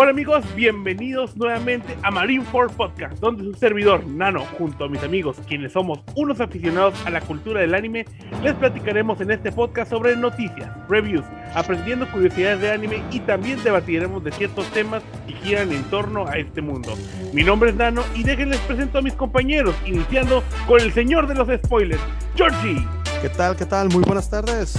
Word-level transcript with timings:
Hola 0.00 0.12
amigos, 0.12 0.44
bienvenidos 0.54 1.36
nuevamente 1.36 1.98
a 2.04 2.12
Marineford 2.12 2.70
Podcast, 2.76 3.18
donde 3.18 3.42
su 3.42 3.52
servidor 3.54 4.06
Nano, 4.06 4.44
junto 4.56 4.84
a 4.84 4.88
mis 4.88 5.02
amigos, 5.02 5.38
quienes 5.48 5.72
somos 5.72 5.98
unos 6.14 6.40
aficionados 6.40 6.94
a 7.04 7.10
la 7.10 7.20
cultura 7.20 7.62
del 7.62 7.74
anime, 7.74 8.04
les 8.40 8.54
platicaremos 8.54 9.20
en 9.20 9.32
este 9.32 9.50
podcast 9.50 9.90
sobre 9.90 10.14
noticias, 10.14 10.70
reviews, 10.88 11.24
aprendiendo 11.52 12.08
curiosidades 12.12 12.60
de 12.60 12.70
anime 12.70 13.02
y 13.10 13.18
también 13.18 13.60
debatiremos 13.64 14.22
de 14.22 14.30
ciertos 14.30 14.70
temas 14.70 15.02
que 15.26 15.32
giran 15.32 15.72
en 15.72 15.82
torno 15.90 16.28
a 16.28 16.38
este 16.38 16.62
mundo. 16.62 16.94
Mi 17.32 17.42
nombre 17.42 17.70
es 17.70 17.74
Nano 17.74 18.04
y 18.14 18.22
déjenles 18.22 18.60
presento 18.60 18.98
a 18.98 19.02
mis 19.02 19.14
compañeros, 19.14 19.74
iniciando 19.84 20.44
con 20.68 20.80
el 20.80 20.92
señor 20.92 21.26
de 21.26 21.34
los 21.34 21.48
spoilers, 21.64 22.00
Georgie. 22.38 22.86
¿Qué 23.20 23.28
tal? 23.30 23.56
¿Qué 23.56 23.66
tal? 23.66 23.88
Muy 23.88 24.04
buenas 24.04 24.30
tardes. 24.30 24.76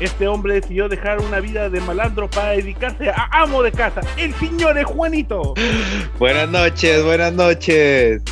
Este 0.00 0.26
hombre 0.26 0.54
decidió 0.54 0.88
dejar 0.88 1.18
una 1.20 1.40
vida 1.40 1.68
de 1.68 1.78
malandro 1.82 2.30
para 2.30 2.52
dedicarse 2.52 3.10
a 3.10 3.28
amo 3.32 3.62
de 3.62 3.70
casa, 3.70 4.00
el 4.16 4.32
señor 4.36 4.82
Juanito. 4.84 5.52
Buenas 6.18 6.48
noches, 6.48 7.04
buenas 7.04 7.34
noches. 7.34 8.22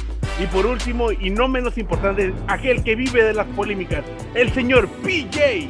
Y 0.42 0.46
por 0.46 0.64
último, 0.64 1.12
y 1.12 1.28
no 1.28 1.46
menos 1.46 1.76
importante, 1.76 2.32
aquel 2.48 2.82
que 2.82 2.94
vive 2.94 3.22
de 3.22 3.34
las 3.34 3.46
polémicas, 3.48 4.02
el 4.34 4.50
señor 4.54 4.88
PJ. 5.04 5.68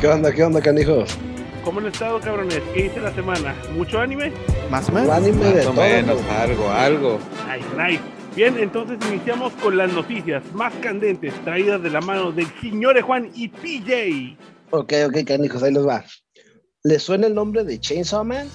¿Qué 0.00 0.06
onda, 0.06 0.30
qué 0.32 0.44
onda, 0.44 0.60
canijos? 0.60 1.18
¿Cómo 1.64 1.80
han 1.80 1.86
estado, 1.86 2.20
cabrones? 2.20 2.62
¿Qué 2.72 2.86
hice 2.86 3.00
la 3.00 3.12
semana? 3.12 3.56
¿Mucho 3.74 3.98
anime? 4.00 4.32
Más 4.70 4.88
o 4.88 4.92
menos. 4.92 5.10
Anime 5.10 5.46
de 5.46 5.54
Más 5.56 5.66
o 5.66 5.72
todo, 5.72 5.84
menos, 5.84 6.20
algo, 6.30 6.70
algo. 6.70 7.18
Nice, 7.48 7.66
nice. 7.76 8.19
Bien, 8.36 8.56
entonces 8.58 8.98
iniciamos 9.10 9.52
con 9.54 9.76
las 9.76 9.92
noticias 9.92 10.42
más 10.54 10.72
candentes 10.76 11.34
traídas 11.44 11.82
de 11.82 11.90
la 11.90 12.00
mano 12.00 12.30
del 12.30 12.46
señor 12.60 13.00
Juan 13.00 13.30
y 13.34 13.48
PJ. 13.48 14.36
Ok, 14.70 14.92
ok, 15.08 15.24
canijos, 15.26 15.62
ahí 15.62 15.72
les 15.72 15.86
va. 15.86 16.04
¿Les 16.84 17.02
suena 17.02 17.26
el 17.26 17.34
nombre 17.34 17.64
de 17.64 17.80
Chainsaw 17.80 18.24
Man? 18.24 18.48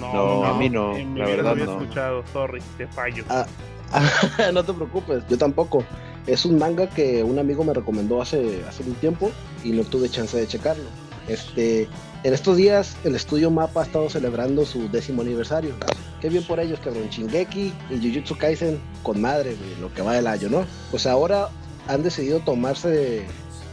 No, 0.00 0.44
a 0.44 0.58
mí 0.58 0.68
no, 0.68 0.96
en 0.96 1.14
mi 1.14 1.20
la 1.20 1.26
vida 1.26 1.36
verdad 1.36 1.56
lo 1.56 1.62
había 1.62 1.64
no. 1.66 1.80
escuchado, 1.80 2.24
sorry, 2.32 2.60
te 2.76 2.86
fallo. 2.88 3.24
Ah, 3.28 3.46
no 4.52 4.64
te 4.64 4.72
preocupes, 4.72 5.22
yo 5.28 5.38
tampoco. 5.38 5.84
Es 6.26 6.44
un 6.44 6.58
manga 6.58 6.88
que 6.88 7.22
un 7.22 7.38
amigo 7.38 7.64
me 7.64 7.74
recomendó 7.74 8.22
hace, 8.22 8.62
hace 8.68 8.82
un 8.82 8.94
tiempo 8.94 9.30
y 9.64 9.70
no 9.70 9.84
tuve 9.84 10.08
chance 10.08 10.36
de 10.36 10.46
checarlo. 10.46 10.84
Este, 11.28 11.88
en 12.24 12.34
estos 12.34 12.56
días 12.56 12.96
el 13.04 13.14
estudio 13.14 13.50
Mapa 13.50 13.80
ha 13.80 13.84
estado 13.84 14.08
celebrando 14.08 14.64
su 14.64 14.88
décimo 14.88 15.22
aniversario. 15.22 15.74
Qué 16.20 16.28
bien 16.28 16.44
por 16.44 16.60
ellos, 16.60 16.78
cabrón. 16.80 17.08
Shingeki 17.10 17.72
y 17.90 17.96
Jujutsu 17.96 18.36
Kaisen 18.36 18.80
con 19.02 19.20
madre, 19.20 19.56
güey, 19.56 19.80
lo 19.80 19.92
que 19.92 20.02
va 20.02 20.14
del 20.14 20.26
año, 20.26 20.48
¿no? 20.48 20.64
Pues 20.90 21.06
ahora 21.06 21.48
han 21.88 22.02
decidido 22.02 22.40
tomarse 22.40 23.26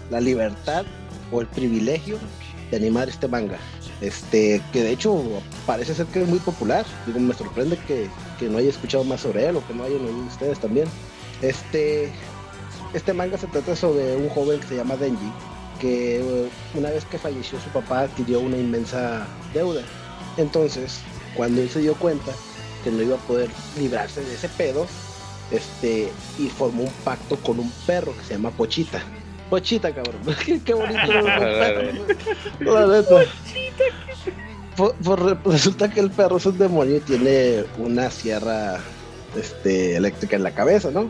la 0.09 0.19
libertad 0.19 0.86
o 1.31 1.41
el 1.41 1.47
privilegio 1.47 2.17
de 2.72 2.78
animar 2.78 3.08
este 3.09 3.28
manga. 3.28 3.58
Este, 4.02 4.61
que 4.72 4.81
de 4.81 4.91
hecho 4.91 5.22
parece 5.66 5.94
ser 5.94 6.08
que 6.08 6.23
es 6.23 6.28
muy 6.28 6.39
popular. 6.39 6.86
Digo, 7.06 7.19
me 7.19 7.34
sorprende 7.34 7.78
que, 7.88 8.09
que 8.39 8.50
no 8.50 8.58
haya 8.58 8.69
escuchado 8.69 9.03
más 9.03 9.22
sobre 9.22 9.47
él 9.47 9.58
o 9.58 9.67
que 9.67 9.73
no 9.73 9.84
hayan 9.84 10.02
oído 10.06 10.25
ustedes 10.25 10.59
también. 10.59 10.88
Este, 11.41 12.11
este 12.94 13.13
manga 13.13 13.38
se 13.38 13.47
trata 13.47 13.75
sobre 13.75 14.16
un 14.16 14.30
joven 14.30 14.59
que 14.59 14.67
se 14.67 14.75
llama 14.75 14.95
Denji, 14.95 15.31
que 15.80 16.19
eh, 16.19 16.49
una 16.75 16.89
vez 16.89 17.05
que 17.05 17.17
falleció 17.17 17.59
su 17.59 17.69
papá 17.69 18.02
adquirió 18.02 18.39
una 18.39 18.58
inmensa 18.58 19.25
deuda. 19.53 19.81
Entonces, 20.38 20.99
cuando 21.35 21.61
él 21.61 21.69
se 21.69 21.80
dio 21.80 21.95
cuenta 21.95 22.31
que 22.83 22.91
no 22.91 23.02
iba 23.02 23.16
a 23.16 23.19
poder 23.19 23.49
librarse 23.77 24.22
de 24.22 24.33
ese 24.33 24.50
pedo, 24.50 24.85
este, 25.52 26.11
y 26.38 26.47
formó 26.47 26.83
un 26.83 26.91
pacto 27.03 27.35
con 27.38 27.59
un 27.59 27.72
perro 27.85 28.16
que 28.16 28.23
se 28.23 28.33
llama 28.33 28.52
Pochita. 28.52 29.02
Pochita, 29.50 29.94
cabrón. 29.94 30.22
qué, 30.66 30.73
bonito. 30.73 31.00
La 32.59 32.88
neta. 32.88 33.22
Resulta 35.45 35.89
que 35.89 36.00
el 36.00 36.11
perro 36.11 36.38
es 36.38 36.45
un 36.45 36.57
demonio 36.57 36.97
y 36.97 37.00
tiene 37.02 37.66
una 37.77 38.09
sierra 38.11 38.80
este, 39.35 39.96
eléctrica 39.96 40.35
en 40.35 40.44
la 40.44 40.51
cabeza, 40.51 40.91
¿no? 40.91 41.09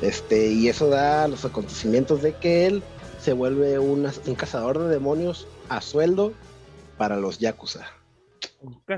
Este, 0.00 0.48
y 0.48 0.68
eso 0.68 0.88
da 0.88 1.28
los 1.28 1.44
acontecimientos 1.44 2.22
de 2.22 2.34
que 2.34 2.66
él 2.66 2.82
se 3.22 3.32
vuelve 3.32 3.78
una- 3.78 4.12
un 4.26 4.34
cazador 4.34 4.78
de 4.80 4.88
demonios 4.88 5.46
a 5.68 5.80
sueldo 5.80 6.32
para 6.98 7.16
los 7.16 7.38
yakuza. 7.38 7.86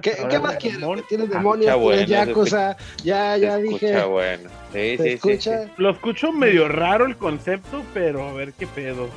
¿Qué, 0.02 0.16
más 0.40 0.56
quieres? 0.56 0.80
demonios. 0.80 1.06
güey? 1.06 1.08
Tienes 1.08 1.28
Ah, 1.30 1.38
demonios, 1.38 1.66
escucha 1.66 1.72
tienes 1.72 1.84
bueno, 1.84 2.06
se 2.06 2.12
yakuza, 2.26 2.76
ya, 3.02 3.36
ya 3.36 3.56
Se 3.56 3.62
dije. 3.62 3.86
escucha 3.86 4.06
bueno. 4.06 4.50
Sí, 4.72 4.78
¿Se 4.78 4.96
sí, 4.96 5.02
sí, 5.02 5.08
escucha? 5.14 5.64
sí. 5.64 5.70
Lo 5.76 5.90
escucho 5.90 6.32
medio 6.32 6.68
raro 6.68 7.06
el 7.06 7.16
concepto, 7.16 7.82
pero 7.94 8.28
a 8.28 8.32
ver 8.32 8.52
qué 8.54 8.66
pedo. 8.66 9.08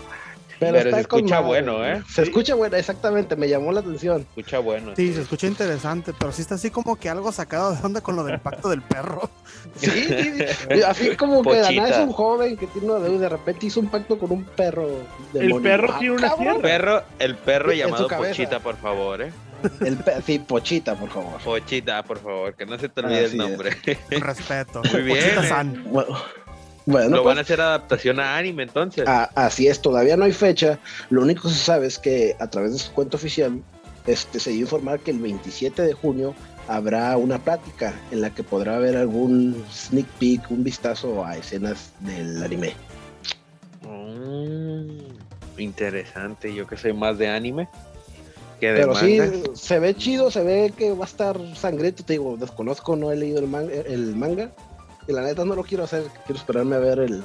Pero 0.60 0.82
se 0.92 1.00
escucha 1.02 1.36
madre, 1.42 1.48
bueno. 1.48 1.86
¿eh? 1.86 2.02
Se 2.10 2.24
escucha 2.24 2.56
bueno, 2.56 2.76
exactamente, 2.78 3.36
me 3.36 3.48
llamó 3.48 3.72
la 3.72 3.82
atención. 3.82 4.22
Escucha 4.22 4.60
bueno. 4.60 4.94
Sí, 4.96 5.14
se 5.14 5.22
escucha 5.22 5.48
interesante, 5.48 6.14
pero 6.18 6.32
sí 6.32 6.42
está 6.42 6.56
así 6.56 6.72
como 6.72 6.96
que 6.96 7.10
algo 7.10 7.32
sacado 7.32 7.74
de 7.76 7.80
onda 7.84 8.02
con 8.02 8.16
lo 8.16 8.24
del 8.24 8.40
pacto 8.40 8.70
del 8.70 8.82
perro. 8.82 9.30
Sí, 9.76 9.90
sí, 9.90 10.34
sí. 10.72 10.82
así 10.82 11.16
como 11.16 11.44
que 11.44 11.50
Pochita. 11.50 11.84
Dana 11.84 11.90
es 11.90 11.98
un 11.98 12.12
joven 12.12 12.58
que 12.58 12.68
tiene 12.68 12.90
una 12.90 13.00
deuda 13.00 13.16
y 13.16 13.20
de 13.20 13.30
repente 13.30 13.66
hizo 13.66 13.80
un 13.80 13.88
pacto 13.90 14.18
con 14.18 14.32
un 14.32 14.44
perro. 14.44 14.88
El 15.34 15.62
perro 15.62 15.94
Ah, 15.94 16.00
tiene 16.00 16.16
una. 16.16 16.34
El 16.56 16.62
perro, 16.62 17.04
el 17.20 17.36
perro 17.36 17.72
llamado. 17.74 18.08
Pochita, 18.08 18.60
por 18.60 18.78
favor, 18.78 19.22
¿eh? 19.22 19.32
El 19.82 19.98
sí, 20.26 20.40
Pochita, 20.40 20.96
por 20.96 21.10
favor. 21.10 21.40
Pochita, 21.42 22.04
por 22.04 22.20
favor, 22.20 22.54
que 22.56 22.66
no 22.66 22.78
se 22.80 22.90
te 22.90 23.02
olvide 23.02 23.26
Así 23.26 23.32
el 23.34 23.38
nombre. 23.38 23.72
Con 24.10 24.22
respeto. 24.22 24.82
Muy 24.92 25.02
bien, 25.02 25.18
Pochita-san. 25.20 25.84
Bueno, 25.92 26.18
bueno, 26.88 27.10
Lo 27.18 27.24
pues, 27.24 27.26
van 27.34 27.38
a 27.38 27.42
hacer 27.42 27.62
adaptación 27.62 28.20
a 28.20 28.36
anime 28.38 28.64
entonces. 28.64 29.08
a- 29.08 29.30
así 29.36 29.68
es, 29.68 29.80
todavía 29.82 30.18
no 30.18 30.26
hay 30.26 30.32
fecha. 30.34 30.80
Lo 31.12 31.22
único 31.22 31.44
que 31.44 31.54
se 31.54 31.64
sabe 31.64 31.86
es 31.86 32.00
que 32.00 32.36
a 32.40 32.48
través 32.48 32.74
de 32.74 32.80
su 32.80 32.92
cuenta 32.94 33.18
oficial 33.18 33.62
este, 34.08 34.40
se 34.40 34.50
dio 34.52 34.60
a 34.60 34.64
informar 34.64 35.00
que 35.02 35.12
el 35.12 35.20
27 35.20 35.82
de 35.84 35.94
junio 35.94 36.34
habrá 36.70 37.16
una 37.18 37.40
plática 37.40 37.94
en 38.12 38.22
la 38.22 38.30
que 38.34 38.42
podrá 38.44 38.78
haber 38.78 38.98
algún 38.98 39.64
sneak 39.72 40.08
peek, 40.20 40.50
un 40.50 40.64
vistazo 40.64 41.24
a 41.26 41.38
escenas 41.38 41.92
del 42.00 42.42
anime. 42.42 42.74
Mm, 43.84 44.98
interesante, 45.60 46.54
yo 46.54 46.68
que 46.68 46.78
soy 46.78 46.94
más 46.94 47.18
de 47.18 47.30
anime 47.30 47.68
que 48.60 48.72
de 48.72 48.80
Pero 48.80 48.96
sí, 48.96 49.20
se 49.54 49.80
ve 49.80 49.94
chido, 49.96 50.32
se 50.32 50.42
ve 50.44 50.74
que 50.76 50.92
va 50.94 51.06
a 51.06 51.08
estar 51.08 51.38
sangriento. 51.56 52.04
Te 52.04 52.14
digo, 52.14 52.38
desconozco, 52.38 52.96
no 52.96 53.12
he 53.12 53.16
leído 53.16 53.40
el, 53.40 53.48
man- 53.48 53.70
el 53.70 54.16
manga. 54.16 54.50
Y 55.08 55.14
la 55.14 55.22
neta 55.22 55.46
no 55.46 55.56
lo 55.56 55.64
quiero 55.64 55.84
hacer, 55.86 56.04
quiero 56.26 56.40
esperarme 56.40 56.76
a 56.76 56.80
ver 56.80 57.00
el, 57.00 57.24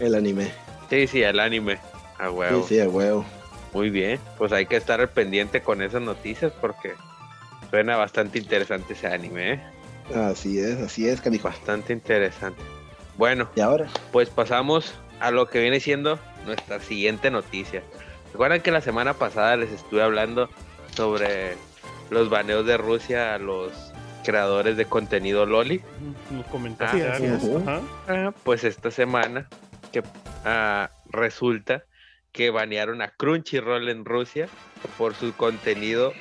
el 0.00 0.14
anime. 0.14 0.50
Sí, 0.88 1.06
sí, 1.06 1.22
el 1.22 1.40
anime. 1.40 1.78
A 2.18 2.30
huevo. 2.30 2.62
Sí, 2.62 2.76
sí, 2.76 2.80
a 2.80 2.88
huevo. 2.88 3.24
Muy 3.72 3.90
bien. 3.90 4.18
Pues 4.38 4.52
hay 4.52 4.66
que 4.66 4.76
estar 4.76 5.00
al 5.00 5.10
pendiente 5.10 5.60
con 5.60 5.82
esas 5.82 6.00
noticias 6.00 6.52
porque 6.60 6.94
suena 7.70 7.96
bastante 7.96 8.38
interesante 8.38 8.94
ese 8.94 9.06
anime, 9.08 9.52
¿eh? 9.52 9.62
Así 10.14 10.58
es, 10.58 10.80
así 10.80 11.08
es, 11.08 11.20
canijo. 11.20 11.48
Bastante 11.48 11.92
interesante. 11.92 12.62
Bueno, 13.18 13.48
Y 13.56 13.60
ahora, 13.60 13.88
pues 14.12 14.30
pasamos 14.30 14.94
a 15.20 15.30
lo 15.30 15.48
que 15.48 15.60
viene 15.60 15.80
siendo 15.80 16.18
nuestra 16.46 16.80
siguiente 16.80 17.30
noticia. 17.30 17.82
Recuerdan 18.32 18.60
que 18.60 18.70
la 18.70 18.80
semana 18.80 19.14
pasada 19.14 19.56
les 19.56 19.70
estuve 19.72 20.02
hablando 20.02 20.48
sobre 20.94 21.56
los 22.10 22.30
baneos 22.30 22.66
de 22.66 22.76
Rusia 22.76 23.34
a 23.34 23.38
los 23.38 23.85
creadores 24.30 24.76
de 24.76 24.84
contenido 24.86 25.46
Loli. 25.46 25.78
Sí, 25.78 25.84
así 27.02 27.02
algo. 27.02 27.58
es. 27.58 27.66
Ajá. 27.68 27.80
Ah, 28.08 28.32
pues 28.42 28.64
esta 28.64 28.90
semana 28.90 29.48
que 29.92 30.02
ah, 30.44 30.90
resulta 31.10 31.84
que 32.32 32.50
banearon 32.50 33.00
a 33.02 33.08
Crunchyroll 33.08 33.88
en 33.88 34.04
Rusia 34.04 34.48
por 34.98 35.14
su 35.14 35.32
contenido 35.34 36.12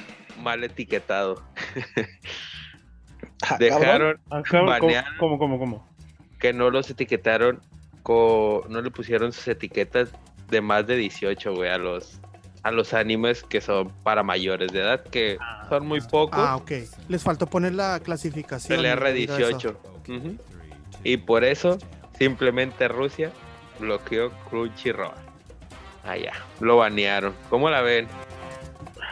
mal 0.42 0.64
etiquetado. 0.64 1.42
ah, 3.42 3.58
Dejaron 3.60 4.20
Ah, 4.30 4.42
cabrón, 4.44 4.44
¿cómo, 4.50 4.66
Banearon. 4.68 5.14
cómo, 5.20 5.38
cómo, 5.40 5.60
cómo? 5.60 5.96
que 6.40 6.54
no 6.54 6.70
los 6.70 6.90
etiquetaron, 6.90 7.60
co- 8.04 8.66
no 8.70 8.82
le 8.82 8.92
pusieron 8.92 9.32
sus 9.32 9.48
etiquetas 9.48 10.12
de 10.50 10.62
más 10.62 10.86
de 10.86 10.96
18, 10.98 11.56
güey, 11.56 11.70
a 11.72 11.78
los, 11.80 12.20
a 12.66 12.72
los 12.72 12.96
animes 12.96 13.44
que 13.44 13.62
son 13.62 13.90
para 14.02 14.24
mayores 14.24 14.72
de 14.72 14.80
edad, 14.80 15.04
que 15.04 15.38
son 15.70 15.86
muy 15.86 16.02
pocos. 16.02 16.40
Ah, 16.44 16.56
ok. 16.56 16.72
Les 17.08 17.22
faltó 17.22 17.46
poner 17.46 17.76
la 17.76 18.00
clasificación. 18.00 18.84
el 18.84 19.20
y 19.20 19.28
todo 19.28 19.38
R18. 19.38 19.58
eso. 19.60 19.80
Ujú. 20.10 20.36
Y 21.04 21.18
por 21.18 21.44
eso, 21.44 21.78
simplemente 22.18 22.88
Rusia 22.88 23.30
bloqueó 23.78 24.32
Crunchyroll. 24.50 25.12
Ah, 26.04 26.18
ya, 26.18 26.34
lo 26.60 26.78
banearon. 26.78 27.36
¿Cómo 27.52 27.70
la 27.70 27.82
ven? 27.82 28.08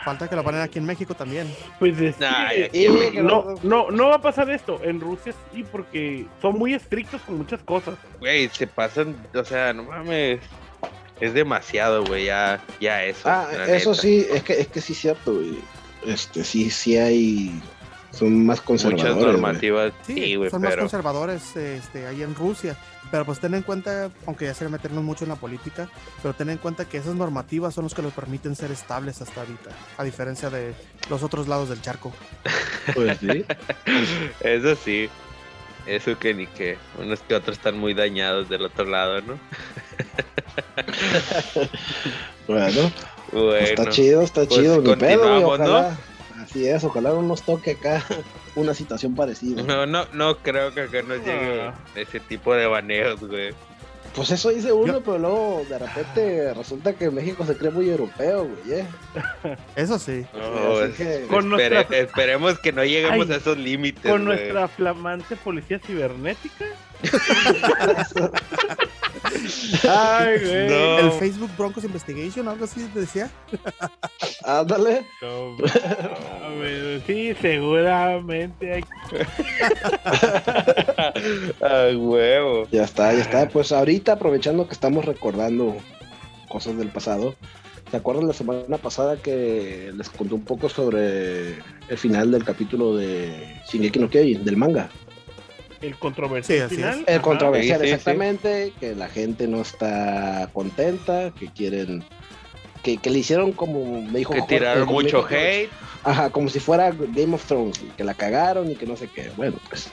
Falta 0.04 0.28
que 0.28 0.36
lo 0.36 0.44
ponen 0.44 0.62
aquí 0.62 0.80
en 0.80 0.86
México 0.86 1.14
también. 1.14 1.48
Pues 1.78 2.02
es 2.02 2.16
que, 2.16 2.26
Ay, 2.26 2.64
aquí 2.64 2.86
en 2.88 2.94
México. 2.96 3.22
no, 3.22 3.54
no, 3.62 3.92
no 3.92 4.08
va 4.10 4.16
a 4.16 4.22
pasar 4.22 4.50
esto. 4.50 4.80
En 4.84 5.00
Rusia 5.00 5.32
sí, 5.54 5.64
porque 5.64 6.26
son 6.42 6.58
muy 6.58 6.74
estrictos 6.74 7.22
con 7.22 7.38
muchas 7.38 7.62
cosas. 7.62 8.00
Güey, 8.20 8.50
se 8.50 8.66
pasan, 8.66 9.16
o 9.36 9.44
sea, 9.46 9.74
no 9.74 9.84
mames. 9.84 10.40
Es 11.24 11.34
demasiado, 11.34 12.04
güey, 12.04 12.26
ya, 12.26 12.62
ya 12.82 13.02
eso. 13.06 13.30
Ah, 13.30 13.48
eso 13.70 13.92
neta. 13.92 14.02
sí, 14.02 14.28
es 14.30 14.44
que, 14.44 14.60
es 14.60 14.68
que 14.68 14.82
sí 14.82 14.92
es 14.92 15.00
cierto, 15.00 15.36
güey. 15.36 15.58
Este, 16.06 16.44
sí, 16.44 16.70
sí 16.70 16.98
hay 16.98 17.62
Son 18.12 18.46
más 18.46 18.58
Muchas 18.58 18.66
conservadores. 18.66 19.16
güey. 19.16 19.32
normativas. 19.32 19.94
Sí, 20.06 20.14
Sí, 20.16 20.36
güey, 20.36 20.50
son 20.50 20.62
más 20.64 20.76
conservadores 20.76 21.56
este, 21.56 22.08
ahí 22.08 22.24
en 22.24 22.36
Rusia. 22.36 22.76
Pero 23.10 23.24
pues 23.24 23.40
ten 23.40 23.54
en 23.54 23.62
cuenta, 23.62 24.12
aunque 24.26 24.44
ya 24.44 24.54
se 24.54 24.68
meternos 24.68 25.02
mucho 25.02 25.24
en 25.24 25.30
la 25.30 25.38
política, 25.38 25.88
pero 26.22 26.34
ten 26.34 26.50
en 26.50 26.58
cuenta 26.58 26.84
que 26.84 26.98
esas 26.98 27.16
normativas 27.16 27.74
son 27.74 27.86
los 27.86 27.94
que 27.94 28.02
los 28.02 28.12
permiten 28.12 28.58
ser 28.58 28.72
estables 28.72 29.22
hasta 29.22 29.42
ahorita, 29.42 29.70
a 29.98 30.04
diferencia 30.04 30.50
de 30.50 30.74
los 31.10 31.24
otros 31.24 31.48
lados 31.48 31.70
del 31.70 31.82
charco. 31.82 32.12
Pues 32.94 33.20
sí. 33.20 33.46
Eso 34.42 34.76
sí. 34.76 35.10
Eso 35.86 36.18
que 36.18 36.34
ni 36.34 36.48
que. 36.48 36.78
Unos 36.98 37.20
que 37.22 37.36
otros 37.36 37.58
están 37.58 37.78
muy 37.78 37.94
dañados 37.94 38.50
del 38.50 38.66
otro 38.66 38.86
lado, 38.86 39.22
¿no? 39.22 39.40
Bueno, 42.48 42.92
pues 43.32 43.70
está 43.70 43.90
chido, 43.90 44.22
está 44.22 44.46
pues 44.46 44.60
chido. 44.60 44.82
Ni 44.82 44.96
pedo, 44.96 45.22
continuamos, 45.22 45.60
¿no? 45.60 45.66
ojalá. 45.66 45.98
Así 46.42 46.68
es, 46.68 46.84
ojalá 46.84 47.10
no 47.12 47.22
nos 47.22 47.42
toque 47.44 47.72
acá 47.72 48.04
una 48.56 48.74
situación 48.74 49.16
parecida. 49.16 49.64
No, 49.64 49.86
no, 49.86 50.06
no 50.14 50.38
creo 50.40 50.74
que 50.74 50.82
acá 50.82 51.02
nos 51.04 51.20
llegue 51.20 51.72
ese 51.96 52.20
tipo 52.20 52.54
de 52.54 52.68
baneos, 52.68 53.22
güey. 53.22 53.54
Pues 54.16 54.30
eso 54.30 54.50
dice 54.50 54.72
uno, 54.72 55.02
pero 55.02 55.18
luego 55.18 55.66
de 55.68 55.80
repente 55.80 56.54
resulta 56.54 56.94
que 56.94 57.10
México 57.10 57.44
se 57.46 57.58
cree 57.58 57.72
muy 57.72 57.90
europeo, 57.90 58.46
güey. 58.48 58.80
¿eh? 58.82 58.86
Eso 59.76 59.98
sí. 59.98 60.24
No, 60.34 60.82
es- 60.82 60.96
que- 60.96 61.26
Con 61.28 61.52
espere- 61.52 61.76
nuestra- 61.78 61.98
esperemos 61.98 62.60
que 62.60 62.72
no 62.72 62.84
lleguemos 62.86 63.28
Ay, 63.28 63.34
a 63.34 63.38
esos 63.38 63.58
límites. 63.58 64.04
Con 64.04 64.26
güey. 64.26 64.38
nuestra 64.38 64.68
flamante 64.68 65.36
policía 65.36 65.80
cibernética. 65.80 66.66
Ay, 69.90 70.40
güey. 70.40 70.70
No. 70.70 71.00
El 71.00 71.12
Facebook 71.14 71.52
Broncos 71.58 71.84
Investigation, 71.84 72.48
algo 72.48 72.66
así 72.66 72.88
decía. 72.94 73.30
Ándale. 74.44 75.06
No, 75.22 75.58
sí, 77.06 77.34
seguramente 77.42 78.74
hay 78.74 78.84
Ay, 81.62 81.96
huevo. 81.98 82.68
Ya 82.72 82.84
está, 82.84 83.14
ya 83.14 83.22
está. 83.22 83.48
Pues 83.48 83.72
ahorita 83.72 84.14
aprovechando 84.14 84.68
que 84.68 84.74
estamos 84.74 85.06
recordando 85.06 85.76
cosas 86.50 86.78
del 86.78 86.90
pasado. 86.90 87.36
¿Se 87.92 87.98
acuerdan 87.98 88.28
la 88.28 88.34
semana 88.34 88.78
pasada 88.78 89.18
que 89.18 89.92
les 89.96 90.10
conté 90.10 90.34
un 90.34 90.44
poco 90.44 90.68
sobre 90.68 91.60
el 91.88 91.98
final 91.98 92.32
del 92.32 92.44
capítulo 92.44 92.96
de 92.96 93.62
Shingeki 93.70 94.00
no 94.00 94.10
Kyojin, 94.10 94.44
del 94.44 94.58
manga? 94.58 94.90
El 95.84 95.96
controversial 95.98 96.58
Sí, 96.60 96.64
así 96.64 96.76
final. 96.76 97.04
El 97.08 97.16
Ajá. 97.16 97.22
controversial, 97.22 97.80
Sí, 97.80 97.86
sí, 97.86 97.90
sí. 97.90 97.94
exactamente, 97.96 98.74
que 98.80 98.96
la 98.96 99.08
gente 99.10 99.48
no 99.48 99.62
está 99.62 100.50
contenta, 100.54 101.32
que 101.38 101.48
quieren, 101.52 102.04
que, 102.82 102.98
que 102.98 103.10
le 103.10 103.20
hicieron 103.20 103.52
como 103.52 104.02
me 104.02 104.20
dijo 104.20 104.34
Que 104.34 104.40
Jorge, 104.42 104.56
tiraron 104.58 104.86
como 104.86 105.02
mucho 105.02 105.18
dijo 105.18 105.28
hate. 105.30 105.70
Ajá, 106.04 106.30
como 106.32 106.50
si 106.50 106.60
fuera 106.60 106.92
Game 106.92 107.34
of 107.36 107.46
Thrones, 107.46 107.80
que 107.96 108.04
la 108.04 108.14
cagaron 108.14 108.70
y 108.72 108.76
que 108.76 108.86
no 108.86 108.98
sé 108.98 109.08
qué. 109.08 109.30
Bueno, 109.38 109.58
pues 109.70 109.90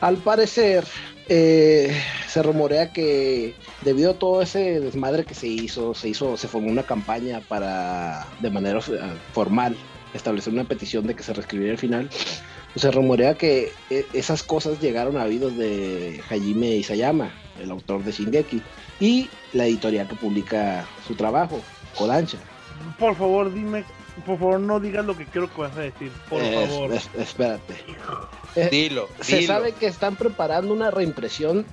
al 0.00 0.16
parecer 0.16 0.84
eh, 1.28 1.96
se 2.28 2.42
rumorea 2.42 2.92
que 2.92 3.54
debido 3.82 4.10
a 4.10 4.14
todo 4.14 4.42
ese 4.42 4.80
desmadre 4.80 5.24
que 5.24 5.34
se 5.34 5.46
hizo, 5.46 5.94
se 5.94 6.08
hizo, 6.08 6.36
se 6.36 6.48
formó 6.48 6.68
una 6.68 6.82
campaña 6.82 7.40
para 7.48 8.26
de 8.40 8.50
manera 8.50 8.80
eh, 8.80 9.00
formal 9.32 9.76
establecer 10.14 10.52
una 10.52 10.64
petición 10.64 11.06
de 11.06 11.14
que 11.14 11.22
se 11.22 11.32
reescribiera 11.32 11.72
el 11.72 11.78
final. 11.78 12.10
Se 12.76 12.90
rumorea 12.90 13.34
que 13.36 13.72
eh, 13.90 14.04
esas 14.12 14.42
cosas 14.42 14.80
llegaron 14.80 15.16
a 15.16 15.24
oídos 15.24 15.56
de 15.56 16.20
Hajime 16.28 16.68
Isayama, 16.76 17.30
el 17.62 17.70
autor 17.70 18.02
de 18.02 18.10
Shingeki, 18.12 18.60
y 19.00 19.28
la 19.52 19.66
editorial 19.66 20.08
que 20.08 20.16
publica 20.16 20.84
su 21.06 21.14
trabajo, 21.14 21.60
Kodansha. 21.96 22.38
Por 22.98 23.14
favor, 23.14 23.52
dime, 23.54 23.84
por 24.26 24.38
favor, 24.38 24.58
no 24.60 24.80
digas 24.80 25.04
lo 25.04 25.16
que 25.16 25.24
quiero 25.26 25.52
que 25.52 25.60
vas 25.60 25.76
a 25.76 25.80
decir. 25.82 26.10
Por 26.28 26.42
Es- 26.42 26.68
favor. 26.68 26.92
es- 26.92 27.08
espérate. 27.16 27.74
Eh, 28.56 28.68
Dilo, 28.70 29.08
Se 29.20 29.36
dilo. 29.38 29.46
sabe 29.54 29.72
que 29.72 29.86
están 29.86 30.16
preparando 30.16 30.72
una 30.72 30.90
reimpresión 30.90 31.64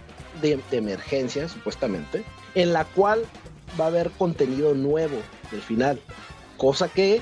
de, 0.42 0.59
de 0.69 0.77
emergencia, 0.77 1.48
supuestamente, 1.48 2.24
en 2.56 2.74
la 2.74 2.86
cual 2.86 3.25
va 3.80 3.86
a 3.86 3.88
haber 3.88 4.12
contenido 4.12 4.74
nuevo 4.75 5.18
del 5.51 5.62
final, 5.62 6.00
cosa 6.57 6.89
que 6.89 7.21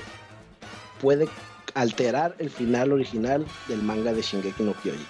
puede 1.00 1.28
alterar 1.74 2.34
el 2.38 2.50
final 2.50 2.92
original 2.92 3.44
del 3.68 3.82
manga 3.82 4.12
de 4.12 4.22
Shingeki 4.22 4.62
no 4.62 4.74
Kyojin. 4.74 5.06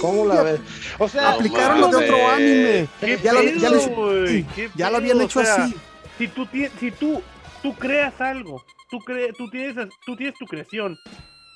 ¿Cómo 0.00 0.26
la 0.26 0.34
Ya 0.36 0.42
ves? 0.42 0.60
O 0.98 1.08
sea, 1.08 1.30
Aplicaron 1.30 1.80
lo 1.80 1.88
de 1.88 1.96
otro 1.96 2.28
anime. 2.30 2.88
¿Qué 3.00 3.18
Ya 3.22 3.32
lo, 3.32 3.42
ya 3.42 3.70
pedo, 3.70 3.88
lo- 3.88 3.94
güey? 4.20 4.42
¿Qué 4.54 4.70
ya 4.74 4.90
lo 4.90 4.96
habían 4.96 5.20
O 5.20 5.22
hecho 5.22 5.44
sea, 5.44 5.64
así. 5.64 5.74
Si 6.18 6.28
tú, 6.28 6.46
si 6.80 6.90
tú, 6.90 7.22
tú 7.62 7.74
creas 7.76 8.20
algo, 8.20 8.64
tú, 8.90 8.98
cre- 8.98 9.34
tú, 9.36 9.48
tienes, 9.50 9.88
tú 10.04 10.16
tienes 10.16 10.36
tu 10.38 10.46
creación, 10.46 10.98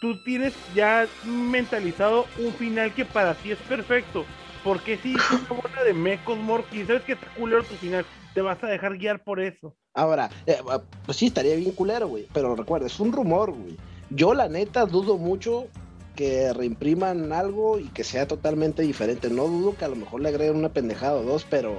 tú 0.00 0.22
tienes 0.22 0.52
ya 0.74 1.06
mentalizado 1.24 2.26
un 2.38 2.52
final 2.54 2.92
que 2.94 3.04
para 3.04 3.34
ti 3.34 3.50
es 3.52 3.58
perfecto. 3.58 4.24
Porque 4.62 4.96
si 4.98 5.14
es 5.14 5.20
una 5.30 5.60
bola 5.60 5.84
de 5.84 5.92
mecos, 5.94 6.36
Morky, 6.38 6.84
sabes 6.84 7.02
que 7.02 7.12
está 7.12 7.26
culero 7.36 7.62
tu 7.64 7.74
final, 7.76 8.04
te 8.34 8.40
vas 8.40 8.62
a 8.64 8.66
dejar 8.66 8.96
guiar 8.98 9.22
por 9.22 9.40
eso. 9.40 9.76
Ahora, 9.94 10.28
eh, 10.46 10.58
ah, 10.68 10.80
pues 11.04 11.16
sí, 11.18 11.26
estaría 11.26 11.54
bien 11.56 11.70
culero, 11.72 12.08
güey. 12.08 12.26
Pero 12.32 12.54
recuerda, 12.56 12.86
es 12.86 12.98
un 13.00 13.12
rumor, 13.12 13.52
güey. 13.52 13.76
Yo, 14.10 14.34
la 14.34 14.48
neta, 14.48 14.86
dudo 14.86 15.18
mucho 15.18 15.66
que 16.14 16.52
reimpriman 16.52 17.32
algo 17.32 17.78
y 17.78 17.88
que 17.88 18.04
sea 18.04 18.26
totalmente 18.26 18.82
diferente. 18.82 19.28
No 19.28 19.44
dudo 19.44 19.76
que 19.76 19.84
a 19.84 19.88
lo 19.88 19.96
mejor 19.96 20.20
le 20.20 20.28
agreguen 20.30 20.56
una 20.56 20.70
pendejada 20.70 21.14
o 21.14 21.22
dos, 21.22 21.46
pero 21.48 21.74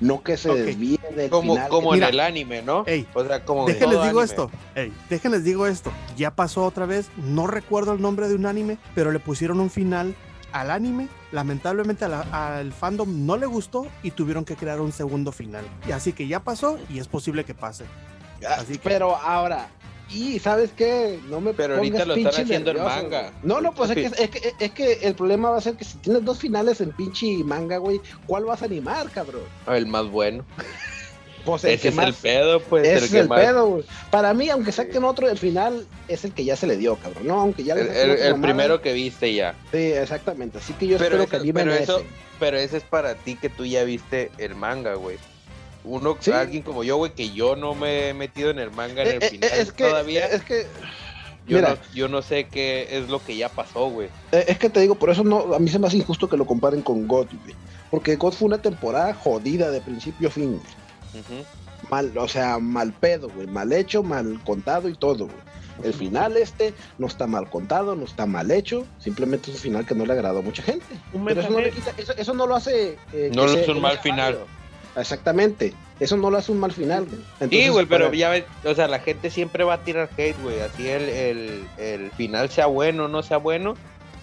no 0.00 0.22
que 0.22 0.36
se 0.36 0.50
Ok. 0.50 0.56
desvíe 0.56 0.98
del 1.14 1.30
Como, 1.30 1.54
final. 1.54 1.68
como 1.68 1.92
Mira. 1.92 2.08
en 2.08 2.14
el 2.14 2.20
anime, 2.20 2.62
¿no? 2.62 2.84
Ey, 2.86 3.06
o 3.14 3.24
sea, 3.24 3.44
como 3.44 3.60
en 3.60 3.66
Déjenles 3.74 3.98
digo 4.02 4.08
anime. 4.20 4.24
esto, 4.24 4.50
ey, 4.74 4.92
déjenles 5.08 5.44
digo 5.44 5.66
esto. 5.66 5.92
Ya 6.16 6.34
pasó 6.34 6.64
otra 6.64 6.84
vez, 6.86 7.08
no 7.16 7.46
recuerdo 7.46 7.92
el 7.92 8.00
nombre 8.02 8.28
de 8.28 8.34
un 8.34 8.46
anime, 8.46 8.78
pero 8.94 9.12
le 9.12 9.20
pusieron 9.20 9.60
un 9.60 9.70
final 9.70 10.14
al 10.52 10.70
anime. 10.72 11.08
Lamentablemente 11.32 12.04
a 12.04 12.08
la- 12.08 12.56
al 12.58 12.72
fandom 12.72 13.24
no 13.26 13.36
le 13.36 13.46
gustó 13.46 13.86
y 14.02 14.10
tuvieron 14.10 14.44
que 14.44 14.56
crear 14.56 14.80
un 14.80 14.90
segundo 14.92 15.30
final. 15.32 15.64
Y 15.88 15.92
así 15.92 16.12
que 16.12 16.26
ya 16.26 16.40
pasó 16.40 16.78
y 16.90 16.98
es 16.98 17.06
posible 17.08 17.44
que 17.44 17.54
pase. 17.54 17.84
Ah, 18.46 18.56
así 18.58 18.74
que- 18.78 18.88
Pero 18.88 19.14
ahora, 19.16 19.68
y 20.08 20.38
¿sabes 20.38 20.70
qué? 20.76 21.18
No 21.28 21.40
me 21.40 21.52
Pero 21.54 21.76
ahorita 21.76 22.04
lo 22.04 22.14
están 22.14 22.42
haciendo 22.42 22.70
en 22.70 22.82
manga. 22.82 23.32
No, 23.42 23.60
no, 23.60 23.72
pues 23.74 23.90
es 23.90 23.96
que, 24.12 24.22
es, 24.24 24.30
que, 24.30 24.52
es 24.58 24.70
que 24.72 24.92
el 25.02 25.14
problema 25.14 25.50
va 25.50 25.58
a 25.58 25.60
ser 25.60 25.74
que 25.74 25.84
si 25.84 25.98
tienes 25.98 26.24
dos 26.24 26.38
finales 26.38 26.80
en 26.80 26.92
pinche 26.92 27.26
manga, 27.44 27.78
güey, 27.78 28.00
¿cuál 28.26 28.44
vas 28.44 28.62
a 28.62 28.66
animar, 28.66 29.10
cabrón? 29.10 29.42
El 29.66 29.86
más 29.86 30.06
bueno. 30.08 30.44
Pues 31.44 31.62
Ese 31.64 31.88
es 31.88 31.98
el 31.98 32.12
pedo, 32.14 32.58
pues. 32.60 32.84
Ese 32.86 32.98
el 32.98 33.04
es 33.04 33.10
que 33.12 33.18
el 33.20 33.28
más- 33.28 33.40
pedo, 33.40 33.66
güey. 33.66 33.84
Para 34.10 34.34
mí, 34.34 34.48
aunque 34.50 34.72
saquen 34.72 35.04
otro, 35.04 35.28
el 35.30 35.38
final 35.38 35.86
es 36.08 36.24
el 36.24 36.32
que 36.32 36.44
ya 36.44 36.56
se 36.56 36.66
le 36.66 36.76
dio, 36.76 36.96
cabrón. 36.96 37.26
No, 37.26 37.38
aunque 37.40 37.62
ya 37.62 37.76
le 37.76 37.82
El, 37.82 38.10
el- 38.10 38.18
el 38.18 38.40
primero 38.40 38.82
que 38.82 38.92
viste 38.92 39.32
ya. 39.32 39.54
Sí, 39.70 39.78
exactamente. 39.92 40.58
Así 40.58 40.72
que 40.72 40.88
yo 40.88 40.98
Pero 40.98 41.04
espero 41.16 41.22
eso- 41.22 41.30
que 41.30 41.36
animen 41.36 41.64
pero 41.66 41.72
a 41.72 41.78
eso- 41.78 41.98
ese. 41.98 42.06
Pero 42.40 42.58
ese 42.58 42.76
es 42.78 42.82
para 42.82 43.14
ti 43.14 43.36
que 43.36 43.48
tú 43.48 43.64
ya 43.64 43.84
viste 43.84 44.30
el 44.38 44.56
manga, 44.56 44.94
güey. 44.94 45.18
Uno, 45.86 46.16
Sí. 46.20 46.32
alguien 46.32 46.62
como 46.62 46.82
yo, 46.84 46.96
güey, 46.96 47.12
que 47.14 47.30
yo 47.30 47.54
no 47.56 47.74
me 47.74 48.08
he 48.08 48.14
metido 48.14 48.50
en 48.50 48.58
el 48.58 48.70
manga 48.72 49.02
en 49.02 49.08
Eh, 49.08 49.16
el 49.16 49.22
eh, 49.22 49.28
final 49.30 49.50
es 49.54 49.72
que, 49.72 49.84
todavía. 49.84 50.26
es 50.26 50.42
que, 50.42 50.66
yo, 51.46 51.56
mira. 51.58 51.70
no, 51.70 51.76
yo 51.94 52.08
no 52.08 52.22
sé 52.22 52.48
qué 52.48 52.88
es 52.90 53.08
lo 53.08 53.24
que 53.24 53.36
ya 53.36 53.48
pasó, 53.48 53.88
güey. 53.88 54.08
eh, 54.32 54.44
es 54.48 54.58
que 54.58 54.68
te 54.68 54.80
digo, 54.80 54.96
por 54.96 55.10
eso 55.10 55.22
no, 55.22 55.54
a 55.54 55.58
mí 55.60 55.68
se 55.70 55.78
me 55.78 55.86
hace 55.86 55.96
injusto 55.98 56.28
que 56.28 56.36
lo 56.36 56.44
comparen 56.44 56.82
con 56.82 57.06
God, 57.06 57.28
güey. 57.44 57.54
Porque 57.90 58.16
God 58.16 58.32
fue 58.32 58.46
una 58.46 58.58
temporada 58.60 59.14
jodida 59.14 59.70
de 59.70 59.80
principio 59.80 60.26
a 60.28 60.30
fin, 60.32 60.60
güey. 60.60 61.44
Mal, 61.90 62.12
o 62.18 62.26
sea, 62.26 62.58
mal 62.58 62.92
pedo, 62.92 63.28
güey, 63.30 63.46
mal 63.46 63.72
hecho, 63.72 64.02
mal 64.02 64.40
contado 64.44 64.88
y 64.88 64.94
todo, 64.96 65.26
güey. 65.26 65.46
El 65.84 65.92
final 65.92 66.36
este 66.38 66.72
no 66.98 67.06
está 67.06 67.26
mal 67.26 67.48
contado, 67.50 67.94
no 67.94 68.06
está 68.06 68.24
mal 68.26 68.50
hecho, 68.50 68.86
simplemente 68.98 69.50
es 69.50 69.56
un 69.58 69.62
final 69.62 69.86
que 69.86 69.94
no 69.94 70.06
le 70.06 70.14
agradó 70.14 70.38
a 70.38 70.42
mucha 70.42 70.62
gente. 70.62 70.86
Un 71.12 71.24
Pero 71.26 71.42
eso 71.42 71.50
no, 71.50 71.60
le 71.60 71.70
quita- 71.70 71.92
eso, 71.98 72.12
eso 72.16 72.34
no 72.34 72.46
lo 72.46 72.56
hace... 72.56 72.98
eh, 73.12 73.30
No 73.34 73.44
hace 73.44 73.70
un 73.70 73.80
mal 73.82 73.98
final. 73.98 74.32
válido. 74.32 74.55
Exactamente, 74.96 75.74
eso 76.00 76.16
no 76.16 76.30
lo 76.30 76.38
hace 76.38 76.52
un 76.52 76.58
mal 76.58 76.72
final, 76.72 77.04
güey. 77.04 77.18
Sí, 77.20 77.26
Entonces, 77.40 77.70
güey, 77.70 77.86
pero 77.86 78.04
para- 78.06 78.16
ya 78.16 78.30
ves, 78.30 78.44
o 78.64 78.74
sea, 78.74 78.88
la 78.88 78.98
gente 79.00 79.30
siempre 79.30 79.62
va 79.64 79.74
a 79.74 79.78
tirar 79.84 80.08
hate, 80.16 80.36
güey. 80.42 80.60
Así 80.60 80.88
el, 80.88 81.08
el, 81.08 81.64
el 81.78 82.10
final 82.12 82.48
sea 82.50 82.66
bueno 82.66 83.04
o 83.04 83.08
no 83.08 83.22
sea 83.22 83.36
bueno. 83.36 83.74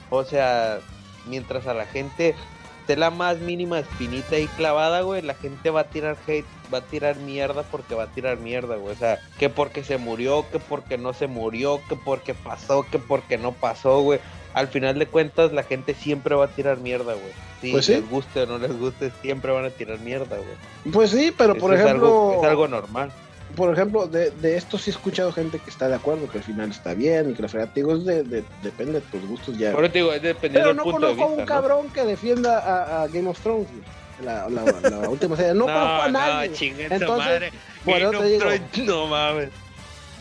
O 0.10 0.24
sea, 0.24 0.80
mientras 1.28 1.68
a 1.68 1.74
la 1.74 1.86
gente 1.86 2.36
esté 2.82 2.98
la 2.98 3.12
más 3.12 3.38
mínima 3.40 3.80
espinita 3.80 4.36
ahí 4.36 4.48
clavada, 4.58 5.02
güey, 5.02 5.22
la 5.22 5.36
gente 5.36 5.70
va 5.70 5.82
a 5.82 5.84
tirar 5.86 6.18
hate, 6.28 6.46
va 6.74 6.80
a 6.80 6.82
tirar 6.82 7.16
mierda 7.18 7.64
porque 7.64 7.96
va 7.96 8.04
a 8.04 8.08
tirar 8.12 8.38
mierda, 8.38 8.76
güey. 8.76 8.94
O 8.94 8.98
sea, 8.98 9.20
que 9.40 9.50
porque 9.50 9.84
se 9.84 9.98
murió, 9.98 10.46
que 10.52 10.60
porque 10.60 10.98
no 10.98 11.14
se 11.14 11.28
murió, 11.28 11.80
que 11.88 11.96
porque 11.96 12.34
pasó, 12.34 12.86
que 12.92 13.00
porque 13.00 13.38
no 13.38 13.52
pasó, 13.54 14.02
güey. 14.02 14.20
Al 14.54 14.68
final 14.68 15.00
de 15.00 15.06
cuentas, 15.08 15.52
la 15.54 15.64
gente 15.64 15.94
siempre 15.94 16.36
va 16.36 16.46
a 16.46 16.50
tirar 16.50 16.78
mierda, 16.78 17.14
güey. 17.14 17.34
Si 17.64 17.72
Pues 17.72 17.86
sí. 17.86 17.94
les 17.94 18.10
guste 18.10 18.42
o 18.42 18.46
no 18.46 18.58
les 18.60 18.78
guste, 18.78 19.12
siempre 19.22 19.52
van 19.52 19.66
a 19.66 19.70
tirar 19.70 19.98
mierda, 20.00 20.36
güey. 20.38 20.92
Pues 20.94 21.10
sí, 21.12 21.34
pero 21.36 21.56
por 21.56 21.74
es 21.74 21.80
ejemplo... 21.80 22.06
algo- 22.08 22.44
es 22.44 22.50
algo 22.50 22.68
normal. 22.68 23.12
por 23.56 23.72
ejemplo, 23.74 24.08
de, 24.08 24.32
de 24.32 24.58
esto 24.58 24.78
sí 24.78 24.90
he 24.90 24.94
escuchado 24.94 25.32
gente 25.32 25.60
que 25.60 25.70
está 25.70 25.88
de 25.88 25.96
acuerdo, 25.96 26.30
que 26.30 26.40
el 26.40 26.44
final 26.44 26.72
está 26.72 26.94
bien 26.94 27.30
y 27.30 27.34
que 27.36 27.42
la 27.44 27.48
fregada, 27.48 27.72
digo, 27.74 27.96
es 27.96 28.04
de, 28.06 28.24
de- 28.24 28.44
depende 28.62 28.94
de 28.94 29.02
tus 29.02 29.26
gustos 29.28 29.58
ya. 29.58 29.72
Digo, 29.88 30.12
es 30.12 30.22
dependiendo 30.22 30.70
Pero 30.70 30.74
no 30.74 30.84
punto 30.84 31.00
conozco 31.00 31.24
a 31.24 31.28
un 31.28 31.38
¿no? 31.40 31.46
cabrón 31.46 31.88
que 31.90 32.04
defienda 32.04 32.60
a, 32.60 33.04
a 33.04 33.08
Game 33.08 33.30
of 33.30 33.40
Thrones, 33.40 33.68
güey. 33.70 33.84
La, 34.26 34.48
la- 34.50 34.90
la 34.90 35.10
última 35.10 35.36
serie. 35.38 35.54
No, 35.54 35.66
conozco 35.66 36.02
a 36.04 36.10
nadie. 36.10 36.52
esa 36.52 36.96
Entonces, 36.96 37.18
madre. 37.28 37.52
eso 37.86 38.12
te 38.12 38.26
digo. 38.26 38.46
No 38.86 39.08
mames. 39.08 39.50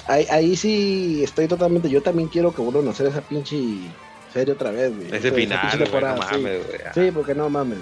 Ahí, 0.08 0.26
ahí 0.30 0.56
sí 0.56 1.22
estoy 1.24 1.46
totalmente. 1.48 1.88
Yo 1.88 2.02
también 2.02 2.28
quiero 2.28 2.52
que 2.54 2.60
vuelvan 2.62 2.88
a 2.88 2.90
hacer 2.90 3.06
esa 3.06 3.20
pinche 3.20 3.56
serie 4.32 4.54
otra 4.54 4.70
vez, 4.70 4.94
güey. 4.96 5.08
Ese 5.14 5.30
final, 5.32 5.78
güey, 5.78 6.02
no 6.02 6.16
sí. 6.22 6.32
mames, 6.32 6.66
güey. 6.66 6.80
Sí, 6.94 7.10
porque 7.12 7.34
no 7.34 7.48
mames. 7.50 7.78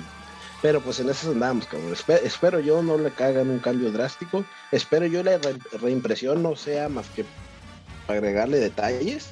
Pero 0.63 0.81
pues 0.83 1.01
en 1.01 1.09
eso 1.09 1.31
andamos, 1.31 1.67
cabrón. 1.67 1.95
Espe- 1.95 2.21
espero 2.23 2.61
yo 2.61 2.83
no 2.83 2.99
le 2.99 3.11
cagan 3.11 3.49
un 3.49 3.61
cambio 3.61 3.91
drástico. 3.93 4.45
Espero 4.73 5.07
yo 5.07 5.23
la 5.23 5.39
re- 5.39 5.55
reimpresión 5.81 6.43
no 6.43 6.55
sea 6.57 6.89
más 6.91 7.07
que 7.09 7.25
agregarle 8.09 8.59
detalles. 8.59 9.31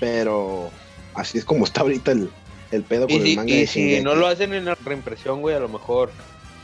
Pero 0.00 0.70
así 1.14 1.38
es 1.38 1.44
como 1.44 1.64
está 1.64 1.82
ahorita 1.82 2.12
el, 2.12 2.30
el 2.70 2.82
pedo 2.82 3.06
con 3.06 3.12
Y 3.16 3.16
el 3.20 3.26
si, 3.26 3.36
manga 3.36 3.52
y 3.54 3.66
si 3.66 4.00
no 4.02 4.14
lo 4.14 4.26
hacen 4.26 4.52
en 4.52 4.64
la 4.66 4.74
reimpresión, 4.74 5.40
güey, 5.40 5.54
a 5.56 5.60
lo 5.60 5.68
mejor 5.68 6.10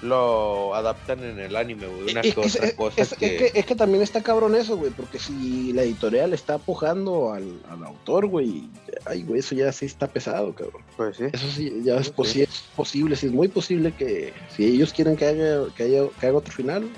lo 0.03 0.75
adaptan 0.75 1.23
en 1.23 1.39
el 1.39 1.55
anime, 1.57 1.87
güey. 1.87 2.11
Una 2.13 2.21
Es 2.21 2.35
cosa 2.35 2.59
es- 2.65 2.75
es 2.97 3.15
que... 3.15 3.37
que- 3.37 3.53
es 3.55 3.65
que 3.67 3.75
también 3.77 4.03
está 4.03 4.23
cabrón 4.23 4.55
eso, 4.57 4.77
güey, 4.77 4.91
porque 4.91 5.19
si 5.19 5.73
la 5.73 5.83
editorial 5.83 6.35
está 6.35 6.59
pujando 6.59 7.33
al, 7.33 7.61
al 7.71 7.85
autor, 7.85 8.27
güey, 8.27 8.69
ay, 9.07 9.23
güey, 9.23 9.41
eso 9.41 9.55
ya 9.55 9.71
sí 9.73 9.87
está 9.87 10.09
pesado, 10.09 10.53
cabrón. 10.55 10.83
Pues 10.97 11.17
sí. 11.17 11.25
Eso 11.33 11.49
sí, 11.49 11.83
ya 11.85 11.97
es, 11.97 12.07
Sí. 12.09 12.13
posi- 12.17 12.43
es 12.43 12.65
posible, 12.75 13.15
sí 13.17 13.27
es 13.27 13.33
muy 13.33 13.49
posible 13.49 13.93
que 13.93 14.33
si 14.55 14.65
ellos 14.67 14.93
quieren 14.93 15.17
que 15.17 15.27
haga, 15.27 15.67
que 15.77 15.85
haya, 15.85 16.03
que 16.21 16.27
haga 16.27 16.39
otro 16.39 16.53
final, 16.53 16.89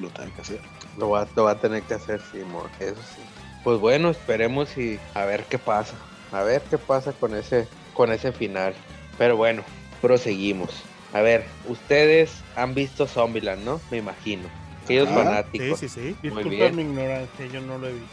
lo 0.00 0.08
tengan 0.08 0.32
que 0.32 0.40
hacer. 0.42 0.60
Lo 0.98 1.10
va, 1.10 1.28
lo 1.36 1.44
va 1.44 1.52
a 1.52 1.60
tener 1.60 1.82
que 1.84 1.94
hacer, 1.94 2.20
Simón. 2.32 2.66
Eso 2.80 2.94
sí. 2.96 3.22
Pues 3.62 3.78
bueno, 3.78 4.10
esperemos 4.10 4.76
y 4.76 4.98
a 5.14 5.24
ver 5.24 5.44
qué 5.44 5.58
pasa. 5.58 5.94
A 6.32 6.42
ver 6.42 6.62
qué 6.68 6.78
pasa 6.78 7.12
con 7.12 7.34
ese, 7.36 7.68
con 7.94 8.10
ese 8.10 8.32
final. 8.32 8.74
Pero 9.18 9.36
bueno, 9.36 9.62
proseguimos. 10.00 10.70
A 11.12 11.20
ver, 11.20 11.44
ustedes 11.66 12.32
han 12.56 12.74
visto 12.74 13.06
Zombieland, 13.06 13.64
¿no? 13.64 13.80
Me 13.90 13.98
imagino. 13.98 14.48
Aquellos. 14.84 15.08
Sí, 15.08 15.14
fanáticos. 15.14 15.78
sí, 15.80 15.88
sí. 15.88 16.00
Muy 16.00 16.30
Disculpa 16.30 16.48
bien. 16.50 16.76
mi 16.76 16.82
ignorancia, 16.82 17.46
yo 17.46 17.60
no 17.60 17.78
lo 17.78 17.88
he 17.88 17.92
visto. 17.92 18.08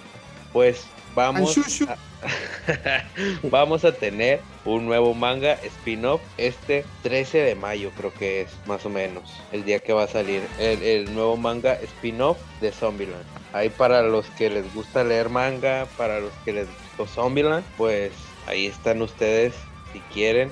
Pues 0.53 0.87
vamos 1.15 1.57
a, 1.87 1.97
vamos 3.43 3.83
a 3.85 3.91
tener 3.91 4.39
un 4.65 4.85
nuevo 4.85 5.13
manga 5.13 5.53
spin-off 5.53 6.21
este 6.37 6.85
13 7.03 7.39
de 7.39 7.55
mayo, 7.55 7.91
creo 7.97 8.13
que 8.13 8.41
es 8.41 8.49
más 8.65 8.85
o 8.85 8.89
menos 8.89 9.33
el 9.51 9.65
día 9.65 9.79
que 9.79 9.93
va 9.93 10.03
a 10.03 10.07
salir 10.07 10.41
el, 10.59 10.81
el 10.83 11.13
nuevo 11.13 11.35
manga 11.35 11.73
spin-off 11.73 12.37
de 12.61 12.71
Zombieland. 12.71 13.25
Ahí 13.53 13.69
para 13.69 14.03
los 14.03 14.27
que 14.31 14.49
les 14.49 14.71
gusta 14.73 15.03
leer 15.03 15.29
manga, 15.29 15.87
para 15.97 16.19
los 16.19 16.31
que 16.45 16.53
les 16.53 16.67
gustó 16.67 17.07
Zombieland, 17.07 17.65
pues 17.77 18.11
ahí 18.45 18.67
están 18.67 19.01
ustedes 19.01 19.53
si 19.93 19.99
quieren 20.13 20.51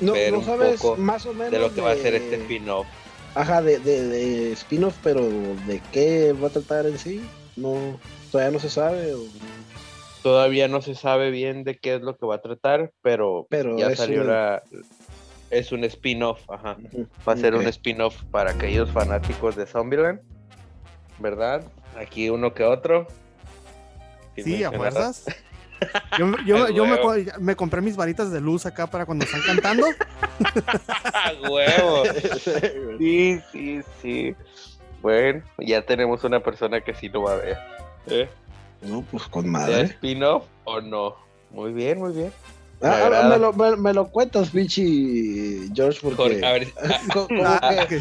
No, 0.00 0.12
Ver 0.12 0.32
no 0.32 0.38
un 0.40 0.44
sabes 0.44 0.80
poco 0.80 0.96
más 0.96 1.24
o 1.26 1.32
menos 1.32 1.52
de 1.52 1.58
lo 1.58 1.72
que 1.72 1.80
va 1.80 1.92
a 1.92 1.96
ser 1.96 2.14
este 2.14 2.36
spin-off. 2.36 2.86
Ajá, 3.34 3.62
de, 3.62 3.78
de, 3.78 4.02
de 4.08 4.52
spin-off, 4.52 4.96
pero 5.02 5.22
¿de 5.66 5.80
qué 5.92 6.32
va 6.32 6.48
a 6.48 6.50
tratar 6.50 6.86
en 6.86 6.98
sí? 6.98 7.22
No, 7.56 7.98
todavía 8.30 8.52
no 8.52 8.58
se 8.60 8.70
sabe. 8.70 9.14
o- 9.14 9.24
Todavía 10.22 10.68
no 10.68 10.80
se 10.80 10.94
sabe 10.94 11.30
bien 11.30 11.64
de 11.64 11.76
qué 11.76 11.96
es 11.96 12.00
lo 12.00 12.16
que 12.16 12.24
va 12.26 12.36
a 12.36 12.42
tratar, 12.42 12.92
pero, 13.02 13.46
Pero 13.50 13.76
ya 13.78 13.88
es 13.88 13.98
salió 13.98 14.22
un- 14.22 14.28
la... 14.28 14.62
Es 15.50 15.70
un 15.70 15.84
spin-off, 15.84 16.40
ajá. 16.48 16.78
Va 17.28 17.34
a 17.34 17.36
ser 17.36 17.54
un 17.54 17.66
spin-off 17.68 18.16
para 18.30 18.52
aquellos 18.52 18.90
fanáticos 18.90 19.54
de 19.54 19.66
Zombieland, 19.66 20.20
¿verdad? 21.18 21.62
Aquí 21.96 22.30
uno 22.30 22.54
que 22.54 22.64
otro. 22.64 23.06
Sí, 24.36 24.64
a 24.64 24.72
fuerzas. 24.72 25.24
Yo, 26.18 26.26
yo, 26.46 26.64
A 26.64 26.70
yo 26.70 26.84
me, 27.40 27.54
compré 27.56 27.80
mis 27.80 27.96
varitas 27.96 28.30
de 28.30 28.40
luz 28.40 28.64
acá 28.66 28.86
para 28.86 29.04
cuando 29.06 29.24
están 29.24 29.42
cantando. 29.46 29.86
¡A 31.14 31.32
huevo! 31.50 32.02
Sí, 32.98 33.40
sí, 33.52 33.80
sí. 34.00 34.34
Bueno, 35.02 35.42
ya 35.58 35.82
tenemos 35.82 36.24
una 36.24 36.40
persona 36.40 36.80
que 36.80 36.94
sí 36.94 37.08
lo 37.08 37.22
va 37.22 37.32
a 37.32 37.36
ver. 37.36 37.58
¿Eh? 38.06 38.28
no, 38.82 39.02
pues 39.10 39.24
con 39.24 39.42
¿Sea 39.42 39.50
madre. 39.52 39.82
spin-off 39.82 40.44
o 40.64 40.80
no? 40.80 41.16
Muy 41.50 41.72
bien, 41.72 41.98
muy 41.98 42.12
bien. 42.12 42.32
Me 42.80 42.88
Ah, 42.88 43.10
ah, 43.22 43.28
me, 43.28 43.38
lo, 43.38 43.52
me, 43.52 43.76
me 43.76 43.94
lo 43.94 44.08
cuentas, 44.08 44.50
pinche 44.50 44.82
George, 45.74 46.00
porque 46.02 46.16
Jorge, 46.16 46.44
a 46.46 46.52
ver, 46.52 46.68
ah, 46.82 47.00
como, 47.12 47.28
Ah, 47.44 47.86
que, 47.88 48.00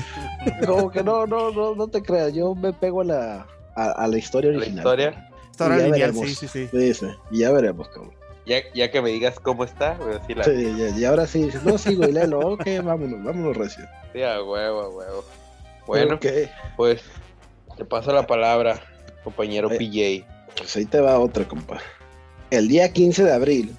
como 0.65 0.91
que 0.91 1.03
no, 1.03 1.25
no, 1.25 1.51
no, 1.51 1.75
no 1.75 1.87
te 1.87 2.01
creas. 2.01 2.33
Yo 2.33 2.53
me 2.55 2.73
pego 2.73 3.01
a 3.01 3.05
la, 3.05 3.47
a, 3.75 3.91
a 3.91 4.07
la 4.07 4.17
historia 4.17 4.51
la 4.51 4.57
original. 4.57 4.79
historia, 4.79 5.29
Historia 5.53 5.77
Ya 5.77 5.83
lineal, 5.85 6.11
veremos. 6.13 6.27
sí, 6.29 6.35
sí, 6.35 6.47
sí. 6.47 6.67
Sí, 6.71 6.93
sí, 6.95 7.05
y 7.29 7.39
ya 7.39 7.51
veremos, 7.51 7.87
cabrón. 7.89 8.11
ya, 8.47 8.57
ya 8.73 8.89
que 8.89 9.01
me 9.03 9.09
digas 9.11 9.39
cómo 9.39 9.63
está, 9.63 9.93
voy 9.93 10.13
a 10.15 10.17
decir 10.19 10.35
la 10.37 10.43
Sí, 10.45 10.75
ya- 10.77 10.89
y 10.97 11.05
ahora 11.05 11.27
sí, 11.27 11.47
no, 11.63 11.77
sí, 11.77 11.95
güey, 11.95 12.11
léelo. 12.11 12.39
Ok, 12.39 12.65
vámonos, 12.83 13.23
vámonos, 13.23 13.55
recio. 13.55 13.85
Sí, 14.13 14.23
a 14.23 14.41
huevo, 14.43 14.81
a 14.81 14.89
huevo. 14.89 15.23
Bueno, 15.85 16.15
Ok, 16.15 16.25
pues 16.75 17.01
te 17.77 17.85
paso 17.85 18.11
la 18.13 18.25
palabra, 18.25 18.81
compañero 19.23 19.67
Oye. 19.67 19.77
PJ. 19.77 20.27
pues 20.57 20.75
ahí 20.75 20.85
te 20.85 20.99
va 20.99 21.19
otra, 21.19 21.47
compa. 21.47 21.79
El 22.49 22.67
día 22.67 22.91
15 22.91 23.23
de 23.23 23.33
abril, 23.33 23.75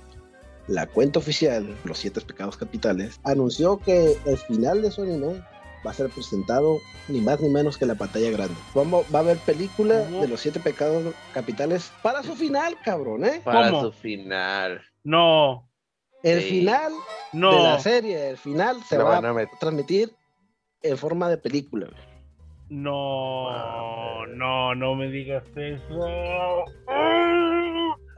la 0.69 0.87
cuenta 0.87 1.19
oficial, 1.19 1.77
Los 1.85 1.99
Siete 1.99 2.21
Pecados 2.21 2.57
Capitales, 2.57 3.19
anunció 3.25 3.79
que 3.79 4.17
el 4.27 4.39
final 4.39 4.81
de 4.83 4.91
su 4.93 5.03
anime 5.03 5.43
va 5.87 5.91
a 5.91 5.95
ser 5.95 6.09
presentado 6.11 6.81
ni 7.09 7.21
más 7.21 7.41
ni 7.41 7.49
menos 7.49 7.77
que 7.77 7.87
la 7.87 7.95
pantalla 7.95 8.31
grande. 8.31 8.55
Vamos, 8.75 9.05
va 9.15 9.19
a 9.19 9.23
haber 9.23 9.39
película 9.39 10.05
¿Cómo? 10.05 10.21
de 10.23 10.29
los 10.29 10.41
siete 10.41 10.61
pecados 10.61 11.15
capitales 11.33 11.91
para 12.03 12.23
su 12.23 12.35
final, 12.35 12.77
cabrón, 12.85 13.25
¿eh? 13.25 13.41
Para 13.45 13.71
¿Cómo? 13.71 13.83
su 13.83 13.93
final. 13.93 14.81
No, 15.03 15.69
El 16.23 16.41
Sí. 16.43 16.49
final 16.49 16.93
no. 17.35 17.55
de 17.55 17.63
la 17.63 17.79
serie, 17.81 18.31
el 18.31 18.39
final 18.39 18.83
se 18.85 18.97
Lo 18.97 19.05
va 19.05 19.19
a 19.19 19.47
transmitir 19.61 20.11
en 20.81 20.97
forma 20.97 21.29
de 21.29 21.37
película. 21.37 21.89
No, 22.69 24.27
no, 24.27 24.75
no 24.75 24.95
me 24.95 25.09
digas 25.09 25.45
eso. 25.55 26.65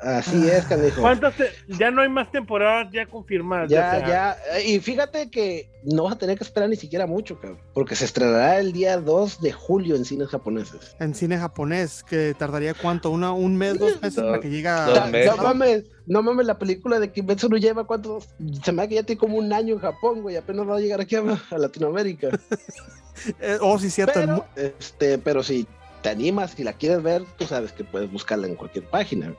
Así 0.01 0.47
es, 0.49 0.65
canijo. 0.67 1.01
¿Cuántas? 1.01 1.35
te- 1.37 1.51
Ya 1.69 1.91
no 1.91 2.03
hay 2.03 2.09
más 2.09 2.31
temporadas 2.31 2.89
ya 2.93 3.07
confirmadas. 3.07 3.71
Ya, 3.71 4.07
ya. 4.07 4.37
Y 4.65 4.79
fíjate 4.79 5.31
que 5.31 5.71
no 5.85 6.05
vas 6.05 6.15
a 6.15 6.19
tener 6.19 6.37
que 6.37 6.45
esperar 6.45 6.69
ni 6.69 6.77
siquiera 6.77 7.07
mucho, 7.07 7.41
cabrón. 7.41 7.59
Porque 7.73 7.97
se 7.97 8.05
estrenará 8.05 8.59
el 8.61 8.73
día 8.73 8.99
2 8.99 9.41
de 9.41 9.53
julio 9.53 9.97
en 9.97 10.05
cines 10.05 10.29
japoneses. 10.29 10.95
En 11.01 11.15
cine 11.15 11.39
japonés, 11.39 12.05
que 12.05 12.35
tardaría 12.39 12.75
cuánto, 12.75 13.11
Una, 13.11 13.33
un 13.33 13.57
mes, 13.57 13.79
dos 13.79 14.01
meses 14.03 14.23
para 14.23 14.39
que 14.39 14.51
llegue 14.51 14.69
a... 14.69 15.09
No 15.27 15.37
mames, 15.43 15.85
no 16.07 16.23
mames, 16.23 16.47
la 16.47 16.59
película 16.59 17.01
de 17.01 17.11
Kimetsu 17.11 17.49
no 17.49 17.57
lleva 17.57 17.85
cuántos. 17.87 18.29
Se 18.63 18.73
me 18.73 18.83
hace 18.83 18.91
que 18.91 18.95
ya 18.97 19.03
tiene 19.03 19.19
como 19.19 19.39
un 19.39 19.51
año 19.53 19.75
en 19.75 19.81
Japón, 19.81 20.21
güey. 20.23 20.37
Apenas 20.37 20.69
va 20.69 20.77
a 20.77 20.81
llegar 20.81 21.01
aquí 21.01 21.17
a, 21.17 21.23
a 21.51 21.59
Latinoamérica. 21.59 22.29
Eh, 23.41 23.59
oh, 23.61 23.79
sí, 23.79 23.91
cierto. 23.91 24.13
Pero, 24.15 24.47
este, 24.57 25.19
pero 25.19 25.43
si 25.43 25.67
te 26.03 26.11
animas, 26.11 26.53
si 26.53 26.65
la 26.65 26.73
quieres 26.75 27.03
ver, 27.03 27.23
tú 27.37 27.45
sabes 27.47 27.73
que 27.73 27.85
puedes 27.85 28.11
buscarla 28.11 28.47
en 28.47 28.55
cualquier 28.55 28.85
página. 28.85 29.33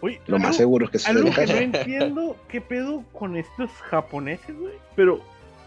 Uy, 0.00 0.18
Lo 0.26 0.38
más 0.38 0.46
algo- 0.48 0.56
seguro 0.58 0.84
es 0.86 0.90
que 0.90 0.98
sea 0.98 1.12
Algo 1.12 1.30
que 1.30 1.46
no 1.46 1.52
entiendo, 1.56 2.36
¿qué 2.48 2.60
pedo 2.60 3.04
con 3.12 3.36
estos 3.36 3.70
japoneses, 3.88 4.58
güey? 4.58 4.74
Pero 4.96 5.20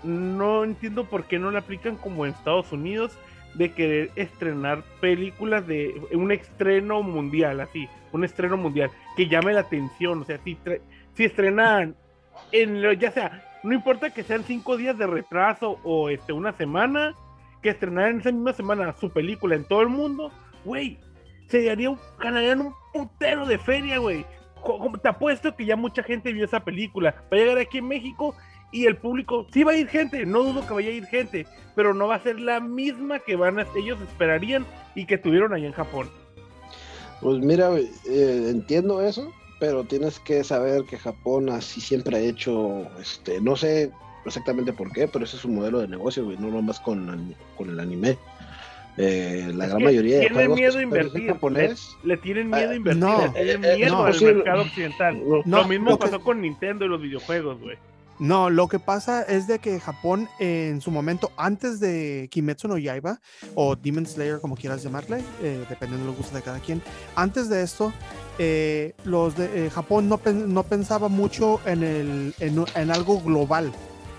no 0.04 0.64
entiendo 0.64 1.06
por 1.06 1.24
qué 1.26 1.40
no 1.40 1.52
la 1.52 1.60
aplican 1.60 1.96
como 1.96 2.26
en 2.26 2.34
Estados 2.34 2.72
Unidos 2.72 3.14
de 3.54 3.72
querer 3.72 4.12
estrenar 4.18 4.84
películas 5.00 5.66
de 5.66 6.00
un 6.12 6.32
estreno 6.34 7.02
mundial, 7.02 7.62
así, 7.62 7.88
un 8.12 8.26
estreno 8.26 8.58
mundial, 8.58 8.92
que 9.16 9.28
llame 9.30 9.54
la 9.54 9.62
atención, 9.62 10.22
o 10.22 10.26
sea, 10.26 10.38
si, 10.44 10.58
si 11.16 11.24
estrenan 11.24 11.96
en 12.52 12.82
lo- 12.82 12.92
ya 12.92 13.12
sea, 13.12 13.42
no 13.64 13.74
importa 13.74 14.10
que 14.10 14.24
sean 14.24 14.44
cinco 14.44 14.76
días 14.76 14.98
de 14.98 15.08
retraso 15.08 15.80
o 15.86 16.10
este 16.10 16.34
una 16.34 16.52
semana, 16.52 17.16
que 17.66 17.72
estrenaran 17.72 18.20
esa 18.20 18.32
misma 18.32 18.54
semana 18.54 18.96
su 19.00 19.10
película 19.10 19.56
en 19.56 19.64
todo 19.64 19.82
el 19.82 19.90
mundo, 19.90 20.32
güey, 20.66 21.00
se 21.48 21.68
haría 21.72 21.90
un, 21.90 21.98
ganarían 22.20 22.62
un 22.62 22.76
putero 22.94 23.48
de 23.48 23.58
feria, 23.58 23.98
güey. 23.98 24.24
Te 25.02 25.10
apuesto 25.10 25.56
que 25.56 25.66
ya 25.66 25.76
mucha 25.76 26.04
gente 26.04 26.32
vio 26.32 26.46
esa 26.46 26.64
película. 26.64 27.16
Va 27.24 27.38
a 27.38 27.40
llegar 27.40 27.58
aquí 27.58 27.80
en 27.80 27.88
México 27.88 28.36
y 28.72 28.86
el 28.86 28.98
público, 28.98 29.48
sí 29.52 29.64
va 29.64 29.72
a 29.72 29.78
ir 29.78 29.88
gente, 29.88 30.28
no 30.28 30.44
dudo 30.44 30.68
que 30.68 30.76
vaya 30.76 30.90
a 30.90 30.94
ir 30.94 31.08
gente, 31.08 31.48
pero 31.76 31.96
no 31.96 32.08
va 32.08 32.16
a 32.16 32.20
ser 32.22 32.40
la 32.40 32.60
misma 32.60 33.18
que 33.18 33.36
van 33.36 33.58
a, 33.58 33.66
ellos 33.76 34.00
esperarían 34.00 34.64
y 34.94 35.08
que 35.08 35.18
tuvieron 35.18 35.52
allá 35.52 35.66
en 35.66 35.74
Japón. 35.74 36.08
Pues 37.20 37.40
mira, 37.40 37.72
eh, 37.76 38.48
entiendo 38.52 39.02
eso, 39.02 39.34
pero 39.60 39.86
tienes 39.86 40.20
que 40.20 40.44
saber 40.44 40.84
que 40.84 41.00
Japón 41.00 41.50
así 41.50 41.82
siempre 41.82 42.18
ha 42.18 42.20
hecho, 42.20 42.88
este, 43.00 43.42
no 43.42 43.56
sé 43.56 43.92
exactamente 44.26 44.74
por 44.74 44.92
qué, 44.92 45.08
pero 45.08 45.26
ese 45.26 45.36
es 45.36 45.42
su 45.42 45.50
modelo 45.50 45.80
de 45.80 45.88
negocio, 45.88 46.26
güey, 46.26 46.38
no 46.38 46.48
nomás 46.50 46.80
con, 46.80 47.36
con 47.58 47.70
el 47.70 47.80
anime. 47.80 48.18
Eh, 48.98 49.52
la 49.54 49.66
Es 49.66 49.70
gran 49.72 49.84
mayoría 49.84 50.20
de 50.20 50.30
juegos 50.30 50.58
miedo 50.58 50.82
invertir. 50.82 51.28
japonés, 51.28 51.90
Le 52.04 52.16
tienen 52.18 52.50
miedo 52.50 52.70
a 52.70 52.72
Ah, 52.72 52.76
invertir, 52.76 53.04
no. 53.04 53.22
le 53.22 53.30
tienen 53.30 53.66
Eh, 53.66 53.76
miedo 53.78 53.96
no, 53.98 54.06
al 54.06 54.14
sí, 54.14 54.26
mercado 54.26 54.62
occidental. 54.62 55.22
no, 55.46 55.58
Lo 55.64 55.68
mismo 55.68 55.90
lo 55.92 56.00
que- 56.00 56.06
pasó 56.06 56.22
con 56.22 56.42
Nintendo 56.42 56.86
y 56.86 56.88
los 56.88 57.02
videojuegos, 57.02 57.60
güey. 57.60 57.78
No, 58.18 58.50
lo 58.50 58.70
que 58.70 58.80
pasa 58.80 59.24
es 59.24 59.46
de 59.46 59.60
que 59.60 59.78
Japón 59.82 60.30
en 60.40 60.80
su 60.80 60.90
momento, 60.90 61.34
antes 61.36 61.82
de 61.82 62.30
Kimetsu 62.32 62.70
no 62.70 62.78
Yaiba, 62.78 63.20
o 63.56 63.76
Demon 63.76 64.06
Slayer, 64.06 64.40
como 64.40 64.56
quieras 64.56 64.82
llamarle, 64.82 65.18
eh, 65.44 65.66
dependiendo 65.70 66.06
de 66.06 66.12
los 66.12 66.16
gustos 66.16 66.34
de 66.34 66.42
cada 66.42 66.60
quien, 66.62 66.82
antes 67.18 67.50
de 67.50 67.62
esto, 67.62 67.92
eh, 68.40 68.94
los 69.04 69.36
de 69.36 69.66
eh, 69.66 69.70
Japón 69.70 70.08
no, 70.08 70.22
no 70.48 70.64
pensaba 70.64 71.10
mucho 71.10 71.60
en, 71.66 71.84
el, 71.84 72.34
en, 72.40 72.64
en 72.76 72.92
algo 72.92 73.20
global. 73.20 73.74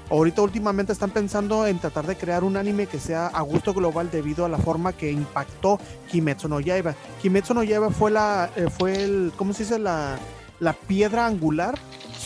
Ahorita 0.09 0.43
últimamente 0.43 0.93
están 0.93 1.11
pensando 1.11 1.67
en 1.67 1.81
tratar 1.81 2.07
de 2.07 2.17
crear 2.17 2.45
un 2.45 2.57
anime 2.57 2.87
que 2.87 3.01
sea 3.01 3.27
a 3.27 3.41
gusto 3.43 3.75
global 3.75 4.09
debido 4.11 4.45
a 4.45 4.49
la 4.49 4.59
forma 4.59 4.93
que 4.93 5.11
impactó 5.11 5.81
Kimetsu 6.11 6.49
no 6.49 6.61
Yaiba. 6.61 6.95
Kimetsu 7.21 7.55
no 7.55 7.65
Yaiba 7.65 7.91
fue 7.91 8.13
la 8.13 8.51
eh, 8.55 8.69
fue 8.71 9.03
el 9.03 9.33
¿cómo 9.37 9.53
se 9.53 9.65
dice 9.65 9.81
la 9.81 10.17
la 10.61 10.75
piedra 10.75 11.27
angular 11.27 11.75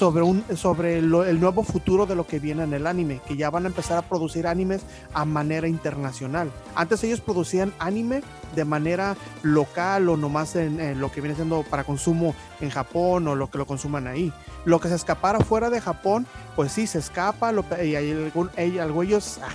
sobre, 0.00 0.22
un, 0.22 0.42
sobre 0.56 1.02
lo- 1.02 1.26
el 1.26 1.38
nuevo 1.40 1.62
futuro 1.62 2.06
de 2.06 2.14
lo 2.16 2.26
que 2.26 2.38
viene 2.38 2.62
en 2.64 2.72
el 2.72 2.86
anime, 2.86 3.20
que 3.28 3.36
ya 3.36 3.50
van 3.50 3.66
a 3.66 3.68
empezar 3.68 3.98
a 3.98 4.02
producir 4.02 4.46
animes 4.46 4.80
a 5.12 5.26
manera 5.26 5.68
internacional. 5.68 6.50
Antes 6.74 7.04
ellos 7.04 7.20
producían 7.20 7.74
anime 7.78 8.22
de 8.56 8.64
manera 8.64 9.14
local 9.42 10.08
o 10.08 10.16
nomás 10.16 10.56
en, 10.56 10.98
lo 10.98 11.12
que 11.12 11.20
viene 11.20 11.36
siendo 11.36 11.64
para 11.64 11.84
consumo 11.84 12.34
en 12.62 12.70
Japón 12.70 13.28
o 13.28 13.34
lo 13.34 13.50
que 13.50 13.58
lo 13.58 13.66
consuman 13.66 14.06
ahí. 14.06 14.32
Lo 14.64 14.80
que 14.80 14.88
se 14.88 14.94
escapara 14.94 15.40
fuera 15.40 15.68
de 15.68 15.82
Japón, 15.82 16.26
pues 16.56 16.72
sí, 16.72 16.86
se 16.86 16.98
escapa 16.98 17.52
lo- 17.52 17.66
y 17.84 17.94
hay 17.94 18.10
algún, 18.10 18.48
ellos, 18.56 19.38
ah, 19.42 19.48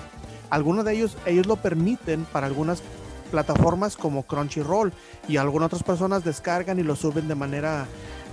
algunos 0.52 0.86
de 0.86 0.94
ellos, 0.94 1.18
ellos 1.26 1.48
lo 1.48 1.56
permiten 1.56 2.24
para 2.26 2.46
algunas 2.46 2.84
plataformas 3.32 3.98
como 3.98 4.22
Crunchyroll 4.24 4.94
y 5.28 5.38
algunas 5.38 5.66
otras 5.68 5.82
personas 5.82 6.24
descargan 6.24 6.78
y 6.78 6.84
lo 6.84 6.96
suben 6.96 7.28
de 7.28 7.34
manera 7.34 7.88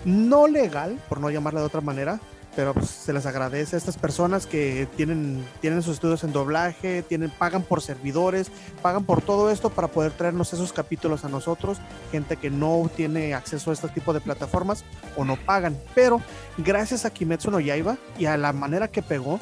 no 0.05 0.47
legal, 0.47 1.01
por 1.09 1.21
no 1.21 1.31
llamarla 1.31 1.61
de 1.61 1.67
otra 1.67 1.81
manera, 1.81 2.21
pero 2.55 2.75
pues, 2.75 2.91
se 2.91 3.13
les 3.13 3.25
agradece 3.27 3.77
a 3.77 3.79
estas 3.79 3.97
personas 3.97 4.47
que 4.47 4.87
tienen, 4.97 5.45
tienen 5.61 5.83
sus 5.83 5.95
estudios 5.95 6.23
en 6.25 6.33
doblaje, 6.33 7.03
tienen, 7.03 7.31
pagan 7.31 7.63
por 7.63 7.81
servidores, 7.81 8.51
pagan 8.83 9.05
por 9.05 9.23
todo 9.23 9.51
esto 9.51 9.71
para 9.71 9.89
poder 9.89 10.13
traernos 10.13 10.53
esos 10.53 10.73
capítulos 10.73 11.25
a 11.25 11.29
nosotros, 11.29 11.79
gente 12.11 12.37
que 12.37 12.51
no 12.51 12.91
tiene 12.95 13.35
acceso 13.35 13.71
a 13.71 13.75
este 13.75 13.89
tipo 13.89 14.13
de 14.13 14.21
plataformas 14.21 14.85
o 15.17 15.25
no 15.25 15.37
pagan. 15.37 15.79
Pero 15.95 16.21
gracias 16.59 17.05
a 17.05 17.11
Kimetsu 17.11 17.51
no 17.51 17.61
Yaiba 17.61 17.97
y 18.19 18.27
a 18.27 18.37
la 18.37 18.53
manera 18.53 18.89
que 18.89 19.03
pegó, 19.03 19.41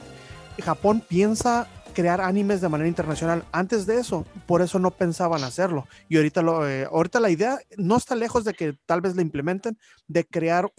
Japón 0.61 1.03
piensa 1.07 1.67
crear 1.91 2.21
animes 2.21 2.61
de 2.61 2.69
manera 2.69 2.89
internacional. 2.89 3.45
Antes 3.53 3.87
de 3.87 3.99
eso, 3.99 4.25
por 4.47 4.63
eso 4.63 4.79
no 4.79 4.91
pensaban 4.91 5.45
hacerlo. 5.45 5.87
Y 6.09 6.17
ahorita, 6.17 6.43
lo, 6.43 6.69
eh, 6.69 6.85
ahorita 6.85 7.21
la 7.21 7.31
idea 7.31 7.59
no 7.77 7.97
está 7.97 8.15
lejos 8.15 8.45
de 8.45 8.55
que 8.55 8.75
tal 8.87 9.01
vez 9.01 9.17
la 9.17 9.23
implementen, 9.23 9.79
de 10.09 10.25
crear 10.25 10.73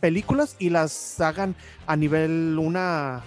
películas 0.00 0.56
y 0.58 0.70
las 0.70 1.20
hagan 1.20 1.54
a 1.86 1.96
nivel 1.96 2.56
una 2.58 3.22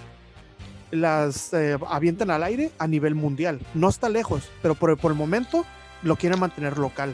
las 0.91 1.51
eh, 1.53 1.77
avienten 1.87 2.29
al 2.29 2.43
aire 2.43 2.71
a 2.77 2.87
nivel 2.87 3.15
mundial. 3.15 3.59
No 3.73 3.89
está 3.89 4.09
lejos, 4.09 4.49
pero 4.61 4.75
por, 4.75 4.95
por 4.97 5.11
el 5.11 5.17
momento 5.17 5.65
lo 6.03 6.15
quieren 6.15 6.39
mantener 6.39 6.77
local. 6.77 7.13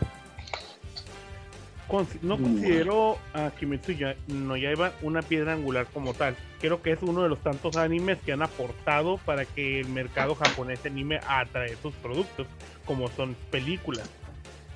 No 2.22 2.38
considero 2.38 3.17
a 3.34 3.50
Kimetsu 3.51 3.93
ya- 3.93 4.15
no 4.27 4.55
Yaiba 4.55 4.93
una 5.01 5.22
piedra 5.24 5.53
angular 5.53 5.88
como 5.91 6.13
tal. 6.13 6.36
Creo 6.62 6.81
que 6.81 6.91
es 6.91 7.01
uno 7.01 7.24
de 7.24 7.29
los 7.29 7.39
tantos 7.39 7.75
animes 7.77 8.19
que 8.19 8.31
han 8.31 8.41
aportado 8.43 9.17
para 9.25 9.46
que 9.46 9.79
el 9.79 9.89
mercado 9.89 10.36
japonés 10.36 10.79
se 10.81 10.89
anime 10.89 11.19
a 11.27 11.43
traer 11.46 11.75
sus 11.77 11.93
productos, 11.96 12.48
como 12.86 13.10
son 13.10 13.36
películas 13.50 14.08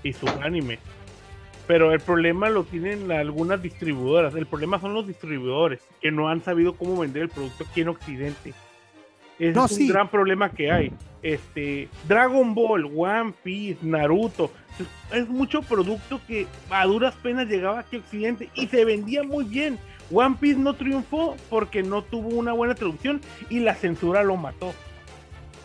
y 0.02 0.14
sus 0.14 0.36
animes. 0.38 0.80
Pero 1.68 1.94
el 1.94 2.00
problema 2.00 2.50
lo 2.50 2.64
tienen 2.64 3.12
algunas 3.12 3.62
distribuidoras. 3.62 4.36
El 4.36 4.48
problema 4.48 4.82
son 4.82 4.94
los 4.94 5.08
distribuidores 5.08 5.82
que 6.02 6.12
no 6.12 6.28
han 6.30 6.44
sabido 6.44 6.76
cómo 6.76 6.98
vender 6.98 7.24
el 7.24 7.30
producto 7.30 7.64
aquí 7.70 7.82
en 7.82 7.90
Occidente. 7.90 8.54
No, 9.40 9.66
es 9.66 9.72
un 9.72 9.78
sí. 9.78 9.88
gran 9.88 10.10
problema 10.10 10.50
que 10.50 10.72
hay. 10.72 10.92
Este, 11.22 11.88
Dragon 12.08 12.54
Ball, 12.54 12.86
One 12.96 13.34
Piece, 13.44 13.80
Naruto, 13.82 14.52
es 15.12 15.28
mucho 15.30 15.62
producto 15.62 16.20
que 16.28 16.48
a 16.70 16.86
duras 16.86 17.16
penas 17.24 17.48
llegaba 17.48 17.80
aquí 17.80 17.96
a 17.96 18.00
Occidente 18.00 18.50
y 18.54 18.68
se 18.68 18.84
vendía 18.86 19.24
muy 19.24 19.46
bien. 19.46 19.80
One 20.12 20.36
Piece 20.40 20.60
no 20.60 20.74
triunfó 20.74 21.36
porque 21.50 21.82
no 21.82 22.02
tuvo 22.04 22.30
una 22.30 22.52
buena 22.54 22.76
traducción 22.76 23.22
y 23.50 23.60
la 23.60 23.74
censura 23.76 24.24
lo 24.24 24.36
mató. 24.36 24.74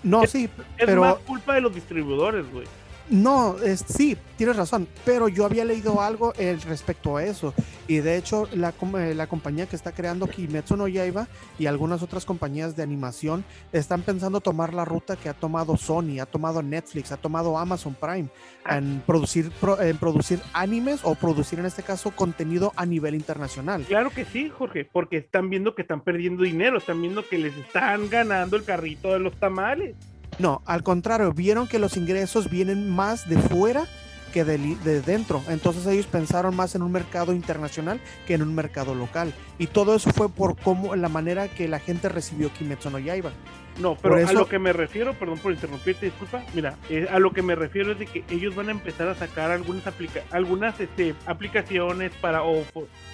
No, 0.02 0.22
Es- 0.22 0.30
sí, 0.30 0.48
Es 0.78 0.94
más 0.96 1.16
culpa 1.16 1.54
de 1.56 1.60
los 1.60 1.74
distribuidores, 1.74 2.50
güey. 2.52 2.66
No, 3.10 3.56
es, 3.64 3.84
sí, 3.88 4.18
tienes 4.36 4.56
razón, 4.56 4.86
pero 5.04 5.28
yo 5.28 5.46
había 5.46 5.64
leído 5.64 6.02
algo 6.02 6.34
eh, 6.36 6.58
respecto 6.66 7.16
a 7.16 7.24
eso. 7.24 7.54
Y 7.86 7.98
de 7.98 8.18
hecho, 8.18 8.46
la, 8.52 8.74
eh, 8.98 9.14
la 9.14 9.26
compañía 9.26 9.64
que 9.66 9.76
está 9.76 9.92
creando 9.92 10.26
Kimetsu 10.26 10.76
no 10.76 10.88
Yaiba 10.88 11.26
y 11.58 11.64
algunas 11.66 12.02
otras 12.02 12.26
compañías 12.26 12.76
de 12.76 12.82
animación 12.82 13.44
están 13.72 14.02
pensando 14.02 14.42
tomar 14.42 14.74
la 14.74 14.84
ruta 14.84 15.16
que 15.16 15.30
ha 15.30 15.34
tomado 15.34 15.78
Sony, 15.78 16.20
ha 16.20 16.26
tomado 16.26 16.62
Netflix, 16.62 17.10
ha 17.10 17.16
tomado 17.16 17.56
Amazon 17.58 17.94
Prime 17.98 18.28
en 18.68 19.02
producir, 19.06 19.50
pro- 19.52 19.80
en 19.80 19.96
producir 19.96 20.40
animes 20.52 21.00
o 21.02 21.14
producir 21.14 21.58
en 21.60 21.64
este 21.66 21.82
caso 21.82 22.10
contenido 22.10 22.74
a 22.76 22.84
nivel 22.84 23.14
internacional. 23.14 23.84
Claro 23.84 24.10
que 24.10 24.26
sí, 24.26 24.50
Jorge, 24.50 24.84
porque 24.84 25.16
están 25.16 25.48
viendo 25.48 25.74
que 25.74 25.80
están 25.80 26.02
perdiendo 26.02 26.42
dinero, 26.42 26.76
están 26.76 27.00
viendo 27.00 27.26
que 27.26 27.38
les 27.38 27.56
están 27.56 28.10
ganando 28.10 28.56
el 28.56 28.64
carrito 28.64 29.12
de 29.14 29.18
los 29.20 29.34
tamales. 29.40 29.96
No, 30.38 30.62
al 30.66 30.82
contrario, 30.82 31.32
vieron 31.32 31.66
que 31.66 31.78
los 31.78 31.96
ingresos 31.96 32.48
vienen 32.50 32.88
más 32.90 33.28
de 33.28 33.38
fuera 33.38 33.86
que 34.32 34.44
de, 34.44 34.58
de 34.58 35.00
dentro. 35.00 35.42
Entonces 35.48 35.86
ellos 35.86 36.06
pensaron 36.06 36.54
más 36.54 36.74
en 36.74 36.82
un 36.82 36.92
mercado 36.92 37.32
internacional 37.32 37.98
que 38.26 38.34
en 38.34 38.42
un 38.42 38.54
mercado 38.54 38.94
local. 38.94 39.32
Y 39.58 39.68
todo 39.68 39.94
eso 39.94 40.10
fue 40.12 40.28
por 40.28 40.56
cómo, 40.56 40.94
la 40.96 41.08
manera 41.08 41.48
que 41.48 41.66
la 41.66 41.80
gente 41.80 42.08
recibió 42.08 42.52
Kimetsu 42.52 42.90
no 42.90 42.98
Yaiba. 42.98 43.32
No, 43.80 43.94
pero 43.94 44.14
Por 44.14 44.18
a 44.18 44.22
eso- 44.24 44.32
lo 44.34 44.48
que 44.48 44.58
me 44.58 44.72
refiero, 44.72 45.14
perdón 45.14 45.38
por 45.38 45.52
interrumpirte, 45.52 46.06
disculpa. 46.06 46.42
Mira, 46.52 46.76
eh, 46.90 47.06
a 47.10 47.18
lo 47.20 47.32
que 47.32 47.42
me 47.42 47.54
refiero 47.54 47.92
es 47.92 47.98
de 47.98 48.06
que 48.06 48.24
ellos 48.30 48.54
van 48.54 48.68
a 48.68 48.72
empezar 48.72 49.08
a 49.08 49.14
sacar 49.14 49.50
algunas 49.50 49.86
aplica 49.86 50.22
algunas 50.30 50.78
este, 50.80 51.14
aplicaciones 51.26 52.12
para 52.20 52.42
o 52.42 52.64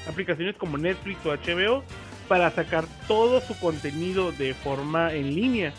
aplicaciones 0.09 0.57
como 0.57 0.79
Netflix 0.79 1.25
o 1.27 1.33
HBO 1.33 1.85
para 2.29 2.51
sacar 2.51 2.87
todo 3.07 3.41
su 3.43 3.59
contenido 3.61 4.33
de 4.33 4.55
forma 4.55 5.13
en 5.13 5.35
línea 5.35 5.75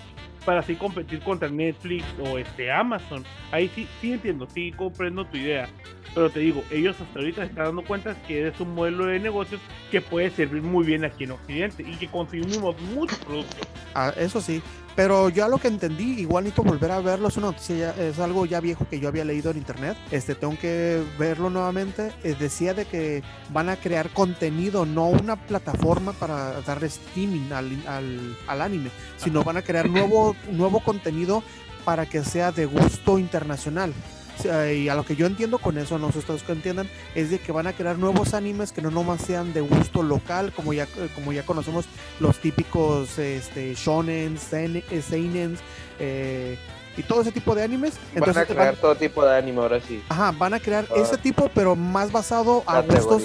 para 0.46 0.60
así 0.60 0.76
competir 0.76 1.20
contra 1.22 1.50
Netflix 1.50 2.06
o 2.20 2.38
este 2.38 2.72
Amazon. 2.72 3.24
Ahí 3.52 3.70
sí 3.74 3.88
sí 4.00 4.14
entiendo, 4.14 4.48
sí 4.54 4.72
comprendo 4.72 5.26
tu 5.26 5.38
idea. 5.38 5.68
Pero 6.14 6.30
te 6.30 6.40
digo, 6.40 6.64
ellos 6.72 6.96
hasta 7.02 7.20
ahorita 7.20 7.42
se 7.42 7.48
están 7.50 7.66
dando 7.66 7.84
cuenta 7.84 8.16
que 8.26 8.48
es 8.48 8.60
un 8.62 8.74
modelo 8.74 9.08
de 9.08 9.20
negocios 9.20 9.60
que 9.92 10.00
puede 10.00 10.30
servir 10.30 10.62
muy 10.62 10.86
bien 10.86 11.04
aquí 11.04 11.26
en 11.26 11.32
Occidente 11.32 11.84
y 11.84 11.96
que 11.96 12.08
consumimos 12.08 12.80
mucho 12.94 13.18
producto. 13.18 13.58
Ah, 13.94 14.14
eso 14.16 14.40
sí. 14.40 14.62
Pero 14.96 15.28
yo 15.30 15.44
a 15.44 15.50
lo 15.50 15.58
que 15.58 15.68
entendí, 15.68 16.22
igual 16.22 16.46
necesito 16.46 16.64
volver 16.64 16.92
a 16.92 17.02
verlo, 17.02 17.28
es, 17.28 17.36
una 17.36 17.48
noticia 17.48 17.94
es 18.00 18.18
algo 18.20 18.46
ya 18.46 18.62
viejo 18.62 18.88
que 18.90 19.00
yo 19.00 19.10
había 19.10 19.26
leído 19.26 19.52
en 19.52 19.58
internet. 19.58 19.98
Este, 20.10 20.36
tengo 20.36 20.58
que 20.58 21.04
verlo 21.20 21.50
nuevamente. 21.50 22.14
Eh, 22.24 22.36
decía 22.40 22.74
de 22.74 22.86
que 22.86 23.22
van 23.52 23.68
a 23.68 23.76
crear 23.76 24.10
contenido, 24.12 24.86
no 24.86 25.08
una 25.08 25.36
plataforma 25.36 26.14
para 26.14 26.62
dar 26.62 26.82
streaming 26.84 27.52
al, 27.52 27.84
al, 27.88 28.38
al 28.48 28.62
anime, 28.62 28.90
sino 29.18 29.44
van 29.44 29.58
a 29.58 29.62
crear 29.62 29.90
nuevo, 29.90 30.36
nuevo 30.52 30.80
contenido 30.80 31.44
para 31.84 32.06
que 32.06 32.24
sea 32.24 32.52
de 32.52 32.66
gusto 32.66 33.20
internacional. 33.20 33.94
Y 34.44 34.90
a 34.90 34.96
lo 34.96 35.06
que 35.06 35.16
yo 35.16 35.26
entiendo 35.26 35.58
con 35.60 35.78
eso, 35.78 35.98
no 35.98 36.12
sé 36.12 36.20
ustedes 36.20 36.44
que 36.44 36.52
entiendan, 36.52 36.90
es 37.16 37.30
de 37.30 37.40
que 37.40 37.52
van 37.52 37.68
a 37.68 37.74
crear 37.74 37.98
nuevos 37.98 38.34
animes 38.34 38.72
que 38.72 38.82
no 38.82 38.92
nomás 38.92 39.22
sean 39.22 39.54
de 39.54 39.62
gusto 39.62 40.04
local, 40.04 40.52
como 40.56 40.74
ya, 40.74 40.88
como 41.16 41.32
ya 41.34 41.44
conocemos 41.46 41.86
los 42.20 42.40
típicos 42.40 43.18
este, 43.18 43.74
shonen, 43.76 44.38
eh, 44.52 45.02
seinen 45.08 45.58
eh, 46.00 46.58
y 46.98 47.04
todo 47.04 47.22
ese 47.22 47.32
tipo 47.32 47.56
de 47.56 47.64
animes. 47.64 47.96
Van 48.16 48.30
a 48.38 48.46
crear 48.46 48.74
van, 48.74 48.76
todo 48.82 48.96
tipo 48.96 49.24
de 49.26 49.38
anime 49.38 49.60
ahora 49.62 49.80
sí. 49.82 50.02
ajá, 50.10 50.32
van 50.32 50.54
a 50.54 50.60
crear 50.60 50.86
Ah. 50.92 50.96
ese 50.98 51.18
tipo, 51.18 51.50
pero 51.54 51.76
más 51.76 52.12
basado 52.12 52.64
a 52.68 52.82
gustos, 52.82 53.24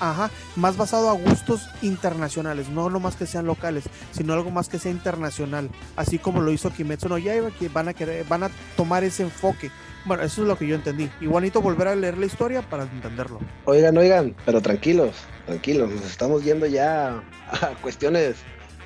ajá, 0.00 0.30
más 0.56 0.76
basado 0.76 1.08
a 1.08 1.12
gustos 1.12 1.62
internacionales, 1.82 2.68
no 2.68 2.90
nomás 2.90 3.16
que 3.16 3.26
sean 3.26 3.46
locales, 3.46 3.84
sino 4.12 4.32
algo 4.34 4.50
más 4.50 4.68
que 4.68 4.78
sea 4.78 4.90
internacional, 4.90 5.70
así 5.96 6.18
como 6.18 6.40
lo 6.42 6.52
hizo 6.52 6.70
Kimetsu 6.70 7.08
no 7.08 7.18
Yaiba, 7.18 7.50
que 7.50 7.68
van 7.68 7.88
a 7.88 7.94
querer, 7.94 8.24
van 8.26 8.42
a 8.44 8.50
tomar 8.76 9.04
ese 9.04 9.22
enfoque. 9.22 9.70
Bueno, 10.04 10.22
eso 10.22 10.42
es 10.42 10.48
lo 10.48 10.56
que 10.56 10.66
yo 10.66 10.74
entendí. 10.74 11.10
Igualito 11.20 11.60
volver 11.60 11.88
a 11.88 11.94
leer 11.96 12.16
la 12.18 12.26
historia 12.26 12.62
para 12.62 12.84
entenderlo. 12.84 13.38
Oigan, 13.66 13.96
oigan, 13.98 14.34
pero 14.46 14.60
tranquilos, 14.62 15.14
tranquilos, 15.46 15.90
nos 15.90 16.04
estamos 16.04 16.42
yendo 16.44 16.66
ya 16.66 17.22
a 17.50 17.66
cuestiones 17.82 18.36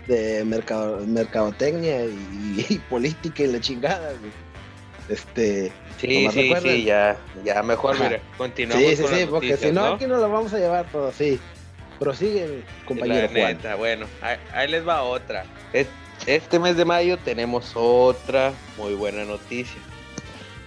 de 0.09 0.44
mercado, 0.44 1.00
mercadotecnia 1.07 2.05
y, 2.07 2.66
y 2.68 2.79
política 2.90 3.42
y 3.44 3.46
la 3.46 3.61
chingada. 3.61 4.09
güey. 4.20 4.33
Este, 5.09 5.70
Sí, 6.00 6.29
sí, 6.33 6.42
recuerden. 6.42 6.72
sí, 6.77 6.85
ya, 6.85 7.16
ya 7.44 7.62
mejor, 7.62 7.94
Ajá. 7.94 8.05
mira, 8.09 8.20
continuamos 8.37 8.85
sí, 8.90 8.96
sí, 8.96 9.03
con 9.03 9.12
sí, 9.12 9.20
las 9.20 9.29
porque 9.29 9.46
noticias, 9.50 9.70
si 9.70 9.74
no, 9.74 9.87
¿no? 9.88 9.94
aquí 9.94 10.07
nos 10.07 10.20
lo 10.20 10.29
vamos 10.31 10.53
a 10.53 10.59
llevar 10.59 10.87
todo, 10.90 11.12
sí. 11.12 11.38
Prosigue, 12.00 12.64
compañero 12.85 13.22
La 13.22 13.29
Juan. 13.29 13.57
neta, 13.57 13.74
bueno, 13.77 14.07
ahí, 14.20 14.37
ahí 14.53 14.68
les 14.68 14.87
va 14.87 15.03
otra. 15.03 15.44
Es- 15.72 15.87
Este 16.27 16.59
mes 16.59 16.77
de 16.77 16.85
mayo 16.85 17.16
tenemos 17.18 17.72
otra 17.74 18.53
muy 18.77 18.94
buena 18.94 19.24
noticia. 19.24 19.81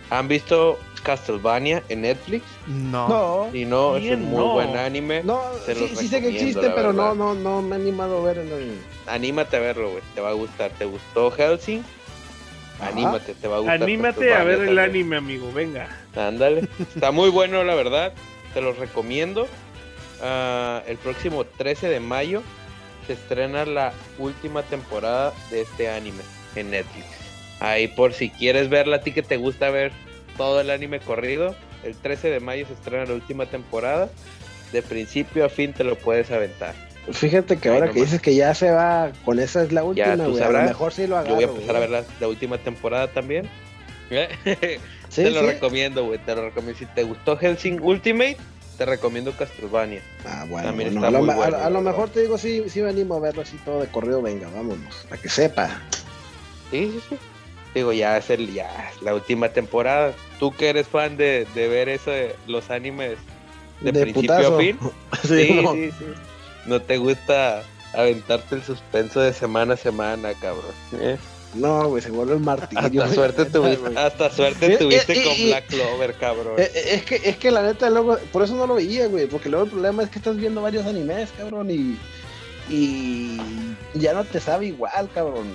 ¿Han 0.10 0.28
visto 0.28 0.80
Castlevania 1.04 1.84
en 1.90 2.02
Netflix? 2.02 2.44
No. 2.68 3.08
No, 3.08 3.50
Si 3.52 3.66
no, 3.66 3.98
es 3.98 4.12
un 4.14 4.24
muy 4.26 4.38
no. 4.40 4.54
buen 4.54 4.78
anime. 4.78 5.22
no, 5.24 5.42
sí, 5.66 6.08
sé 6.08 6.22
que 6.22 6.30
existe, 6.30 6.70
pero 6.70 6.94
no, 6.94 7.04
verdad. 7.10 7.16
no, 7.16 7.34
no 7.36 7.62
me 7.62 7.76
he 7.76 7.80
animado 7.80 8.20
a 8.20 8.22
ver 8.24 8.38
el... 8.40 8.78
Anímate 9.06 9.58
a 9.58 9.60
verlo, 9.60 9.92
güey. 9.92 10.04
Te 10.16 10.22
va 10.22 10.30
a 10.30 10.34
gustar. 10.34 10.72
¿Te 10.72 10.86
gustó 10.86 11.32
Helsing? 11.32 11.84
Ajá. 12.80 12.90
Anímate, 12.90 13.34
te 13.34 13.48
va 13.48 13.58
a 13.58 13.60
gustar. 13.60 13.82
Anímate 13.84 14.34
a 14.34 14.44
ver 14.44 14.60
el 14.60 14.66
también. 14.68 14.80
anime, 14.90 15.18
amigo, 15.18 15.52
venga. 15.52 15.88
Ándale. 16.16 16.68
Está 16.96 17.12
muy 17.12 17.30
bueno, 17.30 17.64
la 17.64 17.76
verdad. 17.76 18.14
Te 18.54 18.62
los 18.62 18.78
recomiendo. 18.78 19.48
Ah, 20.22 20.82
el 20.88 20.98
próximo 20.98 21.44
13 21.46 21.90
de 21.90 22.00
mayo 22.00 22.42
se 23.06 23.14
estrena 23.14 23.66
la 23.66 23.94
última 24.20 24.64
temporada 24.64 25.34
de 25.52 25.62
este 25.62 25.90
anime 25.90 26.24
en 26.56 26.72
Netflix. 26.72 27.06
Ahí 27.60 27.88
por 27.88 28.14
si 28.14 28.30
quieres 28.30 28.70
verla 28.70 28.98
a 28.98 29.02
ti 29.02 29.12
que 29.12 29.24
te 29.24 29.38
gusta 29.38 29.70
ver 29.70 29.92
todo 30.38 30.62
el 30.62 30.70
anime 30.70 31.00
corrido, 31.00 31.56
el 31.84 31.96
13 31.96 32.30
de 32.30 32.40
mayo 32.40 32.66
se 32.68 32.74
estrena 32.74 33.06
la 33.06 33.14
última 33.14 33.46
temporada. 33.46 34.10
De 34.72 34.82
principio 34.82 35.46
a 35.46 35.50
fin 35.50 35.72
te 35.72 35.84
lo 35.84 35.96
puedes 35.96 36.30
aventar. 36.30 36.76
Fíjate 37.12 37.58
que 37.58 37.70
ahora 37.70 37.90
que 37.90 38.02
dices 38.02 38.22
que 38.22 38.36
ya 38.36 38.54
se 38.54 38.70
va, 38.70 39.12
con 39.24 39.40
esa 39.40 39.64
es 39.64 39.72
la 39.72 39.84
última, 39.84 40.16
güey. 40.16 40.44
A 40.44 40.50
lo 40.50 40.62
mejor 40.64 40.92
sí 40.92 41.08
lo 41.08 41.18
agarro. 41.18 41.30
Yo 41.30 41.36
voy 41.36 41.44
a 41.46 41.48
empezar 41.48 41.76
a 41.78 41.80
ver 41.80 41.90
la, 41.90 42.04
la, 42.20 42.28
última 42.28 42.58
temporada 42.58 43.08
también. 43.08 43.50
Sí, 45.10 45.24
te 45.24 45.32
lo 45.32 45.42
recomiendo, 45.42 46.06
güey. 46.06 46.20
Te 46.20 46.36
lo 46.36 46.44
recomiendo. 46.44 46.78
Si 46.78 46.86
te 46.86 47.04
gustó 47.04 47.38
Helsing 47.38 47.82
Ultimate, 47.82 48.36
te 48.78 48.86
recomiendo 48.86 49.32
Castlevania. 49.32 50.02
Ah, 50.26 50.46
bueno. 50.50 50.68
También 50.68 50.96
está 50.96 51.08
a, 51.08 51.12
lo, 51.12 51.26
bueno, 51.26 51.56
a, 51.56 51.66
a, 51.66 51.70
lo 51.70 51.80
mejor 51.80 52.10
te 52.10 52.20
digo, 52.20 52.38
sí, 52.38 52.62
sí 52.68 52.82
me 52.82 52.90
animo 52.90 53.16
a 53.16 53.20
verlo 53.22 53.42
así 53.42 53.56
todo 53.64 53.80
de 53.80 53.88
corrido. 53.88 54.22
Venga, 54.22 54.50
vámonos. 54.54 55.06
Para 55.10 55.22
que 55.22 55.30
sepa. 55.30 55.82
Sí, 56.72 56.92
sí, 56.92 57.02
sí. 57.10 57.18
Digo, 57.76 57.94
ya 57.94 58.18
es 58.18 58.30
el, 58.30 58.54
ya 58.54 58.92
la 59.02 59.14
última 59.14 59.50
temporada. 59.50 60.14
Tú 60.40 60.52
que 60.52 60.70
eres 60.70 60.88
fan 60.88 61.18
de, 61.18 61.46
de 61.54 61.68
ver 61.68 61.90
eso, 61.90 62.12
de 62.12 62.36
los 62.48 62.70
animes 62.70 63.18
de, 63.82 63.92
de 63.92 64.02
principio 64.02 64.36
putazo. 64.36 64.56
a 64.56 64.60
fin. 64.60 64.80
sí, 65.24 65.46
sí, 65.48 65.54
no. 65.62 65.74
sí, 65.74 65.92
sí. 65.92 66.06
No 66.66 66.82
te 66.82 66.98
gusta 66.98 67.64
aventarte 67.94 68.56
el 68.56 68.64
suspenso 68.64 69.20
de 69.22 69.34
semana 69.34 69.76
a 69.76 69.78
semana, 69.78 70.34
cabrón. 70.34 70.74
¿Eh? 70.94 71.18
No, 71.54 71.88
güey, 71.88 72.02
se 72.04 72.12
vuelve 72.12 72.34
el 72.34 72.40
martirio. 72.42 73.04
Hasta 73.04 73.16
suerte 73.16 73.46
tuviste, 73.46 73.98
hasta 73.98 74.30
suerte 74.32 74.78
tuviste 74.78 75.14
eh, 75.14 75.24
con 75.24 75.46
Black 75.48 75.68
Clover, 75.68 76.14
cabrón. 76.16 76.54
Eh, 76.58 76.70
eh, 76.76 76.84
Es 76.96 77.04
que, 77.04 77.16
es 77.24 77.38
que 77.38 77.52
la 77.52 77.64
neta, 77.64 77.90
luego, 77.90 78.18
por 78.34 78.44
eso 78.44 78.56
no 78.56 78.68
lo 78.68 78.76
veía, 78.76 79.08
güey, 79.08 79.28
porque 79.28 79.48
luego 79.50 79.66
el 79.66 79.72
problema 79.72 80.04
es 80.04 80.10
que 80.10 80.20
estás 80.20 80.36
viendo 80.36 80.62
varios 80.62 80.86
animes, 80.86 81.30
cabrón, 81.38 81.72
y, 81.72 81.98
y 82.70 83.38
ya 83.94 84.14
no 84.14 84.26
te 84.26 84.40
sabe 84.42 84.68
igual, 84.68 85.10
cabrón, 85.14 85.48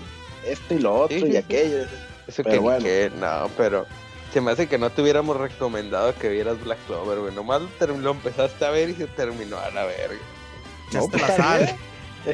esto 0.46 0.74
y 0.74 0.78
lo 0.78 0.94
otro 0.94 1.18
Sí, 1.18 1.24
y 1.26 1.31
sí. 1.33 1.37
aquello. 1.37 1.78
Eso 2.26 2.42
pero 2.42 2.50
que, 2.50 2.59
bueno. 2.59 2.85
que 2.85 3.11
no, 3.18 3.50
pero 3.57 3.87
se 4.33 4.40
me 4.40 4.50
hace 4.52 4.66
que 4.68 4.78
no 4.78 4.90
te 4.90 5.02
hubiéramos 5.02 5.37
recomendado 5.37 6.14
que 6.14 6.28
vieras 6.28 6.62
Black 6.62 6.78
Clover, 6.87 7.18
güey. 7.18 7.35
Nomás 7.35 7.62
lo, 8.00 8.11
empezaste 8.12 8.64
a 8.64 8.70
ver 8.70 8.90
y 8.90 8.94
se 8.94 9.07
terminó 9.07 9.59
a 9.59 9.70
la 9.70 9.85
verga. 9.85 10.16
No, 10.92 11.00
Echaste 11.00 11.18
pues, 11.18 11.22
la 11.28 11.37
sal. 11.37 11.59
bien. 11.64 11.76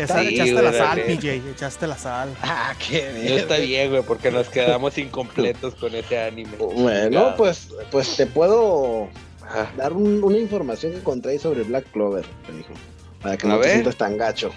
Esa- 0.02 0.20
Sí, 0.20 0.28
echaste 0.34 0.52
güey, 0.52 0.64
la 0.64 0.72
sal, 0.72 0.98
dale. 0.98 1.02
PJ. 1.16 1.32
Echaste 1.50 1.86
la 1.86 1.96
sal. 1.98 2.36
Ah, 2.42 2.74
qué 2.86 3.10
No 3.14 3.20
bien. 3.20 3.38
está 3.38 3.56
bien, 3.56 3.90
güey, 3.90 4.02
porque 4.02 4.30
nos 4.30 4.48
quedamos 4.48 4.98
incompletos 4.98 5.74
con 5.80 5.94
ese 5.94 6.20
anime. 6.20 6.56
Bueno, 6.58 7.34
pues, 7.36 7.68
pues 7.90 8.14
te 8.16 8.26
puedo 8.26 9.08
Ajá. 9.42 9.72
dar 9.76 9.94
un- 9.94 10.22
una 10.22 10.36
información 10.36 10.92
que 10.92 10.98
encontré 10.98 11.32
ahí 11.32 11.38
sobre 11.38 11.62
Black 11.62 11.86
Clover, 11.92 12.26
te 12.46 12.52
dijo, 12.52 12.68
para 13.22 13.38
que 13.38 13.46
A 13.46 13.50
no 13.50 13.54
te 13.56 13.60
ver. 13.62 13.70
sientas 13.72 13.96
tan 13.96 14.18
gacho. 14.18 14.50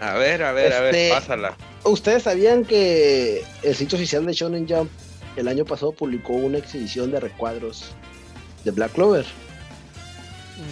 A 0.00 0.14
ver, 0.14 0.42
a 0.42 0.50
ver, 0.52 0.72
a 0.72 0.80
ver, 0.80 0.94
Este- 0.94 1.14
pásala. 1.14 1.56
¿Ustedes 1.86 2.24
sabían 2.24 2.64
que 2.64 3.44
el 3.62 3.74
sitio 3.74 3.96
oficial 3.96 4.26
de 4.26 4.32
Shonen 4.32 4.68
Jump 4.68 4.90
el 5.36 5.46
año 5.46 5.64
pasado 5.64 5.92
publicó 5.92 6.32
una 6.32 6.58
exhibición 6.58 7.12
de 7.12 7.20
recuadros 7.20 7.94
de 8.64 8.72
Black 8.72 8.92
Clover? 8.92 9.24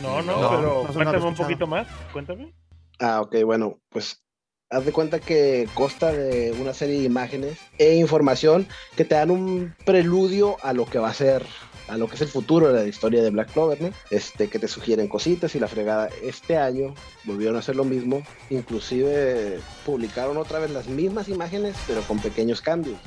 No, 0.02 0.22
no, 0.22 0.40
No, 0.40 0.50
pero 0.50 0.84
no 0.86 0.92
cuéntame 0.92 1.24
un 1.24 1.34
poquito 1.34 1.66
más. 1.66 1.86
Cuéntame. 2.12 2.52
Ah, 2.98 3.20
ok, 3.20 3.36
bueno, 3.44 3.78
pues 3.90 4.24
haz 4.70 4.84
de 4.84 4.92
cuenta 4.92 5.20
que 5.20 5.68
consta 5.74 6.12
de 6.12 6.52
una 6.52 6.74
serie 6.74 6.98
de 6.98 7.04
imágenes 7.04 7.58
e 7.78 7.94
información 7.94 8.66
que 8.96 9.04
te 9.04 9.14
dan 9.14 9.30
un 9.30 9.74
preludio 9.84 10.56
a 10.62 10.72
lo 10.72 10.86
que 10.86 10.98
va 10.98 11.10
a 11.10 11.14
ser, 11.14 11.44
a 11.88 11.96
lo 11.96 12.08
que 12.08 12.14
es 12.14 12.22
el 12.22 12.28
futuro 12.28 12.72
de 12.72 12.82
la 12.82 12.88
historia 12.88 13.22
de 13.22 13.30
Black 13.30 13.52
Clover, 13.52 13.80
¿no? 13.80 13.90
Este, 14.10 14.48
que 14.48 14.58
te 14.58 14.68
sugieren 14.68 15.06
cositas 15.08 15.54
y 15.54 15.60
la 15.60 15.68
fregada. 15.68 16.08
Este 16.22 16.56
año 16.56 16.94
volvieron 17.24 17.56
a 17.56 17.58
hacer 17.58 17.76
lo 17.76 17.84
mismo, 17.84 18.22
inclusive 18.50 19.60
publicaron 19.84 20.36
otra 20.38 20.58
vez 20.58 20.70
las 20.70 20.86
mismas 20.86 21.28
imágenes, 21.28 21.76
pero 21.86 22.00
con 22.02 22.18
pequeños 22.18 22.60
cambios. 22.60 22.98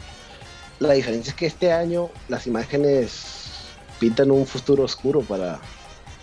La 0.79 0.93
diferencia 0.93 1.31
es 1.31 1.35
que 1.35 1.47
este 1.47 1.71
año 1.71 2.09
las 2.29 2.45
imágenes 2.45 3.63
pintan 3.99 4.29
un 4.29 4.45
futuro 4.45 4.83
oscuro 4.83 5.21
para, 5.21 5.59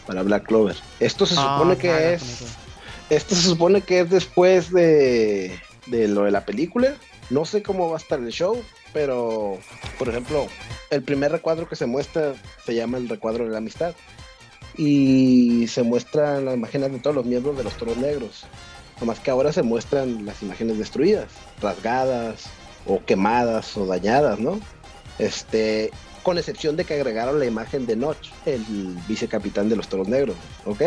para 0.07 0.23
Black 0.23 0.47
Clover. 0.47 0.77
Esto 1.01 1.27
se 1.27 1.35
Ah, 1.37 1.57
supone 1.59 1.77
que 1.77 2.15
es... 2.15 2.45
Esto 3.11 3.35
se 3.35 3.43
supone 3.43 3.83
que 3.83 4.01
es 4.01 4.11
después 4.11 4.71
de, 4.73 5.59
de 5.87 6.09
lo 6.09 6.23
de 6.25 6.31
la 6.31 6.47
película. 6.47 6.95
No 7.31 7.45
sé 7.45 7.63
cómo 7.63 7.89
va 7.91 7.97
a 7.97 7.99
estar 7.99 8.19
el 8.19 8.31
show, 8.31 8.63
pero, 8.95 9.59
por 9.99 10.09
ejemplo, 10.09 10.47
el 10.89 11.03
primer 11.03 11.33
recuadro 11.33 11.69
que 11.69 11.77
se 11.77 11.85
muestra 11.85 12.35
se 12.65 12.75
llama 12.75 12.97
el 12.97 13.09
recuadro 13.09 13.45
de 13.45 13.51
la 13.51 13.59
amistad. 13.59 13.95
Y 14.77 15.67
se 15.69 15.83
muestran 15.83 16.47
las 16.47 16.55
imágenes 16.55 16.93
de 16.93 16.99
todos 17.01 17.15
los 17.15 17.27
miembros 17.27 17.57
de 17.59 17.65
los 17.65 17.77
toros 17.77 17.97
negros. 17.99 18.47
Nomás 19.01 19.21
que 19.21 19.31
ahora 19.31 19.53
se 19.53 19.63
muestran 19.63 20.25
las 20.25 20.43
imágenes 20.43 20.79
destruidas, 20.79 21.29
rasgadas, 21.61 22.47
o 22.87 23.05
quemadas, 23.05 23.77
o 23.77 23.87
dañadas, 23.87 24.39
¿no? 24.39 24.61
Este, 25.19 25.91
con 26.23 26.39
excepción 26.39 26.77
de 26.77 26.85
que 26.85 26.95
agregaron 26.95 27.39
la 27.39 27.47
imagen 27.47 27.87
de 27.87 27.97
Notch, 27.97 28.31
el 28.47 28.65
vicecapitán 29.09 29.69
de 29.69 29.77
los 29.77 29.89
toros 29.89 30.09
negros, 30.09 30.37
¿ok? 30.65 30.83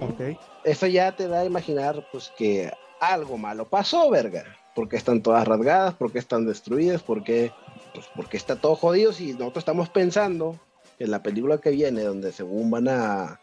Ok. 0.00 0.38
eso 0.64 0.86
ya 0.86 1.14
te 1.14 1.28
da 1.28 1.40
a 1.40 1.44
imaginar 1.44 2.06
pues 2.12 2.32
que 2.36 2.70
algo 3.00 3.36
malo 3.36 3.68
pasó, 3.68 4.10
verga. 4.10 4.44
Porque 4.76 4.96
están 4.96 5.22
todas 5.22 5.48
rasgadas, 5.48 5.94
porque 5.94 6.20
están 6.20 6.46
destruidas, 6.46 7.02
porque 7.02 7.50
pues 7.94 8.06
porque 8.14 8.36
está 8.36 8.56
todo 8.56 8.76
jodido 8.76 9.12
si 9.12 9.32
nosotros 9.32 9.62
estamos 9.62 9.88
pensando 9.88 10.60
en 10.98 11.10
la 11.10 11.22
película 11.22 11.58
que 11.58 11.70
viene 11.70 12.02
donde 12.02 12.30
según 12.30 12.70
van 12.70 12.86
a, 12.88 13.40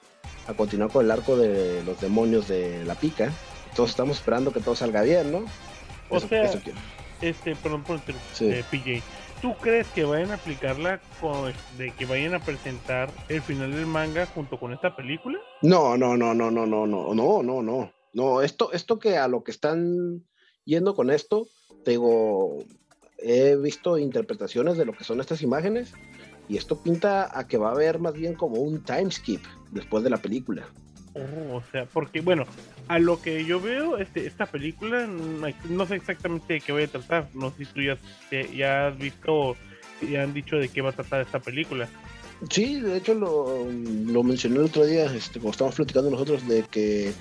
a 0.48 0.54
continuar 0.56 0.92
con 0.92 1.04
el 1.04 1.12
arco 1.12 1.36
de 1.36 1.84
los 1.84 2.00
demonios 2.00 2.48
de 2.48 2.86
la 2.86 2.96
pica. 2.96 3.32
Todos 3.76 3.90
estamos 3.90 4.18
esperando 4.18 4.54
que 4.54 4.60
todo 4.62 4.76
salga 4.76 5.02
bien, 5.02 5.32
¿no? 5.32 5.46
O 6.10 6.18
Eso- 6.18 6.28
sea, 6.30 6.44
eso. 6.46 6.60
Este, 7.22 7.56
perdón 7.56 7.84
por 7.84 8.00
Sí. 8.34 8.46
eh, 8.50 8.64
PJ. 8.70 9.02
¿Tú 9.42 9.56
crees 9.56 9.88
que 9.90 10.06
vayan 10.06 10.32
a 10.32 10.36
aplicarla 10.36 11.02
con, 11.20 11.52
de 11.78 11.92
que 11.92 12.06
vayan 12.06 12.34
a 12.36 12.40
presentar 12.40 13.10
el 13.28 13.42
final 13.42 13.72
del 13.74 13.86
manga 13.88 14.26
junto 14.28 14.60
con 14.60 14.72
esta 14.72 14.96
película? 14.96 15.38
No, 15.64 15.98
no, 15.98 16.16
no, 16.16 16.34
no, 16.34 16.50
no, 16.52 16.66
no, 16.66 16.86
no, 16.86 17.14
no, 17.14 17.44
no, 17.44 17.62
no. 17.64 17.92
No, 18.14 18.42
esto, 18.42 18.72
esto 18.72 19.00
que 19.00 19.18
a 19.18 19.28
lo 19.28 19.44
que 19.44 19.52
están 19.52 20.24
yendo 20.66 20.96
con 20.96 21.10
esto, 21.10 21.48
te 21.84 21.92
digo, 21.92 22.64
he 23.18 23.56
visto 23.56 23.98
interpretaciones 23.98 24.78
de 24.78 24.86
lo 24.86 24.94
que 24.94 25.04
son 25.04 25.20
estas 25.20 25.42
imágenes 25.42 25.94
y 26.50 26.58
esto 26.58 26.82
pinta 26.82 27.38
a 27.38 27.48
que 27.48 27.58
va 27.58 27.70
a 27.70 27.74
haber 27.74 28.00
más 28.00 28.14
bien 28.14 28.34
como 28.34 28.58
un 28.58 28.84
time 28.84 29.12
skip 29.12 29.42
después 29.72 30.04
de 30.04 30.10
la 30.10 30.18
película. 30.18 30.68
Oh, 31.16 31.58
o 31.58 31.64
sea, 31.72 31.86
porque 31.86 32.22
bueno, 32.22 32.46
a 32.88 32.98
lo 32.98 33.22
que 33.22 33.46
yo 33.46 33.62
veo, 33.62 33.98
este, 33.98 34.26
esta 34.26 34.48
película, 34.48 35.06
no, 35.06 35.48
no 35.70 35.86
sé 35.86 35.96
exactamente 35.96 36.54
de 36.54 36.62
qué 36.62 36.72
voy 36.72 36.84
a 36.84 36.88
tratar. 36.88 37.30
No 37.34 37.52
sé 37.52 37.66
si 37.66 37.72
tú 37.72 37.82
ya 37.82 38.88
has 38.88 38.98
visto, 38.98 39.56
ya 40.10 40.24
han 40.24 40.34
dicho 40.34 40.58
de 40.58 40.70
qué 40.70 40.82
va 40.82 40.90
a 40.90 40.94
tratar 40.94 41.22
esta 41.22 41.40
película. 41.40 41.88
Sí, 42.50 42.82
de 42.82 42.98
hecho 42.98 43.14
lo, 43.14 43.68
lo 43.72 44.24
mencioné 44.24 44.58
el 44.58 44.64
otro 44.64 44.86
día, 44.86 45.06
este, 45.06 45.40
como 45.40 45.52
estábamos 45.52 45.76
platicando 45.76 46.10
nosotros, 46.10 46.48
de 46.48 46.64
que 46.64 47.14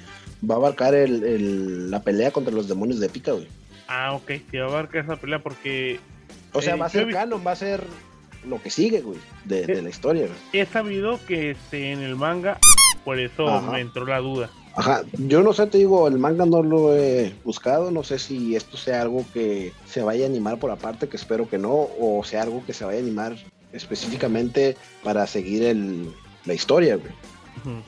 va 0.49 0.55
a 0.55 0.59
abarcar 0.59 0.95
el, 0.95 1.23
el- 1.25 1.91
la 1.91 2.03
pelea 2.03 2.31
contra 2.31 2.53
los 2.53 2.69
demonios 2.69 3.01
de 3.01 3.09
Pica, 3.09 3.33
güey. 3.33 3.49
Ah, 3.89 4.13
ok, 4.15 4.31
se 4.51 4.59
va 4.61 4.67
a 4.67 4.69
abarcar 4.71 5.05
esa 5.05 5.17
pelea 5.17 5.43
porque 5.43 6.01
O 6.53 6.63
sea, 6.63 6.75
Eh, 6.75 6.79
va 6.79 6.87
a 6.87 6.91
ser 6.91 7.11
canon, 7.11 7.43
va 7.47 7.53
a 7.53 7.57
ser 7.57 7.83
lo 8.49 8.61
que 8.61 8.71
sigue, 8.71 9.01
güey, 9.03 9.19
de, 9.45 9.67
de 9.67 9.83
la 9.83 9.89
historia, 9.91 10.27
güey. 10.27 10.39
he 10.63 10.67
sabido 10.67 11.19
que 11.27 11.53
este, 11.53 11.93
en 11.93 12.01
el 12.01 12.17
manga, 12.17 12.59
por 13.05 13.19
eso 13.21 13.49
Ajá. 13.49 13.71
me 13.73 13.81
entró 13.81 14.05
la 14.07 14.19
duda. 14.19 14.51
Ajá, 14.75 15.03
yo 15.19 15.43
no 15.43 15.53
sé, 15.53 15.67
te 15.67 15.77
digo, 15.79 16.09
el 16.09 16.19
manga 16.19 16.47
no 16.47 16.63
lo 16.63 16.97
he 16.97 17.35
buscado, 17.45 17.91
no 17.91 18.03
sé 18.03 18.19
si 18.19 18.57
esto 18.57 18.77
sea 18.79 19.03
algo 19.03 19.25
que 19.35 19.73
se 19.87 20.03
vaya 20.03 20.25
a 20.25 20.29
animar 20.29 20.59
por 20.59 20.71
aparte, 20.71 21.09
que 21.09 21.17
espero 21.19 21.47
que 21.49 21.59
no, 21.59 21.73
o 22.01 22.23
sea 22.25 22.43
algo 22.43 22.65
que 22.65 22.73
se 22.73 22.85
vaya 22.87 22.99
a 22.99 23.03
animar 23.03 23.37
específicamente 23.73 24.77
para 25.05 25.27
seguir 25.27 25.63
el, 25.65 26.11
la 26.47 26.55
historia, 26.55 26.97
güey. 26.97 27.13
Ujú. 27.61 27.83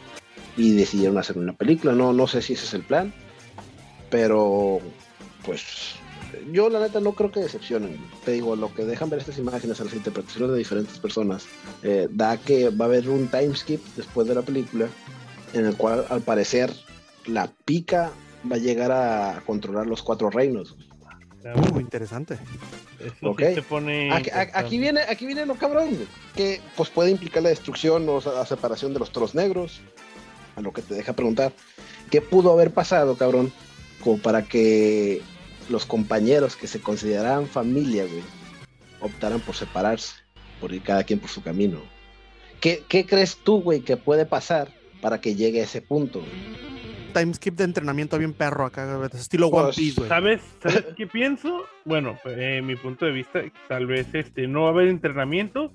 Y 0.56 0.72
decidieron 0.76 1.18
hacer 1.18 1.36
una 1.38 1.52
película, 1.52 1.92
no, 1.94 2.12
no 2.12 2.26
sé 2.28 2.40
si 2.42 2.52
ese 2.52 2.64
es 2.66 2.74
el 2.74 2.82
plan, 2.84 3.12
pero 4.10 4.80
pues 5.44 5.94
yo 6.52 6.68
la 6.68 6.80
neta 6.80 7.00
no 7.00 7.12
creo 7.12 7.30
que 7.32 7.40
decepcionen. 7.40 7.98
Te 8.24 8.32
digo, 8.32 8.54
lo 8.56 8.72
que 8.72 8.84
dejan 8.84 9.10
ver 9.10 9.18
estas 9.20 9.38
imágenes 9.38 9.80
a 9.80 9.84
las 9.84 9.94
interpretaciones 9.94 10.50
de 10.52 10.58
diferentes 10.58 10.98
personas, 10.98 11.46
eh, 11.82 12.08
da 12.10 12.36
que 12.36 12.70
va 12.70 12.84
a 12.84 12.88
haber 12.88 13.08
un 13.08 13.28
time 13.28 13.54
skip 13.56 13.80
después 13.96 14.26
de 14.28 14.34
la 14.34 14.42
película, 14.42 14.88
en 15.52 15.66
el 15.66 15.76
cual 15.76 16.06
al 16.08 16.20
parecer 16.20 16.72
la 17.26 17.48
pica 17.64 18.12
va 18.50 18.56
a 18.56 18.58
llegar 18.58 18.92
a 18.92 19.42
controlar 19.46 19.86
los 19.86 20.02
cuatro 20.02 20.30
reinos. 20.30 20.76
Uh, 21.44 21.78
interesante. 21.78 22.38
eso 23.00 23.14
sí 23.20 23.26
ok. 23.26 23.38
te 23.38 23.62
pone 23.62 24.10
Aquí, 24.12 24.30
a- 24.30 24.44
interesante. 24.44 24.58
aquí 24.58 24.78
viene, 24.78 25.00
aquí 25.02 25.26
viene 25.26 25.44
lo 25.46 25.54
cabrón, 25.56 25.90
que 26.34 26.60
pues 26.76 26.88
puede 26.90 27.10
implicar 27.10 27.42
la 27.42 27.50
destrucción 27.50 28.08
o 28.08 28.20
la 28.24 28.46
separación 28.46 28.92
de 28.94 29.00
los 29.00 29.10
toros 29.10 29.34
negros. 29.34 29.80
A 30.56 30.60
lo 30.60 30.72
que 30.72 30.82
te 30.82 30.94
deja 30.94 31.14
preguntar, 31.14 31.52
¿qué 32.10 32.20
pudo 32.20 32.52
haber 32.52 32.72
pasado, 32.72 33.16
cabrón? 33.16 33.52
Como 34.02 34.18
para 34.18 34.42
que 34.42 35.22
los 35.68 35.86
compañeros 35.86 36.56
que 36.56 36.66
se 36.66 36.80
consideraban 36.80 37.46
familia, 37.46 38.04
güey, 38.04 38.22
optaran 39.00 39.40
por 39.40 39.54
separarse, 39.54 40.14
por 40.60 40.72
ir 40.72 40.82
cada 40.82 41.04
quien 41.04 41.18
por 41.18 41.30
su 41.30 41.42
camino. 41.42 41.80
¿Qué, 42.60 42.84
qué 42.88 43.04
crees 43.06 43.36
tú, 43.36 43.60
güey, 43.60 43.80
que 43.80 43.96
puede 43.96 44.26
pasar 44.26 44.70
para 45.00 45.20
que 45.20 45.34
llegue 45.34 45.60
a 45.60 45.64
ese 45.64 45.82
punto? 45.82 46.22
time 47.14 47.32
skip 47.32 47.54
de 47.54 47.64
entrenamiento 47.64 48.18
bien 48.18 48.34
perro 48.34 48.66
acá, 48.66 49.08
estilo 49.14 49.46
One 49.48 49.66
Pues, 49.66 49.76
Piece, 49.76 49.94
güey. 49.96 50.08
¿Sabes, 50.08 50.42
¿Sabes 50.62 50.86
qué 50.96 51.06
pienso? 51.06 51.64
Bueno, 51.84 52.18
eh, 52.26 52.60
mi 52.62 52.76
punto 52.76 53.06
de 53.06 53.12
vista, 53.12 53.40
tal 53.68 53.86
vez 53.86 54.08
este 54.12 54.46
no 54.46 54.62
va 54.62 54.68
a 54.68 54.72
haber 54.72 54.88
entrenamiento, 54.88 55.72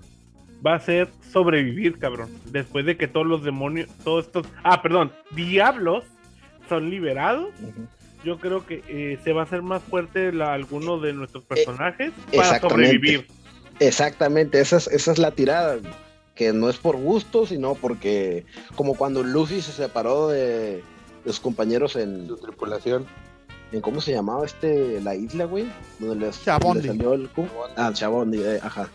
va 0.66 0.76
a 0.76 0.80
ser 0.80 1.08
sobrevivir, 1.32 1.98
cabrón. 2.00 2.30
Después 2.46 2.86
de 2.86 2.98
que 2.98 3.08
todos 3.08 3.26
los 3.28 3.44
demonios, 3.44 3.88
todos 4.04 4.26
estos, 4.26 4.48
ah, 4.64 4.82
perdón, 4.82 5.12
diablos 5.32 6.04
son 6.68 6.90
liberados, 6.90 7.50
yo 8.24 8.38
creo 8.40 8.66
que 8.66 8.84
eh, 8.88 9.18
se 9.24 9.32
va 9.34 9.42
a 9.42 9.44
hacer 9.46 9.62
más 9.62 9.82
fuerte 9.84 10.32
la, 10.34 10.54
alguno 10.54 11.00
de 11.00 11.14
nuestros 11.14 11.44
personajes 11.46 12.12
para 12.12 12.32
Eh, 12.32 12.40
exactamente. 12.40 12.86
sobrevivir. 12.92 13.28
Exactamente, 13.80 14.60
esa 14.60 14.78
es, 14.78 14.88
esa 14.88 15.12
es 15.14 15.18
la 15.20 15.32
tirada, 15.32 15.78
que 16.36 16.52
no 16.52 16.70
es 16.70 16.78
por 16.78 16.98
gusto, 16.98 17.46
sino 17.46 17.76
porque 17.76 18.46
como 18.76 18.96
cuando 18.96 19.24
Luffy 19.24 19.62
se 19.62 19.72
separó 19.72 20.28
de, 20.28 20.84
de 21.24 21.32
sus 21.32 21.40
compañeros 21.40 21.96
en, 21.96 22.28
Su 22.28 22.36
tripulación. 22.38 23.06
en 23.72 23.80
¿cómo 23.82 24.02
se 24.02 24.12
llamaba 24.12 24.46
este 24.46 25.00
la 25.02 25.16
isla, 25.16 25.46
güey? 25.46 25.72
Donde 26.00 26.26
les, 26.26 26.44
Chabondi. 26.44 26.82
le 26.82 26.88
salió 26.90 27.14
el 27.14 27.30
cu- 27.30 27.48
Ah, 27.78 27.92
Chabondi, 27.94 28.42
eh, 28.44 28.60
ajá. 28.62 28.90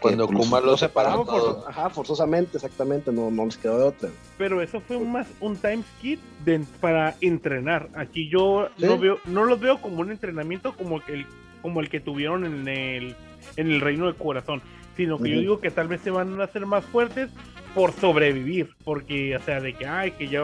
Cuando 0.00 0.26
pues, 0.26 0.38
Kuma 0.38 0.60
los 0.60 0.80
separó 0.80 1.10
separaron 1.24 1.26
todos. 1.26 1.56
forzo- 1.64 1.68
ajá, 1.68 1.90
forzosamente, 1.90 2.56
exactamente, 2.56 3.12
no, 3.12 3.30
no 3.30 3.44
les 3.44 3.56
quedó 3.56 3.78
de 3.78 3.84
otra. 3.84 4.08
Pero 4.38 4.62
eso 4.62 4.80
fue 4.80 4.98
más 4.98 5.26
un 5.40 5.56
time 5.56 5.82
skip 5.98 6.20
de- 6.44 6.64
para 6.80 7.16
entrenar. 7.20 7.88
Aquí 7.94 8.28
yo 8.30 8.68
Sí. 8.78 8.86
no 8.86 8.98
veo, 8.98 9.18
no 9.26 9.44
los 9.44 9.60
veo 9.60 9.80
como 9.80 10.00
un 10.00 10.10
entrenamiento 10.10 10.74
como 10.74 11.00
el, 11.08 11.26
como 11.62 11.80
el 11.80 11.88
que 11.88 12.00
tuvieron 12.00 12.44
en 12.44 12.66
el, 12.68 13.14
en 13.56 13.70
el 13.70 13.80
Reino 13.80 14.06
del 14.06 14.14
Corazón, 14.16 14.62
sino 14.96 15.18
que 15.18 15.30
yo 15.30 15.40
digo 15.40 15.60
que 15.60 15.70
tal 15.70 15.88
vez 15.88 16.00
se 16.00 16.10
van 16.10 16.40
a 16.40 16.44
hacer 16.44 16.64
más 16.66 16.84
fuertes 16.84 17.30
por 17.74 17.92
sobrevivir, 17.92 18.70
porque, 18.84 19.36
o 19.36 19.40
sea, 19.42 19.60
de 19.60 19.74
que, 19.74 19.86
ay, 19.86 20.10
que 20.12 20.28
ya 20.28 20.42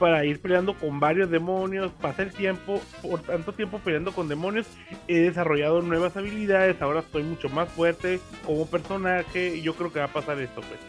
para 0.00 0.24
ir 0.24 0.40
peleando 0.40 0.74
con 0.74 0.98
varios 0.98 1.30
demonios, 1.30 1.92
pasa 2.00 2.22
el 2.22 2.32
tiempo, 2.32 2.80
por 3.02 3.20
tanto 3.20 3.52
tiempo 3.52 3.78
peleando 3.78 4.12
con 4.12 4.26
demonios, 4.28 4.66
he 5.06 5.18
desarrollado 5.20 5.82
nuevas 5.82 6.16
habilidades, 6.16 6.80
ahora 6.82 7.00
estoy 7.00 7.22
mucho 7.22 7.48
más 7.50 7.68
fuerte 7.68 8.18
como 8.46 8.66
personaje, 8.66 9.56
y 9.56 9.62
yo 9.62 9.74
creo 9.74 9.92
que 9.92 9.98
va 9.98 10.06
a 10.06 10.12
pasar 10.12 10.40
esto, 10.40 10.62
pues. 10.62 10.80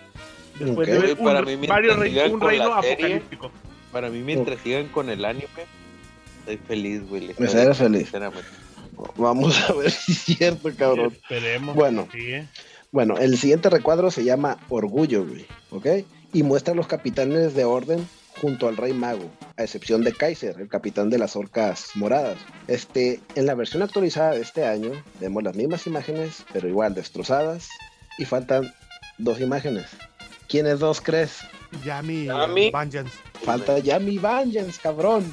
Después 0.60 0.88
de 0.88 0.98
ver 1.00 1.18
Para 1.18 1.42
un, 1.42 1.60
mí, 1.60 1.68
varios 1.68 1.98
rei- 1.98 2.10
sigan 2.10 2.32
un 2.32 2.42
reino 2.42 2.82
serie, 2.82 2.94
apocalíptico. 2.94 3.52
Para 3.92 4.10
mí, 4.10 4.20
mientras 4.22 4.60
sigan 4.62 4.88
con 4.88 5.10
el 5.10 5.26
anime, 5.26 5.46
estoy 6.40 6.58
feliz, 6.66 7.08
güey. 7.10 7.36
Me 7.38 7.48
seré 7.48 7.74
feliz. 7.74 8.04
sinceramente. 8.04 8.48
Vamos 9.18 9.70
a 9.70 9.74
ver 9.74 9.92
si 9.92 10.12
es 10.14 10.20
cierto, 10.20 10.70
cabrón. 10.78 11.12
Esperemos. 11.12 11.76
Bueno. 11.76 12.08
que 12.10 12.18
sí, 12.18 12.32
¿eh? 12.32 12.48
Bueno, 12.92 13.18
el 13.18 13.38
siguiente 13.38 13.70
recuadro 13.70 14.10
se 14.12 14.24
llama 14.24 14.58
Orgullo, 14.70 15.26
güey, 15.26 15.46
¿ok? 15.72 16.06
Y 16.34 16.44
muestra 16.44 16.74
a 16.74 16.76
los 16.78 16.88
capitanes 16.88 17.54
de 17.56 17.66
orden 17.66 18.08
junto 18.42 18.68
al 18.68 18.76
Rey 18.76 18.92
Mago, 18.92 19.30
a 19.56 19.64
excepción 19.64 20.04
de 20.04 20.14
Kaiser, 20.14 20.60
el 20.60 20.68
capitán 20.68 21.12
de 21.12 21.20
las 21.20 21.36
orcas 21.36 21.92
moradas. 21.94 22.38
Este, 22.68 23.20
en 23.36 23.46
la 23.46 23.54
versión 23.54 23.84
actualizada 23.84 24.32
de 24.32 24.42
este 24.42 24.66
año, 24.66 24.92
vemos 25.20 25.44
las 25.44 25.56
mismas 25.56 25.86
imágenes, 25.86 26.44
pero 26.52 26.68
igual 26.68 26.96
destrozadas, 26.96 27.70
y 28.18 28.26
faltan 28.26 28.74
dos 29.20 29.40
imágenes. 29.40 29.86
¿Quiénes 30.48 30.80
dos 30.80 31.00
crees? 31.02 31.38
Yami, 31.86 32.26
Yami. 32.26 32.72
Vengeance. 32.72 33.16
Falta 33.44 33.78
Yami 33.78 34.18
Vengeance, 34.18 34.80
cabrón. 34.82 35.24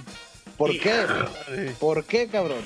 ¿Por 0.59 0.79
qué? 0.79 1.07
¿Por 1.81 2.05
qué, 2.05 2.29
cabrón? 2.29 2.63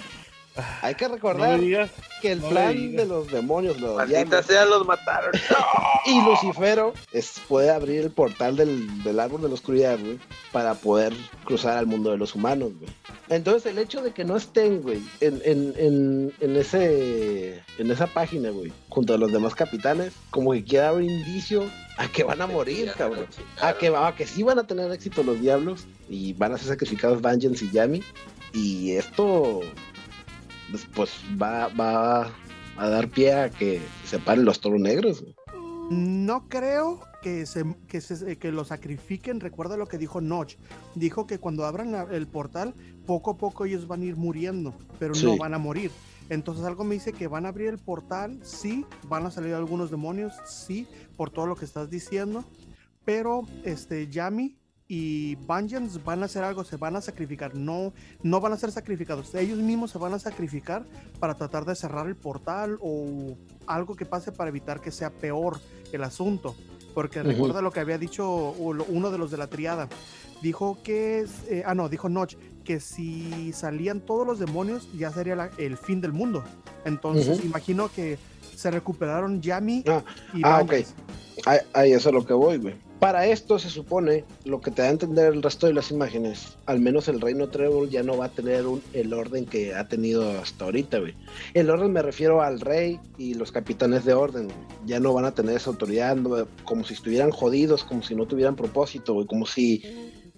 Hay 0.82 0.94
que 0.94 1.08
recordar 1.08 1.60
digas. 1.60 1.90
que 2.20 2.32
el 2.32 2.40
no 2.40 2.48
plan 2.48 2.96
de 2.96 3.06
los 3.06 3.30
demonios, 3.30 3.80
los 3.80 3.96
Maldita 3.96 4.42
sea, 4.42 4.64
los 4.64 4.86
mataron. 4.86 5.32
Y 6.04 6.20
Lucifero 6.24 6.92
es, 7.12 7.40
puede 7.48 7.70
abrir 7.70 8.00
el 8.00 8.10
portal 8.10 8.56
del, 8.56 9.02
del 9.04 9.20
árbol 9.20 9.42
de 9.42 9.48
la 9.48 9.54
oscuridad, 9.54 9.98
güey, 10.00 10.18
para 10.50 10.74
poder 10.74 11.12
cruzar 11.44 11.78
al 11.78 11.86
mundo 11.86 12.10
de 12.10 12.18
los 12.18 12.34
humanos, 12.34 12.72
güey. 12.78 12.90
Entonces 13.28 13.70
el 13.70 13.78
hecho 13.78 14.02
de 14.02 14.12
que 14.12 14.24
no 14.24 14.36
estén, 14.36 14.82
güey, 14.82 15.00
en, 15.20 15.40
en, 15.44 15.74
en, 15.76 16.32
en 16.40 16.56
ese, 16.56 17.62
en 17.78 17.90
esa 17.90 18.08
página, 18.08 18.50
güey, 18.50 18.72
junto 18.88 19.14
a 19.14 19.16
los 19.18 19.30
demás 19.32 19.54
capitanes, 19.54 20.12
como 20.30 20.52
que 20.52 20.64
quiere 20.64 20.84
dar 20.84 20.94
un 20.94 21.04
indicio 21.04 21.70
a 21.98 22.08
que 22.08 22.24
van 22.24 22.40
a 22.42 22.46
morir, 22.46 22.90
cabrón. 22.96 23.26
A 23.60 23.74
que, 23.74 23.88
a 23.88 24.14
que 24.16 24.26
sí 24.26 24.42
van 24.42 24.58
a 24.58 24.66
tener 24.66 24.90
éxito 24.90 25.22
los 25.22 25.40
diablos 25.40 25.86
y 26.08 26.32
van 26.32 26.52
a 26.52 26.58
ser 26.58 26.68
sacrificados 26.68 27.22
Vengeance 27.22 27.64
y 27.64 27.70
Yami. 27.70 28.02
Y 28.52 28.92
esto, 28.92 29.60
pues, 30.72 30.88
pues, 30.94 31.10
va, 31.40 31.68
va 31.68 32.32
a 32.76 32.88
dar 32.88 33.08
pie 33.08 33.32
a 33.34 33.50
que 33.50 33.80
se 34.04 34.18
paren 34.18 34.44
los 34.44 34.60
toros 34.60 34.80
negros. 34.80 35.24
No 35.90 36.48
creo 36.48 37.00
que, 37.22 37.44
se, 37.46 37.64
que, 37.86 38.00
se- 38.00 38.38
que 38.38 38.50
lo 38.50 38.64
sacrifiquen. 38.64 39.38
Recuerda 39.40 39.76
lo 39.76 39.86
que 39.86 39.98
dijo 39.98 40.20
Notch. 40.20 40.56
Dijo 40.94 41.26
que 41.26 41.38
cuando 41.38 41.64
abran 41.66 41.92
la- 41.92 42.08
el 42.10 42.26
portal, 42.26 42.74
poco 43.06 43.32
a 43.32 43.36
poco 43.38 43.64
ellos 43.66 43.86
van 43.86 44.00
a 44.02 44.04
ir 44.06 44.16
muriendo, 44.16 44.74
pero 44.98 45.14
no 45.14 45.36
van 45.36 45.54
a 45.54 45.58
morir. 45.58 45.90
Entonces 46.30 46.64
algo 46.64 46.82
me 46.84 46.94
dice 46.94 47.12
que 47.12 47.28
van 47.28 47.44
a 47.44 47.48
abrir 47.50 47.68
el 47.68 47.78
portal, 47.78 48.38
sí, 48.42 48.86
van 49.08 49.26
a 49.26 49.30
salir 49.30 49.52
algunos 49.54 49.90
demonios, 49.90 50.32
sí, 50.46 50.86
por 51.16 51.30
todo 51.30 51.46
lo 51.46 51.56
que 51.56 51.64
estás 51.66 51.90
diciendo, 51.90 52.44
pero 53.04 53.42
este 53.64 54.08
Yami 54.08 54.56
y 54.94 55.36
Vengeance 55.48 55.98
van 56.04 56.22
a 56.22 56.26
hacer 56.26 56.44
algo, 56.44 56.64
se 56.64 56.76
van 56.76 56.96
a 56.96 57.00
sacrificar, 57.00 57.54
no, 57.54 57.94
no 58.22 58.40
van 58.42 58.52
a 58.52 58.58
ser 58.58 58.70
sacrificados, 58.72 59.34
ellos 59.34 59.56
mismos 59.56 59.90
se 59.90 59.96
van 59.96 60.12
a 60.12 60.18
sacrificar 60.18 60.84
para 61.18 61.32
tratar 61.32 61.64
de 61.64 61.74
cerrar 61.74 62.06
el 62.08 62.14
portal 62.14 62.76
o 62.82 63.34
algo 63.66 63.96
que 63.96 64.04
pase 64.04 64.32
para 64.32 64.50
evitar 64.50 64.82
que 64.82 64.90
sea 64.90 65.08
peor 65.08 65.58
el 65.92 66.04
asunto. 66.04 66.54
Porque 66.92 67.20
Ujú. 67.20 67.28
recuerda 67.30 67.62
lo 67.62 67.70
que 67.70 67.80
había 67.80 67.96
dicho 67.96 68.50
uno 68.58 69.10
de 69.10 69.16
los 69.16 69.30
de 69.30 69.38
la 69.38 69.46
triada. 69.46 69.88
Dijo 70.42 70.76
que, 70.84 71.24
eh, 71.48 71.62
ah 71.64 71.74
no, 71.74 71.88
dijo 71.88 72.10
Notch, 72.10 72.36
que 72.62 72.78
si 72.78 73.50
salían 73.54 74.00
todos 74.00 74.26
los 74.26 74.38
demonios 74.38 74.86
ya 74.92 75.10
sería 75.10 75.36
la- 75.36 75.50
el 75.56 75.78
fin 75.78 76.02
del 76.02 76.12
mundo. 76.12 76.44
Entonces 76.84 77.38
Ujú. 77.38 77.46
imagino 77.46 77.88
que 77.90 78.18
se 78.54 78.70
recuperaron 78.70 79.40
Yami 79.40 79.84
Ah, 79.88 80.02
y 80.34 80.42
ah, 80.44 80.60
ok. 80.62 80.72
Ahí, 81.46 81.58
ahí 81.72 81.92
eso 81.92 82.10
es 82.10 82.14
lo 82.14 82.26
que 82.26 82.34
voy, 82.34 82.58
güey. 82.58 82.74
Para 83.02 83.26
esto 83.26 83.58
se 83.58 83.68
supone, 83.68 84.24
lo 84.44 84.60
que 84.60 84.70
te 84.70 84.80
da 84.82 84.86
a 84.86 84.92
entender 84.92 85.32
el 85.32 85.42
resto 85.42 85.66
de 85.66 85.74
las 85.74 85.90
imágenes, 85.90 86.56
al 86.66 86.78
menos 86.78 87.08
el 87.08 87.20
reino 87.20 87.48
Trevor 87.48 87.88
ya 87.88 88.04
no 88.04 88.16
va 88.16 88.26
a 88.26 88.28
tener 88.28 88.64
un- 88.64 88.80
el 88.92 89.12
orden 89.12 89.44
que 89.44 89.74
ha 89.74 89.88
tenido 89.88 90.30
hasta 90.38 90.66
ahorita, 90.66 91.00
güey. 91.00 91.16
El 91.52 91.68
orden 91.68 91.92
me 91.92 92.00
refiero 92.00 92.42
al 92.42 92.60
rey 92.60 93.00
y 93.18 93.34
los 93.34 93.50
capitanes 93.50 94.04
de 94.04 94.14
orden. 94.14 94.46
Ya 94.86 95.00
no 95.00 95.12
van 95.12 95.24
a 95.24 95.34
tener 95.34 95.56
esa 95.56 95.70
autoridad, 95.70 96.16
como 96.62 96.84
si 96.84 96.94
estuvieran 96.94 97.32
jodidos, 97.32 97.82
como 97.82 98.04
si 98.04 98.14
no 98.14 98.26
tuvieran 98.26 98.54
propósito, 98.54 99.14
güey. 99.14 99.26
Como 99.26 99.46
si 99.46 99.82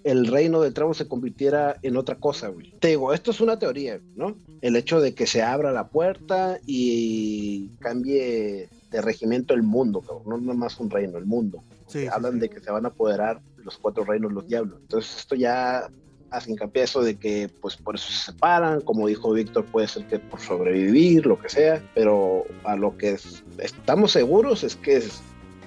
el 0.03 0.25
reino 0.25 0.59
del 0.59 0.73
Trevor 0.73 0.95
se 0.95 1.07
convirtiera 1.07 1.77
en 1.83 1.97
otra 1.97 2.15
cosa, 2.15 2.47
güey. 2.47 2.73
Te 2.79 2.87
digo, 2.87 3.13
esto 3.13 3.29
es 3.29 3.41
una 3.41 3.59
teoría, 3.59 4.01
¿no? 4.15 4.37
El 4.61 4.75
hecho 4.75 4.99
de 5.01 5.13
que 5.13 5.27
se 5.27 5.43
abra 5.43 5.71
la 5.71 5.89
puerta 5.89 6.59
y 6.65 7.67
cambie 7.77 8.69
de 8.89 9.01
regimiento 9.03 9.53
el 9.53 9.61
mundo, 9.61 10.01
cabrón. 10.01 10.23
No 10.25 10.37
nada 10.39 10.57
más 10.57 10.79
un 10.79 10.89
reino, 10.89 11.19
el 11.19 11.25
mundo. 11.27 11.61
Sí, 11.87 12.01
sí, 12.01 12.07
Hablan 12.11 12.33
sí. 12.33 12.39
de 12.39 12.49
que 12.49 12.59
se 12.59 12.71
van 12.71 12.85
a 12.85 12.89
apoderar 12.89 13.41
los 13.57 13.77
cuatro 13.77 14.03
reinos 14.03 14.31
los 14.31 14.47
diablos. 14.47 14.79
Entonces 14.81 15.17
esto 15.17 15.35
ya 15.35 15.89
hace 16.31 16.51
hincapié 16.51 16.83
eso 16.83 17.01
de 17.01 17.17
que 17.17 17.49
pues 17.61 17.75
por 17.77 17.95
eso 17.95 18.11
se 18.11 18.31
separan, 18.31 18.81
como 18.81 19.07
dijo 19.07 19.31
Víctor, 19.31 19.65
puede 19.65 19.87
ser 19.87 20.05
que 20.07 20.19
por 20.19 20.39
sobrevivir, 20.41 21.25
lo 21.25 21.39
que 21.39 21.49
sea, 21.49 21.81
pero 21.93 22.43
a 22.63 22.75
lo 22.75 22.97
que 22.97 23.11
es- 23.11 23.43
estamos 23.59 24.11
seguros 24.11 24.63
es 24.63 24.75
que 24.75 24.97
es- 24.97 25.21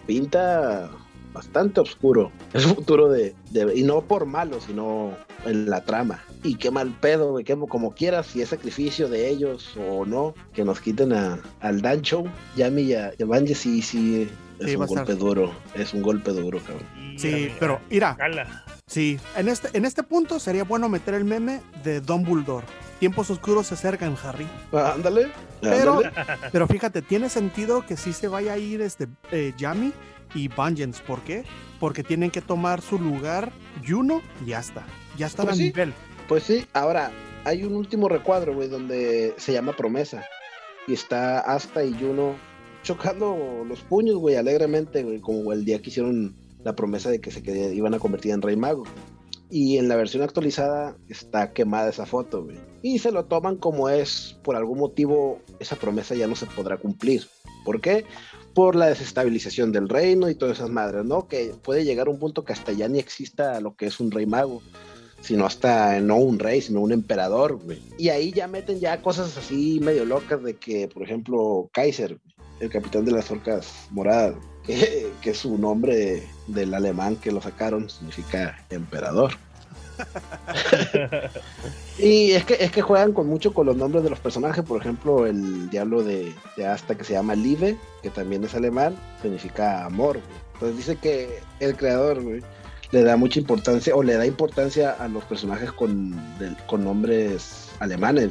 pinta 0.07 0.91
bastante 1.39 1.81
oscuro 1.81 2.31
el 2.53 2.63
futuro 2.63 3.09
de, 3.09 3.35
de- 3.51 3.73
y 3.77 3.83
no 3.83 4.01
por 4.03 4.27
malo, 4.27 4.61
sino 4.61 5.13
en 5.47 5.71
la 5.71 5.83
trama. 5.85 6.23
Y 6.43 6.57
qué 6.57 6.71
mal 6.71 6.93
pedo, 7.01 7.31
güey, 7.33 7.45
que 7.45 7.57
como 7.69 7.93
quieras, 7.95 8.27
si 8.27 8.43
es 8.43 8.49
sacrificio 8.49 9.09
de 9.09 9.29
ellos 9.29 9.75
o 9.77 10.05
no, 10.05 10.35
que 10.53 10.65
nos 10.65 10.81
quiten 10.81 11.13
a, 11.13 11.39
al 11.61 11.81
Dancho, 11.81 12.25
Yami 12.57 12.83
y 12.83 12.95
a, 12.95 13.13
Bungie, 13.25 13.55
sí, 13.55 13.83
sí, 13.83 14.29
es 14.59 14.71
Sí, 14.71 14.77
un 14.77 14.87
golpe 14.87 15.15
duro, 15.15 15.53
es 15.75 15.95
un 15.95 16.03
golpe 16.03 16.33
duro, 16.33 16.59
cabrón. 16.59 16.83
Sí, 17.17 17.29
Mira, 17.33 17.55
pero 17.61 17.81
mira, 17.91 18.17
Cala. 18.17 18.65
sí, 18.87 19.19
en 19.37 19.49
este, 19.49 19.77
en 19.77 19.85
este 19.85 20.03
punto 20.03 20.39
sería 20.41 20.65
bueno 20.65 20.89
meter 20.89 21.15
el 21.15 21.25
meme 21.25 21.61
de 21.85 22.01
Dumbledore. 22.01 22.67
Tiempos 22.99 23.31
oscuros 23.31 23.69
se 23.69 23.75
acercan, 23.75 24.17
Harry. 24.25 24.47
Ah, 24.73 24.93
Ándale, 24.97 25.29
Pero, 25.61 25.99
ándale. 25.99 26.13
pero 26.51 26.67
fíjate, 26.67 27.01
tiene 27.03 27.29
sentido 27.29 27.87
que 27.87 27.97
sí 27.97 28.13
se 28.13 28.27
vaya 28.27 28.55
a 28.55 28.59
ir 28.59 28.81
este 28.81 29.07
eh, 29.31 29.53
Yami 29.57 29.93
y 30.35 30.49
Vengeance. 30.49 31.03
¿Por 31.07 31.21
qué? 31.23 31.45
Porque 31.81 32.03
tienen 32.03 32.31
que 32.31 32.41
tomar 32.41 32.81
su 32.81 32.99
lugar 32.99 33.53
Juno 33.87 34.23
y 34.45 34.51
ya 34.51 34.61
está. 34.61 34.87
Ya 35.17 35.27
están 35.27 35.47
Pues 35.47 35.55
a 35.55 35.59
sí. 35.59 35.65
nivel. 35.65 35.93
Pues 36.29 36.43
sí, 36.43 36.67
ahora 36.73 37.11
hay 37.45 37.65
un 37.65 37.75
último 37.75 38.09
recuadro, 38.09 38.55
güey, 38.55 38.69
donde 38.69 39.35
se 39.37 39.53
llama 39.53 39.75
Promesa. 39.75 40.25
Y 40.87 40.95
está 40.95 41.41
Asta 41.41 41.85
y 41.85 41.95
Juno 41.95 42.37
chocando 42.83 43.65
los 43.67 43.81
puños, 43.81 44.17
güey, 44.17 44.37
alegremente, 44.37 45.03
güey, 45.03 45.21
como 45.21 45.53
el 45.53 45.65
día 45.65 45.81
que 45.81 45.91
hicieron 45.91 46.37
la 46.65 46.75
promesa 46.75 47.11
de 47.11 47.21
que 47.21 47.31
se 47.31 47.41
iban 47.75 47.95
a 47.95 47.99
convertir 47.99 48.33
en 48.33 48.43
Rey 48.43 48.57
Mago. 48.57 48.85
Y 49.51 49.79
en 49.79 49.89
la 49.89 49.97
versión 49.97 50.23
actualizada 50.23 50.97
está 51.09 51.53
quemada 51.53 51.89
esa 51.89 52.05
foto, 52.05 52.45
güey. 52.45 52.59
Y 52.83 52.99
se 52.99 53.11
lo 53.13 53.25
toman 53.25 53.57
como 53.57 53.89
es, 53.89 54.39
por 54.43 54.57
algún 54.57 54.79
motivo, 54.79 55.41
esa 55.59 55.77
promesa 55.77 56.15
ya 56.15 56.27
no 56.27 56.37
se 56.37 56.45
podrá 56.47 56.77
cumplir. 56.77 57.27
¿Por 57.65 57.81
qué? 57.81 58.05
Por 58.59 58.75
la 58.75 58.87
desestabilización 58.87 59.71
del 59.71 59.89
reino 59.89 60.29
y 60.29 60.35
todas 60.35 60.59
esas 60.59 60.69
madres, 60.69 61.05
¿no? 61.05 61.29
Que 61.29 61.55
puede 61.63 61.85
llegar 61.85 62.09
un 62.09 62.19
punto 62.19 62.45
que 62.45 62.53
hasta 62.53 62.73
ya 62.73 62.89
ni 62.89 62.99
exista 62.99 63.61
lo 63.61 63.77
que 63.77 63.87
es 63.87 64.01
un 64.01 64.11
Rey 64.11 64.27
Mago 64.27 64.63
sino 65.21 65.47
hasta 65.47 66.01
no 66.01 66.17
un 66.17 66.41
rey, 66.41 66.61
sino 66.61 66.81
un 66.81 66.91
emperador, 66.91 67.61
güey. 67.63 67.81
Y 67.99 68.09
ahí 68.09 68.33
ya 68.33 68.49
meten 68.49 68.81
ya 68.81 69.01
cosas 69.01 69.37
así 69.37 69.79
medio 69.81 70.05
locas 70.05 70.43
de 70.43 70.57
que, 70.57 70.89
por 70.89 71.05
ejemplo, 71.05 71.71
Kaiser, 71.73 72.19
el 72.59 72.69
capitán 72.69 73.05
de 73.05 73.13
las 73.13 73.31
orcas 73.31 73.87
moradas, 73.93 74.35
que, 74.67 75.07
que 75.23 75.35
su 75.35 75.57
nombre 75.57 76.25
del 76.49 76.75
alemán 76.75 77.15
que 77.15 77.31
lo 77.31 77.41
sacaron 77.41 77.89
significa 77.89 78.67
emperador. 78.71 79.35
y 81.99 82.33
es 82.33 82.45
que, 82.45 82.57
es 82.61 82.71
que 82.71 82.83
juegan 82.83 83.13
con 83.13 83.27
mucho 83.27 83.53
con 83.53 83.67
los 83.67 83.77
nombres 83.77 84.05
de 84.05 84.11
los 84.11 84.21
personajes. 84.21 84.65
Por 84.65 84.81
ejemplo, 84.81 85.27
el 85.27 85.69
diablo 85.71 86.03
de, 86.03 86.35
de 86.57 86.67
Asta 86.67 86.95
que 86.95 87.05
se 87.05 87.15
llama 87.15 87.35
Liebe, 87.35 87.77
que 88.03 88.11
también 88.11 88.45
es 88.45 88.55
alemán, 88.55 88.97
significa 89.23 89.85
amor. 89.85 90.21
Entonces 90.55 90.77
dice 90.77 90.97
que 90.97 91.41
el 91.61 91.77
creador 91.77 92.23
le 92.91 93.03
da 93.03 93.17
mucha 93.17 93.39
importancia 93.39 93.95
o 93.95 94.03
le 94.03 94.15
da 94.15 94.27
importancia 94.27 94.93
a 94.93 95.09
los 95.09 95.25
personajes 95.25 95.73
con, 95.73 96.19
con 96.67 96.85
nombres 96.85 97.71
alemanes. 97.81 98.31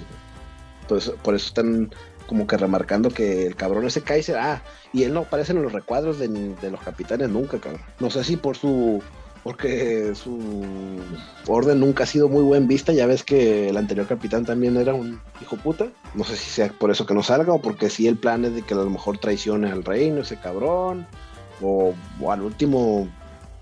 Entonces, 0.82 1.14
por 1.22 1.36
eso 1.36 1.48
están 1.48 1.92
como 2.28 2.46
que 2.46 2.58
remarcando 2.58 3.10
que 3.10 3.48
el 3.48 3.56
cabrón 3.56 3.88
ese 3.88 4.02
Kaiser, 4.02 4.38
ah, 4.38 4.62
y 4.92 5.04
él 5.04 5.14
no 5.14 5.22
aparece 5.22 5.54
en 5.54 5.64
los 5.64 5.72
recuadros 5.72 6.20
de, 6.20 6.28
de 6.28 6.72
los 6.72 6.82
capitanes 6.82 7.30
nunca, 7.30 7.60
cabrón. 7.60 7.82
No 8.00 8.10
sé 8.10 8.24
si 8.24 8.36
por 8.36 8.58
su 8.58 9.02
porque 9.48 10.14
su 10.14 11.00
orden 11.48 11.80
nunca 11.80 12.04
ha 12.04 12.06
sido 12.06 12.28
muy 12.28 12.44
buen 12.44 12.68
vista. 12.68 12.92
Ya 12.92 13.06
ves 13.06 13.24
que 13.24 13.70
el 13.70 13.78
anterior 13.78 14.06
capitán 14.06 14.44
también 14.44 14.76
era 14.76 14.94
un 14.94 15.22
hijo 15.42 15.56
puta. 15.56 15.88
No 16.16 16.26
sé 16.26 16.36
si 16.36 16.50
sea 16.50 16.68
por 16.68 16.92
eso 16.92 17.06
que 17.06 17.14
no 17.14 17.24
salga 17.24 17.54
o 17.54 17.62
porque 17.62 17.90
si 17.90 18.08
el 18.08 18.18
plan 18.18 18.44
es 18.44 18.56
de 18.56 18.62
que 18.62 18.74
a 18.74 18.78
lo 18.78 18.90
mejor 18.90 19.20
traicione 19.20 19.72
al 19.72 19.86
reino 19.86 20.20
ese 20.20 20.36
cabrón. 20.36 21.08
O, 21.62 21.94
al 22.30 22.42
último 22.42 23.08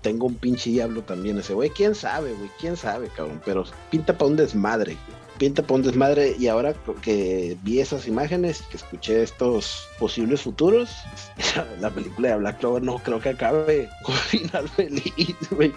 tengo 0.02 0.26
un 0.26 0.34
pinche 0.34 0.70
diablo 0.70 1.02
también 1.02 1.38
ese 1.38 1.54
güey. 1.54 1.70
¿Quién 1.70 1.94
sabe, 1.94 2.32
güey? 2.32 2.50
¿Quién 2.58 2.76
sabe, 2.76 3.06
cabrón? 3.06 3.40
Pero 3.44 3.64
pinta 3.88 4.12
para 4.18 4.28
un 4.28 4.36
desmadre 4.36 4.96
pinta 5.38 5.62
para 5.62 5.74
un 5.74 5.82
desmadre 5.82 6.36
y 6.38 6.48
ahora 6.48 6.74
que 7.02 7.56
vi 7.62 7.80
esas 7.80 8.06
imágenes 8.06 8.60
y 8.60 8.70
que 8.70 8.76
escuché 8.76 9.22
estos 9.22 9.88
posibles 9.98 10.42
futuros, 10.42 10.90
la 11.80 11.90
película 11.90 12.30
de 12.30 12.36
Black 12.36 12.58
Clover 12.58 12.82
no 12.82 12.98
creo 12.98 13.20
que 13.20 13.30
acabe 13.30 13.88
con 14.02 14.14
final 14.14 14.68
feliz, 14.68 15.36
güey. 15.50 15.72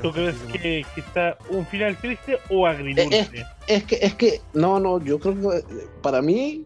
¿Tú 0.00 0.10
crees 0.12 0.36
que, 0.52 0.86
está 0.96 1.36
un 1.50 1.66
final 1.66 1.96
triste 1.98 2.38
o 2.48 2.66
agridulce? 2.66 3.44
Es, 3.66 3.84
que, 3.84 3.98
es 4.00 4.14
que, 4.14 4.40
no, 4.54 4.80
no, 4.80 5.02
yo 5.04 5.18
creo 5.18 5.34
que 5.38 5.64
para 6.00 6.22
mí, 6.22 6.64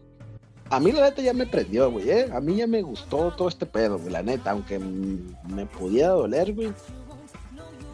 a 0.69 0.79
mí 0.79 0.93
la 0.93 1.09
neta 1.09 1.21
ya 1.21 1.33
me 1.33 1.45
prendió, 1.45 1.91
güey, 1.91 2.09
¿eh? 2.09 2.29
A 2.31 2.39
mí 2.39 2.55
ya 2.55 2.67
me 2.67 2.81
gustó 2.81 3.31
todo 3.31 3.49
este 3.49 3.65
pedo, 3.65 3.99
güey, 3.99 4.11
la 4.11 4.23
neta, 4.23 4.51
aunque 4.51 4.79
me 4.79 5.65
pudiera 5.65 6.09
doler, 6.09 6.53
güey, 6.53 6.71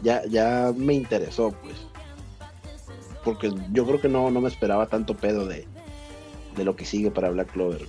ya, 0.02 0.24
ya 0.26 0.72
me 0.76 0.94
interesó, 0.94 1.52
pues 1.62 1.74
porque 3.24 3.52
yo 3.72 3.86
creo 3.86 4.00
que 4.00 4.08
no, 4.08 4.30
no 4.30 4.40
me 4.40 4.48
esperaba 4.48 4.86
tanto 4.86 5.16
pedo 5.16 5.46
de, 5.46 5.66
lo 6.56 6.76
que 6.76 6.84
sigue 6.84 7.10
para 7.10 7.30
Black 7.30 7.52
Clover. 7.52 7.86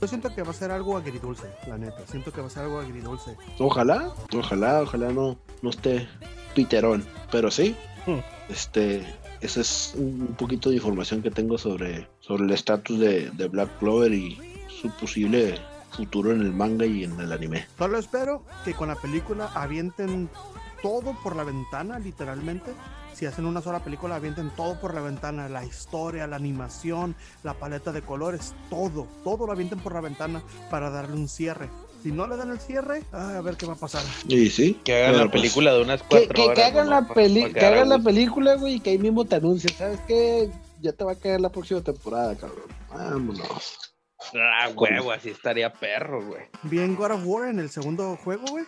Yo 0.00 0.06
siento 0.06 0.34
que 0.34 0.42
va 0.42 0.50
a 0.50 0.54
ser 0.54 0.70
algo 0.70 0.96
agridulce, 0.96 1.46
la 1.66 1.78
neta. 1.78 2.06
Siento 2.06 2.30
que 2.30 2.42
va 2.42 2.48
a 2.48 2.50
ser 2.50 2.64
algo 2.64 2.80
agridulce. 2.80 3.36
Ojalá, 3.58 4.12
ojalá, 4.36 4.82
ojalá 4.82 5.10
no, 5.10 5.38
no 5.62 5.70
esté 5.70 6.06
piterón. 6.54 7.04
Pero 7.30 7.50
sí, 7.50 7.74
hmm. 8.06 8.18
este, 8.50 9.02
esa 9.40 9.60
es 9.60 9.94
un 9.96 10.34
poquito 10.38 10.68
de 10.68 10.76
información 10.76 11.22
que 11.22 11.30
tengo 11.30 11.56
sobre, 11.56 12.08
sobre 12.20 12.44
el 12.44 12.50
estatus 12.50 12.98
de, 12.98 13.30
de 13.30 13.48
Black 13.48 13.78
Clover 13.78 14.12
y 14.12 14.38
su 14.68 14.90
posible 14.90 15.58
futuro 15.96 16.30
en 16.32 16.42
el 16.42 16.52
manga 16.52 16.84
y 16.84 17.04
en 17.04 17.18
el 17.18 17.32
anime. 17.32 17.66
Solo 17.78 17.98
espero 17.98 18.42
que 18.64 18.74
con 18.74 18.88
la 18.88 18.96
película 18.96 19.50
avienten 19.54 20.28
todo 20.82 21.16
por 21.22 21.34
la 21.34 21.44
ventana, 21.44 21.98
literalmente, 21.98 22.72
si 23.16 23.24
hacen 23.24 23.46
una 23.46 23.62
sola 23.62 23.80
película, 23.80 24.16
avienten 24.16 24.50
todo 24.50 24.78
por 24.78 24.92
la 24.92 25.00
ventana, 25.00 25.48
la 25.48 25.64
historia, 25.64 26.26
la 26.26 26.36
animación, 26.36 27.16
la 27.42 27.54
paleta 27.54 27.90
de 27.90 28.02
colores, 28.02 28.54
todo, 28.68 29.08
todo 29.24 29.46
lo 29.46 29.52
avienten 29.52 29.78
por 29.78 29.94
la 29.94 30.02
ventana 30.02 30.42
para 30.70 30.90
darle 30.90 31.16
un 31.16 31.26
cierre. 31.26 31.70
Si 32.02 32.12
no 32.12 32.26
le 32.26 32.36
dan 32.36 32.50
el 32.50 32.60
cierre, 32.60 33.02
a 33.12 33.40
ver 33.40 33.56
qué 33.56 33.64
va 33.64 33.72
a 33.72 33.76
pasar. 33.76 34.02
Y 34.28 34.50
sí. 34.50 34.78
Que 34.84 34.96
hagan 34.96 35.16
la 35.16 35.30
pues, 35.30 35.32
película 35.32 35.72
de 35.72 35.82
unas 35.82 36.02
cuatro 36.02 36.28
que, 36.28 36.42
horas. 36.42 36.56
Que 36.56 36.64
hagan, 36.64 36.90
la, 36.90 37.08
que 37.14 37.64
hagan 37.64 37.88
la 37.88 37.98
película, 38.00 38.54
güey, 38.56 38.74
y 38.74 38.80
que 38.80 38.90
ahí 38.90 38.98
mismo 38.98 39.24
te 39.24 39.36
anuncien. 39.36 39.74
¿Sabes 39.74 40.00
qué? 40.06 40.50
Ya 40.82 40.92
te 40.92 41.02
va 41.02 41.12
a 41.12 41.16
caer 41.16 41.40
la 41.40 41.48
próxima 41.48 41.80
temporada, 41.80 42.36
cabrón. 42.36 42.66
Vámonos. 42.90 43.78
Ah, 44.34 44.68
huevo, 44.76 45.10
así 45.10 45.30
estaría 45.30 45.72
perro, 45.72 46.22
güey. 46.22 46.42
Bien 46.64 46.94
God 46.94 47.12
of 47.12 47.22
War 47.24 47.48
en 47.48 47.60
el 47.60 47.70
segundo 47.70 48.18
juego, 48.22 48.44
güey 48.50 48.64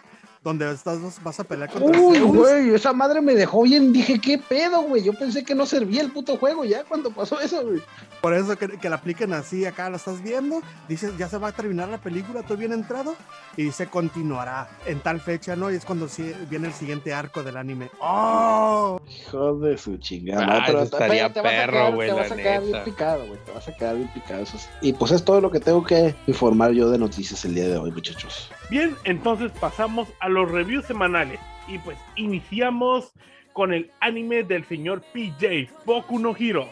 donde 0.48 0.72
estás, 0.72 1.22
vas 1.22 1.40
a 1.40 1.44
pelear 1.44 1.70
contra 1.70 2.00
Uy, 2.00 2.20
güey, 2.20 2.74
esa 2.74 2.94
madre 2.94 3.20
me 3.20 3.34
dejó 3.34 3.62
bien. 3.62 3.92
Dije, 3.92 4.18
¿qué 4.18 4.38
pedo, 4.38 4.82
güey? 4.82 5.04
Yo 5.04 5.12
pensé 5.12 5.44
que 5.44 5.54
no 5.54 5.66
servía 5.66 6.00
el 6.00 6.10
puto 6.10 6.38
juego 6.38 6.64
ya 6.64 6.84
cuando 6.84 7.10
pasó 7.10 7.38
eso, 7.38 7.62
güey. 7.62 7.82
Por 8.22 8.32
eso 8.32 8.56
que, 8.56 8.66
que 8.78 8.88
la 8.88 8.96
apliquen 8.96 9.34
así, 9.34 9.66
acá 9.66 9.90
lo 9.90 9.96
estás 9.96 10.22
viendo. 10.22 10.62
Dices, 10.88 11.16
ya 11.18 11.28
se 11.28 11.36
va 11.36 11.48
a 11.48 11.52
terminar 11.52 11.88
la 11.90 11.98
película, 11.98 12.42
tú 12.42 12.56
bien 12.56 12.72
entrado. 12.72 13.14
Y 13.56 13.64
dice, 13.64 13.88
continuará 13.88 14.68
en 14.86 15.00
tal 15.00 15.20
fecha, 15.20 15.54
¿no? 15.54 15.70
Y 15.70 15.76
es 15.76 15.84
cuando 15.84 16.08
viene 16.48 16.68
el 16.68 16.74
siguiente 16.74 17.12
arco 17.12 17.42
del 17.42 17.58
anime. 17.58 17.90
¡Oh! 18.00 19.00
Hijo 19.06 19.58
de 19.58 19.76
su 19.76 19.98
chingada. 19.98 20.46
Ah, 20.48 20.62
pero 20.66 20.82
estaría 20.82 21.30
perro, 21.30 21.92
güey. 21.92 22.08
Te 22.08 22.14
vas 22.14 22.32
a 22.32 22.36
quedar 22.36 22.62
bien 22.62 22.84
picado, 22.84 23.26
güey. 23.26 23.38
Te 23.44 23.52
vas 23.52 23.68
a 23.68 23.76
quedar 23.76 23.96
bien 23.96 24.08
picado. 24.14 24.44
Y 24.80 24.94
pues 24.94 25.12
es 25.12 25.22
todo 25.22 25.42
lo 25.42 25.50
que 25.50 25.60
tengo 25.60 25.84
que 25.84 26.14
informar 26.26 26.72
yo 26.72 26.88
de 26.88 26.96
noticias 26.96 27.44
el 27.44 27.54
día 27.54 27.68
de 27.68 27.76
hoy, 27.76 27.90
muchachos. 27.90 28.50
Bien, 28.70 28.94
entonces 29.04 29.50
pasamos 29.58 30.08
a 30.20 30.28
los 30.28 30.50
reviews 30.50 30.84
semanales. 30.84 31.40
Y 31.66 31.78
pues 31.78 31.96
iniciamos 32.16 33.12
con 33.52 33.72
el 33.72 33.90
anime 34.00 34.42
del 34.42 34.64
señor 34.66 35.02
PJ, 35.12 35.70
Boku 35.84 36.18
no 36.18 36.34
Hero. 36.38 36.68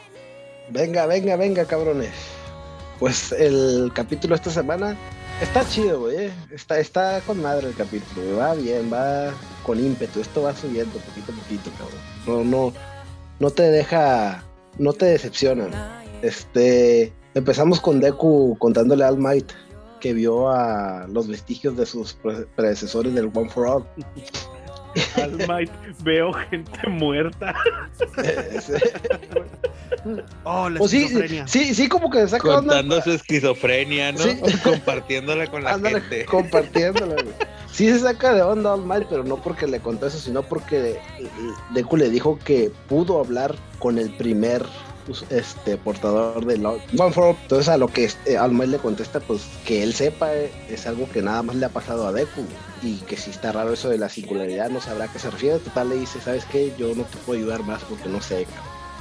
Venga, 0.71 1.07
venga, 1.07 1.37
venga, 1.37 1.65
cabrones. 1.65 2.13
Pues 2.99 3.33
el 3.33 3.91
capítulo 3.95 4.35
esta 4.35 4.51
semana 4.51 4.97
está 5.41 5.67
chido, 5.69 6.01
güey. 6.01 6.31
Está, 6.51 6.79
está 6.79 7.21
con 7.23 7.41
madre 7.43 7.69
el 7.69 7.75
capítulo, 7.75 8.37
Va 8.37 8.55
bien, 8.55 8.91
va 8.93 9.33
con 9.63 9.79
ímpetu. 9.79 10.21
Esto 10.21 10.43
va 10.43 10.55
subiendo 10.55 10.99
poquito 10.99 11.33
a 11.33 11.35
poquito, 11.35 11.71
cabrón. 11.79 12.45
No, 12.45 12.45
no, 12.45 12.73
no 13.39 13.51
te 13.51 13.65
deja, 13.65 14.45
no 14.79 14.93
te 14.93 15.07
decepcionan. 15.07 15.73
Este, 16.23 17.13
empezamos 17.35 17.81
con 17.81 18.01
Deku 18.01 18.57
contándole 18.59 19.05
al 19.05 19.19
Might 19.19 19.53
que 20.01 20.13
vio 20.15 20.49
a 20.49 21.07
los 21.09 21.29
vestigios 21.29 21.77
de 21.77 21.87
sus 21.87 22.17
predecesores 22.55 23.15
del 23.15 23.31
One 23.35 23.51
for 23.51 23.67
All. 23.67 23.85
Almight, 25.17 25.71
veo 26.03 26.33
gente 26.33 26.89
muerta. 26.89 27.55
oh, 30.45 30.69
la 30.69 30.81
sí, 30.89 31.09
sí, 31.47 31.75
sí, 31.75 31.89
como 31.89 32.11
que 32.11 32.27
saca 32.29 32.43
Contando 32.43 33.01
su 33.03 33.13
esquizofrenia, 33.13 34.13
¿no? 34.13 34.25
Compartiéndola 34.65 35.47
con 35.49 35.65
la 35.65 35.79
gente. 35.79 36.25
Compartiéndola, 36.25 37.17
Sí 37.73 37.91
se 37.91 37.99
saca 37.99 38.33
de 38.33 38.43
onda 38.43 38.73
All 38.73 38.87
Might, 38.87 39.07
pero 39.11 39.23
no 39.23 39.37
porque 39.37 39.67
le 39.67 39.81
contó 39.81 40.07
eso, 40.07 40.19
sino 40.19 40.43
porque 40.43 40.99
Deku 41.75 41.97
le 41.99 42.09
dijo 42.09 42.39
que 42.43 42.71
pudo 42.89 43.21
hablar 43.21 43.55
con 43.79 43.99
el 43.99 44.11
primer 44.11 44.65
pues, 45.07 45.25
este 45.31 45.77
portador 45.77 46.45
de 46.45 46.55
One 46.65 47.13
for 47.13 47.37
Entonces 47.43 47.69
a 47.69 47.77
lo 47.77 47.89
que 47.89 48.05
este, 48.05 48.37
Almighty 48.37 48.73
le 48.73 48.79
contesta, 48.79 49.21
pues 49.21 49.43
que 49.65 49.83
él 49.83 49.95
sepa 49.95 50.35
eh, 50.35 50.51
es 50.69 50.87
algo 50.87 51.09
que 51.09 51.23
nada 51.23 51.43
más 51.43 51.57
le 51.57 51.67
ha 51.67 51.71
pasado 51.71 52.07
a 52.07 52.13
Deku 52.13 52.45
y 52.83 52.97
que 52.99 53.17
si 53.17 53.31
está 53.31 53.53
raro 53.53 53.73
eso 53.73 53.89
de 53.89 53.99
la 53.99 54.09
singularidad 54.09 54.71
no 54.71 54.81
sabrá 54.81 55.07
a 55.07 55.13
qué 55.13 55.19
se 55.19 55.31
refiere. 55.31 55.59
Total 55.59 55.89
le 55.89 55.97
dice, 55.97 56.21
¿sabes 56.21 56.45
qué? 56.45 56.73
Yo 56.77 56.95
no 56.95 57.05
te 57.05 57.17
puedo 57.19 57.39
ayudar 57.39 57.63
más 57.63 57.83
porque 57.85 58.09
no 58.09 58.21
sé, 58.21 58.47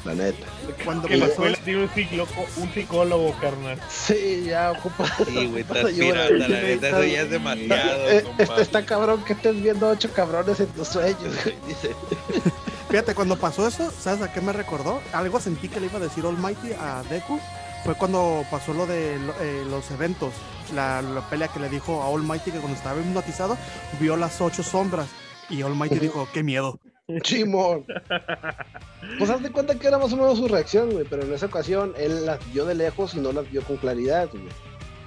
la 0.06 0.13
neta. 0.13 0.46
Cuando 0.84 1.08
la 1.08 1.28
tiene 1.63 1.84
un, 1.84 1.89
psicólogo, 1.89 2.46
un 2.58 2.74
psicólogo, 2.74 3.36
carnal. 3.41 3.80
Sí, 3.89 4.46
ya 4.48 4.72
ocupa. 4.72 5.12
Sí, 5.26 5.48
güey, 5.48 5.62
estás 5.62 5.91
pirata, 5.91 6.30
la 6.32 6.48
neta, 6.48 6.89
eso 6.89 7.04
ya 7.04 7.22
es 7.22 7.30
demasiado. 7.30 8.10
Eh, 8.10 8.24
este 8.38 8.62
está 8.62 8.86
cabrón 8.86 9.24
que 9.26 9.34
estés 9.34 9.62
viendo 9.62 9.89
ocho 9.89 10.12
cabrones 10.13 10.60
en 10.60 10.68
tus 10.68 10.88
sueños, 10.88 11.44
güey, 11.44 11.56
dice. 11.68 11.91
Fíjate, 12.89 13.15
cuando 13.15 13.36
pasó 13.38 13.67
eso, 13.67 13.91
¿sabes 13.91 14.21
a 14.21 14.32
qué 14.32 14.41
me 14.41 14.54
recordó? 14.54 15.02
Algo 15.12 15.39
sentí 15.39 15.67
que 15.67 15.80
le 15.80 15.88
iba 15.88 15.98
a 15.98 16.02
decir 16.02 16.26
Almighty 16.26 16.74
a 16.74 17.04
Deku. 17.10 17.39
Fue 17.84 17.95
cuando 17.95 18.43
pasó 18.50 18.74
lo 18.74 18.86
de 18.88 19.15
eh, 19.15 19.65
los 19.69 19.89
eventos. 19.91 20.34
La, 20.74 21.04
pelea 21.30 21.48
que 21.48 21.60
le 21.60 21.69
dijo 21.69 22.02
a 22.02 22.08
Almighty 22.08 22.52
que 22.52 22.60
cuando 22.60 22.78
estaba 22.78 23.00
hipnotizado 23.00 23.58
vio 24.00 24.15
las 24.15 24.39
ocho 24.41 24.63
sombras. 24.63 25.08
Y 25.50 25.62
Almighty 25.62 26.00
dijo, 26.00 26.28
qué 26.34 26.43
miedo. 26.43 26.80
Chimón. 27.21 27.86
Pues 29.19 29.30
haz 29.30 29.43
de 29.43 29.52
cuenta 29.52 29.76
que 29.76 29.88
era 29.88 30.00
más 30.00 30.12
o 30.13 30.17
menos 30.17 30.38
su 30.38 30.48
reacción, 30.48 30.91
güey. 30.91 31.06
Pero 31.08 31.24
en 31.24 31.34
esa 31.34 31.45
ocasión 31.45 31.93
él 31.98 32.26
las 32.26 32.39
vio 32.52 32.65
de 32.65 32.76
lejos 32.76 33.13
y 33.13 33.19
no 33.19 33.32
las 33.32 33.50
vio 33.52 33.62
con 33.63 33.78
claridad, 33.78 34.30
güey. 34.32 34.43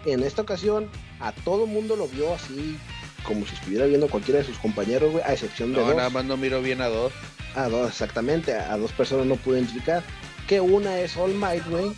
En 0.05 0.23
esta 0.23 0.43
ocasión 0.43 0.89
a 1.21 1.33
todo 1.33 1.67
mundo 1.67 1.97
lo 1.97 2.07
vio 2.07 2.33
así 2.33 2.79
como 3.25 3.45
si 3.45 3.55
estuviera 3.55 3.87
viendo 3.87 4.09
cualquiera 4.09 4.41
de 4.41 4.47
sus 4.47 4.59
compañeros, 4.59 5.11
güey, 5.13 5.25
a 5.25 5.33
excepción 5.33 5.73
de 5.73 5.81
no, 5.81 5.95
nada 5.95 6.11
más 6.11 6.25
no 6.25 6.37
miro 6.37 6.63
bien 6.63 6.81
a 6.81 6.87
dos. 6.87 7.13
A 7.55 7.69
dos, 7.69 7.91
exactamente. 7.91 8.55
A 8.55 8.77
dos 8.77 8.93
personas 8.93 9.27
no 9.27 9.37
pude 9.37 9.59
identificar. 9.59 10.03
Que 10.47 10.61
una 10.61 10.99
es 11.01 11.17
All 11.17 11.35
Might, 11.35 11.67
güey, 11.69 11.93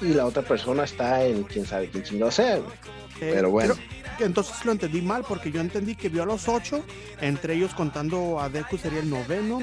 y 0.00 0.14
la 0.14 0.24
otra 0.26 0.42
persona 0.42 0.84
está 0.84 1.24
en 1.24 1.42
quién 1.44 1.66
sabe 1.66 1.88
quién 1.88 2.02
chingado 2.04 2.30
sea, 2.30 2.56
güey. 2.58 2.72
Eh, 3.20 3.32
Pero 3.34 3.50
bueno. 3.50 3.74
entonces 4.18 4.64
lo 4.64 4.72
entendí 4.72 5.02
mal, 5.02 5.24
porque 5.28 5.50
yo 5.52 5.60
entendí 5.60 5.94
que 5.94 6.08
vio 6.08 6.22
a 6.22 6.26
los 6.26 6.48
ocho, 6.48 6.82
entre 7.20 7.54
ellos 7.54 7.74
contando 7.74 8.40
a 8.40 8.48
Deku 8.48 8.78
sería 8.78 9.00
el 9.00 9.10
noveno, 9.10 9.60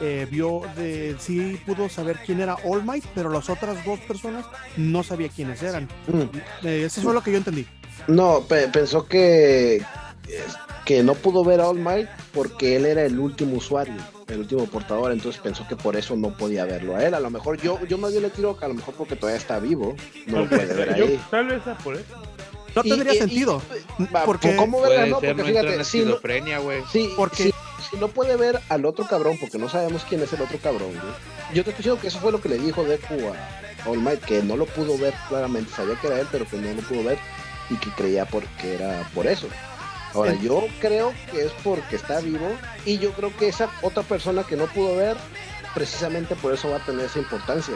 eh, 0.00 0.26
vio 0.30 0.62
de 0.76 1.14
sí 1.18 1.60
pudo 1.66 1.88
saber 1.90 2.18
quién 2.24 2.40
era 2.40 2.54
All 2.64 2.82
Might, 2.82 3.04
pero 3.14 3.28
las 3.28 3.50
otras 3.50 3.84
dos 3.84 3.98
personas 4.00 4.46
no 4.78 5.02
sabía 5.02 5.28
quiénes 5.28 5.62
eran. 5.62 5.84
Mm. 6.06 6.66
Eh, 6.66 6.84
eso 6.86 7.02
fue 7.02 7.12
lo 7.12 7.22
que 7.22 7.32
yo 7.32 7.36
entendí. 7.36 7.66
No, 8.08 8.40
pe- 8.40 8.68
pensó 8.68 9.06
que, 9.06 9.82
que 10.84 11.02
no 11.02 11.14
pudo 11.14 11.44
ver 11.44 11.60
a 11.60 11.68
All 11.68 11.78
Might 11.78 12.08
porque 12.32 12.76
él 12.76 12.86
era 12.86 13.02
el 13.04 13.18
último 13.18 13.56
usuario, 13.56 13.94
el 14.28 14.40
último 14.40 14.66
portador, 14.66 15.12
entonces 15.12 15.40
pensó 15.40 15.66
que 15.68 15.76
por 15.76 15.96
eso 15.96 16.16
no 16.16 16.36
podía 16.36 16.64
verlo 16.64 16.96
a 16.96 17.04
él. 17.04 17.14
A 17.14 17.20
lo 17.20 17.30
mejor 17.30 17.60
yo, 17.60 17.78
yo 17.86 17.96
más 17.98 18.10
bien 18.10 18.22
le 18.22 18.30
tiro 18.30 18.56
que 18.56 18.64
a 18.64 18.68
lo 18.68 18.74
mejor 18.74 18.94
porque 18.94 19.16
todavía 19.16 19.38
está 19.38 19.58
vivo, 19.58 19.96
no 20.26 20.40
lo 20.40 20.48
puede 20.48 20.66
ver 20.74 20.94
Yo- 20.96 21.04
ahí. 21.06 21.20
tal 21.30 21.46
vez 21.46 21.62
sea 21.64 21.76
por 21.78 21.94
eso. 21.94 22.04
No 22.74 22.82
Y- 22.84 22.88
tendría 22.90 23.14
y- 23.14 23.18
sentido. 23.18 23.62
Porque 24.24 24.56
¿Cómo 24.56 24.80
verla? 24.80 25.06
No, 25.06 25.20
porque 25.20 25.44
fíjate, 25.44 25.84
si 25.84 26.00
no, 26.04 26.16
sí, 26.90 27.10
Porque- 27.16 27.44
si, 27.44 27.54
si 27.90 27.96
no 27.98 28.08
puede 28.08 28.36
ver 28.36 28.60
al 28.68 28.84
otro 28.84 29.06
cabrón, 29.06 29.36
porque 29.40 29.58
no 29.58 29.68
sabemos 29.68 30.04
quién 30.08 30.22
es 30.22 30.32
el 30.32 30.42
otro 30.42 30.58
cabrón, 30.58 30.90
güey. 30.90 31.12
Yo 31.54 31.62
te 31.62 31.70
estoy 31.70 31.76
diciendo 31.76 32.00
que 32.00 32.08
eso 32.08 32.18
fue 32.18 32.32
lo 32.32 32.40
que 32.40 32.48
le 32.48 32.58
dijo 32.58 32.82
Deku 32.82 33.14
a 33.28 33.88
All 33.88 34.00
Might, 34.00 34.20
que 34.24 34.42
no 34.42 34.56
lo 34.56 34.66
pudo 34.66 34.98
ver 34.98 35.14
claramente, 35.28 35.70
sabía 35.72 35.94
que 36.00 36.08
era 36.08 36.20
él, 36.20 36.26
pero 36.32 36.46
que 36.48 36.56
no 36.56 36.72
lo 36.74 36.82
pudo 36.82 37.04
ver 37.04 37.18
y 37.70 37.76
que 37.76 37.90
creía 37.90 38.24
porque 38.24 38.74
era 38.74 39.08
por 39.14 39.26
eso. 39.28 39.46
Ahora, 40.14 40.34
yo 40.34 40.66
creo 40.80 41.12
que 41.30 41.46
es 41.46 41.52
porque 41.62 41.96
está 41.96 42.20
vivo 42.20 42.48
y 42.86 42.98
yo 42.98 43.12
creo 43.12 43.34
que 43.36 43.48
esa 43.48 43.68
otra 43.82 44.02
persona 44.02 44.44
que 44.44 44.56
no 44.56 44.66
pudo 44.66 44.96
ver, 44.96 45.16
precisamente 45.74 46.34
por 46.36 46.54
eso 46.54 46.70
va 46.70 46.76
a 46.76 46.84
tener 46.84 47.06
esa 47.06 47.18
importancia. 47.18 47.74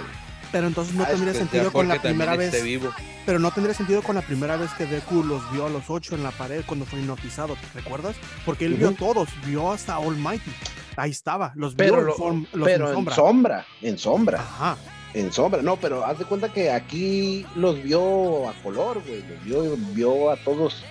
Pero 0.51 0.67
entonces 0.67 0.95
no 0.95 1.05
Ah, 1.05 1.09
tendría 1.09 1.35
sentido 1.35 1.71
con 1.71 1.89
la 1.89 2.01
primera 2.01 2.35
vez. 2.37 2.63
vivo. 2.63 2.91
Pero 3.27 3.39
no 3.39 3.51
tendría 3.51 3.75
sentido 3.75 4.03
con 4.03 4.15
la 4.17 4.23
primera 4.23 4.57
vez 4.57 4.71
que 4.79 4.87
Deku 4.87 5.23
los 5.23 5.43
vio 5.53 5.67
a 5.67 5.69
los 5.69 5.91
ocho 5.91 6.15
en 6.15 6.23
la 6.23 6.31
pared 6.31 6.63
cuando 6.67 6.87
fue 6.87 7.01
hipnotizado, 7.01 7.55
¿te 7.55 7.81
recuerdas? 7.81 8.17
Porque 8.47 8.65
él 8.65 8.75
vio 8.75 8.93
todos, 8.93 9.29
vio 9.45 9.71
hasta 9.71 9.97
Almighty. 9.97 10.51
Ahí 10.97 11.11
estaba, 11.11 11.53
los 11.55 11.75
Pero, 11.75 11.97
vio 11.97 12.01
en, 12.01 12.07
lo- 12.07 12.17
form- 12.17 12.47
los 12.55 12.67
pero 12.67 12.85
en 12.85 12.89
en 12.91 12.95
sombra. 12.97 13.15
sombra, 13.15 13.67
en 13.83 13.99
sombra. 13.99 14.41
Ajá. 14.41 14.77
En 15.15 15.33
sombra, 15.33 15.63
no, 15.63 15.77
pero 15.77 16.05
haz 16.05 16.19
de 16.19 16.25
cuenta 16.25 16.51
que 16.53 16.71
aquí 16.71 17.45
los 17.55 17.83
vio 17.83 18.49
a 18.49 18.53
color, 18.63 19.03
güey. 19.07 19.23
Los 19.45 19.45
vio, 19.45 19.77
vio 19.95 20.31
a 20.31 20.37
todos. 20.37 20.83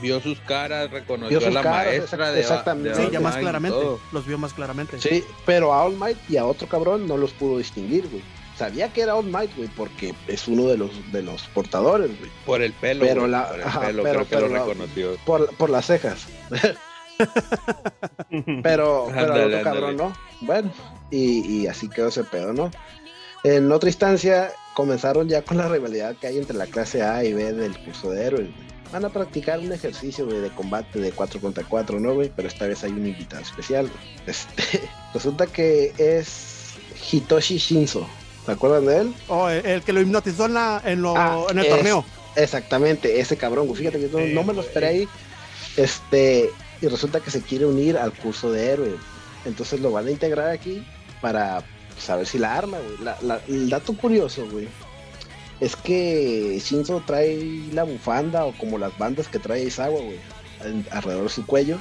Vio 0.00 0.20
sus 0.20 0.38
caras, 0.40 0.90
reconoció 0.90 1.38
a 1.38 1.40
sus 1.42 1.52
la 1.54 1.62
caras, 1.62 1.86
maestra 1.86 2.30
de 2.32 2.40
exactamente. 2.40 2.88
de 2.90 2.94
Sí, 2.96 3.02
All 3.02 3.10
ya 3.12 3.20
más 3.20 3.36
claramente. 3.36 3.78
todo. 3.78 4.00
Los 4.12 4.26
vio 4.26 4.38
más 4.38 4.52
claramente. 4.54 5.00
Sí, 5.00 5.24
pero 5.44 5.72
a 5.72 5.84
All 5.84 5.96
Might 5.96 6.18
y 6.28 6.36
a 6.36 6.44
otro 6.46 6.68
cabrón 6.68 7.06
no 7.08 7.16
los 7.16 7.32
pudo 7.32 7.58
distinguir, 7.58 8.08
güey. 8.08 8.22
Sabía 8.56 8.92
que 8.92 9.00
era 9.02 9.16
All 9.16 9.26
Might, 9.26 9.56
güey, 9.56 9.68
porque 9.68 10.14
es 10.28 10.46
uno 10.46 10.64
de 10.66 10.76
los, 10.76 10.90
de 11.12 11.22
los 11.22 11.42
portadores, 11.48 12.10
güey. 12.18 12.30
Por 12.46 12.62
el 12.62 12.72
pelo, 12.74 13.04
Pero 13.04 13.22
güey, 13.22 13.32
la- 13.32 13.48
por 13.48 13.56
el 13.60 13.66
ajá, 13.66 13.80
pelo, 13.80 14.02
pero- 14.02 14.24
creo 14.26 14.28
que 14.28 14.48
lo 14.48 14.52
la- 14.54 14.58
reconoció. 14.66 15.16
Por, 15.24 15.54
por 15.56 15.70
las 15.70 15.86
cejas. 15.86 16.26
Pero, 18.30 18.54
pero 18.62 19.08
al 19.12 19.18
Ándale, 19.18 19.44
otro 19.56 19.62
cabrón 19.64 19.96
no. 19.96 20.12
Bueno, 20.40 20.72
y, 21.10 21.40
y 21.62 21.66
así 21.66 21.88
quedó 21.88 22.08
ese 22.08 22.24
pedo, 22.24 22.52
¿no? 22.52 22.70
En 23.44 23.70
otra 23.72 23.88
instancia, 23.90 24.52
comenzaron 24.74 25.28
ya 25.28 25.42
con 25.42 25.56
la 25.58 25.68
rivalidad 25.68 26.14
que 26.16 26.28
hay 26.28 26.38
entre 26.38 26.56
la 26.56 26.66
clase 26.66 27.02
A 27.02 27.22
y 27.24 27.32
B 27.34 27.52
del 27.52 27.76
curso 27.84 28.10
de 28.10 28.24
héroes, 28.24 28.46
güey. 28.56 28.69
Van 28.92 29.04
a 29.04 29.08
practicar 29.08 29.60
un 29.60 29.72
ejercicio, 29.72 30.26
de 30.26 30.50
combate 30.50 30.98
de 30.98 31.12
4 31.12 31.40
contra 31.40 31.64
4, 31.64 32.00
¿no, 32.00 32.14
güey? 32.14 32.30
Pero 32.34 32.48
esta 32.48 32.66
vez 32.66 32.82
hay 32.82 32.90
un 32.90 33.06
invitado 33.06 33.42
especial. 33.42 33.88
Este, 34.26 34.80
resulta 35.14 35.46
que 35.46 35.92
es 35.98 36.74
Hitoshi 37.12 37.58
Shinzo. 37.58 38.06
¿Se 38.46 38.52
acuerdan 38.52 38.86
de 38.86 38.96
él? 38.98 39.14
Oh, 39.28 39.48
el, 39.48 39.64
el 39.64 39.82
que 39.82 39.92
lo 39.92 40.00
hipnotizó 40.00 40.46
en, 40.46 40.54
la, 40.54 40.82
en, 40.84 41.02
lo, 41.02 41.14
Ah, 41.16 41.44
en 41.50 41.58
el 41.58 41.64
es- 41.66 41.70
torneo. 41.70 42.04
Exactamente, 42.36 43.20
ese 43.20 43.36
cabrón, 43.36 43.66
güey. 43.66 43.78
Fíjate 43.78 44.00
que 44.00 44.08
no, 44.08 44.18
no 44.34 44.44
me 44.44 44.54
lo 44.54 44.60
esperé 44.62 44.86
ahí. 44.86 45.08
Este, 45.76 46.50
y 46.80 46.86
resulta 46.86 47.20
que 47.20 47.30
se 47.30 47.42
quiere 47.42 47.66
unir 47.66 47.96
al 47.96 48.12
curso 48.12 48.50
de 48.50 48.66
héroe. 48.72 48.94
Entonces 49.44 49.80
lo 49.80 49.90
van 49.92 50.06
a 50.06 50.10
integrar 50.10 50.48
aquí 50.50 50.84
para 51.20 51.62
saber 51.98 52.26
si 52.26 52.38
la 52.38 52.56
arma, 52.56 52.78
güey. 52.78 53.04
La- 53.04 53.18
la- 53.22 53.40
el 53.48 53.68
dato 53.68 53.94
curioso, 53.96 54.46
güey, 54.50 54.68
es 55.60 55.76
que 55.76 56.58
Shinzo 56.58 57.02
trae 57.06 57.68
la 57.72 57.84
bufanda 57.84 58.44
o 58.46 58.52
como 58.56 58.78
las 58.78 58.96
bandas 58.98 59.28
que 59.28 59.38
trae 59.38 59.64
Isawa, 59.64 60.00
güey, 60.00 60.18
alrededor 60.90 61.24
de 61.24 61.28
su 61.28 61.46
cuello. 61.46 61.78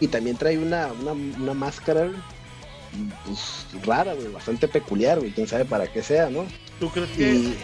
Y 0.00 0.08
también 0.08 0.36
trae 0.36 0.56
una, 0.58 0.88
una, 1.00 1.12
una 1.12 1.54
máscara 1.54 2.10
pues, 3.24 3.66
rara, 3.84 4.14
güey, 4.14 4.28
bastante 4.28 4.68
peculiar, 4.68 5.18
güey. 5.18 5.30
Quién 5.32 5.46
sabe 5.46 5.64
para 5.64 5.86
qué 5.86 6.02
sea, 6.02 6.30
¿no? 6.30 6.46
¿Tú 6.80 6.90
crees 6.90 7.10
que 7.10 7.34
Y. 7.34 7.58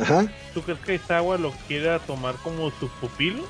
Ajá. 0.00 0.30
¿Tú 0.54 0.62
crees 0.62 0.78
que 0.80 0.94
Isawa 0.94 1.38
lo 1.38 1.52
quiera 1.66 1.98
tomar 2.00 2.34
como 2.36 2.70
su 2.72 2.88
pupilo? 3.00 3.44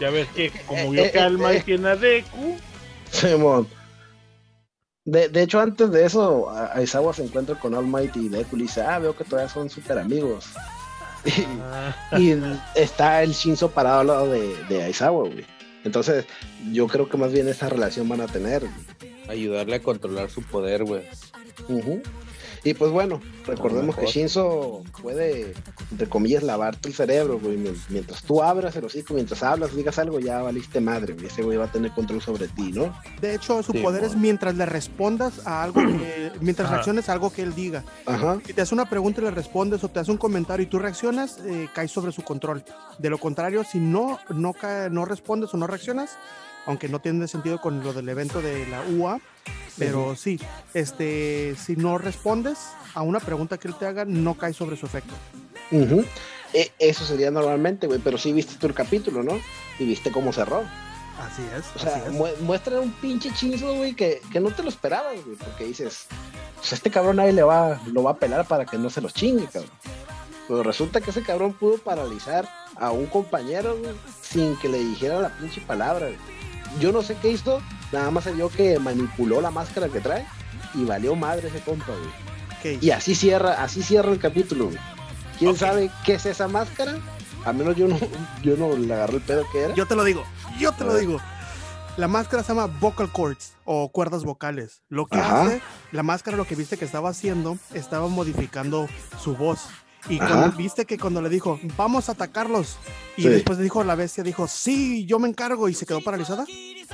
Ya 0.00 0.10
ves 0.10 0.28
que 0.34 0.50
como 0.66 0.80
Eh, 0.80 0.90
vio 0.90 1.04
eh, 1.04 1.10
que 1.12 1.18
eh, 1.18 1.22
Alma 1.22 1.52
eh. 1.52 1.62
tiene 1.64 1.88
a 1.88 1.96
Deku, 1.96 2.56
Simón. 3.10 3.68
De, 5.04 5.28
de 5.28 5.42
hecho, 5.42 5.60
antes 5.60 5.90
de 5.90 6.04
eso, 6.06 6.50
Aizawa 6.72 7.12
se 7.12 7.24
encuentra 7.24 7.58
con 7.58 7.74
All 7.74 7.86
Might 7.86 8.16
y 8.16 8.28
Deku 8.28 8.56
y 8.56 8.60
le 8.60 8.62
dice, 8.64 8.80
ah, 8.82 8.98
veo 8.98 9.14
que 9.14 9.24
todavía 9.24 9.52
son 9.52 9.68
súper 9.70 9.98
amigos. 9.98 10.46
Y, 11.24 12.20
y 12.20 12.42
está 12.74 13.22
el 13.22 13.32
Shinzo 13.32 13.70
parado 13.70 14.00
al 14.00 14.06
lado 14.06 14.30
de, 14.30 14.56
de 14.68 14.82
Aizawa, 14.82 15.28
güey. 15.28 15.44
Entonces, 15.84 16.24
yo 16.72 16.86
creo 16.88 17.08
que 17.08 17.16
más 17.16 17.32
bien 17.32 17.48
esa 17.48 17.68
relación 17.68 18.08
van 18.08 18.22
a 18.22 18.26
tener. 18.26 18.62
Ayudarle 19.28 19.76
a 19.76 19.82
controlar 19.82 20.30
su 20.30 20.42
poder, 20.42 20.84
güey. 20.84 21.02
Y 22.64 22.72
pues 22.74 22.90
bueno, 22.90 23.20
recordemos 23.46 23.94
que. 23.94 24.06
Shinzo 24.06 24.82
puede, 25.02 25.52
entre 25.90 26.08
comillas, 26.08 26.42
lavarte 26.42 26.88
el 26.88 26.94
cerebro, 26.94 27.38
güey. 27.38 27.56
Mien- 27.58 27.76
Mientras 27.90 28.22
tú 28.22 28.42
abras 28.42 28.74
el 28.76 28.84
hocico, 28.84 29.12
mientras 29.14 29.42
hablas, 29.42 29.76
digas 29.76 29.98
algo, 29.98 30.18
ya 30.18 30.40
valiste 30.40 30.80
madre, 30.80 31.12
güey. 31.12 31.26
Ese 31.26 31.42
güey 31.42 31.58
va 31.58 31.66
a 31.66 31.70
tener 31.72 31.90
control 31.92 32.22
sobre 32.22 32.48
ti, 32.48 32.72
¿no? 32.72 32.98
De 33.20 33.34
hecho, 33.34 33.62
su 33.62 33.72
Sí, 33.72 33.78
poder 33.78 34.02
es 34.04 34.16
mientras 34.16 34.54
le 34.54 34.64
respondas 34.64 35.46
a 35.46 35.62
algo 35.62 35.80
que, 35.82 36.32
mientras 36.40 36.66
Ajá. 36.66 36.76
reacciones 36.76 37.08
a 37.08 37.12
algo 37.12 37.30
que 37.30 37.42
él 37.42 37.54
diga. 37.54 37.84
Ajá. 38.06 38.38
Si 38.46 38.54
te 38.54 38.62
hace 38.62 38.74
una 38.74 38.88
pregunta 38.88 39.20
y 39.20 39.24
le 39.24 39.30
respondes 39.30 39.84
o 39.84 39.88
te 39.90 40.00
hace 40.00 40.10
un 40.10 40.16
comentario 40.18 40.64
y 40.64 40.68
tú 40.68 40.78
reaccionas, 40.78 41.38
eh, 41.44 41.68
caes 41.74 41.90
sobre 41.90 42.12
su 42.12 42.22
control. 42.22 42.64
De 42.98 43.10
lo 43.10 43.18
contrario, 43.18 43.62
si 43.64 43.78
no, 43.78 44.18
no, 44.30 44.54
ca- 44.54 44.88
no 44.88 45.04
respondes 45.04 45.52
o 45.52 45.58
no 45.58 45.66
reaccionas, 45.66 46.16
aunque 46.66 46.88
no 46.88 47.00
tiene 47.00 47.26
sentido 47.28 47.60
con 47.60 47.82
lo 47.82 47.92
del 47.92 48.08
evento 48.08 48.40
de 48.42 48.66
la 48.66 48.82
UA, 48.96 49.20
pero 49.78 50.14
sí, 50.16 50.38
este, 50.72 51.56
si 51.56 51.76
no 51.76 51.98
respondes 51.98 52.58
a 52.94 53.02
una 53.02 53.20
pregunta 53.20 53.58
que 53.58 53.68
él 53.68 53.74
te 53.74 53.86
haga, 53.86 54.04
no 54.04 54.34
caes 54.34 54.56
sobre 54.56 54.76
su 54.76 54.86
efecto. 54.86 55.14
E- 56.52 56.70
eso 56.78 57.04
sería 57.04 57.30
normalmente, 57.30 57.86
güey, 57.86 57.98
pero 57.98 58.16
sí 58.18 58.32
viste 58.32 58.54
tú 58.58 58.66
el 58.68 58.74
capítulo, 58.74 59.22
¿no? 59.22 59.38
Y 59.78 59.84
viste 59.86 60.12
cómo 60.12 60.32
cerró. 60.32 60.62
Así 61.20 61.42
es. 61.56 61.64
O 61.74 61.78
sea, 61.78 62.04
mu- 62.10 62.26
muestra 62.44 62.80
un 62.80 62.92
pinche 62.92 63.32
chinzo, 63.34 63.74
güey, 63.74 63.94
que, 63.94 64.20
que 64.32 64.40
no 64.40 64.50
te 64.50 64.62
lo 64.62 64.68
esperabas, 64.68 65.14
güey, 65.24 65.36
porque 65.36 65.64
dices, 65.64 66.06
pues 66.56 66.72
este 66.72 66.90
cabrón 66.90 67.18
ahí 67.20 67.32
le 67.32 67.42
va, 67.42 67.80
lo 67.86 68.02
va 68.04 68.12
a 68.12 68.16
pelar 68.16 68.46
para 68.46 68.64
que 68.66 68.78
no 68.78 68.90
se 68.90 69.00
los 69.00 69.12
chingue, 69.14 69.46
cabrón. 69.46 69.70
Pero 70.46 70.62
resulta 70.62 71.00
que 71.00 71.10
ese 71.10 71.22
cabrón 71.22 71.54
pudo 71.54 71.78
paralizar 71.78 72.48
a 72.76 72.90
un 72.90 73.06
compañero, 73.06 73.76
güey, 73.78 73.94
sin 74.22 74.56
que 74.56 74.68
le 74.68 74.78
dijera 74.78 75.18
la 75.20 75.30
pinche 75.36 75.60
palabra, 75.60 76.06
güey. 76.06 76.18
Yo 76.80 76.92
no 76.92 77.02
sé 77.02 77.16
qué 77.20 77.30
hizo, 77.30 77.60
nada 77.92 78.10
más 78.10 78.24
se 78.24 78.32
vio 78.32 78.48
que 78.48 78.78
manipuló 78.78 79.40
la 79.40 79.50
máscara 79.50 79.88
que 79.88 80.00
trae 80.00 80.26
y 80.74 80.84
valió 80.84 81.14
madre 81.14 81.48
ese 81.48 81.60
compa, 81.60 81.86
güey. 81.92 82.78
Y 82.80 82.90
así 82.90 83.14
cierra, 83.14 83.62
así 83.62 83.82
cierra 83.82 84.10
el 84.10 84.18
capítulo, 84.18 84.66
güey. 84.66 84.78
¿Quién 85.38 85.56
sabe 85.56 85.90
qué 86.04 86.14
es 86.14 86.26
esa 86.26 86.48
máscara? 86.48 86.96
A 87.44 87.52
menos 87.52 87.76
yo 87.76 87.88
no, 87.88 87.98
yo 88.42 88.56
no 88.56 88.76
le 88.76 88.92
agarré 88.94 89.16
el 89.16 89.22
pedo 89.22 89.44
que 89.52 89.60
era. 89.60 89.74
Yo 89.74 89.86
te 89.86 89.94
lo 89.94 90.04
digo, 90.04 90.24
yo 90.58 90.72
te 90.72 90.84
lo 90.84 90.92
ver. 90.92 91.00
digo. 91.00 91.20
La 91.96 92.08
máscara 92.08 92.42
se 92.42 92.48
llama 92.48 92.66
vocal 92.80 93.12
cords 93.12 93.52
o 93.64 93.88
cuerdas 93.92 94.24
vocales. 94.24 94.82
Lo 94.88 95.06
que 95.06 95.18
Ajá. 95.18 95.42
hace, 95.42 95.62
la 95.92 96.02
máscara 96.02 96.36
lo 96.36 96.44
que 96.44 96.56
viste 96.56 96.76
que 96.76 96.84
estaba 96.84 97.10
haciendo, 97.10 97.56
estaba 97.72 98.08
modificando 98.08 98.88
su 99.22 99.36
voz. 99.36 99.68
Y 100.08 100.18
cuando 100.18 100.52
viste 100.52 100.84
que 100.84 100.98
cuando 100.98 101.22
le 101.22 101.28
dijo, 101.28 101.58
vamos 101.76 102.08
a 102.08 102.12
atacarlos, 102.12 102.76
y 103.16 103.22
Sí. 103.22 103.28
después 103.28 103.58
dijo 103.58 103.82
la 103.84 103.94
bestia, 103.94 104.22
dijo, 104.24 104.46
sí, 104.48 105.06
yo 105.06 105.18
me 105.18 105.28
encargo, 105.28 105.68
y 105.68 105.74
se 105.74 105.86
quedó 105.86 106.00
paralizada, 106.02 106.44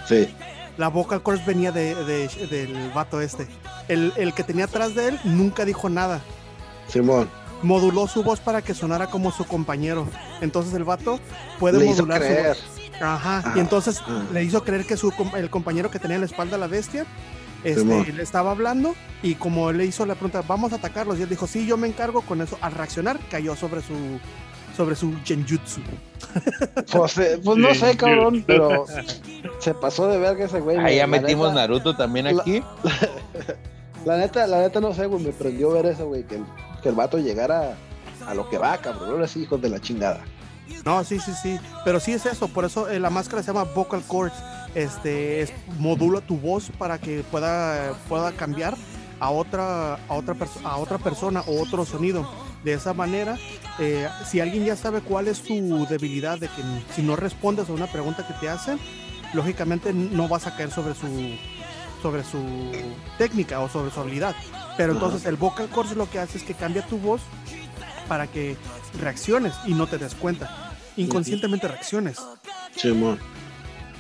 Sí. 0.07 0.29
la 0.77 0.89
vocal 0.89 1.23
cords 1.23 1.45
venía 1.45 1.73
de, 1.73 1.95
de- 2.05 2.47
del 2.49 2.91
vato 2.95 3.21
este. 3.21 3.47
El, 3.89 4.13
el 4.17 4.33
que 4.35 4.45
tenía 4.45 4.67
atrás 4.67 4.95
de 4.95 5.09
él 5.09 5.21
nunca 5.25 5.65
dijo 5.65 5.89
nada. 5.89 6.21
Simón. 6.89 7.29
Moduló 7.63 8.07
su 8.07 8.23
voz 8.23 8.41
para 8.41 8.63
que 8.63 8.73
sonara 8.75 9.09
como 9.09 9.31
su 9.33 9.45
compañero. 9.45 10.09
Entonces 10.41 10.73
el 10.75 10.85
vato 10.85 11.21
puede 11.59 11.79
Le 11.79 11.87
hizo 11.87 12.03
modular 12.07 12.23
su 12.23 12.29
creer. 12.29 12.47
voz. 12.49 13.03
Ajá. 13.03 13.39
Ajá. 13.39 13.53
Y 13.57 13.61
entonces 13.61 14.01
Ah. 14.07 14.23
le 14.33 14.45
hizo 14.45 14.63
creer 14.65 14.87
que 14.87 14.97
su, 14.97 15.13
el 15.37 15.51
compañero 15.51 15.91
que 15.91 15.99
tenía 15.99 16.15
en 16.17 16.21
la 16.23 16.27
espalda 16.27 16.57
la 16.59 16.67
bestia 16.69 17.05
este, 17.65 18.13
le 18.13 18.23
estaba 18.23 18.51
hablando 18.53 18.95
y 19.23 19.35
como 19.35 19.71
él 19.71 19.79
le 19.79 19.87
hizo 19.87 20.07
la 20.07 20.15
pregunta, 20.15 20.43
vamos 20.47 20.73
a 20.73 20.77
atacarlos, 20.77 21.19
y 21.19 21.23
él 21.23 21.29
dijo, 21.29 21.47
sí, 21.47 21.67
yo 21.67 21.77
me 21.77 21.87
encargo 21.89 22.23
con 22.23 22.41
eso. 22.41 22.57
Al 22.61 22.73
reaccionar, 22.73 23.19
cayó 23.31 23.55
sobre 23.57 23.83
su 23.83 23.95
sobre 24.77 24.97
su 24.97 25.13
genjutsu. 25.25 25.81
Pues, 26.93 27.19
eh, 27.19 27.41
pues 27.45 27.59
no 27.59 27.75
sé, 27.75 27.97
cabrón, 27.97 28.45
pero 28.47 28.85
se 29.59 29.75
pasó 29.75 30.07
de 30.09 30.19
verga 30.19 30.45
ese 30.45 30.61
güey. 30.61 30.77
Ahí 30.79 30.97
ya 30.97 31.03
la 31.03 31.07
metimos 31.09 31.49
neta- 31.51 31.61
Naruto 31.61 31.97
también 31.97 32.35
la- 32.37 32.43
aquí. 32.43 32.63
La 34.07 34.17
neta, 34.17 34.47
la 34.47 34.61
neta 34.61 34.81
no 34.81 34.95
sé, 34.95 35.05
güey, 35.07 35.23
me 35.23 35.31
prendió 35.33 35.71
ver 35.73 35.85
eso, 35.87 36.07
güey, 36.07 36.25
que, 36.25 36.37
el- 36.37 36.45
que 36.83 36.89
el 36.89 36.95
vato 36.95 37.19
llegara 37.19 37.75
a 38.27 38.33
lo 38.35 38.49
que 38.49 38.57
va, 38.57 38.79
cabrón. 38.79 39.11
Ahora 39.11 39.27
sí, 39.29 39.43
hijos 39.43 39.61
de 39.61 39.69
la 39.69 39.79
chingada. 39.79 40.21
No, 40.87 41.05
sí, 41.05 41.19
sí, 41.21 41.33
sí. 41.43 41.59
Pero 41.85 42.01
sí 42.01 42.13
es 42.13 42.25
eso, 42.25 42.49
por 42.49 42.65
eso 42.65 42.89
eh, 42.89 42.99
la 42.99 43.11
máscara 43.11 43.43
se 43.43 43.49
llama 43.49 43.65
vocal 43.65 44.03
cords. 44.09 44.35
Este 44.75 45.43
es, 45.43 45.53
modula 45.79 46.21
tu 46.21 46.37
voz 46.37 46.71
para 46.79 46.99
que 46.99 47.23
pueda, 47.31 47.95
pueda 48.09 48.33
cambiar 48.33 48.77
a 49.19 49.31
otra, 49.31 49.95
a 49.95 50.15
otra, 50.15 50.37
a 50.65 50.77
otra 50.77 50.99
persona 50.99 51.43
o 51.47 51.61
otro 51.61 51.85
sonido. 51.85 52.31
De 52.65 52.75
esa 52.75 52.93
manera, 52.93 53.39
eh, 53.79 54.09
si 54.27 54.41
alguien 54.41 54.65
ya 54.65 54.77
sabe 54.77 55.01
cuál 55.01 55.29
es 55.29 55.43
tu 55.43 55.87
debilidad, 55.87 56.39
de 56.39 56.49
que 56.49 56.63
si 56.95 57.03
no 57.03 57.17
respondes 57.17 57.69
a 57.69 57.73
una 57.73 57.87
pregunta 57.87 58.27
que 58.27 58.35
te 58.35 58.49
hacen, 58.49 58.79
lógicamente 59.33 59.93
no 59.93 60.29
vas 60.29 60.47
a 60.47 60.57
caer 60.57 60.71
sobre 60.71 60.95
su 60.95 61.09
sobre 62.03 62.25
su 62.25 62.39
técnica 63.19 63.61
o 63.61 63.69
sobre 63.69 63.91
su 63.91 64.01
habilidad. 64.01 64.35
Pero 64.77 64.93
entonces 64.93 65.27
el 65.27 65.37
vocal 65.37 65.69
course 65.69 65.95
lo 65.95 66.09
que 66.09 66.19
hace 66.19 66.39
es 66.39 66.45
que 66.45 66.55
cambia 66.55 66.87
tu 66.87 66.99
voz 66.99 67.21
para 68.09 68.27
que 68.27 68.57
reacciones 68.99 69.55
y 69.67 69.75
no 69.75 69.87
te 69.87 69.99
des 69.99 70.15
cuenta. 70.15 70.75
Inconscientemente 70.97 71.69
reacciones. 71.69 72.19
Sí, 72.77 72.93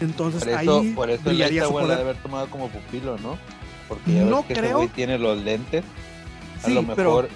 Entonces 0.00 0.44
Por 0.44 0.48
eso, 0.60 0.80
ahí 0.80 0.92
por 0.94 1.10
eso 1.10 1.22
brillaría 1.24 1.64
su 1.66 1.68
de 1.74 1.80
poder. 1.80 2.00
haber 2.00 2.16
tomado 2.16 2.48
como 2.50 2.68
pupilo, 2.68 3.18
¿no? 3.18 3.38
Porque 3.88 4.14
ya 4.14 4.22
No 4.24 4.36
ves 4.38 4.46
que 4.46 4.54
creo. 4.54 4.88
tiene 4.94 5.18
los 5.18 5.38
lentes. 5.42 5.84
A 6.62 6.66
Sí, 6.66 6.74
lo 6.74 6.82
pero 6.94 7.10
mejor. 7.10 7.28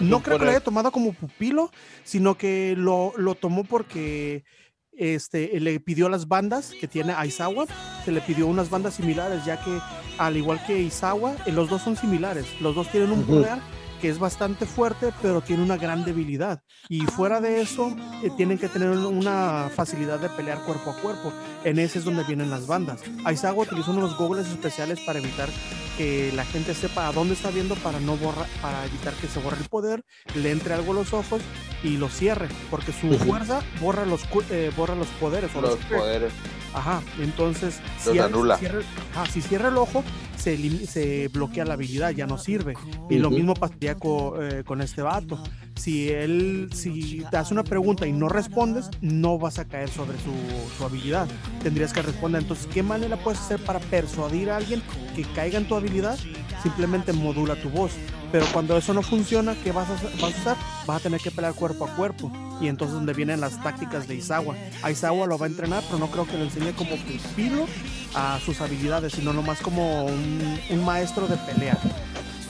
No 0.00 0.16
tú 0.18 0.22
creo 0.24 0.38
que 0.38 0.44
lo 0.44 0.50
haya 0.50 0.60
tomado 0.60 0.90
como 0.92 1.12
pupilo, 1.12 1.70
sino 2.04 2.36
que 2.36 2.74
lo, 2.76 3.12
lo 3.16 3.34
tomó 3.34 3.64
porque 3.64 4.44
este, 4.92 5.58
le 5.60 5.78
pidió 5.80 6.06
a 6.06 6.10
las 6.10 6.28
bandas 6.28 6.72
que 6.80 6.88
tiene 6.88 7.12
Aizawa, 7.12 7.66
se 8.04 8.12
le 8.12 8.20
pidió 8.20 8.46
unas 8.46 8.70
bandas 8.70 8.94
similares, 8.94 9.44
ya 9.44 9.62
que 9.62 9.78
al 10.18 10.36
igual 10.36 10.60
que 10.66 10.74
Aizawa, 10.74 11.34
eh, 11.46 11.52
los 11.52 11.68
dos 11.70 11.82
son 11.82 11.96
similares. 11.96 12.44
Los 12.60 12.74
dos 12.74 12.88
tienen 12.88 13.10
un 13.12 13.22
poder 13.24 13.58
que 14.02 14.08
es 14.08 14.18
bastante 14.18 14.66
fuerte, 14.66 15.14
pero 15.22 15.42
tiene 15.42 15.62
una 15.62 15.76
gran 15.76 16.04
debilidad. 16.04 16.60
Y 16.88 17.02
fuera 17.02 17.40
de 17.40 17.60
eso, 17.60 17.96
eh, 18.24 18.30
tienen 18.36 18.58
que 18.58 18.68
tener 18.68 18.90
una 18.90 19.70
facilidad 19.72 20.18
de 20.18 20.28
pelear 20.28 20.58
cuerpo 20.64 20.90
a 20.90 20.96
cuerpo. 20.96 21.32
En 21.62 21.78
ese 21.78 22.00
es 22.00 22.04
donde 22.04 22.24
vienen 22.24 22.50
las 22.50 22.66
bandas. 22.66 23.00
Aizawa 23.24 23.62
utilizó 23.62 23.92
unos 23.92 24.18
goggles 24.18 24.48
especiales 24.48 24.98
para 25.06 25.20
evitar 25.20 25.48
que 25.96 26.32
la 26.34 26.44
gente 26.44 26.74
sepa 26.74 27.06
a 27.06 27.12
dónde 27.12 27.34
está 27.34 27.50
viendo 27.50 27.76
para 27.76 28.00
no 28.00 28.16
borra, 28.16 28.46
para 28.60 28.84
evitar 28.86 29.14
que 29.14 29.28
se 29.28 29.38
borre 29.38 29.58
el 29.58 29.68
poder, 29.68 30.04
le 30.34 30.50
entre 30.50 30.74
algo 30.74 30.90
a 30.90 30.96
los 30.96 31.12
ojos 31.12 31.40
y 31.84 31.96
lo 31.96 32.08
cierre, 32.08 32.48
porque 32.70 32.92
su 32.92 33.08
fuerza 33.18 33.62
borra 33.80 34.04
los 34.04 34.22
eh, 34.50 34.72
borra 34.76 34.96
los 34.96 35.06
poderes 35.20 35.54
Los 35.54 35.76
poderes. 35.76 36.32
Ajá, 36.74 37.02
entonces 37.20 37.80
Los 38.06 38.14
si, 38.14 38.18
al- 38.18 38.26
anula. 38.32 38.56
cierra, 38.58 38.78
ajá, 39.14 39.26
si 39.30 39.42
cierra 39.42 39.68
el 39.68 39.76
ojo, 39.76 40.02
se, 40.36 40.86
se 40.86 41.28
bloquea 41.28 41.64
la 41.66 41.74
habilidad, 41.74 42.10
ya 42.10 42.26
no 42.26 42.38
sirve. 42.38 42.74
Y 43.10 43.18
lo 43.18 43.30
mismo 43.30 43.54
pasaría 43.54 43.92
eh, 44.40 44.62
con 44.64 44.80
este 44.80 45.02
vato. 45.02 45.42
Si 45.76 46.08
él, 46.08 46.70
si 46.72 47.24
te 47.30 47.36
hace 47.36 47.52
una 47.54 47.64
pregunta 47.64 48.06
y 48.06 48.12
no 48.12 48.28
respondes, 48.28 48.88
no 49.00 49.38
vas 49.38 49.58
a 49.58 49.66
caer 49.66 49.88
sobre 49.90 50.16
su, 50.18 50.32
su 50.78 50.84
habilidad. 50.84 51.28
Tendrías 51.62 51.92
que 51.92 52.02
responder. 52.02 52.42
Entonces, 52.42 52.66
¿qué 52.72 52.82
manera 52.82 53.16
puedes 53.18 53.40
hacer 53.40 53.60
para 53.64 53.78
persuadir 53.78 54.50
a 54.50 54.56
alguien 54.56 54.82
que 55.14 55.22
caiga 55.34 55.58
en 55.58 55.66
tu 55.68 55.74
habilidad? 55.76 56.18
Simplemente 56.62 57.12
modula 57.12 57.54
tu 57.60 57.68
voz. 57.68 57.92
Pero 58.32 58.46
cuando 58.52 58.76
eso 58.78 58.94
no 58.94 59.02
funciona, 59.02 59.54
¿qué 59.62 59.72
vas 59.72 59.88
a, 59.90 59.94
hacer- 59.94 60.10
vas 60.20 60.34
a 60.34 60.40
usar? 60.40 60.56
Vas 60.86 60.96
a 60.96 61.00
tener 61.00 61.20
que 61.20 61.30
pelear 61.30 61.52
cuerpo 61.54 61.84
a 61.84 61.94
cuerpo. 61.94 62.32
Y 62.62 62.68
entonces 62.68 62.94
donde 62.94 63.12
vienen 63.12 63.40
las 63.40 63.62
tácticas 63.62 64.08
de 64.08 64.14
Izawa. 64.16 64.56
Aizawa 64.82 65.26
lo 65.26 65.36
va 65.36 65.46
a 65.46 65.48
entrenar, 65.50 65.82
pero 65.86 65.98
no 65.98 66.06
creo 66.10 66.26
que 66.26 66.38
lo 66.38 66.44
enseñe 66.44 66.72
como 66.72 66.96
pupilo 66.96 67.66
a 68.14 68.38
sus 68.44 68.60
habilidades, 68.62 69.12
sino 69.12 69.32
nomás 69.32 69.60
como 69.60 70.06
un, 70.06 70.58
un 70.70 70.84
maestro 70.84 71.26
de 71.28 71.36
pelea. 71.36 71.76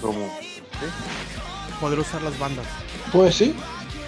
Como. 0.01 0.29
Poder 1.81 1.99
usar 1.99 2.23
las 2.23 2.39
bandas. 2.39 2.65
Pues 3.13 3.35
sí. 3.35 3.55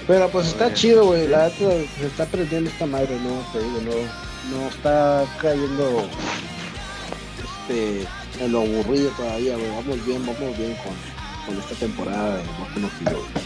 Pero 0.06 0.28
pues 0.28 0.46
está 0.48 0.72
chido, 0.74 1.06
güey. 1.06 1.26
La 1.28 1.44
neta 1.48 1.70
se 1.98 2.06
está 2.06 2.24
aprendiendo 2.24 2.70
esta 2.70 2.86
madre, 2.86 3.18
no, 3.20 3.40
te 3.52 3.58
digo, 3.64 3.80
no, 3.80 4.56
no 4.58 4.68
está 4.68 5.24
cayendo 5.40 6.06
este 7.42 8.06
en 8.40 8.52
lo 8.52 8.60
aburrido 8.62 9.10
todavía, 9.16 9.56
güey. 9.56 9.70
Vamos 9.70 10.06
bien, 10.06 10.20
vamos 10.26 10.58
bien 10.58 10.76
con, 10.76 10.92
con 11.46 11.58
esta 11.58 11.74
temporada 11.74 12.36
de 12.36 12.42
no 12.80 12.88
güey. 13.02 13.44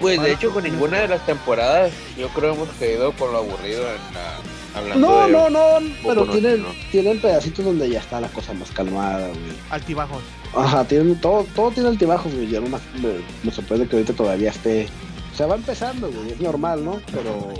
Pues 0.00 0.20
de 0.20 0.32
hecho 0.32 0.52
con 0.52 0.64
ninguna 0.64 0.98
de 0.98 1.08
las 1.08 1.24
temporadas 1.24 1.92
yo 2.18 2.28
creo 2.28 2.54
hemos 2.54 2.68
caído 2.78 3.12
con 3.12 3.32
lo 3.32 3.38
aburrido 3.38 3.82
en 3.82 4.14
la, 4.14 4.78
hablando 4.78 5.08
No, 5.08 5.26
de 5.26 5.32
no, 5.32 5.50
no, 5.50 5.94
pero 6.02 6.24
no 6.24 6.32
tienen, 6.32 6.64
tienen 6.90 7.20
pedacitos 7.20 7.64
donde 7.64 7.88
ya 7.88 8.00
está 8.00 8.20
la 8.20 8.28
cosa 8.28 8.52
más 8.54 8.70
calmada, 8.70 9.28
güey. 9.28 9.56
Altibajos. 9.70 10.22
Ajá, 10.54 10.84
tienen 10.84 11.20
todo, 11.20 11.46
todo 11.54 11.70
tiene 11.70 11.88
altibajos, 11.88 12.34
güey. 12.34 12.48
Ya 12.48 12.60
nomás 12.60 12.82
me, 13.00 13.14
me 13.42 13.50
sorprende 13.50 13.86
que 13.86 13.96
ahorita 13.96 14.12
todavía 14.12 14.50
esté. 14.50 14.88
Se 15.36 15.44
va 15.46 15.54
empezando, 15.56 16.10
güey, 16.10 16.32
es 16.32 16.40
normal, 16.40 16.84
¿no? 16.84 17.00
Pero 17.12 17.52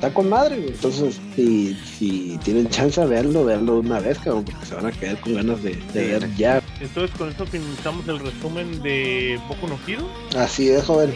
está 0.00 0.14
con 0.14 0.30
madre, 0.30 0.56
güey. 0.56 0.70
Entonces, 0.70 1.20
si, 1.36 1.74
si 1.74 2.38
tienen 2.42 2.70
chance 2.70 2.98
de 2.98 3.06
verlo, 3.06 3.44
verlo 3.44 3.74
de 3.74 3.80
una 3.80 4.00
vez, 4.00 4.18
cabrón, 4.18 4.46
porque 4.46 4.64
se 4.64 4.74
van 4.74 4.86
a 4.86 4.92
quedar 4.92 5.20
con 5.20 5.34
ganas 5.34 5.62
de, 5.62 5.76
de 5.92 6.06
ver 6.06 6.36
ya. 6.36 6.62
Entonces 6.80 7.14
con 7.18 7.28
eso 7.28 7.44
finalizamos 7.44 8.08
el 8.08 8.18
resumen 8.18 8.82
de 8.82 9.38
Boku 9.46 9.68
no 9.68 9.78
Hero. 9.86 10.08
Así 10.38 10.70
es, 10.70 10.84
joven. 10.84 11.14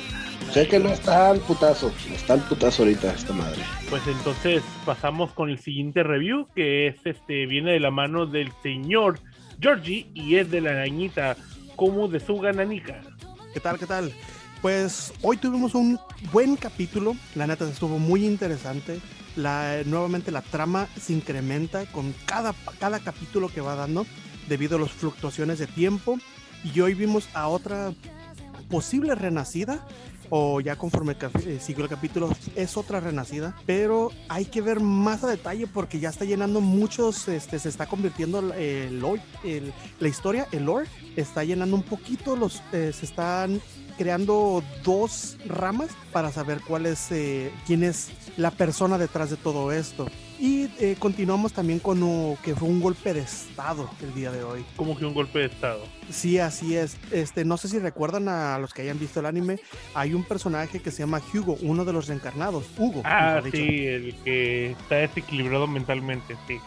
Sé 0.53 0.69
que 0.69 0.79
no 0.79 0.91
está 0.91 1.31
al 1.31 1.41
putazo, 1.41 1.91
está 2.15 2.35
al 2.35 2.43
putazo 2.43 2.83
ahorita 2.83 3.15
esta 3.15 3.33
madre. 3.33 3.63
Pues 3.89 4.07
entonces 4.07 4.63
pasamos 4.85 5.33
con 5.33 5.49
el 5.49 5.59
siguiente 5.59 6.03
review, 6.03 6.47
que 6.55 6.89
es 6.89 6.97
este, 7.07 7.47
viene 7.47 7.73
de 7.73 7.81
la 7.81 7.91
mano 7.91 8.27
del 8.27 8.53
señor 8.63 9.19
Georgie 9.61 10.07
y 10.13 10.37
es 10.37 10.51
de 10.51 10.61
la 10.61 10.73
arañita 10.73 11.39
como 11.75 12.07
de 12.07 12.21
su 12.21 12.39
gananica. 12.39 13.01
¿Qué 13.55 13.61
tal? 13.61 13.79
¿Qué 13.79 13.87
tal? 13.87 14.13
Pues 14.65 15.13
hoy 15.21 15.37
tuvimos 15.37 15.75
un 15.75 16.01
buen 16.33 16.57
capítulo. 16.57 17.15
La 17.35 17.47
neta 17.47 17.69
estuvo 17.69 17.99
muy 17.99 18.25
interesante. 18.25 18.99
Nuevamente 19.37 20.31
la 20.31 20.41
trama 20.41 20.89
se 20.99 21.13
incrementa 21.13 21.85
con 21.93 22.15
cada, 22.25 22.55
cada 22.81 22.99
capítulo 22.99 23.51
que 23.51 23.61
va 23.61 23.75
dando 23.75 24.07
debido 24.49 24.79
a 24.79 24.81
las 24.81 24.91
fluctuaciones 24.91 25.59
de 25.59 25.67
tiempo. 25.67 26.19
Y 26.75 26.81
hoy 26.81 26.95
vimos 26.95 27.29
a 27.35 27.49
otra 27.49 27.93
posible 28.71 29.15
renacida. 29.15 29.87
O 30.31 30.63
ya 30.63 30.77
conforme 30.77 31.15
eh, 31.45 31.59
siguió 31.61 31.85
el 31.85 31.91
capítulo, 31.91 32.35
es 32.57 32.79
otra 32.79 33.01
renacida. 33.01 33.55
Pero 33.67 34.13
hay 34.31 34.47
que 34.47 34.63
ver 34.63 34.81
más 34.81 35.25
a 35.25 35.27
detalle 35.29 35.67
porque 35.67 36.01
ya 36.01 36.09
está 36.09 36.25
llenando 36.25 36.63
muchos. 36.63 37.29
Este, 37.29 37.59
se 37.59 37.69
está 37.69 37.85
convirtiendo 37.85 38.39
el, 38.55 39.05
el- 39.45 39.75
la 40.01 40.09
historia, 40.09 40.49
el 40.53 40.65
lore, 40.65 40.87
está 41.17 41.45
llenando 41.45 41.77
un 41.77 41.83
poquito. 41.83 42.35
Los, 42.35 42.63
eh, 42.73 42.95
se 42.99 43.05
están 43.05 43.61
creando 43.97 44.63
dos 44.83 45.37
ramas 45.47 45.91
para 46.13 46.31
saber 46.33 46.61
cuál 46.67 46.87
es, 46.87 47.11
eh, 47.11 47.51
quién 47.67 47.83
es 47.83 48.11
la 48.37 48.51
persona 48.51 48.99
detrás 48.99 49.31
de 49.31 49.37
todo 49.37 49.73
esto. 49.73 50.07
Y 50.39 50.69
eh, 50.81 50.97
continuamos 50.99 51.53
también 51.53 51.79
con 51.79 52.01
lo 52.01 52.37
que 52.43 52.55
fue 52.55 52.69
un 52.69 52.81
golpe 52.81 53.15
de 53.15 53.21
estado 53.21 53.89
el 54.03 54.15
día 54.15 54.33
de 54.33 54.43
hoy. 54.43 54.65
Como 54.77 54.97
que 54.97 55.05
un 55.05 55.15
golpe 55.15 55.39
de 55.39 55.47
estado. 55.47 55.85
Sí, 56.11 56.39
así 56.39 56.77
es. 56.77 56.97
Este, 57.13 57.45
no 57.45 57.57
sé 57.57 57.69
si 57.69 57.79
recuerdan 57.79 58.29
a 58.29 58.59
los 58.59 58.75
que 58.75 58.83
hayan 58.83 58.99
visto 58.99 59.21
el 59.21 59.27
anime, 59.27 59.61
hay 59.95 60.13
un 60.13 60.25
personaje 60.25 60.81
que 60.81 60.91
se 60.91 60.99
llama 60.99 61.23
Hugo, 61.33 61.57
uno 61.63 61.85
de 61.85 61.93
los 61.93 62.09
reencarnados. 62.09 62.65
Hugo. 62.77 63.03
Ah, 63.05 63.35
mejor 63.37 63.45
dicho. 63.45 63.57
sí, 63.57 63.87
el 63.87 64.15
que 64.25 64.71
está 64.73 64.97
desequilibrado 64.97 65.67
mentalmente, 65.67 66.37
sí. 66.49 66.59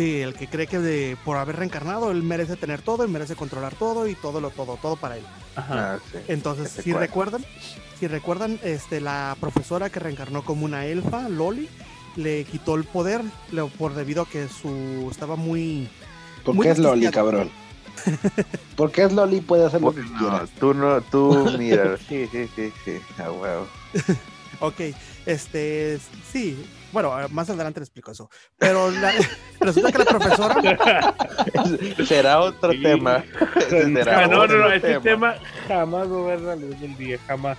Sí, 0.00 0.22
el 0.22 0.32
que 0.32 0.48
cree 0.48 0.66
que 0.66 0.78
de- 0.78 1.18
por 1.26 1.36
haber 1.36 1.56
reencarnado 1.56 2.10
él 2.10 2.22
merece 2.22 2.56
tener 2.56 2.80
todo, 2.80 3.04
él 3.04 3.10
merece 3.10 3.36
controlar 3.36 3.74
todo 3.74 4.06
y 4.08 4.14
todo 4.14 4.40
lo 4.40 4.48
todo, 4.48 4.78
todo 4.80 4.96
para 4.96 5.18
él. 5.18 5.24
Ajá. 5.56 5.96
Ah, 5.96 5.98
sí. 6.10 6.16
Entonces, 6.28 6.70
si 6.82 6.92
cual. 6.92 7.02
recuerdan, 7.02 7.44
si 7.98 8.06
recuerdan, 8.06 8.58
este, 8.64 9.02
la 9.02 9.36
profesora 9.38 9.90
que 9.90 10.00
reencarnó 10.00 10.42
como 10.42 10.64
una 10.64 10.86
elfa, 10.86 11.28
Loli, 11.28 11.68
le 12.16 12.44
quitó 12.44 12.76
el 12.76 12.84
poder 12.84 13.20
le- 13.52 13.64
por 13.66 13.92
debido 13.92 14.22
a 14.22 14.26
que 14.26 14.48
su 14.48 15.06
estaba 15.10 15.36
muy 15.36 15.86
¿Por 16.46 16.54
Muy 16.54 16.64
qué 16.64 16.72
es 16.72 16.78
Loli, 16.78 17.10
cabrón? 17.10 17.50
¿Por 18.76 18.92
qué 18.92 19.02
es 19.02 19.12
Loli 19.12 19.42
puede 19.42 19.66
hacer 19.66 19.82
lo 19.82 19.94
que 19.94 20.00
No, 20.00 20.18
quiera? 20.18 20.46
tú 20.58 20.72
no, 20.72 21.02
tú 21.02 21.52
mira, 21.58 21.98
sí, 22.08 22.26
sí, 22.32 22.48
sí, 22.56 22.72
sí, 22.86 22.92
a 23.22 23.30
huevo. 23.30 23.66
Ok, 24.62 24.80
este, 25.26 25.98
sí, 26.30 26.56
bueno, 26.92 27.14
más 27.30 27.48
adelante 27.50 27.80
le 27.80 27.84
explico 27.84 28.10
eso. 28.12 28.30
Pero 28.58 28.90
la- 28.90 29.12
resulta 29.60 29.92
que 29.92 29.98
la 29.98 30.04
profesora, 30.04 31.14
Será 32.06 32.40
otro 32.40 32.72
Sí. 32.72 32.82
tema. 32.82 33.24
Será 33.68 34.26
no, 34.26 34.36
no, 34.36 34.42
otro 34.42 34.58
no, 34.58 34.72
ese 34.72 35.00
tema 35.00 35.34
jamás 35.68 36.08
va 36.10 36.18
a 36.18 36.26
ver 36.26 36.40
la 36.40 36.56
luz 36.56 36.80
del 36.80 36.96
día, 36.96 37.18
jamás. 37.26 37.58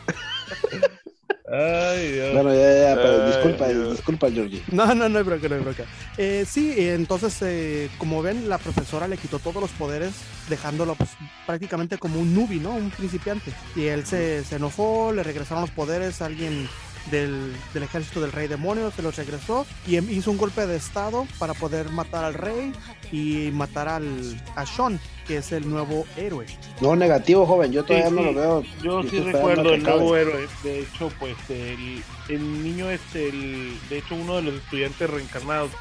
Ay, 1.54 2.12
Dios. 2.14 2.34
Bueno, 2.34 2.54
ya, 2.54 2.90
ya, 2.90 2.96
pero 2.96 3.24
Ay, 3.24 3.28
disculpa, 3.28 3.68
Dios. 3.68 3.92
disculpa, 3.92 4.32
Georgie. 4.32 4.64
no, 4.72 4.94
no, 4.96 5.10
no 5.10 5.18
hay 5.18 5.24
bronca, 5.24 5.50
no 5.50 5.56
hay 5.56 5.62
bronca. 5.62 5.84
Eh, 6.18 6.46
sí, 6.48 6.72
eh, 6.78 6.94
entonces, 6.94 7.36
eh, 7.42 7.90
como 7.98 8.22
ven, 8.22 8.48
la 8.48 8.58
profesora 8.58 9.08
le 9.08 9.18
quitó 9.18 9.38
todos 9.40 9.60
los 9.62 9.72
poderes, 9.72 10.14
dejándolo 10.48 10.96
pues, 10.96 11.10
prácticamente 11.46 11.98
como 11.98 12.20
un 12.22 12.34
nubi, 12.34 12.60
¿no? 12.60 12.72
Un 12.72 12.90
principiante. 12.92 13.52
Y 13.76 13.86
él 13.88 14.06
se, 14.06 14.46
se 14.46 14.56
enojó, 14.58 15.12
le 15.12 15.24
regresaron 15.24 15.62
los 15.62 15.72
poderes 15.72 16.22
a 16.22 16.28
alguien 16.28 16.70
del, 17.10 17.54
del 17.74 17.84
ejército 17.84 18.22
del 18.22 18.32
rey 18.32 18.48
demonio, 18.48 18.92
se 18.92 19.02
los 19.02 19.16
regresó 19.16 19.66
y 19.88 19.96
em- 19.96 20.10
hizo 20.12 20.30
un 20.32 20.38
golpe 20.38 20.68
de 20.68 20.76
estado 20.78 21.26
para 21.40 21.54
poder 21.54 21.90
matar 21.90 22.24
al 22.26 22.34
rey 22.36 22.72
y 23.12 23.50
matar 23.52 23.88
al, 23.88 24.40
a 24.56 24.66
Sean, 24.66 25.00
que 25.28 25.38
es 25.38 25.52
el 25.52 25.70
nuevo 25.70 26.06
héroe. 26.16 26.46
No, 26.80 26.96
negativo, 26.96 27.46
joven, 27.46 27.72
yo 27.72 27.84
todavía 27.84 28.10
Sí, 28.10 28.14
no 28.16 28.22
sí. 28.22 28.26
lo 28.28 28.34
veo. 28.34 28.64
Yo 28.84 29.02
Yo 29.04 29.10
sí 29.10 29.20
recuerdo 29.20 29.74
el 29.74 29.84
nuevo 29.84 30.16
héroe. 30.16 30.48
De 30.64 30.82
hecho, 30.82 31.12
pues 31.20 31.36
el, 31.50 32.04
el 32.30 32.64
niño 32.64 32.90
es 32.90 33.02
el, 33.16 33.78
de 33.90 33.98
hecho, 33.98 34.16
uno 34.16 34.36
de 34.38 34.44
los 34.44 34.54
estudiantes 34.56 35.10
reencarnados 35.10 35.72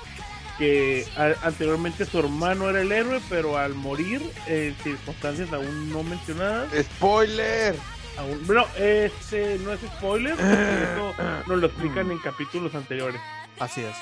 que 0.59 1.07
a- 1.17 1.47
anteriormente 1.47 2.05
su 2.05 2.19
hermano 2.19 2.69
era 2.69 2.81
el 2.83 2.93
héroe, 2.93 3.21
pero 3.31 3.57
al 3.57 3.75
morir 3.75 4.23
en 4.47 4.75
circunstancias 4.83 5.53
aún 5.53 5.91
no 5.91 6.03
mencionadas, 6.03 6.69
¡Spoiler! 6.97 7.75
Aún, 8.21 8.47
bueno, 8.47 8.67
este 8.79 9.59
no 9.59 9.73
es 9.73 9.81
spoiler, 9.81 10.35
porque 10.37 10.83
eso 10.93 11.15
nos 11.47 11.59
lo 11.59 11.67
explican 11.67 12.11
en 12.11 12.19
capítulos 12.19 12.75
anteriores. 12.75 13.21
Así 13.59 13.83
es. 13.83 13.97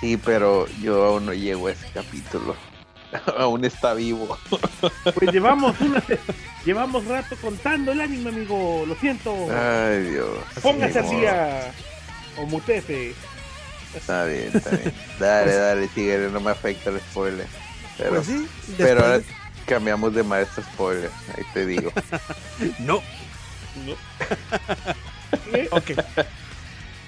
Sí, 0.00 0.16
pero 0.16 0.66
yo 0.82 1.04
aún 1.04 1.26
no 1.26 1.32
llego 1.32 1.68
a 1.68 1.72
ese 1.72 1.86
capítulo. 1.92 2.54
aún 3.38 3.64
está 3.64 3.94
vivo. 3.94 4.36
Pues 5.14 5.32
llevamos 5.32 5.80
una, 5.80 6.02
llevamos 6.64 7.04
rato 7.06 7.36
contando 7.40 7.92
el 7.92 8.00
anime, 8.00 8.30
amigo, 8.30 8.84
lo 8.86 8.94
siento. 8.96 9.32
Ay, 9.50 10.02
Dios. 10.10 10.28
Póngase 10.62 11.00
modo. 11.02 11.18
día 11.20 11.72
o 12.38 12.46
mutese. 12.46 13.14
Está 13.94 14.24
bien, 14.24 14.50
está 14.52 14.70
bien. 14.70 14.92
Dale, 15.20 15.54
dale, 15.56 15.88
sigue, 15.94 16.28
no 16.32 16.40
me 16.40 16.50
afecta 16.50 16.90
el 16.90 16.98
spoiler. 17.00 17.46
Pero, 17.96 18.10
Pues 18.16 18.26
sí, 18.26 18.48
pero 18.76 18.86
después 18.88 19.02
ahora 19.04 19.18
de- 19.18 19.24
cambiamos 19.66 20.14
de 20.14 20.22
maestro 20.22 20.62
spoiler. 20.62 21.10
Ahí 21.36 21.44
te 21.52 21.66
digo. 21.66 21.92
No. 22.78 23.00
Ok. 25.72 25.90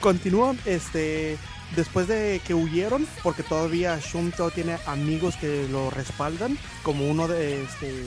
Continúa, 0.00 0.56
este, 0.64 1.38
después 1.74 2.08
de 2.08 2.40
que 2.46 2.54
huyeron, 2.54 3.06
porque 3.22 3.42
todavía 3.42 3.98
Shunto 3.98 4.50
tiene 4.50 4.78
amigos 4.86 5.36
que 5.36 5.68
lo 5.68 5.90
respaldan, 5.90 6.58
como 6.82 7.08
uno 7.08 7.28
de 7.28 7.62
este, 7.62 8.04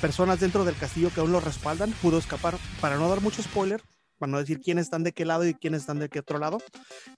personas 0.00 0.40
dentro 0.40 0.64
del 0.64 0.76
castillo 0.76 1.10
que 1.12 1.20
aún 1.20 1.32
lo 1.32 1.40
respaldan, 1.40 1.92
pudo 2.00 2.18
escapar. 2.18 2.56
Para 2.80 2.96
no 2.96 3.08
dar 3.08 3.20
mucho 3.20 3.42
spoiler, 3.42 3.82
para 4.18 4.32
no 4.32 4.38
decir 4.38 4.60
quiénes 4.60 4.86
están 4.86 5.02
de 5.02 5.12
qué 5.12 5.24
lado 5.24 5.46
y 5.46 5.54
quiénes 5.54 5.82
están 5.82 5.98
de 5.98 6.08
qué 6.08 6.20
otro 6.20 6.38
lado, 6.38 6.58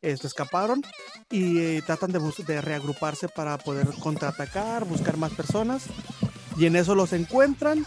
este, 0.01 0.27
escaparon 0.27 0.83
y 1.31 1.59
eh, 1.59 1.83
tratan 1.85 2.13
de, 2.13 2.21
de 2.47 2.61
reagruparse 2.61 3.29
para 3.29 3.59
poder 3.59 3.89
contraatacar, 4.01 4.85
buscar 4.85 5.17
más 5.17 5.33
personas. 5.33 5.85
Y 6.57 6.67
en 6.67 6.77
eso 6.77 6.95
los 6.95 7.13
encuentran 7.13 7.87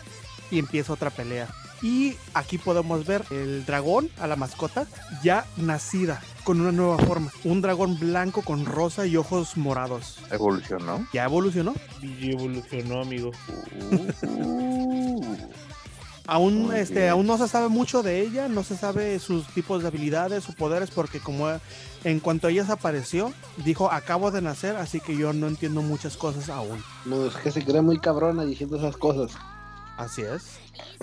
y 0.52 0.60
empieza 0.60 0.94
otra 0.94 1.10
pelea. 1.10 1.48
Y 1.82 2.16
aquí 2.34 2.58
podemos 2.58 3.06
ver 3.06 3.24
el 3.30 3.66
dragón, 3.66 4.10
a 4.20 4.28
la 4.28 4.36
mascota, 4.36 4.88
ya 5.24 5.46
nacida, 5.58 6.22
con 6.44 6.62
una 6.62 6.72
nueva 6.72 6.98
forma. 6.98 7.32
Un 7.44 7.62
dragón 7.62 8.00
blanco 8.00 8.42
con 8.42 8.66
rosa 8.66 9.06
y 9.06 9.18
ojos 9.18 9.58
morados. 9.58 10.20
Evolucionó. 10.32 11.06
Ya 11.14 11.26
evolucionó. 11.26 11.74
Y 12.02 12.32
evolucionó, 12.32 13.02
amigo. 13.02 13.32
Uh, 14.24 15.36
Aún, 16.28 16.68
Muy 16.68 16.78
este, 16.78 17.02
bien. 17.02 17.10
aún 17.10 17.28
no 17.28 17.38
se 17.38 17.48
sabe 17.48 17.68
mucho 17.68 18.02
de 18.02 18.22
ella, 18.22 18.48
no 18.48 18.64
se 18.64 18.76
sabe 18.76 19.20
sus 19.20 19.46
tipos 19.48 19.84
de 19.84 19.90
habilidades 19.90 20.50
o 20.50 20.54
poderes, 20.54 20.90
porque 20.90 21.20
como 21.20 21.50
en 22.06 22.20
cuanto 22.22 22.48
ella 22.48 22.62
desapareció, 22.62 23.34
dijo, 23.58 23.92
acabo 23.92 24.32
de 24.32 24.42
nacer, 24.42 24.76
así 24.78 25.00
que 25.02 25.18
yo 25.18 25.34
no 25.34 25.48
entiendo 25.48 25.82
muchas 25.82 26.16
cosas 26.16 26.48
aún. 26.50 26.82
No, 27.06 27.26
es 27.26 27.36
que 27.36 27.52
se 27.52 27.66
cree 27.66 27.82
muy 27.82 28.00
cabrona 28.00 28.46
diciendo 28.46 28.78
esas 28.78 28.96
cosas. 28.96 29.32
Así 29.98 30.22
es. 30.22 30.60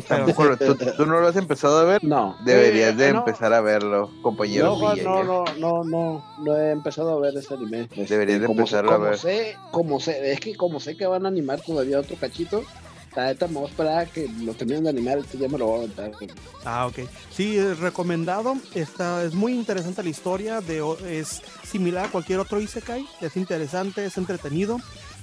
Pero 0.09 0.57
¿tú, 0.59 0.77
tú 0.97 1.07
no 1.07 1.19
lo 1.21 1.27
has 1.27 1.37
empezado 1.37 1.79
a 1.79 1.85
ver? 1.85 2.05
No. 2.05 2.37
Deberías 2.45 2.95
de 2.97 3.09
Eh, 3.09 3.13
no. 3.15 3.21
empezar 3.21 3.53
a 3.55 3.61
verlo, 3.63 4.11
compañero. 4.23 4.77
No, 4.79 4.95
no, 4.97 5.25
no, 5.25 5.45
no, 5.59 5.85
no, 5.85 6.25
no 6.39 6.57
he 6.59 6.71
empezado 6.71 7.11
a 7.17 7.21
ver 7.21 7.37
ese 7.37 7.55
anime. 7.55 7.89
Este, 7.91 8.05
Deberías 8.15 8.41
de 8.41 8.47
como 8.47 8.61
empezarlo 8.61 8.91
a 8.91 8.95
como 8.95 9.07
ver. 9.07 9.19
Sé, 9.19 9.57
como 9.71 9.99
sé, 9.99 10.33
es 10.33 10.41
que 10.41 10.55
como 10.57 10.79
sé 10.79 10.97
que 10.97 11.07
van 11.07 11.25
a 11.25 11.29
animar 11.29 11.61
todavía 11.63 11.99
otro 12.01 12.17
cachito, 12.17 12.63
la 13.15 13.27
neta 13.27 13.47
me 13.47 13.55
voy 13.55 13.67
a 13.67 13.69
esperar 13.69 13.99
a 13.99 14.07
que 14.07 14.29
lo 14.29 14.55
terminen 14.55 14.85
de 14.85 14.91
animar, 14.91 15.21
ya 15.33 15.49
me 15.49 15.59
lo 15.59 15.67
voy 15.67 15.75
a 15.75 15.79
aventar. 15.79 16.13
Ah, 16.65 16.87
ok. 16.87 17.01
Sí, 17.31 17.61
recomendado. 17.75 18.57
Está, 18.75 19.23
es 19.25 19.35
muy 19.35 19.53
interesante 19.53 20.03
la 20.03 20.09
historia. 20.09 20.61
De, 20.61 20.83
es 21.07 21.43
similar 21.65 22.07
a 22.07 22.09
cualquier 22.11 22.39
otro 22.39 22.61
Isekai. 22.61 23.07
Es 23.21 23.37
interesante, 23.37 24.05
es 24.05 24.17
entretenido. 24.17 24.79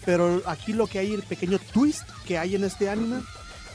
Pero 0.05 0.41
aquí 0.45 0.73
lo 0.73 0.87
que 0.87 0.99
hay, 0.99 1.13
el 1.13 1.23
pequeño 1.23 1.59
twist 1.73 2.03
que 2.25 2.37
hay 2.37 2.55
en 2.55 2.63
este 2.63 2.89
anime, 2.89 3.21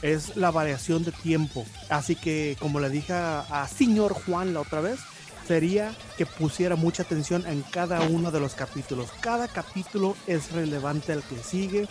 es 0.01 0.35
la 0.35 0.51
variación 0.51 1.03
de 1.03 1.11
tiempo. 1.11 1.65
Así 1.89 2.15
que, 2.15 2.57
como 2.59 2.79
le 2.79 2.89
dije 2.89 3.13
a 3.13 3.67
señor 3.67 4.13
Juan 4.13 4.53
la 4.53 4.61
otra 4.61 4.81
vez, 4.81 4.99
sería 5.47 5.93
que 6.17 6.25
pusiera 6.25 6.75
mucha 6.75 7.03
atención 7.03 7.45
en 7.47 7.61
cada 7.61 8.01
uno 8.01 8.31
de 8.31 8.39
los 8.39 8.55
capítulos. 8.55 9.09
Cada 9.19 9.47
capítulo 9.47 10.15
es 10.27 10.51
relevante 10.51 11.13
al 11.13 11.23
que 11.23 11.37
sigue 11.37 11.87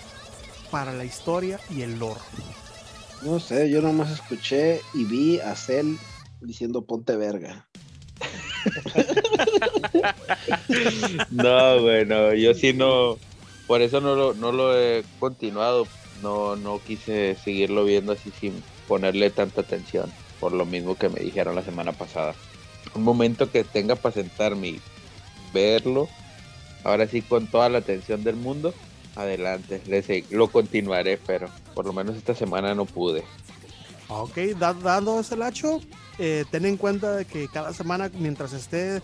para 0.75 0.93
la 0.93 1.05
historia 1.05 1.61
y 1.71 1.83
el 1.83 2.01
lore. 2.01 2.19
No 3.23 3.39
sé, 3.39 3.71
yo 3.71 3.81
nomás 3.81 4.11
escuché 4.11 4.81
y 4.93 5.05
vi 5.05 5.39
a 5.39 5.55
Cell 5.55 5.95
diciendo 6.41 6.83
ponte 6.83 7.15
verga. 7.15 7.69
No, 11.31 11.81
bueno, 11.81 12.35
yo 12.35 12.55
sí 12.55 12.73
no, 12.73 13.19
por 13.69 13.83
eso 13.83 14.01
no 14.01 14.17
lo, 14.17 14.35
no 14.35 14.51
lo 14.51 14.77
he 14.77 15.05
continuado, 15.21 15.87
no, 16.23 16.57
no 16.57 16.81
quise 16.85 17.37
seguirlo 17.37 17.85
viendo 17.85 18.13
así 18.13 18.33
sin 18.41 18.61
ponerle 18.89 19.31
tanta 19.31 19.61
atención, 19.61 20.11
por 20.41 20.53
lo 20.53 20.67
mismo 20.67 20.97
que 20.97 21.09
me 21.09 21.21
dijeron 21.21 21.55
la 21.55 21.63
semana 21.63 21.93
pasada. 21.93 22.35
Un 22.95 23.05
momento 23.05 23.53
que 23.53 23.63
tenga 23.63 23.95
para 23.95 24.15
sentarme 24.15 24.71
y 24.71 24.81
verlo, 25.53 26.09
ahora 26.83 27.07
sí 27.07 27.23
con 27.23 27.47
toda 27.47 27.69
la 27.69 27.79
atención 27.79 28.25
del 28.25 28.37
mundo, 28.37 28.75
adelante, 29.17 29.81
lo 30.31 30.49
continuaré, 30.49 31.19
pero 31.27 31.49
por 31.75 31.85
lo 31.87 31.93
menos 31.93 32.17
esta 32.17 32.35
semana 32.35 32.75
no 32.75 32.85
pude. 32.85 33.23
Ok, 34.09 34.37
da- 34.59 34.75
dando 34.75 35.21
ese 35.21 35.37
lacho, 35.37 35.81
eh, 36.19 36.45
ten 36.51 36.65
en 36.67 36.77
cuenta 36.77 37.17
de 37.17 37.25
que 37.25 37.49
cada 37.49 37.73
semana, 37.73 38.11
mientras 38.15 38.53
esté 38.53 39.03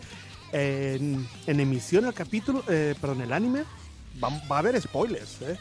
eh, 0.52 0.98
en, 1.00 1.26
en 1.46 1.60
emisión 1.60 2.04
el 2.04 2.14
capítulo, 2.14 2.62
eh, 2.68 2.94
perdón, 3.00 3.22
el 3.22 3.32
anime, 3.32 3.62
va, 4.22 4.28
va 4.50 4.56
a 4.56 4.58
haber 4.58 4.80
spoilers. 4.80 5.40
¿eh? 5.42 5.56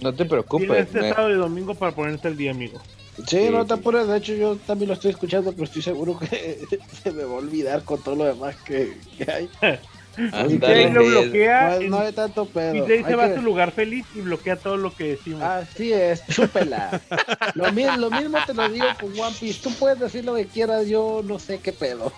No 0.00 0.10
te 0.12 0.24
Tienes 0.24 0.30
preocupes, 0.30 0.86
este 0.86 1.00
me- 1.00 1.08
sábado 1.10 1.30
y 1.30 1.34
domingo 1.36 1.74
para 1.74 1.94
ponerte 1.94 2.28
al 2.28 2.36
día, 2.36 2.52
amigo. 2.52 2.80
Sí, 3.16 3.24
Sí, 3.26 3.50
no 3.50 3.66
te 3.66 3.74
apures, 3.74 4.06
de 4.08 4.16
hecho 4.16 4.32
yo 4.34 4.56
también 4.56 4.88
lo 4.88 4.94
estoy 4.94 5.10
escuchando, 5.10 5.52
pero 5.52 5.64
estoy 5.64 5.82
seguro 5.82 6.18
que 6.18 6.66
se 7.02 7.12
me 7.12 7.24
va 7.24 7.32
a 7.34 7.36
olvidar 7.36 7.84
con 7.84 8.00
todo 8.02 8.16
lo 8.16 8.24
demás 8.24 8.56
que, 8.64 8.96
que 9.18 9.30
hay. 9.30 9.50
Y 10.20 10.36
ándale, 10.36 10.74
ahí 10.86 10.92
lo 10.92 11.04
bloquea 11.04 11.78
No, 11.80 11.88
no 11.88 12.00
hay 12.00 12.12
tanto 12.12 12.44
pedo. 12.46 12.74
y 12.74 12.80
de 12.82 12.94
ahí 12.94 13.00
se 13.02 13.08
Hay 13.08 13.14
va 13.14 13.26
que- 13.26 13.32
a 13.32 13.36
su 13.36 13.42
lugar 13.42 13.72
feliz 13.72 14.04
y 14.14 14.20
bloquea 14.20 14.56
todo 14.56 14.76
lo 14.76 14.94
que 14.94 15.04
decimos. 15.16 15.42
Así 15.42 15.92
es, 15.92 16.22
chúpela. 16.26 17.00
lo, 17.54 17.72
mi- 17.72 17.84
lo 17.84 18.10
mismo 18.10 18.38
te 18.46 18.54
lo 18.54 18.68
digo 18.68 18.86
con 19.00 19.18
One 19.18 19.36
Piece. 19.38 19.60
Tú 19.62 19.72
puedes 19.74 19.98
decir 19.98 20.24
lo 20.24 20.34
que 20.34 20.46
quieras, 20.46 20.86
yo 20.88 21.22
no 21.24 21.38
sé 21.38 21.58
qué 21.58 21.72
pedo. 21.72 22.12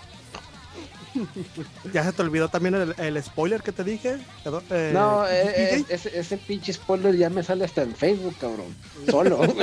¿Ya 1.93 2.03
se 2.03 2.11
te 2.11 2.23
olvidó 2.23 2.49
también 2.49 2.73
el, 2.73 2.95
el 2.97 3.23
spoiler 3.23 3.61
que 3.61 3.71
te 3.71 3.83
dije? 3.83 4.17
Eh, 4.71 4.91
no, 4.93 5.27
eh, 5.27 5.43
eh, 5.77 5.85
ese, 5.89 6.17
ese 6.19 6.37
pinche 6.37 6.73
spoiler 6.73 7.15
ya 7.15 7.29
me 7.29 7.43
sale 7.43 7.65
hasta 7.65 7.83
en 7.83 7.95
Facebook, 7.95 8.35
cabrón. 8.39 8.75
Solo. 9.09 9.41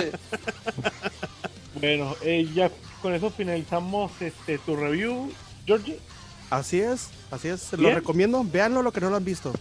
Bueno, 1.81 2.15
eh, 2.23 2.47
ya 2.55 2.71
con 3.01 3.15
eso 3.15 3.31
finalizamos 3.31 4.13
este 4.21 4.59
tu 4.59 4.77
review, 4.77 5.33
Georgie. 5.67 5.99
Así 6.51 6.81
es, 6.81 7.11
así 7.31 7.49
es. 7.49 7.73
Lo 7.75 7.95
recomiendo. 7.95 8.45
Véanlo 8.45 8.83
lo 8.83 8.93
que 8.93 9.01
no 9.01 9.09
lo 9.09 9.17
han 9.17 9.25
visto. 9.25 9.53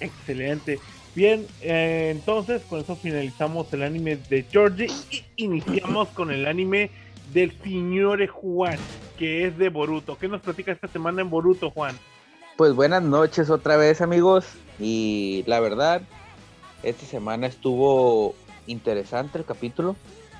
Excelente. 0.00 0.80
Bien, 1.14 1.46
eh, 1.60 2.08
entonces 2.12 2.62
con 2.68 2.80
eso 2.80 2.96
finalizamos 2.96 3.72
el 3.72 3.82
anime 3.82 4.16
de 4.16 4.44
Georgie 4.44 4.88
y 5.10 5.24
iniciamos 5.36 6.08
con 6.08 6.30
el 6.30 6.46
anime 6.46 6.90
del 7.32 7.52
señor 7.62 8.26
Juan, 8.28 8.78
que 9.18 9.46
es 9.46 9.58
de 9.58 9.68
Boruto. 9.68 10.16
¿Qué 10.16 10.28
nos 10.28 10.40
platica 10.40 10.72
esta 10.72 10.88
semana 10.88 11.20
en 11.20 11.30
Boruto, 11.30 11.70
Juan? 11.70 11.98
Pues 12.56 12.74
buenas 12.74 13.02
noches 13.02 13.50
otra 13.50 13.76
vez 13.76 14.00
amigos 14.00 14.46
y 14.78 15.44
la 15.46 15.60
verdad 15.60 16.02
esta 16.82 17.04
semana 17.06 17.46
estuvo 17.46 18.34
interesante 18.66 19.38
el 19.38 19.44
capítulo, 19.44 19.96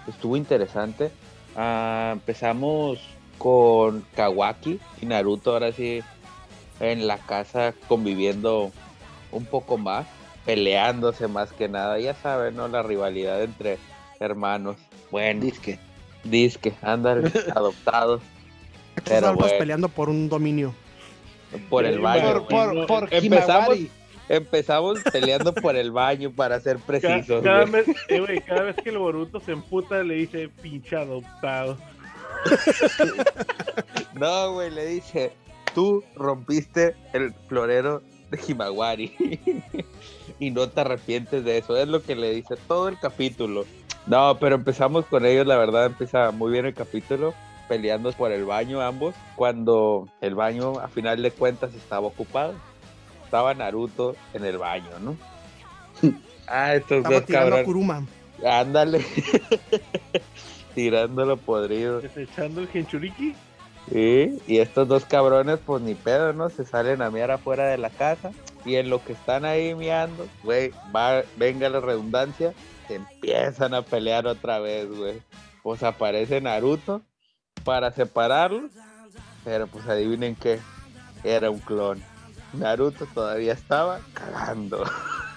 estuvo 0.07 0.37
interesante. 0.37 1.11
Ah, 1.57 2.11
empezamos 2.13 3.01
con 3.41 4.05
Kawaki 4.15 4.79
y 5.01 5.07
Naruto 5.07 5.53
ahora 5.53 5.73
sí 5.73 6.03
en 6.79 7.07
la 7.07 7.17
casa 7.17 7.73
conviviendo 7.89 8.71
un 9.33 9.47
poco 9.47 9.79
más, 9.79 10.07
peleándose 10.45 11.27
más 11.27 11.51
que 11.55 11.67
nada, 11.67 11.99
ya 11.99 12.13
saben, 12.15 12.55
¿no? 12.57 12.69
La 12.69 12.83
rivalidad 12.83 13.43
entre 13.43 13.79
hermanos. 14.21 14.77
Bueno, 15.11 15.41
Disque. 15.41 15.79
disque, 16.23 16.75
andan 16.83 17.33
adoptados 17.57 18.21
Pero 19.07 19.35
bueno. 19.35 19.59
peleando 19.59 19.89
por 19.89 20.11
un 20.11 20.29
dominio. 20.29 20.75
por 21.71 21.87
el 21.87 21.99
baño. 21.99 22.47
Por, 22.47 22.77
por, 22.77 22.87
por 22.87 23.15
Empezamos-. 23.15 23.89
Empezamos 24.29 25.01
peleando 25.13 25.53
por 25.55 25.75
el 25.77 25.91
baño, 25.91 26.31
para 26.31 26.61
ser 26.61 26.77
precisos. 26.79 27.43
cada, 27.43 27.65
güey. 27.65 27.85
vez, 27.85 27.97
eh, 28.09 28.21
güey, 28.21 28.41
cada 28.43 28.63
vez 28.63 28.77
que 28.77 28.91
el 28.91 28.99
Boruto 28.99 29.41
se 29.41 29.53
emputa 29.53 30.05
le 30.05 30.15
dice 30.15 30.49
pinche 30.63 30.95
adoptado. 30.95 31.79
No, 34.15 34.53
güey, 34.53 34.71
le 34.71 34.85
dice, 34.87 35.33
tú 35.75 36.05
rompiste 36.15 36.95
el 37.15 37.33
florero 37.49 38.03
de 38.31 38.39
Himawari 38.47 39.63
y 40.39 40.51
no 40.51 40.69
te 40.69 40.81
arrepientes 40.83 41.45
de 41.45 41.59
eso. 41.59 41.77
Es 41.77 41.89
lo 41.89 42.03
que 42.03 42.15
le 42.15 42.35
dice 42.35 42.57
todo 42.69 42.89
el 42.89 42.99
capítulo. 42.99 43.65
No, 44.07 44.37
pero 44.39 44.57
empezamos 44.57 45.07
con 45.07 45.25
ellos, 45.25 45.47
la 45.47 45.57
verdad 45.57 45.87
empieza 45.87 46.31
muy 46.33 46.53
bien 46.53 46.67
el 46.67 46.75
capítulo, 46.75 47.33
peleando 47.69 48.13
por 48.13 48.33
el 48.33 48.45
baño 48.45 48.81
ambos, 48.81 49.15
cuando 49.37 50.09
el 50.21 50.35
baño 50.35 50.79
a 50.81 50.89
final 50.89 51.23
de 51.23 51.31
cuentas 51.31 51.73
estaba 51.75 52.07
ocupado. 52.07 52.55
estaba 53.25 53.55
Naruto 53.55 54.17
en 54.35 54.45
el 54.45 54.59
baño, 54.59 54.91
¿no? 55.01 55.17
Ah, 56.53 56.75
estos 56.75 56.99
Estaba 56.99 57.15
dos 57.15 57.25
cabrones. 57.27 58.09
Ándale. 58.45 59.07
Tirándolo 60.75 61.37
podrido. 61.37 62.01
Desechando 62.01 62.61
el 62.61 62.69
Genchuriki. 62.69 63.35
Sí, 63.91 64.39
y 64.47 64.59
estos 64.59 64.87
dos 64.87 65.05
cabrones, 65.05 65.59
pues 65.65 65.83
ni 65.83 65.95
pedo, 65.95 66.33
¿no? 66.33 66.49
Se 66.49 66.65
salen 66.65 67.03
a 67.03 67.11
miar 67.11 67.31
afuera 67.31 67.67
de 67.67 67.79
la 67.79 67.91
casa. 67.91 68.31
Y 68.65 68.77
en 68.77 68.91
lo 68.91 69.03
que 69.03 69.15
están 69.15 69.45
ahí 69.45 69.75
miando, 69.75 70.29
güey, 70.45 70.71
va, 70.95 71.23
venga 71.37 71.69
la 71.69 71.81
redundancia, 71.81 72.53
se 72.87 72.97
empiezan 72.97 73.75
a 73.75 73.83
pelear 73.83 74.27
otra 74.27 74.59
vez, 74.59 74.89
güey. 74.89 75.23
Pues 75.63 75.83
aparece 75.83 76.41
Naruto 76.41 77.03
para 77.65 77.91
separarlos. 77.91 78.71
Pero 79.45 79.67
pues 79.67 79.87
adivinen 79.89 80.37
qué, 80.37 80.61
era 81.25 81.51
un 81.51 81.61
clon. 81.61 82.03
Naruto 82.53 83.07
todavía 83.07 83.55
estaba 83.55 84.01
cagando. 84.13 84.85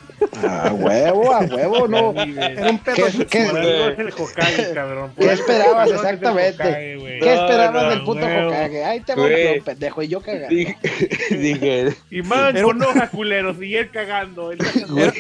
A 0.48 0.74
huevo, 0.74 1.34
a 1.34 1.40
huevo, 1.42 1.88
no. 1.88 2.14
Era 2.22 2.70
un 2.70 2.80
pedo. 2.80 2.96
¿Qué- 2.96 3.26
qué- 3.26 3.96
el 3.98 4.14
Hokage, 4.18 4.74
cabrón. 4.74 5.12
¿Qué 5.18 5.32
esperabas 5.32 5.90
exactamente? 5.92 6.64
Hokage. 6.64 6.98
¿Qué 7.20 7.20
No, 7.20 7.32
esperabas 7.32 7.84
no, 7.84 7.90
del 7.90 8.04
puto 8.04 8.26
huevo. 8.26 8.48
Hokage? 8.50 8.84
Ahí 8.84 9.00
te 9.02 9.14
un 9.14 9.64
pendejo 9.64 10.02
y 10.04 10.08
yo 10.08 10.22
cagando. 10.22 10.48
Dije, 10.50 10.78
dije, 11.32 11.94
Y 12.10 12.22
man, 12.22 12.56
Era 12.58 12.66
un- 12.68 12.80
con 12.80 12.90
hojas 12.90 13.10
culeros 13.10 13.62
y 13.62 13.76
él 13.76 13.90
cagando. 13.92 14.52
Él 14.52 14.58
cagando 14.74 15.02
Era-. 15.02 15.14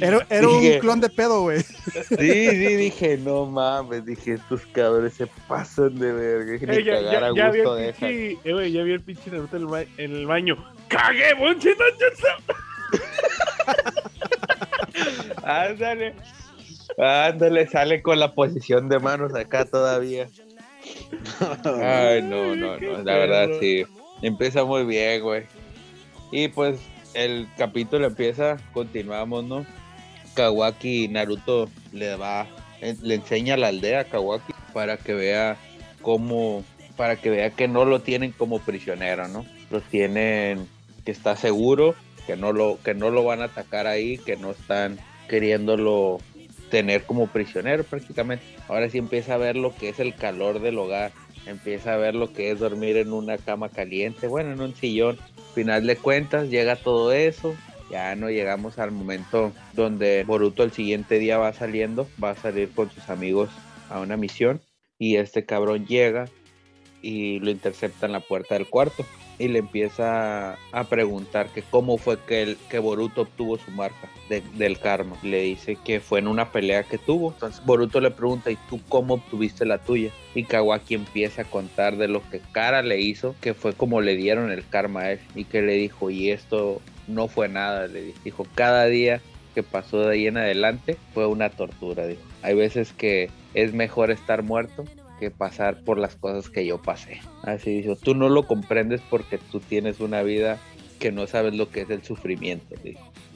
Era, 0.00 0.26
era 0.30 0.48
un 0.48 0.60
Dije- 0.60 0.78
clon 0.80 1.00
de 1.00 1.08
pedo, 1.08 1.42
güey. 1.42 1.60
sí, 1.62 2.16
sí, 2.18 2.76
dije, 2.76 3.16
no 3.18 3.46
mames, 3.46 4.04
dije, 4.04 4.34
estos 4.34 4.66
cabrones 4.72 5.14
se 5.14 5.26
pasan 5.48 5.98
de 5.98 6.12
verga, 6.12 6.66
ni 6.66 6.76
Eh, 6.78 6.84
ya, 6.84 6.94
cagar 6.96 7.12
ya, 7.12 7.26
a 7.26 7.34
ya 7.34 7.50
vi 7.50 7.58
gusto 7.60 7.78
el 7.78 7.86
dejan. 7.86 8.08
pinche, 8.08 8.38
eh, 8.48 8.52
güey, 8.52 8.72
ya 8.72 8.82
vi 8.82 8.92
el 8.92 9.00
pinche 9.00 9.30
Naruto 9.30 9.56
en 9.56 9.62
el, 9.62 9.68
ba- 9.68 9.82
en 9.96 10.16
el 10.16 10.26
baño. 10.26 10.56
¡Cagué, 10.88 11.34
bonche, 11.34 11.70
no, 11.70 11.84
jutsu! 11.94 12.54
Ándale. 15.42 16.14
Ándale, 16.98 17.66
sale 17.66 18.02
con 18.02 18.18
la 18.18 18.34
posición 18.34 18.88
de 18.88 18.98
manos 18.98 19.34
acá 19.34 19.64
todavía. 19.64 20.28
Ay, 21.64 22.22
no, 22.22 22.54
no, 22.54 22.78
no, 22.78 23.02
la 23.02 23.16
verdad 23.16 23.48
sí. 23.60 23.84
Empieza 24.22 24.64
muy 24.64 24.84
bien, 24.84 25.22
güey. 25.22 25.44
Y 26.30 26.48
pues 26.48 26.80
el 27.14 27.48
capítulo 27.56 28.06
empieza, 28.06 28.58
continuamos, 28.72 29.44
¿no? 29.44 29.66
Kawaki 30.34 31.08
Naruto 31.08 31.68
le 31.92 32.14
va, 32.16 32.46
le 33.02 33.14
enseña 33.14 33.54
a 33.54 33.56
la 33.56 33.68
aldea 33.68 34.00
a 34.00 34.04
Kawaki 34.04 34.52
para 34.72 34.96
que 34.96 35.14
vea 35.14 35.56
cómo, 36.02 36.64
para 36.96 37.16
que 37.16 37.30
vea 37.30 37.50
que 37.50 37.66
no 37.66 37.84
lo 37.84 38.00
tienen 38.00 38.32
como 38.32 38.60
prisionero, 38.60 39.26
¿no? 39.28 39.44
Los 39.70 39.82
tienen, 39.84 40.68
que 41.04 41.10
está 41.10 41.36
seguro, 41.36 41.94
que 42.30 42.36
no 42.36 42.52
lo, 42.52 42.78
que 42.84 42.94
no 42.94 43.10
lo 43.10 43.24
van 43.24 43.42
a 43.42 43.46
atacar 43.46 43.88
ahí, 43.88 44.16
que 44.16 44.36
no 44.36 44.52
están 44.52 45.00
queriéndolo 45.28 46.18
tener 46.70 47.02
como 47.02 47.26
prisionero 47.26 47.82
prácticamente. 47.82 48.44
Ahora 48.68 48.88
sí 48.88 48.98
empieza 48.98 49.34
a 49.34 49.38
ver 49.38 49.56
lo 49.56 49.74
que 49.74 49.88
es 49.88 49.98
el 49.98 50.14
calor 50.14 50.60
del 50.60 50.78
hogar, 50.78 51.10
empieza 51.46 51.92
a 51.92 51.96
ver 51.96 52.14
lo 52.14 52.32
que 52.32 52.52
es 52.52 52.60
dormir 52.60 52.98
en 52.98 53.12
una 53.12 53.36
cama 53.36 53.68
caliente, 53.68 54.28
bueno, 54.28 54.52
en 54.52 54.60
un 54.60 54.76
sillón. 54.76 55.18
Final 55.56 55.88
de 55.88 55.96
cuentas 55.96 56.50
llega 56.50 56.76
todo 56.76 57.10
eso, 57.12 57.56
ya 57.90 58.14
no 58.14 58.30
llegamos 58.30 58.78
al 58.78 58.92
momento 58.92 59.52
donde 59.72 60.22
Boruto 60.22 60.62
el 60.62 60.70
siguiente 60.70 61.18
día 61.18 61.36
va 61.36 61.52
saliendo, 61.52 62.06
va 62.22 62.30
a 62.30 62.36
salir 62.36 62.70
con 62.70 62.92
sus 62.92 63.10
amigos 63.10 63.50
a 63.88 63.98
una 63.98 64.16
misión 64.16 64.60
y 65.00 65.16
este 65.16 65.44
cabrón 65.44 65.84
llega 65.84 66.28
y 67.02 67.40
lo 67.40 67.50
intercepta 67.50 68.06
en 68.06 68.12
la 68.12 68.20
puerta 68.20 68.54
del 68.54 68.68
cuarto 68.68 69.04
y 69.40 69.48
le 69.48 69.58
empieza 69.60 70.58
a 70.70 70.84
preguntar 70.84 71.48
que 71.48 71.62
cómo 71.62 71.96
fue 71.96 72.18
que, 72.28 72.56
que 72.68 72.78
Boruto 72.78 73.22
obtuvo 73.22 73.56
su 73.58 73.70
marca 73.70 74.08
de- 74.28 74.42
del 74.54 74.78
karma. 74.78 75.16
Le 75.22 75.40
dice 75.40 75.76
que 75.82 75.98
fue 75.98 76.18
en 76.18 76.28
una 76.28 76.52
pelea 76.52 76.82
que 76.82 76.98
tuvo. 76.98 77.32
Entonces 77.32 77.64
Boruto 77.64 78.00
le 78.02 78.10
pregunta, 78.10 78.50
¿y 78.50 78.58
tú 78.68 78.80
cómo 78.88 79.14
obtuviste 79.14 79.64
la 79.64 79.78
tuya? 79.78 80.10
Y 80.34 80.44
Kawaki 80.44 80.94
empieza 80.94 81.42
a 81.42 81.44
contar 81.46 81.96
de 81.96 82.06
lo 82.06 82.22
que 82.30 82.40
Kara 82.52 82.82
le 82.82 83.00
hizo, 83.00 83.34
que 83.40 83.54
fue 83.54 83.72
como 83.72 84.02
le 84.02 84.14
dieron 84.14 84.50
el 84.52 84.68
karma 84.68 85.00
a 85.00 85.12
él. 85.12 85.20
Y 85.34 85.44
que 85.46 85.62
le 85.62 85.72
dijo, 85.72 86.10
y 86.10 86.30
esto 86.30 86.82
no 87.08 87.26
fue 87.26 87.48
nada, 87.48 87.86
le 87.86 88.02
dijo. 88.02 88.18
Dijo, 88.22 88.46
cada 88.54 88.84
día 88.86 89.22
que 89.54 89.62
pasó 89.62 90.00
de 90.00 90.12
ahí 90.14 90.26
en 90.26 90.36
adelante 90.36 90.96
fue 91.14 91.26
una 91.26 91.48
tortura. 91.48 92.06
Dijo. 92.06 92.20
Hay 92.42 92.54
veces 92.54 92.92
que 92.92 93.30
es 93.54 93.72
mejor 93.72 94.10
estar 94.10 94.42
muerto 94.42 94.84
que 95.20 95.30
pasar 95.30 95.84
por 95.84 95.98
las 95.98 96.16
cosas 96.16 96.50
que 96.50 96.66
yo 96.66 96.82
pasé. 96.82 97.20
Así 97.42 97.82
dijo, 97.82 97.94
tú 97.94 98.14
no 98.14 98.28
lo 98.28 98.46
comprendes 98.46 99.00
porque 99.08 99.38
tú 99.38 99.60
tienes 99.60 100.00
una 100.00 100.22
vida 100.22 100.58
que 100.98 101.12
no 101.12 101.26
sabes 101.26 101.54
lo 101.54 101.70
que 101.70 101.82
es 101.82 101.90
el 101.90 102.02
sufrimiento. 102.02 102.74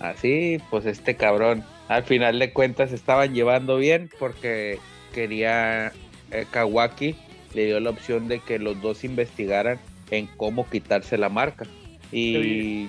Así, 0.00 0.58
pues 0.70 0.86
este 0.86 1.16
cabrón, 1.16 1.64
al 1.88 2.02
final 2.04 2.38
de 2.38 2.52
cuentas 2.52 2.92
estaban 2.92 3.34
llevando 3.34 3.76
bien 3.76 4.10
porque 4.18 4.78
quería 5.12 5.92
eh, 6.30 6.46
Kawaki, 6.50 7.14
le 7.54 7.66
dio 7.66 7.80
la 7.80 7.90
opción 7.90 8.28
de 8.28 8.40
que 8.40 8.58
los 8.58 8.80
dos 8.82 9.04
investigaran 9.04 9.78
en 10.10 10.26
cómo 10.26 10.68
quitarse 10.68 11.16
la 11.16 11.28
marca. 11.28 11.66
Y... 12.10 12.88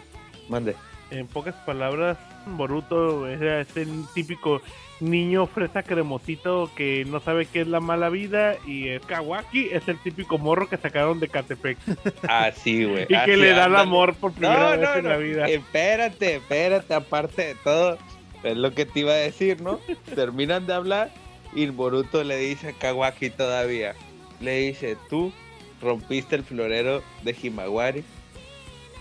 Mande. 0.50 0.76
En 1.12 1.28
pocas 1.28 1.56
palabras, 1.66 2.18
Boruto 2.46 3.28
era 3.28 3.62
ese 3.62 3.88
típico 4.14 4.62
niño 5.02 5.46
fresa 5.48 5.84
cremosito 5.84 6.72
que 6.76 7.04
no 7.06 7.20
sabe 7.20 7.46
qué 7.46 7.62
es 7.62 7.68
la 7.68 7.80
mala 7.82 8.10
vida 8.10 8.56
y 8.66 8.88
el 8.88 9.02
Kawaki 9.02 9.70
es 9.72 9.88
el 9.90 10.00
típico 10.00 10.38
morro 10.38 10.70
que 10.70 10.78
sacaron 10.78 11.20
de 11.20 11.28
Catepec 11.28 11.78
Así, 12.28 12.86
güey. 12.86 13.04
y 13.04 13.08
que 13.08 13.16
así, 13.16 13.36
le 13.36 13.50
da 13.50 13.66
el 13.66 13.76
amor 13.76 14.16
por 14.16 14.32
primera 14.32 14.58
No, 14.58 14.70
vez 14.72 14.80
no, 14.82 14.96
en 14.96 15.04
no. 15.04 15.10
la 15.10 15.18
vida. 15.18 15.48
Espérate, 15.50 16.36
espérate, 16.38 16.94
aparte 16.94 17.42
de 17.48 17.56
todo, 17.56 17.98
es 18.44 18.56
lo 18.56 18.74
que 18.74 18.86
te 18.86 19.02
iba 19.02 19.12
a 19.12 19.16
decir, 19.18 19.62
¿no? 19.62 19.80
Terminan 20.16 20.66
de 20.66 20.74
hablar 20.74 21.12
y 21.54 21.66
Boruto 21.68 22.24
le 22.24 22.38
dice 22.38 22.70
a 22.70 22.74
Kawaki 22.74 23.30
todavía, 23.32 23.96
le 24.40 24.60
dice, 24.60 24.96
tú 25.10 25.34
rompiste 25.82 26.36
el 26.38 26.44
florero 26.44 27.04
de 27.24 27.36
Himawari 27.42 28.04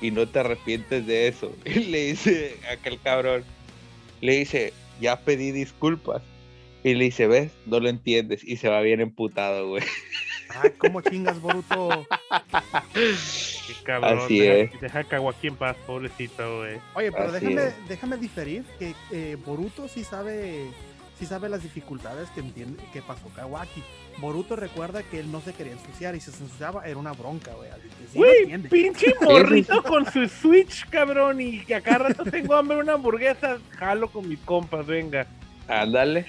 y 0.00 0.10
no 0.10 0.26
te 0.26 0.40
arrepientes 0.40 1.06
de 1.06 1.28
eso. 1.28 1.52
Y 1.64 1.84
le 1.84 2.06
dice 2.06 2.56
a 2.68 2.72
aquel 2.72 2.98
cabrón, 3.00 3.44
le 4.20 4.38
dice, 4.38 4.72
ya 5.00 5.20
pedí 5.20 5.50
disculpas. 5.52 6.22
Y 6.82 6.94
le 6.94 7.04
dice, 7.06 7.26
ves, 7.26 7.50
no 7.66 7.80
lo 7.80 7.88
entiendes. 7.88 8.44
Y 8.44 8.56
se 8.58 8.68
va 8.68 8.80
bien 8.82 9.00
emputado, 9.00 9.68
güey. 9.68 9.82
Ay, 10.62 10.70
¿cómo 10.78 11.00
chingas, 11.00 11.40
Boruto? 11.40 12.06
Qué 12.92 13.74
cabrón, 13.84 14.18
Así 14.18 14.38
deja, 14.40 14.54
es. 14.74 14.80
deja 14.80 14.98
a 15.00 15.04
Kawaki 15.04 15.46
en 15.48 15.56
paz, 15.56 15.76
pobrecito, 15.86 16.58
güey. 16.58 16.76
Oye, 16.94 17.10
pero 17.10 17.24
Así 17.32 17.46
déjame, 17.46 17.66
es. 17.68 17.88
déjame 17.88 18.16
diferir 18.18 18.64
que 18.78 18.94
eh, 19.10 19.36
Boruto 19.46 19.88
sí 19.88 20.04
sabe, 20.04 20.66
sí 21.24 21.28
sabe 21.30 21.48
las 21.48 21.62
dificultades 21.62 22.28
que 22.30 22.40
entiende 22.40 22.82
que 22.92 23.00
pasó 23.00 23.28
Kawaki. 23.34 23.82
Boruto 24.18 24.56
recuerda 24.56 25.02
que 25.02 25.20
él 25.20 25.32
no 25.32 25.40
se 25.40 25.54
quería 25.54 25.72
ensuciar 25.72 26.14
y 26.14 26.20
si 26.20 26.30
se 26.30 26.44
ensuciaba 26.44 26.86
era 26.86 26.98
una 26.98 27.12
bronca, 27.12 27.52
güey. 27.54 27.70
sí 28.12 28.18
Güey, 28.18 28.58
pinche 28.68 29.14
morrito 29.22 29.82
con 29.82 30.04
su 30.12 30.28
Switch, 30.28 30.86
cabrón, 30.90 31.40
y 31.40 31.64
que 31.64 31.76
acá 31.76 31.96
rato 31.96 32.24
tengo 32.24 32.54
hambre 32.54 32.76
de 32.76 32.82
una 32.82 32.92
hamburguesa, 32.92 33.58
jalo 33.78 34.08
con 34.08 34.28
mis 34.28 34.38
compas, 34.40 34.86
venga. 34.86 35.26
Ándale. 35.66 36.26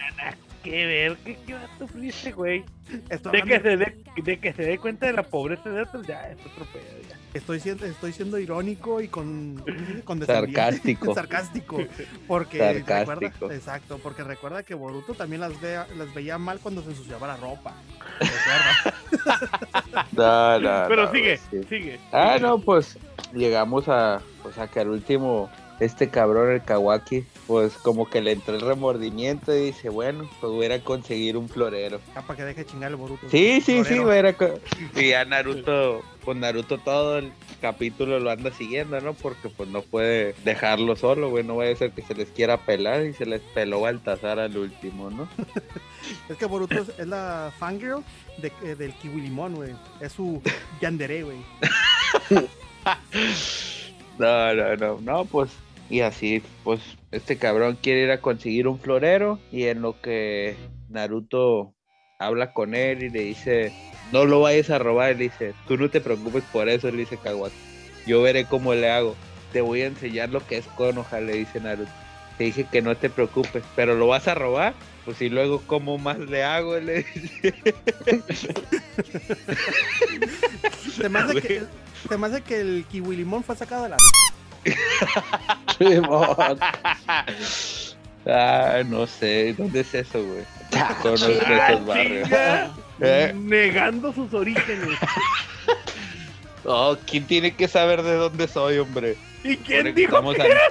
Qué 0.64 0.86
ver, 0.86 1.18
qué, 1.26 1.38
qué 1.46 1.54
vato 1.54 1.88
fuiste, 1.88 2.32
güey. 2.32 2.64
De 2.90 3.42
que, 3.44 3.60
se 3.60 3.78
dé, 3.78 3.98
de 4.24 4.40
que 4.40 4.54
se 4.54 4.64
dé 4.64 4.78
cuenta 4.78 5.08
de 5.08 5.14
la 5.14 5.24
pobreza 5.24 5.70
de 5.70 5.82
otros, 5.82 6.08
ya 6.08 6.30
es 6.30 6.40
otro 6.40 6.66
pedo, 6.72 7.02
ya. 7.10 7.15
Estoy 7.36 7.60
siendo, 7.60 7.86
estoy 7.86 8.12
siendo 8.14 8.40
irónico 8.40 9.02
y 9.02 9.08
con, 9.08 9.64
con 10.04 10.26
Sarcástico. 10.26 11.14
sarcástico. 11.16 11.78
Porque 12.28 12.58
Sarcástico. 12.58 13.16
recuerda, 13.20 13.56
exacto, 13.56 14.00
porque 14.02 14.24
recuerda 14.24 14.64
que 14.64 14.74
Boruto 14.74 15.14
también 15.14 15.42
las, 15.42 15.60
vea- 15.62 15.88
las 15.98 16.14
veía 16.14 16.38
mal 16.38 16.60
cuando 16.60 16.82
se 16.82 16.90
ensuciaba 16.90 17.28
la 17.28 17.38
ropa. 17.38 17.74
No, 20.12 20.60
no, 20.60 20.86
Pero 20.88 21.06
no, 21.06 21.12
sigue, 21.12 21.38
sí. 21.52 21.64
sigue. 21.70 22.00
Ah, 22.12 22.38
no, 22.40 22.60
pues 22.60 22.98
llegamos 23.34 23.88
a, 23.88 24.22
pues 24.44 24.58
a 24.58 24.68
que 24.68 24.80
al 24.80 24.90
último, 24.90 25.50
este 25.80 26.10
cabrón, 26.10 26.52
el 26.52 26.64
Kawaki, 26.64 27.26
pues 27.48 27.74
como 27.78 28.10
que 28.10 28.22
le 28.22 28.32
entró 28.32 28.56
el 28.56 28.62
remordimiento 28.62 29.54
y 29.56 29.66
dice, 29.66 29.90
bueno, 29.90 30.30
pues 30.42 30.52
voy 30.52 30.64
a 30.64 30.66
ir 30.68 30.72
a 30.74 30.80
conseguir 30.84 31.38
un 31.38 31.48
florero. 31.48 32.00
Ah, 32.16 32.22
para 32.22 32.38
que 32.38 32.44
deje 32.46 32.64
de 32.64 32.70
chingar 32.70 32.92
el 32.92 32.98
Boruto. 32.98 33.30
Sí, 33.30 33.62
sí, 33.62 33.84
sí, 33.84 34.00
voy 34.00 34.18
a 34.18 34.30
a 34.30 34.34
co- 34.34 34.60
Y 34.96 35.10
ya 35.10 35.26
Naruto, 35.26 36.04
pues 36.24 36.38
Naruto 36.38 36.78
todo 36.80 37.20
el 37.20 37.32
capítulo 37.62 38.20
lo 38.20 38.32
anda 38.32 38.52
siguiendo, 38.52 39.00
¿no? 39.02 39.14
Porque 39.14 39.50
pues 39.50 39.70
no 39.70 39.82
puede 39.82 40.34
dejarlo 40.44 40.96
solo, 40.96 41.30
güey, 41.30 41.44
no 41.44 41.56
vaya 41.56 41.74
a 41.74 41.76
ser 41.78 41.92
que 41.92 42.02
se 42.02 42.16
les 42.16 42.30
quiera 42.30 42.58
pelar 42.66 43.06
y 43.06 43.14
se 43.14 43.26
les 43.26 43.42
peló 43.42 43.82
Baltasar 43.82 44.40
al 44.40 44.58
último, 44.58 45.10
¿no? 45.10 45.28
Es 46.30 46.38
que 46.38 46.46
Boruto 46.46 46.76
es, 46.80 46.90
es 47.00 47.08
la 47.08 47.52
fangirl 47.58 48.04
de, 48.38 48.52
eh, 48.64 48.76
del 48.76 48.94
Kiwi 48.94 49.22
Limón, 49.22 49.56
güey. 49.56 49.72
Es 50.00 50.14
su 50.14 50.40
yandere, 50.82 51.24
güey. 51.24 51.38
No, 54.18 54.54
no, 54.54 54.76
no, 54.78 55.00
no, 55.02 55.26
pues, 55.26 55.50
y 55.90 56.00
así, 56.02 56.42
pues, 56.64 56.80
este 57.16 57.38
cabrón 57.38 57.78
quiere 57.82 58.04
ir 58.04 58.12
a 58.12 58.20
conseguir 58.20 58.68
un 58.68 58.80
florero 58.80 59.40
y 59.52 59.66
en 59.66 59.82
lo 59.82 60.00
que 60.02 60.58
Naruto 60.90 61.74
habla 62.20 62.54
con 62.54 62.76
él 62.76 63.04
y 63.04 63.10
le 63.10 63.22
dice, 63.22 63.74
no 64.12 64.26
lo 64.26 64.42
vayas 64.42 64.70
a 64.70 64.80
robar, 64.80 65.16
le 65.16 65.26
dice, 65.26 65.54
tú 65.68 65.78
no 65.78 65.90
te 65.90 66.02
preocupes 66.02 66.44
por 66.52 66.68
eso, 66.68 66.92
le 66.92 66.98
dice 66.98 67.18
Kawaki, 67.18 67.56
yo 68.06 68.22
veré 68.22 68.46
cómo 68.46 68.74
le 68.74 68.90
hago. 68.92 69.16
te 69.54 69.62
voy 69.62 69.82
a 69.82 69.88
enseñar 69.88 70.30
lo 70.30 70.46
que 70.46 70.58
es 70.58 70.66
Konoha, 70.68 71.22
le 71.22 71.34
dice 71.34 71.60
Naruto. 71.60 71.92
Te 72.38 72.44
dije 72.44 72.68
que 72.70 72.82
no 72.82 72.98
te 72.98 73.10
preocupes, 73.10 73.64
pero 73.78 73.96
lo 73.96 74.08
vas 74.08 74.28
a 74.28 74.36
robar. 74.36 74.74
Pues 75.06 75.22
y 75.22 75.30
luego, 75.30 75.62
¿cómo 75.66 75.98
más 75.98 76.20
le 76.20 76.44
hago? 76.44 76.78
Le 76.78 77.04
dice. 77.04 77.54
Se 80.92 81.08
me 81.08 81.20
hace 81.20 81.42
que, 81.42 81.64
se 82.10 82.18
me 82.18 82.28
hace 82.28 82.42
que 82.42 82.60
el 82.60 82.86
kiwi 82.90 83.16
limón 83.16 83.42
fue 83.42 83.56
sacado 83.56 83.84
de 83.84 83.90
la. 83.90 83.98
Ah, 88.28 88.82
no 88.88 89.06
sé, 89.08 89.54
¿dónde 89.58 89.82
es 89.82 89.94
eso, 89.94 90.24
güey? 90.24 90.44
Conozco 91.02 91.30
esos 91.32 91.86
barrios. 91.86 92.24
chinga, 92.28 92.72
Eh. 93.02 93.34
Negando 93.36 94.14
sus 94.14 94.34
orígenes. 94.34 94.90
Oh, 96.68 96.98
¿quién 97.06 97.28
tiene 97.28 97.54
que 97.54 97.68
saber 97.68 98.02
de 98.02 98.16
dónde 98.16 98.48
soy, 98.48 98.80
hombre? 98.80 99.16
¿Y 99.44 99.56
quién 99.58 99.94
dijo 99.94 100.20
que 100.34 100.42
an- 100.42 100.48
era? 100.50 100.62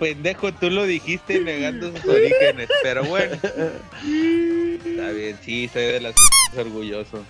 Pendejo, 0.00 0.52
tú 0.52 0.70
lo 0.70 0.84
dijiste 0.86 1.38
negando 1.38 1.92
sus 1.96 2.04
orígenes, 2.04 2.68
pero 2.82 3.04
bueno. 3.04 3.32
Está 3.34 5.10
bien, 5.12 5.38
sí, 5.44 5.70
soy 5.72 5.82
de 5.84 6.00
las 6.00 6.14
orgulloso. 6.58 7.24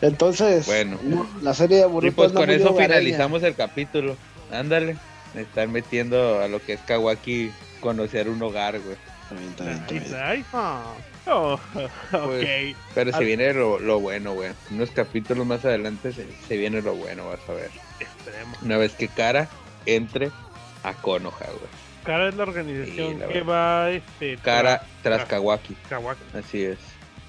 Entonces, 0.00 0.64
Bueno. 0.64 0.98
la 1.42 1.52
serie 1.52 1.76
de 1.76 1.82
Y 1.82 1.90
Boruto 1.90 2.16
pues 2.16 2.32
con 2.32 2.48
eso 2.48 2.70
hogareña. 2.70 2.98
finalizamos 3.00 3.42
el 3.42 3.54
capítulo. 3.54 4.16
Ándale. 4.52 4.96
Me 5.34 5.42
están 5.42 5.72
metiendo 5.72 6.40
a 6.40 6.48
lo 6.48 6.60
que 6.60 6.74
es 6.74 6.80
Kawaki 6.80 7.50
conocer 7.80 8.28
un 8.28 8.42
hogar, 8.42 8.78
güey. 8.80 8.96
Bien. 9.58 9.80
Nice, 9.90 10.14
nice. 10.36 10.44
Ah, 10.52 10.94
Oh, 11.24 11.54
ok. 11.74 11.90
Pues, 12.10 12.76
Pero 12.94 13.12
se 13.12 13.24
viene 13.24 13.54
lo, 13.54 13.78
lo 13.78 14.00
bueno, 14.00 14.32
güey. 14.34 14.50
Unos 14.72 14.90
capítulos 14.90 15.46
más 15.46 15.64
adelante 15.64 16.12
se, 16.12 16.26
se 16.48 16.56
viene 16.56 16.82
lo 16.82 16.96
bueno, 16.96 17.28
vas 17.28 17.38
a 17.48 17.52
ver. 17.52 17.70
Esperemos. 18.00 18.60
Una 18.60 18.76
vez 18.76 18.92
que 18.94 19.06
Kara 19.06 19.48
entre 19.86 20.30
a 20.82 20.92
Konoha, 20.94 21.46
güey. 21.46 21.70
Cara 22.04 22.28
es 22.28 22.34
la 22.34 22.42
organización 22.42 23.12
Sí, 23.12 23.18
la 23.20 23.28
que 23.28 23.40
va 23.42 23.90
este 23.90 24.36
Kara 24.38 24.80
tras- 24.80 25.18
tras 25.20 25.24
Kawaki. 25.26 25.76
Kawaki. 25.88 26.22
Así 26.36 26.64
es. 26.64 26.78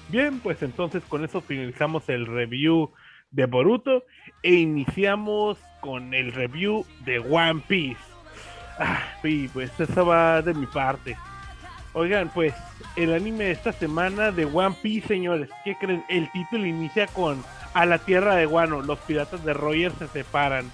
Bien, 0.08 0.40
pues 0.40 0.60
entonces 0.62 1.04
con 1.08 1.24
eso 1.24 1.40
finalizamos 1.40 2.08
el 2.08 2.26
review 2.26 2.90
de 3.30 3.46
Boruto 3.46 4.04
e 4.44 4.52
iniciamos 4.52 5.58
con 5.80 6.12
el 6.12 6.32
review 6.32 6.86
de 7.04 7.18
One 7.18 7.62
Piece. 7.66 8.00
Ah, 8.78 9.02
sí, 9.22 9.48
pues 9.52 9.72
eso 9.80 10.04
va 10.04 10.42
de 10.42 10.52
mi 10.52 10.66
parte. 10.66 11.16
Oigan, 11.94 12.28
pues 12.28 12.52
el 12.96 13.14
anime 13.14 13.44
de 13.44 13.50
esta 13.52 13.72
semana 13.72 14.32
de 14.32 14.44
One 14.44 14.76
Piece, 14.82 15.08
señores, 15.08 15.48
¿qué 15.64 15.74
creen? 15.76 16.04
El 16.10 16.30
título 16.32 16.66
inicia 16.66 17.06
con 17.06 17.42
A 17.72 17.86
la 17.86 17.98
tierra 17.98 18.34
de 18.34 18.44
Guano, 18.44 18.82
los 18.82 18.98
piratas 19.00 19.44
de 19.44 19.54
Roger 19.54 19.92
se 19.98 20.08
separan. 20.08 20.70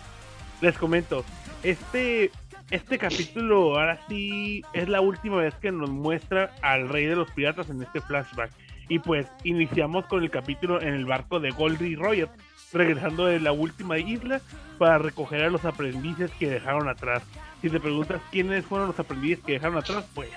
Les 0.60 0.76
comento, 0.76 1.24
este, 1.62 2.32
este 2.70 2.98
capítulo 2.98 3.78
ahora 3.78 4.00
sí 4.08 4.64
es 4.72 4.88
la 4.88 5.00
última 5.00 5.36
vez 5.36 5.54
que 5.54 5.70
nos 5.70 5.90
muestra 5.90 6.52
al 6.62 6.88
rey 6.88 7.06
de 7.06 7.16
los 7.16 7.30
piratas 7.30 7.70
en 7.70 7.82
este 7.82 8.00
flashback. 8.00 8.50
Y 8.88 8.98
pues 8.98 9.28
iniciamos 9.44 10.06
con 10.06 10.24
el 10.24 10.30
capítulo 10.30 10.82
en 10.82 10.94
el 10.94 11.04
barco 11.04 11.38
de 11.38 11.50
Goldie 11.50 11.94
Roger, 11.94 12.28
regresando 12.72 13.26
de 13.26 13.40
la 13.40 13.52
última 13.52 13.98
isla 13.98 14.40
para 14.78 14.98
recoger 14.98 15.42
a 15.44 15.50
los 15.50 15.64
aprendices 15.64 16.30
que 16.38 16.50
dejaron 16.50 16.88
atrás. 16.88 17.22
Si 17.60 17.68
te 17.68 17.80
preguntas 17.80 18.20
quiénes 18.30 18.64
fueron 18.64 18.88
los 18.88 18.98
aprendices 18.98 19.44
que 19.44 19.52
dejaron 19.52 19.78
atrás, 19.78 20.04
pues 20.14 20.30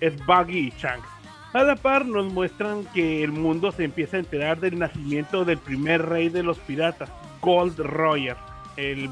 es 0.00 0.14
Buggy 0.26 0.68
y 0.68 0.70
Shanks. 0.70 1.08
A 1.52 1.62
la 1.62 1.76
par 1.76 2.04
nos 2.04 2.32
muestran 2.32 2.84
que 2.92 3.22
el 3.22 3.30
mundo 3.30 3.70
se 3.70 3.84
empieza 3.84 4.16
a 4.16 4.20
enterar 4.20 4.58
del 4.58 4.78
nacimiento 4.78 5.44
del 5.44 5.58
primer 5.58 6.04
rey 6.04 6.28
de 6.28 6.42
los 6.42 6.58
piratas, 6.58 7.08
Gold 7.40 7.78
Roger, 7.78 8.36
el, 8.76 9.08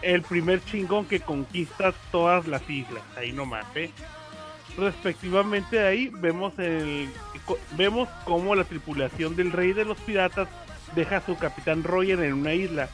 el 0.00 0.22
primer 0.22 0.64
chingón 0.64 1.04
que 1.04 1.20
conquista 1.20 1.92
todas 2.10 2.46
las 2.46 2.68
islas, 2.70 3.02
ahí 3.16 3.32
nomás, 3.32 3.66
¿eh? 3.74 3.90
Respectivamente 4.78 5.80
ahí 5.80 6.10
vemos 6.14 6.58
el 6.58 7.10
vemos 7.76 8.08
cómo 8.24 8.54
la 8.54 8.64
tripulación 8.64 9.36
del 9.36 9.52
rey 9.52 9.74
de 9.74 9.84
los 9.84 9.98
piratas 9.98 10.48
deja 10.94 11.18
a 11.18 11.26
su 11.26 11.36
capitán 11.36 11.82
Roger 11.82 12.20
en 12.20 12.34
una 12.34 12.54
isla. 12.54 12.88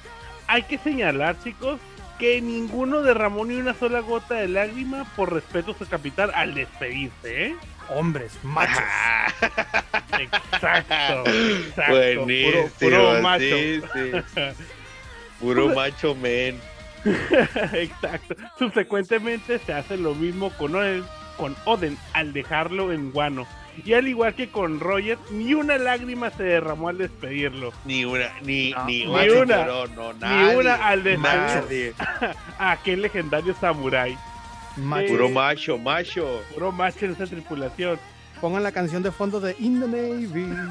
Hay 0.47 0.63
que 0.63 0.79
señalar, 0.79 1.37
chicos, 1.43 1.81
que 2.19 2.41
ninguno 2.41 3.03
derramó 3.03 3.45
ni 3.45 3.57
una 3.57 3.75
sola 3.75 4.01
gota 4.01 4.35
de 4.35 4.49
lágrima 4.49 5.05
por 5.17 5.33
respeto 5.33 5.73
a 5.73 5.79
su 5.79 5.87
capitán 5.87 6.31
al 6.35 6.55
despedirse, 6.55 7.47
¿eh? 7.47 7.57
hombres, 7.91 8.39
machos. 8.43 8.83
Exacto, 10.19 11.31
exacto. 11.31 11.93
Buenísimo, 11.93 12.69
Puro, 12.81 12.97
puro 12.97 13.23
macho. 13.23 13.45
sí, 13.45 13.81
sí. 13.93 14.13
Puro 15.41 15.69
macho 15.69 16.15
men. 16.17 16.61
Exacto. 17.73 18.35
Subsecuentemente 18.59 19.61
se 19.61 19.73
hace 19.73 19.97
lo 19.97 20.15
mismo 20.15 20.51
con 20.51 20.75
Oden, 20.75 21.05
con 21.37 21.57
Oden 21.65 21.97
al 22.15 22.33
dejarlo 22.33 22.93
en 22.93 23.13
Guano. 23.13 23.47
Y 23.85 23.93
al 23.95 24.09
igual 24.09 24.35
que 24.35 24.49
con 24.51 24.81
Roger, 24.81 25.19
ni 25.31 25.55
una 25.55 25.79
lágrima 25.79 26.31
se 26.31 26.43
derramó 26.43 26.89
al 26.89 26.99
despedirlo. 26.99 27.73
Ni 27.85 28.05
una, 28.05 28.29
ni, 28.43 28.71
No, 28.73 28.85
ni, 28.85 29.05
ni 29.05 29.13
macho 29.13 29.41
una, 29.43 29.67
lloró, 29.67 29.87
no, 29.95 30.13
nadie, 30.15 30.57
una 30.57 30.75
al 30.87 31.03
despedir 31.05 31.95
a 32.59 32.71
aquel 32.73 33.03
legendario 33.03 33.55
samurái. 33.61 34.17
Machos. 34.77 35.11
Puro 35.11 35.29
macho, 35.29 35.79
macho. 35.79 36.43
Puro 36.55 36.73
macho 36.73 37.05
en 37.07 37.13
esa 37.13 37.27
tripulación. 37.27 37.99
Pongan 38.41 38.63
la 38.63 38.71
canción 38.73 39.03
de 39.03 39.11
fondo 39.11 39.41
de 39.41 39.57
In 39.59 39.81
the 39.81 39.87
Navy. 39.89 40.49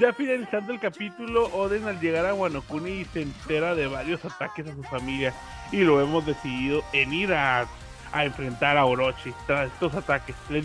Ya 0.00 0.12
finalizando 0.12 0.72
el 0.72 0.80
capítulo, 0.80 1.46
Oden 1.54 1.86
al 1.86 2.00
llegar 2.00 2.26
a 2.26 2.34
Wano 2.34 2.62
Kuni 2.62 3.04
se 3.12 3.22
entera 3.22 3.74
de 3.74 3.86
varios 3.86 4.24
ataques 4.24 4.66
a 4.66 4.74
su 4.74 4.82
familia 4.82 5.32
y 5.70 5.78
lo 5.82 6.00
hemos 6.00 6.26
decidido 6.26 6.82
en 6.92 7.12
ir 7.12 7.32
a, 7.32 7.66
a 8.12 8.24
enfrentar 8.24 8.76
a 8.78 8.84
Orochi 8.86 9.32
tras 9.46 9.70
estos 9.70 9.94
ataques. 9.94 10.34
Le- 10.48 10.64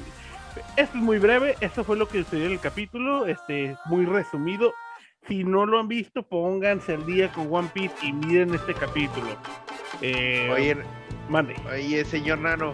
Esto 0.76 0.82
es 0.95 0.95
muy 0.95 1.18
breve, 1.20 1.56
esto 1.62 1.84
fue 1.84 1.97
lo 1.97 2.08
que 2.08 2.24
sucedió 2.24 2.45
en 2.47 2.54
el 2.54 2.60
capítulo, 2.60 3.26
este 3.26 3.76
muy 3.86 4.06
resumido. 4.06 4.74
Si 5.28 5.43
no 5.43 5.66
lo 5.66 5.80
han 5.80 5.88
visto, 5.88 6.24
pónganse 6.24 6.95
al 6.95 7.06
día 7.06 7.32
con 7.32 7.47
One 7.54 7.70
Piece 7.74 7.95
y 8.02 8.12
miren 8.12 8.54
este 8.56 8.74
capítulo. 8.74 9.28
Eh, 10.02 10.49
Oye, 10.52 10.78
mande. 11.30 11.56
oye, 11.72 12.04
señor 12.06 12.39
Nano. 12.39 12.74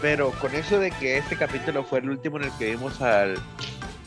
Pero 0.00 0.30
con 0.32 0.52
eso 0.54 0.80
de 0.80 0.90
que 0.90 1.16
este 1.18 1.36
capítulo 1.36 1.84
fue 1.84 2.00
el 2.00 2.10
último 2.10 2.36
en 2.38 2.44
el 2.44 2.50
que 2.58 2.72
vimos 2.72 3.00
al 3.00 3.38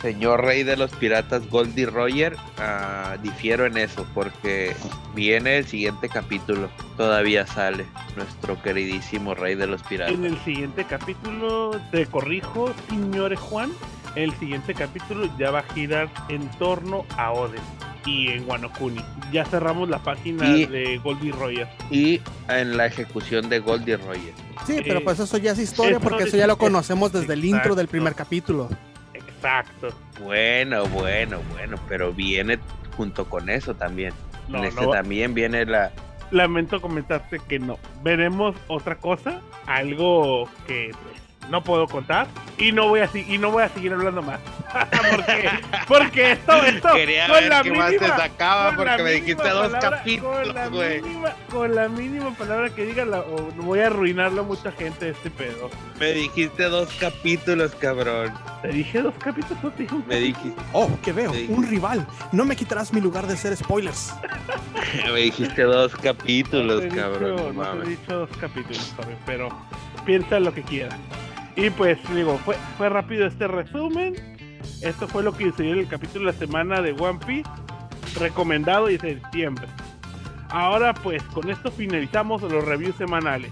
señor 0.01 0.43
rey 0.43 0.63
de 0.63 0.77
los 0.77 0.91
piratas 0.91 1.49
Goldie 1.49 1.85
Roger, 1.85 2.35
ah, 2.57 3.17
difiero 3.23 3.65
en 3.65 3.77
eso, 3.77 4.05
porque 4.13 4.75
viene 5.13 5.57
el 5.57 5.65
siguiente 5.65 6.09
capítulo. 6.09 6.69
Todavía 6.97 7.45
sale 7.47 7.85
nuestro 8.15 8.61
queridísimo 8.61 9.33
rey 9.35 9.55
de 9.55 9.67
los 9.67 9.81
piratas. 9.83 10.13
En 10.15 10.25
el 10.25 10.37
siguiente 10.43 10.83
capítulo, 10.85 11.71
te 11.91 12.05
corrijo, 12.05 12.73
señores 12.89 13.39
Juan, 13.39 13.71
el 14.15 14.33
siguiente 14.35 14.73
capítulo 14.73 15.29
ya 15.37 15.51
va 15.51 15.59
a 15.59 15.73
girar 15.73 16.09
en 16.29 16.47
torno 16.51 17.05
a 17.17 17.31
Oden 17.31 17.61
y 18.05 18.27
en 18.29 18.47
Wano 18.47 18.71
Kuni. 18.71 19.01
Ya 19.31 19.43
cerramos 19.45 19.89
la 19.89 19.97
página 19.99 20.45
Y- 20.47 20.65
de 20.67 20.97
Goldie 20.99 21.31
Roger. 21.31 21.67
Y 21.89 22.21
en 22.47 22.77
la 22.77 22.85
ejecución 22.85 23.49
de 23.49 23.59
Goldie 23.59 23.97
Roger. 23.97 24.33
Sí, 24.67 24.79
pero 24.85 24.99
Eh, 24.99 25.03
pues 25.03 25.19
eso 25.19 25.37
ya 25.37 25.51
es 25.53 25.59
historia 25.59 25.91
eso 25.93 25.99
porque 25.99 26.23
es- 26.23 26.29
eso 26.29 26.37
ya 26.37 26.47
lo 26.47 26.57
conocemos 26.57 27.11
desde 27.11 27.33
el 27.33 27.43
intro 27.43 27.73
del 27.75 27.87
primer 27.87 28.13
capítulo. 28.15 28.69
Exacto. 29.45 29.89
Bueno, 30.21 30.87
bueno, 30.87 31.39
bueno, 31.51 31.77
pero 31.87 32.11
viene 32.11 32.57
junto 32.97 33.29
con 33.29 33.47
eso 33.49 33.75
también. 33.75 34.11
No, 34.47 34.57
en 34.57 34.65
este 34.65 34.81
no, 34.81 34.89
también 34.89 35.35
viene 35.35 35.65
la... 35.65 35.91
lamento 36.31 36.81
comentarte 36.81 37.39
que 37.47 37.59
no. 37.59 37.77
Veremos 38.03 38.55
otra 38.67 38.95
cosa, 38.95 39.41
algo 39.67 40.49
que 40.65 40.91
pues, 40.91 41.21
no 41.49 41.63
puedo 41.63 41.87
contar 41.87 42.27
y 42.57 42.71
no 42.71 42.87
voy 42.87 43.01
a 43.01 43.09
y 43.13 43.37
no 43.37 43.51
voy 43.51 43.63
a 43.63 43.69
seguir 43.69 43.93
hablando 43.93 44.21
más. 44.21 44.39
porque 45.11 45.49
porque 45.87 46.31
esto 46.33 46.53
esto 46.63 46.89
Quería 46.93 47.27
con 47.27 47.35
ver 47.35 47.49
la 47.49 47.63
qué 47.63 47.71
más 47.71 47.91
te 47.91 47.99
mínima- 47.99 48.17
sacaba 48.17 48.75
porque 48.75 48.91
me 48.91 48.97
mínima 48.97 49.09
dijiste 49.11 49.49
dos 49.49 49.71
palabra- 49.71 49.79
con 49.79 49.89
la 49.91 49.97
capítulos, 49.97 50.69
güey. 50.71 51.01
mínima- 51.01 51.33
Con 51.51 51.75
la 51.75 51.87
mínima 51.89 52.31
palabra 52.31 52.69
que 52.69 52.85
diga, 52.85 53.05
la, 53.05 53.19
o 53.19 53.51
voy 53.57 53.79
a 53.79 53.87
arruinarlo 53.87 54.41
a 54.41 54.43
mucha 54.43 54.71
gente 54.71 55.09
este 55.09 55.29
pedo. 55.29 55.69
Me 55.99 56.11
dijiste 56.11 56.63
dos 56.63 56.89
capítulos, 56.99 57.73
cabrón. 57.75 58.33
Te 58.61 58.69
dije 58.69 59.01
dos 59.01 59.13
capítulos, 59.23 59.63
no 59.63 59.71
te 59.71 59.83
dije 59.83 59.95
un 59.95 60.07
Me 60.07 60.15
dijiste, 60.19 60.61
Oh, 60.73 60.89
¿qué 61.03 61.13
veo? 61.13 61.31
Sí. 61.33 61.45
Un 61.49 61.67
rival. 61.67 62.05
No 62.31 62.43
me 62.45 62.55
quitarás 62.55 62.91
mi 62.91 62.99
lugar 63.01 63.27
de 63.27 63.37
ser 63.37 63.55
spoilers. 63.55 64.13
me 65.13 65.19
dijiste 65.21 65.63
dos 65.63 65.95
capítulos, 65.95 66.83
cabrón. 66.93 67.35
dicho- 67.37 67.53
no 67.53 67.75
no 67.75 67.81
te 67.81 67.87
he 67.87 67.89
dicho 67.91 68.15
dos 68.19 68.29
capítulos, 68.39 68.93
pero 69.25 69.49
piensa 70.05 70.39
lo 70.39 70.53
que 70.53 70.63
quieras. 70.63 70.95
Y 71.55 71.69
pues 71.69 71.97
digo, 72.13 72.37
fue, 72.39 72.55
fue 72.77 72.89
rápido 72.89 73.25
este 73.25 73.47
resumen. 73.47 74.15
Esto 74.81 75.07
fue 75.07 75.23
lo 75.23 75.33
que 75.33 75.45
sucedió 75.45 75.73
el 75.73 75.87
capítulo 75.87 76.25
de 76.25 76.33
la 76.33 76.37
semana 76.37 76.81
de 76.81 76.91
One 76.91 77.19
Piece. 77.25 77.49
Recomendado 78.19 78.89
y 78.89 78.97
de 78.97 79.19
septiembre. 79.19 79.67
Ahora 80.49 80.93
pues 80.93 81.23
con 81.23 81.49
esto 81.49 81.71
finalizamos 81.71 82.41
los 82.41 82.65
reviews 82.65 82.95
semanales. 82.95 83.51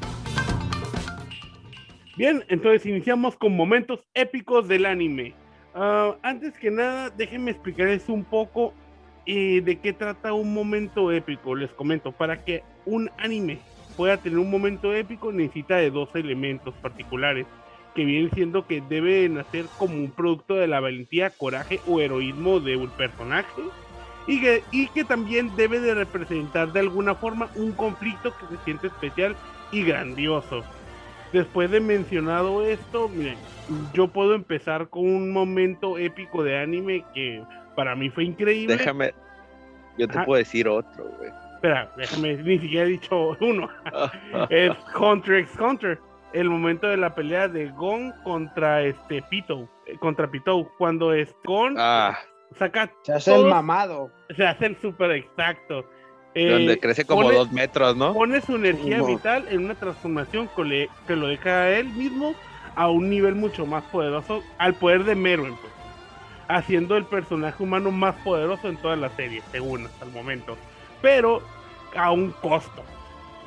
Bien, 2.15 2.43
entonces 2.49 2.85
iniciamos 2.85 3.35
con 3.35 3.55
momentos 3.55 4.01
épicos 4.13 4.67
del 4.67 4.85
anime. 4.85 5.33
Ah, 5.73 6.15
antes 6.21 6.57
que 6.57 6.69
nada, 6.69 7.09
déjenme 7.09 7.51
explicarles 7.51 8.07
un 8.07 8.23
poco 8.23 8.73
¿Y 9.25 9.61
de 9.61 9.77
qué 9.77 9.93
trata 9.93 10.33
un 10.33 10.53
momento 10.53 11.11
épico? 11.11 11.55
Les 11.55 11.71
comento, 11.71 12.11
para 12.11 12.43
que 12.43 12.63
un 12.85 13.09
anime 13.17 13.59
pueda 13.95 14.17
tener 14.17 14.37
un 14.37 14.51
momento 14.51 14.93
épico 14.93 15.31
necesita 15.31 15.77
de 15.77 15.91
dos 15.91 16.09
elementos 16.13 16.73
particulares, 16.81 17.45
que 17.93 18.05
vienen 18.05 18.31
siendo 18.31 18.65
que 18.65 18.81
debe 18.81 19.27
nacer 19.29 19.67
como 19.77 19.95
un 19.95 20.11
producto 20.11 20.55
de 20.55 20.67
la 20.67 20.79
valentía, 20.79 21.29
coraje 21.31 21.81
o 21.87 21.99
heroísmo 21.99 22.59
de 22.59 22.75
un 22.75 22.89
personaje, 22.91 23.61
y 24.27 24.41
que, 24.41 24.63
y 24.71 24.87
que 24.87 25.03
también 25.03 25.55
debe 25.55 25.79
de 25.79 25.95
representar 25.95 26.71
de 26.71 26.79
alguna 26.79 27.15
forma 27.15 27.49
un 27.55 27.73
conflicto 27.73 28.33
que 28.37 28.55
se 28.55 28.63
siente 28.63 28.87
especial 28.87 29.35
y 29.71 29.83
grandioso. 29.83 30.63
Después 31.31 31.69
de 31.71 31.79
mencionado 31.79 32.63
esto, 32.63 33.09
miren, 33.09 33.37
yo 33.93 34.07
puedo 34.07 34.35
empezar 34.35 34.87
con 34.89 35.05
un 35.05 35.31
momento 35.31 35.97
épico 35.97 36.43
de 36.43 36.57
anime 36.57 37.03
que 37.13 37.43
para 37.75 37.95
mí 37.95 38.09
fue 38.09 38.25
increíble. 38.25 38.77
Déjame, 38.77 39.13
yo 39.97 40.07
te 40.07 40.17
Ajá. 40.17 40.25
puedo 40.25 40.37
decir 40.37 40.67
otro, 40.67 41.05
güey. 41.17 41.31
Espera, 41.55 41.91
déjame, 41.97 42.35
ni 42.35 42.59
siquiera 42.59 42.85
he 42.85 42.89
dicho 42.89 43.37
uno. 43.39 43.69
es 44.49 44.71
Hunter 44.99 45.35
x 45.35 45.51
Hunter. 45.59 45.99
El 46.33 46.49
momento 46.49 46.87
de 46.87 46.97
la 46.97 47.13
pelea 47.15 47.47
de 47.47 47.69
Gon 47.69 48.11
contra 48.23 48.81
este 48.81 49.21
Pito, 49.23 49.69
eh, 49.85 49.97
contra 49.99 50.29
Pitou, 50.29 50.67
cuando 50.77 51.13
es 51.13 51.33
Gon 51.43 51.75
Ah, 51.77 52.17
saca 52.57 52.91
Se 53.03 53.13
hace 53.13 53.35
el 53.35 53.45
mamado. 53.45 54.09
se 54.35 54.45
hace 54.45 54.65
el 54.67 54.81
super 54.81 55.11
exacto. 55.11 55.85
Eh, 56.35 56.49
donde 56.49 56.79
crece 56.79 57.05
como 57.05 57.21
pone- 57.21 57.35
dos 57.37 57.51
metros, 57.51 57.95
¿no? 57.95 58.13
Pone 58.13 58.41
su 58.41 58.55
energía 58.55 59.03
vital 59.03 59.45
en 59.49 59.65
una 59.65 59.75
transformación 59.75 60.49
que, 60.55 60.63
le- 60.63 60.89
que 61.05 61.15
lo 61.15 61.27
deja 61.27 61.49
a 61.51 61.69
él 61.69 61.89
mismo 61.89 62.33
a 62.75 62.89
un 62.89 63.07
nivel 63.11 63.35
mucho 63.35 63.67
más 63.67 63.83
poderoso, 63.85 64.41
al 64.57 64.73
poder 64.73 65.03
de 65.03 65.13
Meruem, 65.13 65.55
pues, 65.57 65.71
haciendo 66.47 66.97
el 66.97 67.05
personaje 67.05 67.61
humano 67.61 67.91
más 67.91 68.15
poderoso 68.23 68.67
en 68.67 68.77
toda 68.77 68.95
la 68.95 69.09
serie, 69.09 69.43
según 69.51 69.85
hasta 69.85 70.05
el 70.05 70.11
momento, 70.11 70.57
pero 71.03 71.43
a 71.95 72.09
un 72.11 72.31
costo. 72.31 72.83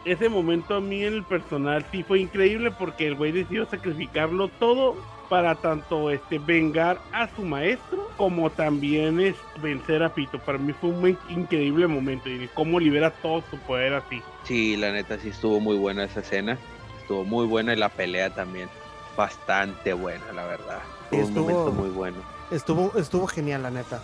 Ese 0.07 0.29
momento 0.29 0.77
a 0.77 0.81
mí 0.81 1.05
en 1.05 1.15
el 1.15 1.25
personal 1.25 1.85
sí 1.91 2.05
fue 2.05 2.21
increíble 2.21 2.71
porque 2.71 3.09
el 3.09 3.17
güey 3.17 3.33
decidió 3.33 3.67
sacrificarlo 3.67 4.47
todo 4.47 4.95
para 5.29 5.57
tanto 5.57 6.11
este 6.13 6.39
vengar 6.39 7.01
a 7.13 7.29
su 7.35 7.43
maestro 7.43 8.09
como 8.17 8.49
también 8.51 9.19
es 9.21 9.35
vencer 9.61 10.05
a 10.05 10.15
Pito. 10.15 10.39
Para 10.39 10.59
mí 10.59 10.73
fue 10.81 10.91
un 10.91 11.19
increíble 11.29 11.89
momento 11.89 12.29
y 12.31 12.49
cómo 12.55 12.79
libera 12.79 13.11
todo 13.11 13.43
su 13.51 13.59
poder 13.59 13.95
así. 13.95 14.23
Sí, 14.45 14.77
la 14.77 14.93
neta 14.93 15.19
sí 15.19 15.31
estuvo 15.31 15.59
muy 15.59 15.77
buena 15.77 16.05
esa 16.05 16.21
escena. 16.21 16.57
Estuvo 17.01 17.25
muy 17.25 17.45
buena 17.47 17.73
y 17.73 17.77
la 17.77 17.89
pelea 17.89 18.31
también. 18.31 18.69
Bastante 19.17 19.93
buena, 19.93 20.33
la 20.33 20.45
verdad. 20.47 20.79
Fue 21.11 21.19
un 21.19 21.25
estuvo- 21.25 21.49
momento 21.51 21.73
muy 21.73 21.91
bueno. 21.91 22.17
Estuvo, 22.53 22.93
estuvo 22.97 23.27
genial, 23.27 23.65
la 23.65 23.71
neta. 23.73 24.01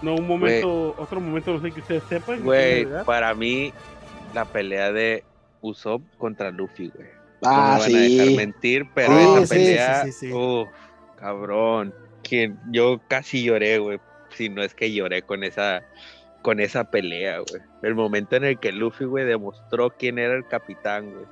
No, 0.00 0.14
un 0.14 0.26
momento, 0.26 0.94
otro 0.96 1.20
momento, 1.20 1.52
no 1.52 1.60
sé 1.60 1.72
que 1.72 1.80
ustedes 1.80 2.02
sepan. 2.08 2.40
Güey, 2.42 2.86
para 3.04 3.34
mí, 3.34 3.70
la 4.34 4.44
pelea 4.44 4.92
de 4.92 5.24
Usopp 5.60 6.02
contra 6.18 6.50
Luffy, 6.50 6.90
güey. 6.94 7.08
Ah, 7.42 7.78
no 7.78 7.86
me 7.86 7.92
van 7.92 7.96
a 7.96 8.04
dejar 8.04 8.26
sí. 8.26 8.36
mentir, 8.36 8.86
pero 8.94 9.16
Sí, 9.16 9.22
esa 9.22 9.46
sí, 9.46 9.54
pelea, 9.54 10.04
sí, 10.04 10.12
sí, 10.12 10.26
sí. 10.28 10.32
uf, 10.32 10.68
cabrón. 11.16 11.94
Que 12.22 12.52
yo 12.70 13.00
casi 13.08 13.44
lloré, 13.44 13.78
güey. 13.78 14.00
Si 14.36 14.48
no 14.48 14.62
es 14.62 14.74
que 14.74 14.92
lloré 14.92 15.22
con 15.22 15.42
esa, 15.42 15.82
con 16.42 16.60
esa 16.60 16.84
pelea, 16.84 17.38
güey. 17.38 17.62
El 17.82 17.94
momento 17.94 18.36
en 18.36 18.44
el 18.44 18.58
que 18.58 18.72
Luffy, 18.72 19.04
güey, 19.04 19.24
demostró 19.24 19.90
quién 19.90 20.18
era 20.18 20.34
el 20.34 20.46
capitán, 20.46 21.10
güey. 21.10 21.26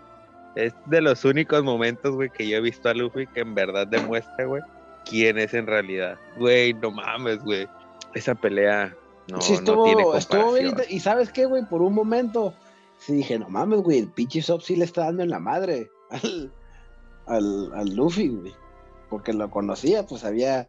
Es 0.56 0.74
de 0.86 1.00
los 1.00 1.24
únicos 1.24 1.62
momentos, 1.62 2.14
güey, 2.14 2.30
que 2.30 2.48
yo 2.48 2.56
he 2.56 2.60
visto 2.60 2.88
a 2.88 2.94
Luffy 2.94 3.26
que 3.26 3.40
en 3.40 3.54
verdad 3.54 3.86
demuestra, 3.86 4.44
güey, 4.46 4.62
quién 5.04 5.38
es 5.38 5.54
en 5.54 5.66
realidad. 5.66 6.18
Güey, 6.36 6.74
no 6.74 6.90
mames, 6.90 7.38
güey. 7.44 7.68
Esa 8.14 8.34
pelea 8.34 8.92
no, 9.28 9.40
sí, 9.40 9.52
no 9.52 9.58
estuvo, 9.58 9.84
tiene 9.84 10.04
estuvo 10.16 10.52
bien. 10.54 10.74
Y 10.88 11.00
sabes 11.00 11.30
qué, 11.30 11.44
güey, 11.44 11.64
por 11.64 11.82
un 11.82 11.94
momento 11.94 12.54
sí 12.98 13.14
dije, 13.14 13.38
no 13.38 13.48
mames, 13.48 13.80
güey, 13.80 13.98
el 13.98 14.08
pinche 14.08 14.42
Sop 14.42 14.60
sí 14.60 14.76
le 14.76 14.84
está 14.84 15.04
dando 15.04 15.22
en 15.22 15.30
la 15.30 15.38
madre 15.38 15.90
al, 16.10 16.52
al, 17.26 17.72
al 17.74 17.94
Luffy, 17.94 18.28
güey. 18.28 18.54
Porque 19.08 19.32
lo 19.32 19.50
conocía, 19.50 20.06
pues 20.06 20.20
sabía 20.20 20.68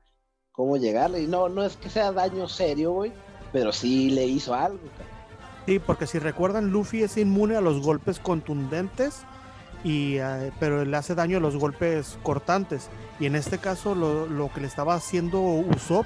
cómo 0.51 0.77
llegarle. 0.77 1.21
Y 1.21 1.27
no, 1.27 1.49
no 1.49 1.63
es 1.63 1.75
que 1.77 1.89
sea 1.89 2.11
daño 2.11 2.47
serio, 2.47 2.93
güey, 2.93 3.11
pero 3.51 3.71
sí 3.73 4.09
le 4.11 4.25
hizo 4.25 4.53
algo. 4.53 4.79
cabrón. 4.97 5.19
Sí, 5.65 5.79
porque 5.79 6.07
si 6.07 6.19
recuerdan, 6.19 6.71
Luffy 6.71 7.03
es 7.03 7.17
inmune 7.17 7.55
a 7.55 7.61
los 7.61 7.81
golpes 7.81 8.19
contundentes, 8.19 9.23
y, 9.83 10.15
eh, 10.17 10.51
pero 10.59 10.83
le 10.83 10.97
hace 10.97 11.15
daño 11.15 11.37
a 11.37 11.41
los 11.41 11.57
golpes 11.57 12.17
cortantes. 12.23 12.89
Y 13.19 13.25
en 13.25 13.35
este 13.35 13.57
caso, 13.57 13.95
lo, 13.95 14.25
lo 14.25 14.51
que 14.51 14.61
le 14.61 14.67
estaba 14.67 14.95
haciendo 14.95 15.41
Usopp 15.41 16.05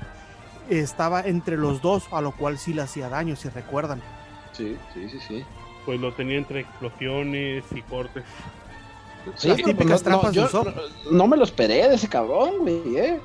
estaba 0.70 1.22
entre 1.22 1.58
los 1.58 1.82
dos, 1.82 2.06
a 2.12 2.22
lo 2.22 2.32
cual 2.32 2.58
sí 2.58 2.74
le 2.74 2.82
hacía 2.82 3.10
daño, 3.10 3.36
si 3.36 3.50
recuerdan. 3.50 4.02
Sí, 4.54 4.78
sí, 4.94 5.10
sí, 5.10 5.20
sí. 5.28 5.46
Pues 5.86 6.00
lo 6.00 6.14
tenía 6.14 6.38
entre 6.38 6.62
explosiones 6.62 7.64
y 7.76 7.82
cortes. 7.84 8.24
Sí, 9.36 9.54
típicas 9.56 10.04
no, 10.04 10.12
no, 10.12 10.20
trampas 10.20 10.32
de 10.32 10.38
yo 10.38 10.46
Usopp. 10.46 10.68
no, 10.68 11.12
no 11.12 11.28
me 11.28 11.38
lo 11.38 11.44
esperé 11.44 11.88
de 11.88 11.96
ese 11.96 12.10
cabrón, 12.10 12.60
güey, 12.60 12.98
eh. 12.98 13.20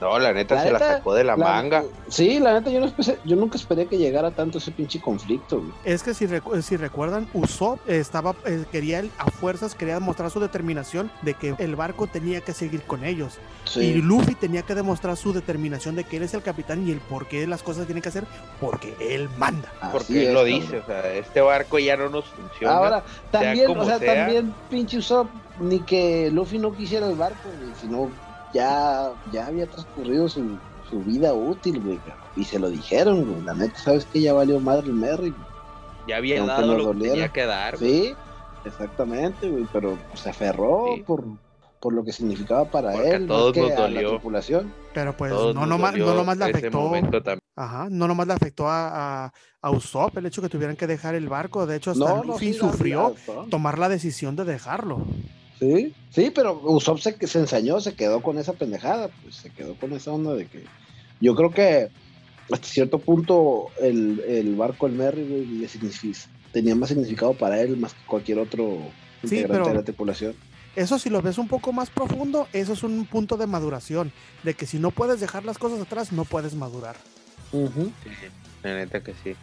No, 0.00 0.18
la 0.18 0.32
neta 0.32 0.54
La 0.54 0.62
se 0.62 0.72
la 0.72 0.78
sacó 0.78 1.14
de 1.14 1.24
la, 1.24 1.36
manga. 1.36 1.84
Sí, 2.08 2.38
la 2.38 2.54
neta, 2.54 2.70
yo, 2.70 2.80
no 2.80 2.86
especé- 2.86 3.18
yo 3.24 3.36
nunca 3.36 3.58
esperé 3.58 3.86
que 3.86 3.98
llegara 3.98 4.30
tanto 4.30 4.58
ese 4.58 4.70
pinche 4.70 5.00
conflicto, 5.00 5.58
güey. 5.58 5.72
Es 5.84 6.02
que 6.02 6.14
si, 6.14 6.26
recu- 6.26 6.60
si 6.62 6.76
recuerdan, 6.76 7.28
Usopp 7.34 7.80
estaba, 7.88 8.34
eh, 8.46 8.64
quería 8.72 9.00
él, 9.00 9.10
a 9.18 9.30
fuerzas, 9.30 9.74
quería 9.74 10.00
mostrar 10.00 10.30
su 10.30 10.40
determinación 10.40 11.10
de 11.22 11.34
que 11.34 11.54
el 11.58 11.76
barco 11.76 12.06
tenía 12.06 12.40
que 12.40 12.52
seguir 12.54 12.82
con 12.82 13.04
ellos. 13.04 13.38
Y. 13.76 13.94
Luffy 14.00 14.34
tenía 14.34 14.62
que 14.62 14.74
demostrar 14.74 15.16
su 15.16 15.32
determinación 15.32 15.94
de 15.96 16.04
que 16.04 16.16
él 16.16 16.22
es 16.22 16.32
el 16.34 16.42
capitán 16.42 16.88
y 16.88 16.92
el 16.92 16.98
por 17.00 17.26
qué 17.28 17.46
las 17.46 17.62
cosas 17.62 17.84
tienen 17.86 18.02
que 18.02 18.08
hacer, 18.08 18.24
porque 18.60 18.96
él 19.00 19.28
manda. 19.36 19.70
Porque 19.92 20.28
él 20.28 20.34
lo 20.34 20.44
dice, 20.44 20.78
o 20.78 20.86
sea, 20.86 21.12
este 21.12 21.40
barco 21.42 21.78
ya 21.78 21.96
no 21.96 22.08
nos 22.08 22.24
funciona. 22.24 22.74
Ahora, 22.74 23.04
también, 23.30 23.76
o 23.76 23.84
sea, 23.84 23.98
sea. 23.98 24.14
también 24.24 24.54
pinche 24.70 24.96
Usopp, 24.98 25.28
ni 25.60 25.80
que 25.80 26.30
Luffy 26.32 26.58
no 26.58 26.72
quisiera 26.74 27.06
el 27.06 27.16
barco, 27.16 27.48
güey, 27.60 27.72
sino 27.80 28.10
ya, 28.54 29.10
ya 29.32 29.46
había 29.46 29.66
transcurrido 29.66 30.28
su, 30.28 30.58
su 30.88 31.00
vida 31.00 31.32
útil, 31.32 31.80
güey, 31.80 32.00
y 32.36 32.44
se 32.44 32.58
lo 32.58 32.70
dijeron, 32.70 33.24
güey, 33.24 33.42
la 33.42 33.54
neta, 33.54 33.78
¿sabes 33.78 34.04
que 34.06 34.20
Ya 34.20 34.32
valió 34.32 34.60
madre 34.60 34.86
el 34.88 34.94
Merry, 34.94 35.30
güey. 35.30 35.42
ya 36.08 36.16
había 36.16 36.44
dado 36.44 36.66
lo 36.72 36.76
que 36.78 36.82
doliera. 36.84 37.12
tenía 37.14 37.28
que 37.28 37.46
dar. 37.46 37.78
güey. 37.78 37.90
Sí, 37.90 38.14
exactamente, 38.64 39.48
güey, 39.48 39.66
pero 39.72 39.96
se 40.14 40.30
aferró 40.30 40.86
Sí. 40.96 41.02
por, 41.02 41.24
por 41.80 41.92
lo 41.94 42.04
que 42.04 42.12
significaba 42.12 42.64
para 42.66 42.92
Porque 42.92 43.08
a 43.08 43.16
él, 43.16 43.26
todos 43.26 43.46
más 43.46 43.52
que 43.54 43.60
nos 43.62 43.70
a 43.70 43.74
la 43.74 43.80
dolió. 43.88 44.10
tripulación. 44.10 44.72
Pero 44.92 45.16
pues 45.16 45.32
Todos 45.32 45.54
no 45.54 45.66
nomás, 45.66 45.92
no 45.94 46.04
dolió 46.04 46.14
nomás 46.20 46.36
le 46.36 46.44
afectó. 46.46 46.92
Ajá, 47.56 47.88
no 47.90 48.06
nomás 48.08 48.26
le 48.26 48.32
afectó 48.34 48.68
a, 48.68 49.24
a, 49.26 49.32
a 49.62 49.70
Usopp 49.70 50.16
el 50.18 50.26
hecho 50.26 50.42
que 50.42 50.48
tuvieran 50.48 50.76
que 50.76 50.86
dejar 50.86 51.14
el 51.14 51.28
barco. 51.28 51.66
De 51.66 51.76
hecho, 51.76 51.90
hasta 51.92 52.04
No, 52.04 52.16
no, 52.16 52.22
Luffy 52.24 52.52
sí, 52.52 52.58
la- 52.60 52.70
sufrió 52.70 53.14
la- 53.26 53.44
tomar 53.50 53.78
la 53.78 53.88
decisión 53.88 54.34
de 54.36 54.44
dejarlo. 54.44 55.02
Sí, 55.60 55.94
sí, 56.10 56.32
pero 56.34 56.58
Usopp 56.64 56.98
se, 57.00 57.26
se 57.26 57.38
ensañó, 57.38 57.80
se 57.80 57.94
quedó 57.94 58.22
con 58.22 58.38
esa 58.38 58.54
pendejada, 58.54 59.10
pues 59.22 59.36
se 59.36 59.50
quedó 59.50 59.74
con 59.74 59.92
esa 59.92 60.10
onda 60.10 60.34
de 60.34 60.46
que 60.46 60.64
yo 61.20 61.34
creo 61.34 61.50
que 61.50 61.90
hasta 62.50 62.66
cierto 62.66 62.98
punto 62.98 63.66
el, 63.80 64.20
el 64.26 64.54
barco, 64.56 64.86
el 64.86 64.94
Merry, 64.94 65.22
güey, 65.22 65.44
le 65.44 65.68
tenía 66.52 66.74
más 66.74 66.88
significado 66.88 67.34
para 67.34 67.60
él 67.60 67.76
más 67.76 67.92
que 67.94 68.00
cualquier 68.06 68.38
otro 68.38 68.78
Sí, 69.22 69.36
integrante 69.36 69.52
pero- 69.52 69.68
de 69.68 69.74
la 69.74 69.82
tripulación. 69.84 70.34
Eso 70.76 71.00
si 71.00 71.10
lo 71.10 71.20
ves 71.20 71.36
un 71.36 71.48
poco 71.48 71.72
más 71.72 71.90
profundo, 71.90 72.46
eso 72.52 72.72
es 72.74 72.84
un 72.84 73.04
punto 73.04 73.36
de 73.36 73.48
maduración, 73.48 74.12
de 74.44 74.54
que 74.54 74.66
si 74.66 74.78
no 74.78 74.92
puedes 74.92 75.18
dejar 75.20 75.44
las 75.44 75.58
cosas 75.58 75.80
atrás, 75.80 76.12
no 76.12 76.24
puedes 76.24 76.54
madurar. 76.54 76.94
Ujú. 77.50 77.90
Sí, 78.04 78.10
la 78.62 78.76
neta 78.76 79.02
que 79.02 79.12
sí. 79.24 79.34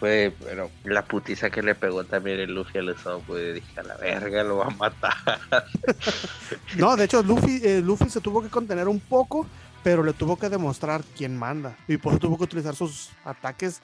Fue, 0.00 0.34
pero 0.44 0.70
la 0.84 1.04
putiza 1.04 1.50
que 1.50 1.62
le 1.62 1.74
pegó 1.74 2.04
también 2.04 2.40
el 2.40 2.54
Luffy 2.54 2.78
al 2.78 2.90
Usopp, 2.90 3.26
güey, 3.28 3.54
dije, 3.54 3.80
a 3.80 3.82
la 3.82 3.96
verga, 3.96 4.42
lo 4.42 4.58
va 4.58 4.66
a 4.66 4.70
matar. 4.70 5.14
No, 6.76 6.96
de 6.96 7.04
hecho, 7.04 7.22
Luffy, 7.22 7.60
eh, 7.62 7.80
Luffy 7.80 8.10
se 8.10 8.20
tuvo 8.20 8.42
que 8.42 8.48
contener 8.48 8.88
un 8.88 8.98
poco, 9.00 9.46
pero 9.82 10.02
le 10.02 10.12
tuvo 10.12 10.36
que 10.36 10.48
demostrar 10.48 11.02
quién 11.16 11.36
manda. 11.36 11.76
Y 11.86 11.96
por 11.96 12.12
eso 12.12 12.20
tuvo 12.20 12.36
que 12.38 12.44
utilizar 12.44 12.74
sus 12.74 13.10
ataques. 13.24 13.80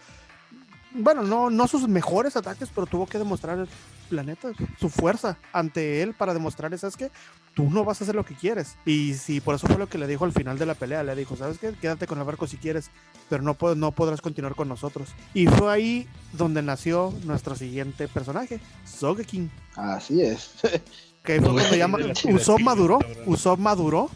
Bueno, 0.92 1.22
no, 1.22 1.50
no 1.50 1.68
sus 1.68 1.86
mejores 1.88 2.36
ataques, 2.36 2.68
pero 2.74 2.86
tuvo 2.86 3.06
que 3.06 3.18
demostrar, 3.18 3.66
la 4.10 4.22
neta, 4.24 4.48
su 4.78 4.88
fuerza 4.88 5.38
ante 5.52 6.02
él 6.02 6.14
para 6.14 6.34
demostrar, 6.34 6.76
¿sabes 6.78 6.96
qué? 6.96 7.10
Tú 7.54 7.70
no 7.70 7.84
vas 7.84 8.00
a 8.00 8.04
hacer 8.04 8.14
lo 8.16 8.24
que 8.24 8.34
quieres. 8.34 8.76
Y 8.84 9.14
sí, 9.14 9.40
por 9.40 9.54
eso 9.54 9.66
fue 9.68 9.78
lo 9.78 9.88
que 9.88 9.98
le 9.98 10.06
dijo 10.08 10.24
al 10.24 10.32
final 10.32 10.58
de 10.58 10.66
la 10.66 10.74
pelea. 10.74 11.02
Le 11.04 11.14
dijo, 11.14 11.36
¿sabes 11.36 11.58
qué? 11.58 11.72
Quédate 11.80 12.06
con 12.06 12.18
el 12.18 12.24
barco 12.24 12.46
si 12.46 12.56
quieres, 12.56 12.90
pero 13.28 13.42
no, 13.42 13.56
no 13.76 13.92
podrás 13.92 14.20
continuar 14.20 14.54
con 14.56 14.68
nosotros. 14.68 15.10
Y 15.34 15.46
fue 15.46 15.72
ahí 15.72 16.08
donde 16.32 16.62
nació 16.62 17.14
nuestro 17.24 17.54
siguiente 17.54 18.08
personaje, 18.08 18.60
Sogeking. 18.84 19.50
Así 19.76 20.22
es. 20.22 20.52
Que 21.22 21.38
fue 21.38 21.52
cuando 21.52 21.76
ya 21.76 21.86
ma- 21.86 21.98
De 21.98 22.08
la 22.08 22.14
chida, 22.14 22.34
Usopp 22.34 22.60
maduró. 22.60 22.98
Usopp 23.26 23.58
maduró, 23.60 24.08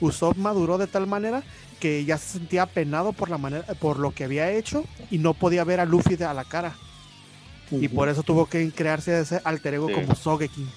Usopp 0.00 0.36
maduró 0.36 0.76
de 0.76 0.86
tal 0.86 1.06
manera 1.06 1.42
que 1.84 2.02
ya 2.06 2.16
se 2.16 2.38
sentía 2.38 2.62
apenado 2.62 3.12
por 3.12 3.28
la 3.28 3.36
manera, 3.36 3.66
por 3.78 3.98
lo 3.98 4.10
que 4.14 4.24
había 4.24 4.50
hecho 4.50 4.86
y 5.10 5.18
no 5.18 5.34
podía 5.34 5.64
ver 5.64 5.80
a 5.80 5.84
Luffy 5.84 6.16
de 6.16 6.24
a 6.24 6.32
la 6.32 6.44
cara 6.44 6.74
y 7.70 7.88
por 7.88 8.08
eso 8.08 8.22
tuvo 8.22 8.46
que 8.46 8.70
crearse 8.70 9.20
ese 9.20 9.42
alter 9.44 9.74
ego 9.74 9.88
Sí. 9.88 9.92
como 9.92 10.14
Sogeking, 10.14 10.70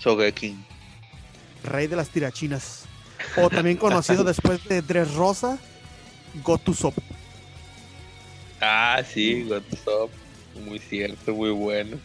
Sogeking. 0.00 0.64
rey 1.62 1.86
de 1.86 1.94
las 1.94 2.08
tirachinas, 2.08 2.86
o 3.36 3.48
también 3.48 3.76
conocido 3.76 4.24
después 4.32 4.64
de 4.64 4.82
Dressrosa, 4.82 5.58
Gotusop. 6.42 6.94
Ah, 8.60 9.00
sí, 9.08 9.48
Up. 9.48 10.10
Muy 10.66 10.80
cierto, 10.80 11.32
muy 11.34 11.50
bueno. 11.50 11.98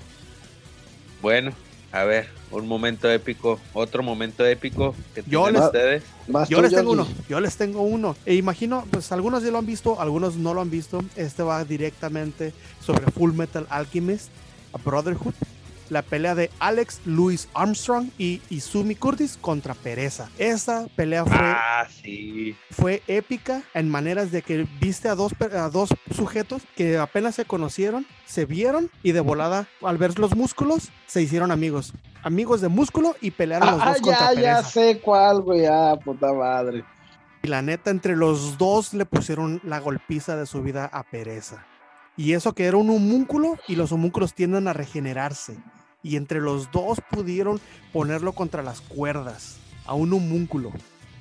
Bueno, 1.24 1.54
a 1.92 2.04
ver, 2.04 2.28
un 2.52 2.68
momento 2.68 3.10
épico, 3.10 3.60
otro 3.74 4.04
momento 4.04 4.46
épico 4.46 4.94
que 5.16 5.24
Yo 5.28 5.44
tienen 5.44 5.54
les- 5.54 5.64
ustedes. 5.64 6.04
Yo 6.50 6.62
les 6.62 6.72
tengo 6.74 6.92
uno, 6.92 7.08
yo 7.28 7.40
les 7.40 7.56
tengo 7.58 7.82
uno. 7.82 8.16
E 8.26 8.36
imagino, 8.36 8.86
pues 8.92 9.12
algunos 9.12 9.44
ya 9.44 9.50
lo 9.52 9.58
han 9.58 9.66
visto, 9.66 10.00
algunos 10.00 10.36
no 10.36 10.54
lo 10.54 10.62
han 10.62 10.70
visto. 10.70 11.02
Este 11.16 11.42
va 11.44 11.64
directamente 11.66 12.54
sobre 12.86 13.10
Full 13.12 13.34
Metal 13.34 13.66
Alchemist, 13.70 14.30
a 14.74 14.78
Brotherhood. 14.78 15.34
La 15.90 16.04
pelea 16.04 16.36
de 16.36 16.52
Alex 16.60 17.02
Louis 17.06 17.50
Armstrong 17.56 18.10
y 18.20 18.42
Izumi 18.50 18.94
Curtis 18.96 19.38
contra 19.42 19.74
Pereza. 19.74 20.30
Esa 20.38 20.88
pelea 20.96 21.26
fue, 21.26 21.36
Ah, 21.40 21.88
sí. 22.04 22.56
fue 22.70 23.02
épica 23.08 23.64
en 23.74 23.90
maneras 23.90 24.32
de 24.32 24.44
que 24.44 24.68
viste 24.80 25.10
a 25.10 25.16
dos, 25.16 25.34
per- 25.34 25.56
a 25.56 25.70
dos 25.70 25.90
sujetos 26.16 26.62
que 26.76 26.98
apenas 27.00 27.34
se 27.36 27.46
conocieron, 27.46 28.06
se 28.26 28.46
vieron 28.46 28.92
y 29.02 29.14
de 29.14 29.20
volada, 29.20 29.68
al 29.82 29.98
ver 29.98 30.20
los 30.20 30.36
músculos, 30.36 30.90
se 31.08 31.24
hicieron 31.24 31.50
amigos. 31.52 31.94
Amigos 32.22 32.62
de 32.62 32.68
músculo 32.68 33.16
y 33.20 33.32
pelearon 33.32 33.72
los 33.72 33.82
Ah, 33.82 33.86
dos 33.94 34.02
contra 34.02 34.34
ya, 34.36 34.42
ya 34.42 34.56
Pereza. 34.58 34.70
sé 34.70 35.00
cuál, 35.00 35.42
güey. 35.42 35.66
Ah, 35.66 35.96
puta 36.04 36.32
madre. 36.34 36.84
Y 37.42 37.48
la 37.48 37.62
neta, 37.64 37.90
entre 37.90 38.16
los 38.16 38.58
dos 38.60 38.94
le 38.94 39.06
pusieron 39.06 39.60
la 39.64 39.80
golpiza 39.80 40.36
de 40.36 40.46
su 40.46 40.62
vida 40.62 40.86
a 40.86 41.04
Pereza. 41.04 41.66
Y 42.18 42.34
eso 42.34 42.54
que 42.54 42.66
era 42.66 42.76
un 42.76 42.90
homúnculo 42.90 43.56
y 43.68 43.76
los 43.78 43.94
homúnculos 43.94 44.34
tienden 44.36 44.68
a 44.68 44.74
regenerarse. 44.74 45.58
Y 46.04 46.16
entre 46.16 46.39
los 46.39 46.72
dos 46.72 47.00
pudieron 47.12 47.60
ponerlo 47.91 48.34
contra 48.34 48.64
las 48.64 48.82
cuerdas 48.82 49.58
a 49.86 49.93
un 49.93 50.14
homúnculo 50.14 50.72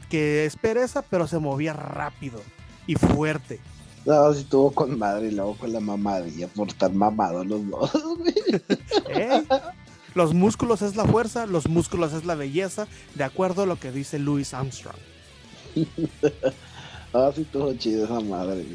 que 0.09 0.45
es 0.45 0.57
Pereza, 0.57 1.03
pero 1.03 1.27
se 1.27 1.39
movía 1.39 1.73
rápido 1.73 2.41
y 2.87 2.95
fuerte. 2.95 3.61
No, 4.07 4.33
si 4.33 4.45
tuvo 4.45 4.71
con 4.73 4.99
madre 4.99 5.29
y 5.29 5.33
luego 5.33 5.57
con 5.57 5.73
la 5.73 5.81
mamadilla 5.81 6.49
por 6.49 6.69
estar 6.69 6.93
mamados 6.93 7.47
los 7.47 7.69
dos. 7.69 7.91
¿eh? 9.11 9.43
Los 10.15 10.33
músculos 10.33 10.83
es 10.83 10.97
la 10.97 11.05
fuerza, 11.05 11.47
los 11.47 11.69
músculos 11.69 12.13
es 12.13 12.25
la 12.25 12.35
belleza, 12.35 12.89
de 13.15 13.25
acuerdo 13.25 13.63
a 13.63 13.67
lo 13.67 13.79
que 13.79 13.93
dice 13.93 14.19
Louis 14.19 14.55
Armstrong. 14.55 14.97
Ah, 17.15 17.31
sí 17.35 17.43
tuvo 17.51 17.73
chido 17.73 18.05
esa 18.05 18.21
madre. 18.21 18.67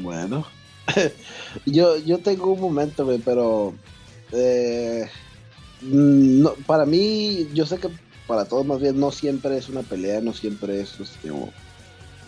Bueno. 0.00 0.46
yo, 1.66 1.98
yo 1.98 2.18
tengo 2.18 2.52
un 2.52 2.60
momento, 2.60 3.06
pero... 3.26 3.74
eh, 4.32 5.08
mm, 5.82 6.42
no, 6.42 6.54
para 6.66 6.86
mí, 6.86 7.48
yo 7.54 7.66
sé 7.66 7.78
que 7.78 7.88
para 8.26 8.44
todos 8.44 8.66
más 8.66 8.80
bien 8.80 8.98
no 8.98 9.10
siempre 9.10 9.56
es 9.56 9.68
una 9.68 9.82
pelea, 9.82 10.20
no 10.20 10.32
siempre 10.32 10.80
es 10.80 10.98
este, 11.00 11.30
o 11.30 11.48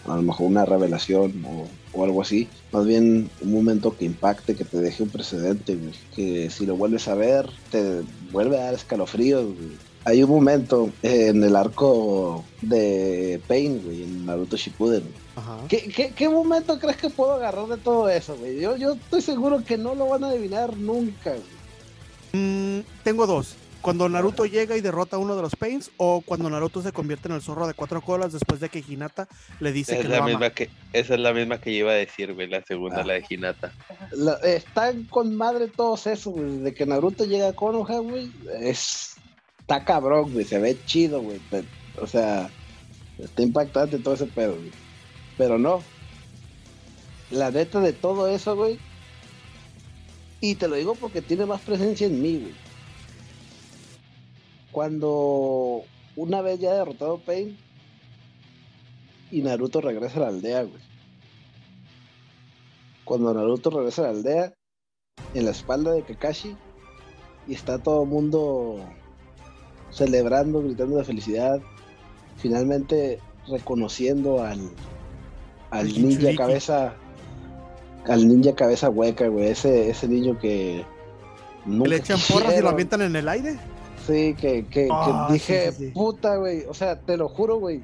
a 0.07 0.17
lo 0.17 0.23
mejor 0.23 0.47
una 0.47 0.65
revelación 0.65 1.45
o, 1.45 1.67
o 1.93 2.05
algo 2.05 2.23
así. 2.23 2.49
Más 2.73 2.87
bien 2.87 3.31
un 3.41 3.53
momento 3.53 3.97
que 3.97 4.05
impacte, 4.05 4.55
que 4.55 4.65
te 4.65 4.79
deje 4.79 5.03
un 5.03 5.11
precedente, 5.11 5.75
güey, 5.77 5.93
que 6.15 6.51
si 6.51 6.67
lo 6.67 6.77
vuelves 6.77 7.09
a 7.09 7.15
ver, 7.15 7.49
te 7.71 8.03
vuelve 8.31 8.59
a 8.59 8.65
dar 8.65 8.75
escalofríos, 8.75 9.45
güey. 9.45 9.89
Hay 10.05 10.23
un 10.23 10.31
momento 10.31 10.91
en 11.03 11.43
el 11.43 11.55
arco 11.55 12.45
de 12.63 13.43
Pain, 13.47 13.83
güey, 13.85 14.05
en 14.05 14.25
Naruto 14.25 14.57
Shippuden. 14.57 15.03
Ajá. 15.37 15.59
¿Qué, 15.69 15.89
qué, 15.95 16.13
qué 16.13 16.29
momento 16.31 16.79
crees 16.79 16.97
que 16.97 17.11
puedo 17.11 17.35
agarrar 17.35 17.67
de 17.67 17.77
todo 17.77 18.09
eso, 18.09 18.37
güey? 18.37 18.59
Yo, 18.59 18.77
yo 18.77 18.93
estoy 18.95 19.21
seguro 19.21 19.63
que 19.65 19.77
no 19.77 19.95
lo 19.95 20.07
van 20.09 20.25
a 20.25 20.29
adivinar 20.29 20.77
nunca, 20.79 21.33
güey. 21.33 21.58
Mm, 22.33 22.81
tengo 23.05 23.27
dos. 23.27 23.57
Cuando 23.81 24.09
Naruto 24.09 24.45
llega 24.45 24.77
y 24.77 24.81
derrota 24.81 25.17
a 25.17 25.19
uno 25.21 25.37
de 25.37 25.43
los 25.43 25.55
Pains 25.55 25.93
o 25.99 26.21
cuando 26.21 26.51
Naruto 26.51 26.83
se 26.83 26.91
convierte 26.93 27.29
en 27.29 27.35
el 27.37 27.41
zorro 27.43 27.67
de 27.69 27.75
cuatro 27.75 28.01
colas 28.03 28.33
después 28.33 28.59
de 28.59 28.69
que 28.69 28.83
Hinata 28.87 29.29
le 29.61 29.71
dice 29.71 29.93
que 29.95 30.01
es, 30.01 30.05
lo 30.07 30.11
la 30.11 30.25
ama. 30.35 30.51
que, 30.51 30.69
esa 30.93 31.15
es 31.15 31.21
la 31.21 31.33
misma 31.33 31.61
que 31.61 31.71
yo 31.73 31.79
iba 31.81 31.93
a 31.93 31.95
decir, 31.95 32.35
güey, 32.35 32.49
la 32.49 32.61
segunda, 32.63 33.01
Ah. 33.03 33.05
la 33.05 33.15
de 33.15 33.25
Hinata. 33.31 33.73
La- 34.11 34.35
están 34.43 35.05
con 35.05 35.35
madre 35.37 35.69
todos 35.69 36.09
esos, 36.09 36.35
güey. 36.35 36.59
De 36.59 36.75
que 36.75 36.87
Naruto 36.87 37.25
llega 37.25 37.49
a 37.49 37.53
Konoha, 37.53 37.99
güey. 38.01 38.33
Es. 38.61 39.15
Está 39.61 39.85
cabrón, 39.85 40.33
güey. 40.33 40.45
Se 40.45 40.59
ve 40.59 40.77
chido, 40.85 41.21
güey. 41.23 41.41
O 42.01 42.07
sea, 42.09 42.51
está 43.19 43.43
impactante 43.43 43.99
todo 44.01 44.15
ese 44.15 44.27
pedo, 44.27 44.57
güey. 44.57 44.73
Pero 45.39 45.57
no. 45.57 45.83
La 47.31 47.51
neta 47.53 47.79
de 47.81 47.93
todo 47.93 48.27
eso, 48.29 48.57
güey. 48.57 48.79
Y 50.41 50.55
te 50.55 50.69
lo 50.69 50.77
digo 50.77 50.95
porque 50.95 51.23
tiene 51.23 51.47
más 51.47 51.61
presencia 51.61 52.07
en 52.07 52.23
mí, 52.23 52.39
güey. 52.41 52.55
Cuando 54.71 55.83
una 56.17 56.43
vez 56.43 56.61
ya 56.61 56.75
derrotado 56.75 57.19
Pain 57.19 57.57
y 59.31 59.43
Naruto 59.43 59.81
regresa 59.81 60.19
a 60.19 60.23
la 60.23 60.29
aldea, 60.29 60.63
güey. 60.63 60.83
Cuando 63.05 63.35
Naruto 63.35 63.71
regresa 63.71 64.03
a 64.03 64.05
la 64.05 64.11
aldea, 64.11 64.55
en 65.35 65.45
la 65.45 65.51
espalda 65.51 65.93
de 65.93 66.03
Kakashi, 66.03 66.57
y 67.47 67.55
está 67.55 67.79
todo 67.79 68.03
el 68.03 68.09
mundo 68.09 68.85
celebrando, 69.91 70.63
gritando 70.63 70.99
de 70.99 71.05
felicidad, 71.05 71.61
finalmente 72.37 73.21
reconociendo 73.49 74.43
al, 74.45 74.71
al 75.71 75.87
ninja 75.87 76.35
cabeza, 76.37 76.95
al 78.07 78.29
ninja 78.29 78.55
cabeza 78.55 78.89
hueca, 78.91 79.29
güey, 79.29 79.49
ese, 79.49 79.91
ese 79.91 80.09
niño 80.09 80.39
que 80.39 80.85
nunca 81.67 81.89
¿Le 81.89 81.97
echan 81.97 82.19
porras 82.31 82.57
y 82.59 82.63
lo 82.63 82.71
avientan 82.71 83.03
en 83.03 83.17
el 83.17 83.29
aire? 83.29 83.59
Sí, 84.07 84.35
que, 84.41 84.65
que, 84.67 84.87
que 84.87 84.89
Ah, 84.91 85.27
sí, 85.29 85.35
dije, 85.35 85.73
sí, 85.73 85.87
sí. 85.87 85.91
puta, 85.93 86.37
güey, 86.37 86.65
o 86.69 86.75
sea, 86.75 86.99
te 87.01 87.17
lo 87.17 87.29
juro, 87.29 87.59
güey, 87.59 87.83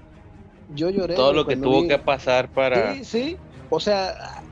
yo 0.74 0.88
lloré. 0.90 1.14
Todo 1.14 1.32
lo 1.34 1.46
que 1.46 1.56
tuvo 1.56 1.82
vi- 1.82 1.88
que 1.88 1.98
pasar 1.98 2.48
para... 2.50 2.94
Sí, 2.94 3.04
sí. 3.04 3.36
O 3.68 3.78
sea, 3.80 4.42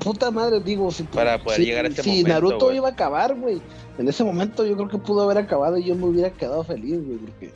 puta 0.00 0.30
madre, 0.30 0.60
digo, 0.60 0.90
si, 0.90 1.04
Para 1.04 1.42
poder 1.42 1.60
si- 1.60 1.66
llegar 1.66 1.86
a 1.86 1.88
ese 1.88 2.02
si 2.02 2.10
momento, 2.10 2.28
Naruto 2.28 2.72
iba 2.74 2.88
a 2.88 2.92
acabar, 2.92 3.34
güey. 3.34 3.62
En 3.96 4.08
ese 4.08 4.24
momento 4.24 4.66
yo 4.66 4.74
creo 4.76 4.88
que 4.88 4.98
pudo 4.98 5.22
haber 5.22 5.38
acabado 5.38 5.78
y 5.78 5.84
yo 5.84 5.94
me 5.94 6.04
hubiera 6.06 6.28
quedado 6.30 6.62
feliz, 6.64 6.96
güey, 7.06 7.16
porque 7.18 7.50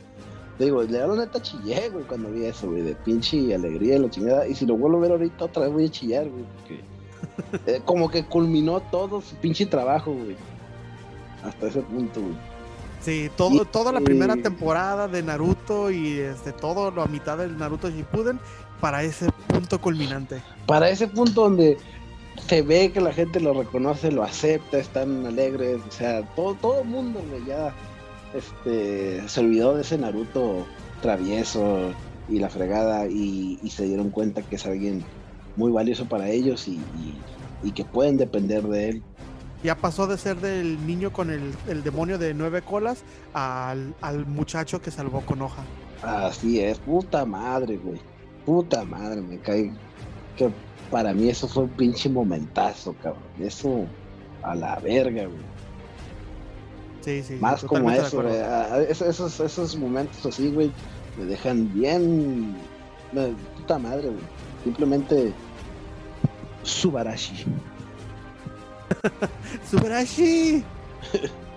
digo, 0.57 0.81
la 0.83 1.07
neta 1.15 1.41
chillé, 1.41 1.89
güey, 1.89 2.05
cuando 2.05 2.31
vi 2.31 2.45
eso, 2.45 2.71
güey, 2.71 2.81
de 2.81 2.95
pinche 2.95 3.53
alegría 3.53 3.97
y 3.97 3.99
la 3.99 4.09
chingada. 4.09 4.47
Y 4.47 4.55
si 4.55 4.65
lo 4.65 4.75
vuelvo 4.77 4.97
a 4.97 5.01
ver 5.01 5.11
ahorita 5.11 5.45
otra 5.45 5.63
vez 5.65 5.73
voy 5.73 5.85
a 5.85 5.89
chillar, 5.89 6.27
güey, 6.29 6.43
porque 6.55 6.79
eh, 7.65 7.81
como 7.85 8.09
que 8.09 8.25
culminó 8.25 8.79
todo 8.79 9.21
su 9.21 9.35
pinche 9.35 9.65
trabajo, 9.65 10.13
güey. 10.13 10.35
Hasta 11.43 11.67
ese 11.67 11.81
punto, 11.81 12.21
güey. 12.21 12.35
Sí, 13.01 13.29
todo, 13.37 13.63
Y- 13.63 13.65
toda 13.65 13.91
la 13.91 14.01
primera 14.01 14.35
temporada 14.35 15.07
de 15.07 15.23
Naruto 15.23 15.89
y 15.89 16.19
este, 16.19 16.51
todo 16.51 16.91
lo 16.91 17.01
a 17.01 17.07
mitad 17.07 17.37
del 17.37 17.57
Naruto 17.57 17.89
Shippuden 17.89 18.39
para 18.81 19.03
ese 19.03 19.31
punto 19.47 19.79
culminante. 19.79 20.41
Para 20.65 20.89
ese 20.89 21.07
punto 21.07 21.43
donde 21.43 21.77
se 22.47 22.61
ve 22.61 22.91
que 22.91 23.01
la 23.01 23.13
gente 23.13 23.39
lo 23.39 23.53
reconoce, 23.53 24.11
lo 24.11 24.23
acepta, 24.23 24.77
están 24.77 25.25
alegres, 25.25 25.79
o 25.87 25.91
sea, 25.91 26.23
todo, 26.35 26.55
todo 26.55 26.81
el 26.81 26.87
mundo 26.87 27.21
güey, 27.29 27.45
ya 27.45 27.73
este, 28.33 29.27
se 29.27 29.39
olvidó 29.39 29.75
de 29.75 29.81
ese 29.81 29.97
Naruto 29.97 30.65
travieso 31.01 31.93
y 32.27 32.39
la 32.39 32.49
fregada 32.49 33.07
y, 33.07 33.59
y 33.63 33.69
se 33.69 33.85
dieron 33.85 34.09
cuenta 34.09 34.41
que 34.41 34.55
es 34.55 34.65
alguien 34.65 35.03
muy 35.59 35.71
valioso 35.71 36.05
para 36.05 36.29
ellos 36.29 36.67
y, 36.67 36.71
y- 36.71 37.19
y 37.61 37.71
que 37.71 37.83
pueden 37.83 38.17
depender 38.17 38.63
de 38.63 38.89
él. 38.89 39.03
Ya 39.61 39.75
pasó 39.75 40.07
de 40.07 40.17
ser 40.17 40.37
del 40.37 40.87
niño 40.87 41.11
con 41.11 41.29
el, 41.29 41.51
el 41.67 41.83
demonio 41.83 42.17
de 42.17 42.33
nueve 42.33 42.61
colas 42.61 43.03
al, 43.33 43.93
al 44.01 44.25
muchacho 44.25 44.81
que 44.81 44.89
salvó 44.89 45.19
con 45.21 45.41
hoja. 45.41 45.61
Así 46.01 46.61
es, 46.61 46.77
puta 46.79 47.25
madre, 47.25 47.75
güey. 47.75 47.99
Puta 48.45 48.85
madre, 48.85 49.19
me 49.21 49.37
cae. 49.39 49.73
Que 50.37 50.49
para 50.89 51.13
mí 51.13 51.27
eso 51.27 51.45
fue 51.49 51.63
un 51.63 51.69
pinche 51.71 52.07
momentazo, 52.09 52.95
cabrón. 53.03 53.21
Eso 53.37 53.85
a 54.41 54.55
la 54.55 54.79
verga, 54.79 55.25
güey. 55.25 55.49
Sí, 57.01 57.21
sí. 57.23 57.35
Más 57.41 57.63
como 57.65 57.91
eso, 57.91 58.21
güey. 58.21 58.39
A- 58.39 58.73
a- 58.75 58.81
esos, 58.83 59.39
esos, 59.41 59.75
momentos 59.77 60.25
así, 60.25 60.51
güey, 60.51 60.71
me 61.17 61.25
dejan 61.25 61.69
bien. 61.73 62.55
puta 63.57 63.77
madre, 63.77 64.07
güey. 64.07 64.23
Simplemente. 64.63 65.33
Subarashi. 66.63 67.45
Subarashi. 69.69 70.63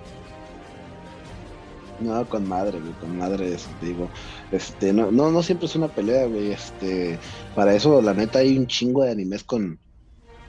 No, 2.03 2.29
con 2.29 2.49
madre, 2.49 2.81
güey, 2.81 2.93
con 2.95 3.17
madre, 3.17 3.55
eso 3.55 3.69
te 3.81 3.87
digo. 3.87 4.09
Este, 4.51 4.93
no, 4.93 5.13
no, 5.13 5.31
no 5.31 5.43
siempre 5.43 5.67
es 5.67 5.77
una 5.77 5.89
pelea, 5.89 6.27
güey. 6.27 6.53
Este, 6.53 7.19
para 7.55 7.75
eso, 7.75 8.03
la 8.03 8.15
neta, 8.15 8.41
hay 8.41 8.59
un 8.59 8.67
chingo 8.67 9.05
de 9.05 9.13
animes 9.13 9.45
con, 9.45 9.79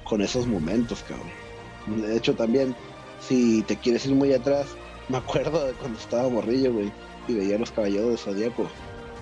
con 0.04 0.22
esos 0.22 0.48
momentos, 0.48 1.04
cabrón. 1.04 2.02
De 2.02 2.18
hecho, 2.18 2.36
también, 2.36 2.76
si 3.20 3.62
te 3.64 3.78
quieres 3.78 4.06
ir 4.06 4.16
muy 4.16 4.34
atrás, 4.34 4.68
me 5.10 5.18
acuerdo 5.18 5.66
de 5.66 5.74
cuando 5.74 6.00
estaba 6.00 6.30
morrillo, 6.30 6.74
güey, 6.74 6.92
y 7.28 7.34
veía 7.36 7.58
los 7.58 7.72
caballeros 7.72 8.12
de 8.12 8.18
Zodíaco. 8.18 8.68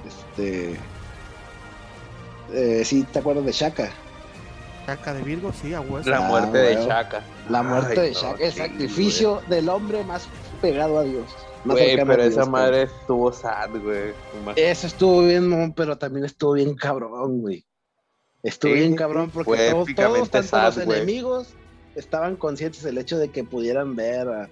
Este. 0.07 0.77
Eh, 2.53 2.83
sí, 2.85 3.03
¿te 3.11 3.19
acuerdas 3.19 3.45
de 3.45 3.51
Shaka? 3.51 3.91
Caca 4.85 5.13
de 5.13 5.21
Virgo, 5.23 5.51
sí, 5.53 5.73
a 5.73 5.81
hueso. 5.81 6.09
La 6.09 6.17
Ah, 6.17 6.21
muerte 6.29 6.57
de. 6.57 6.75
Shaka. 6.75 7.21
La 7.49 7.63
muerte 7.63 7.99
Ay, 7.99 8.07
de 8.09 8.13
no, 8.13 8.19
Shaka, 8.19 8.43
el 8.43 8.51
sacrificio 8.51 9.41
del 9.49 9.69
hombre 9.69 10.03
más 10.03 10.27
pegado 10.61 10.97
a 10.99 11.03
Dios. 11.03 11.25
más 11.65 11.75
Güey, 11.77 11.95
pero 11.97 12.15
Dios, 12.23 12.25
esa 12.33 12.35
cabrón. 12.41 12.51
madre 12.51 12.81
estuvo 12.83 13.31
sad, 13.33 13.69
güey. 13.81 14.13
Eso 14.55 14.87
estuvo 14.87 15.21
bien, 15.25 15.73
pero 15.73 15.97
también 15.97 16.25
estuvo 16.25 16.53
bien 16.53 16.75
cabrón, 16.75 17.41
güey. 17.41 17.65
Estuvo 18.43 18.73
Sí, 18.73 18.79
bien 18.79 18.95
cabrón 18.95 19.29
porque 19.29 19.69
todos, 19.69 19.87
todos 19.95 20.29
tanto 20.31 20.47
sad, 20.47 20.75
los 20.77 20.85
güey. 20.85 20.97
enemigos 20.97 21.49
estaban 21.95 22.35
conscientes 22.35 22.81
del 22.83 22.97
hecho 22.97 23.17
de 23.19 23.29
que 23.29 23.43
pudieran 23.43 23.95
ver 23.95 24.27
a 24.27 24.49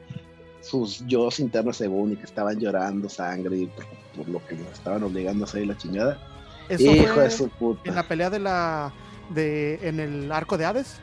sus 0.62 1.06
yo 1.08 1.30
internos 1.40 1.78
según 1.78 2.12
y 2.12 2.16
que 2.18 2.26
estaban 2.26 2.60
llorando 2.60 3.08
sangre 3.10 3.58
y 3.58 3.66
por, 3.68 3.86
por 4.16 4.28
lo 4.30 4.46
que 4.46 4.56
los 4.56 4.68
estaban 4.74 5.02
obligando 5.04 5.46
a 5.46 5.48
hacer 5.48 5.66
la 5.66 5.76
chingada. 5.78 6.20
Eso 6.68 6.84
Hijo 6.84 7.14
fue 7.16 7.24
de 7.24 7.32
su 7.32 7.46
en 7.46 7.50
puta. 7.52 7.92
la 7.92 8.04
pelea 8.08 8.30
de 8.30 8.40
la 8.40 8.94
de 9.30 9.80
en 9.88 10.00
el 10.00 10.32
arco 10.32 10.58
de 10.58 10.66
Hades. 10.66 11.00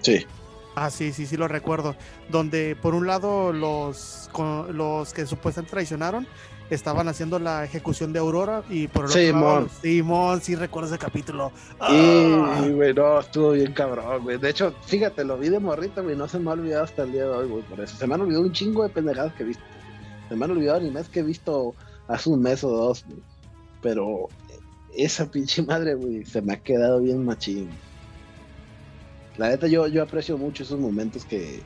Sí. 0.00 0.26
Ah, 0.74 0.90
sí, 0.90 1.12
sí, 1.12 1.26
sí 1.26 1.36
lo 1.36 1.48
recuerdo. 1.48 1.96
Donde 2.28 2.76
por 2.80 2.94
un 2.94 3.06
lado 3.06 3.52
los, 3.52 4.28
con- 4.32 4.76
los 4.76 5.12
que 5.14 5.24
supuestamente 5.26 5.70
traicionaron 5.70 6.26
estaban 6.68 7.06
haciendo 7.08 7.38
la 7.38 7.64
ejecución 7.64 8.12
de 8.12 8.18
Aurora 8.18 8.62
y 8.68 8.88
por 8.88 9.04
el 9.04 9.10
otro 9.10 9.20
lado, 9.22 9.32
Simón. 9.32 9.62
los- 9.64 9.72
Simón, 9.80 10.40
sí 10.42 10.54
recuerdo 10.56 10.88
ese 10.88 10.98
capítulo. 10.98 11.52
Y, 11.88 12.34
Ah, 12.34 12.66
güey, 12.74 12.92
no, 12.92 13.20
estuvo 13.20 13.52
bien 13.52 13.72
cabrón, 13.72 14.22
güey. 14.24 14.36
De 14.36 14.50
hecho, 14.50 14.74
fíjate, 14.86 15.24
lo 15.24 15.38
vi 15.38 15.48
de 15.48 15.60
morrito, 15.60 16.02
güey, 16.02 16.16
no 16.16 16.26
se 16.28 16.38
me 16.40 16.50
ha 16.50 16.54
olvidado 16.54 16.84
hasta 16.84 17.04
el 17.04 17.12
día 17.12 17.22
de 17.22 17.28
hoy, 17.30 17.48
güey, 17.48 17.62
por 17.62 17.80
eso. 17.80 17.96
Se 17.96 18.06
me 18.06 18.14
han 18.14 18.20
olvidado 18.22 18.42
un 18.44 18.52
chingo 18.52 18.82
de 18.82 18.88
pendejadas 18.90 19.32
que 19.34 19.44
he 19.44 19.46
visto. 19.46 19.62
Se 20.28 20.34
me 20.36 20.44
han 20.44 20.50
olvidado 20.50 20.78
animes 20.78 21.08
que 21.08 21.20
he 21.20 21.22
visto 21.22 21.74
hace 22.08 22.28
un 22.30 22.42
mes 22.42 22.62
o 22.64 22.68
dos, 22.68 23.04
güey. 23.08 23.20
Pero 23.80 24.28
esa 24.96 25.26
pinche 25.30 25.62
madre, 25.62 25.94
güey, 25.94 26.24
se 26.24 26.42
me 26.42 26.54
ha 26.54 26.56
quedado 26.56 27.00
bien 27.00 27.24
machín. 27.24 27.70
La 29.36 29.50
neta, 29.50 29.66
yo, 29.66 29.86
yo 29.86 30.02
aprecio 30.02 30.38
mucho 30.38 30.62
esos 30.62 30.80
momentos 30.80 31.24
que 31.24 31.62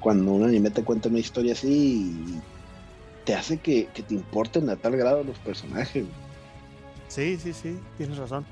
cuando 0.00 0.32
un 0.32 0.44
anime 0.44 0.70
te 0.70 0.82
cuenta 0.82 1.08
una 1.08 1.18
historia 1.18 1.52
así 1.52 2.40
te 3.24 3.34
hace 3.34 3.58
que, 3.58 3.86
que 3.94 4.02
te 4.02 4.14
importen 4.14 4.68
a 4.70 4.76
tal 4.76 4.96
grado 4.96 5.24
los 5.24 5.38
personajes, 5.38 6.04
güey. 6.04 6.24
Sí, 7.08 7.38
sí, 7.38 7.52
sí, 7.52 7.78
tienes 7.96 8.16
razón. 8.18 8.44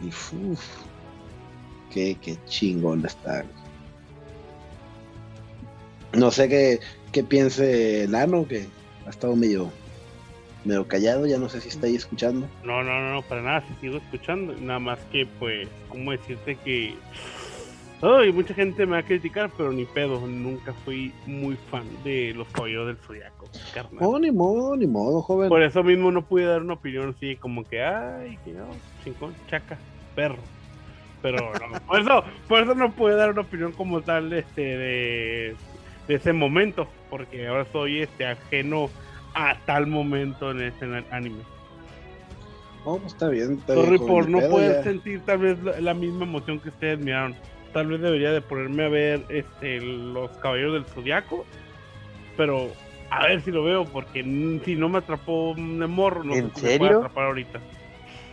Y 0.00 0.08
uff, 0.08 0.64
qué, 1.92 2.16
qué 2.20 2.38
chingón 2.46 3.04
está. 3.04 3.44
No 6.12 6.30
sé 6.30 6.48
qué, 6.48 6.80
qué 7.12 7.22
piense 7.22 8.08
Lano, 8.08 8.46
que 8.46 8.66
ha 9.06 9.10
estado 9.10 9.36
medio, 9.36 9.70
medio 10.64 10.86
callado, 10.86 11.26
ya 11.26 11.38
no 11.38 11.48
sé 11.48 11.60
si 11.60 11.68
está 11.68 11.86
ahí 11.86 11.96
escuchando. 11.96 12.48
No, 12.64 12.82
no, 12.82 13.00
no, 13.00 13.14
no, 13.14 13.22
para 13.22 13.42
nada, 13.42 13.64
sigo 13.80 13.98
escuchando. 13.98 14.54
Nada 14.60 14.78
más 14.78 14.98
que, 15.12 15.26
pues, 15.38 15.68
¿cómo 15.88 16.12
decirte 16.12 16.56
que. 16.56 16.94
Ay, 18.02 18.32
mucha 18.32 18.54
gente 18.54 18.86
me 18.86 18.92
va 18.92 18.98
a 18.98 19.02
criticar, 19.02 19.50
pero 19.56 19.72
ni 19.72 19.84
pedo. 19.84 20.26
Nunca 20.26 20.72
fui 20.84 21.12
muy 21.26 21.56
fan 21.70 21.84
de 22.02 22.32
los 22.34 22.48
caballeros 22.48 22.86
del 22.86 22.96
zodiaco, 22.96 23.46
carnal. 23.74 23.98
No, 24.00 24.18
ni 24.18 24.30
modo, 24.30 24.74
ni 24.76 24.86
modo, 24.86 25.20
joven. 25.20 25.50
Por 25.50 25.62
eso 25.62 25.82
mismo 25.82 26.10
no 26.10 26.22
pude 26.22 26.44
dar 26.44 26.62
una 26.62 26.74
opinión 26.74 27.14
así, 27.14 27.36
como 27.36 27.64
que, 27.64 27.82
ay, 27.82 28.38
que 28.44 28.52
no, 28.52 28.68
chingón, 29.04 29.34
chaca, 29.48 29.78
perro. 30.14 30.38
Pero 31.20 31.52
no, 31.52 31.80
por 31.86 32.00
eso, 32.00 32.24
por 32.48 32.62
eso 32.62 32.74
no 32.74 32.90
pude 32.92 33.16
dar 33.16 33.30
una 33.30 33.42
opinión 33.42 33.72
como 33.72 34.00
tal 34.00 34.32
este, 34.32 34.62
de, 34.62 35.56
de 36.08 36.14
ese 36.14 36.32
momento, 36.32 36.88
porque 37.10 37.46
ahora 37.46 37.66
soy 37.70 38.00
este 38.00 38.24
ajeno 38.24 38.88
a 39.34 39.56
tal 39.66 39.86
momento 39.86 40.50
en 40.50 40.62
ese 40.62 41.04
anime. 41.10 41.42
No, 42.84 42.96
pues 42.96 43.12
está 43.12 43.28
bien. 43.28 43.54
Está 43.54 43.74
Sorry 43.74 43.98
por 43.98 44.28
no 44.28 44.40
poder 44.48 44.76
ya. 44.78 44.82
sentir 44.84 45.20
tal 45.26 45.38
vez 45.38 45.62
la, 45.62 45.80
la 45.80 45.94
misma 45.94 46.24
emoción 46.24 46.58
que 46.60 46.70
ustedes 46.70 46.98
miraron. 46.98 47.34
Tal 47.72 47.86
vez 47.86 48.00
debería 48.00 48.32
de 48.32 48.40
ponerme 48.40 48.84
a 48.84 48.88
ver 48.88 49.24
este 49.28 49.80
los 49.80 50.30
caballeros 50.38 50.72
del 50.74 50.84
zodiaco, 50.86 51.44
pero 52.36 52.68
a 53.10 53.26
ver 53.26 53.42
si 53.42 53.50
lo 53.50 53.62
veo, 53.64 53.84
porque 53.84 54.22
si 54.64 54.74
no 54.76 54.88
me 54.88 54.98
atrapó 54.98 55.54
de 55.56 55.86
morro, 55.86 56.24
no 56.24 56.34
¿En 56.34 56.48
sé 56.54 56.60
si 56.60 56.66
me 56.66 56.78
puede 56.78 56.78
serio? 56.78 56.96
atrapar 56.98 57.24
ahorita. 57.26 57.60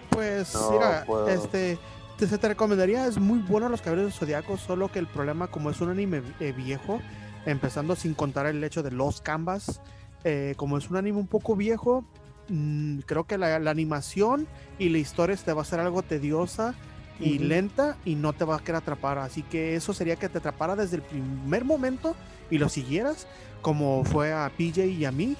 Pues 0.09 0.53
No 0.55 0.71
mira, 0.71 1.03
puedo. 1.05 1.27
este 1.27 1.77
te, 2.17 2.25
se 2.27 2.37
te 2.39 2.47
recomendaría, 2.47 3.05
es 3.05 3.19
muy 3.19 3.39
bueno 3.39 3.69
los 3.69 3.81
caballeros 3.81 4.11
del 4.11 4.19
Zodiaco, 4.19 4.57
solo 4.57 4.87
que 4.91 4.97
el 4.97 5.05
problema, 5.07 5.47
como 5.49 5.69
es 5.69 5.81
un 5.81 5.89
anime 5.89 6.23
eh, 6.39 6.51
viejo, 6.55 6.99
empezando 7.45 7.95
sin 7.95 8.15
contar 8.15 8.47
el 8.47 8.63
hecho 8.63 8.81
de 8.81 8.89
los 8.91 9.21
canvas, 9.21 9.81
eh, 10.23 10.53
como 10.57 10.77
es 10.77 10.89
un 10.89 10.97
anime 10.97 11.19
un 11.19 11.27
poco 11.27 11.55
viejo, 11.55 12.05
mm, 12.49 12.99
creo 12.99 13.25
que 13.25 13.37
la, 13.37 13.59
la 13.59 13.71
animación 13.71 14.47
y 14.79 14.89
la 14.89 14.97
historia 14.97 15.35
te 15.35 15.53
va 15.53 15.61
a 15.61 15.65
ser 15.65 15.79
algo 15.79 16.03
tediosa 16.03 16.75
y 17.19 17.39
lenta 17.39 17.97
y 18.05 18.15
no 18.15 18.33
te 18.33 18.45
va 18.45 18.57
a 18.57 18.59
querer 18.59 18.77
atrapar. 18.77 19.17
Así 19.17 19.43
que 19.43 19.75
eso 19.75 19.93
sería 19.93 20.15
que 20.15 20.29
te 20.29 20.37
atrapara 20.37 20.75
desde 20.75 20.97
el 20.97 21.01
primer 21.01 21.65
momento 21.65 22.15
y 22.49 22.57
lo 22.57 22.69
siguieras, 22.69 23.27
como 23.61 24.03
fue 24.03 24.33
a 24.33 24.51
PJ 24.55 24.85
y 24.85 25.05
a 25.05 25.11
mí. 25.11 25.35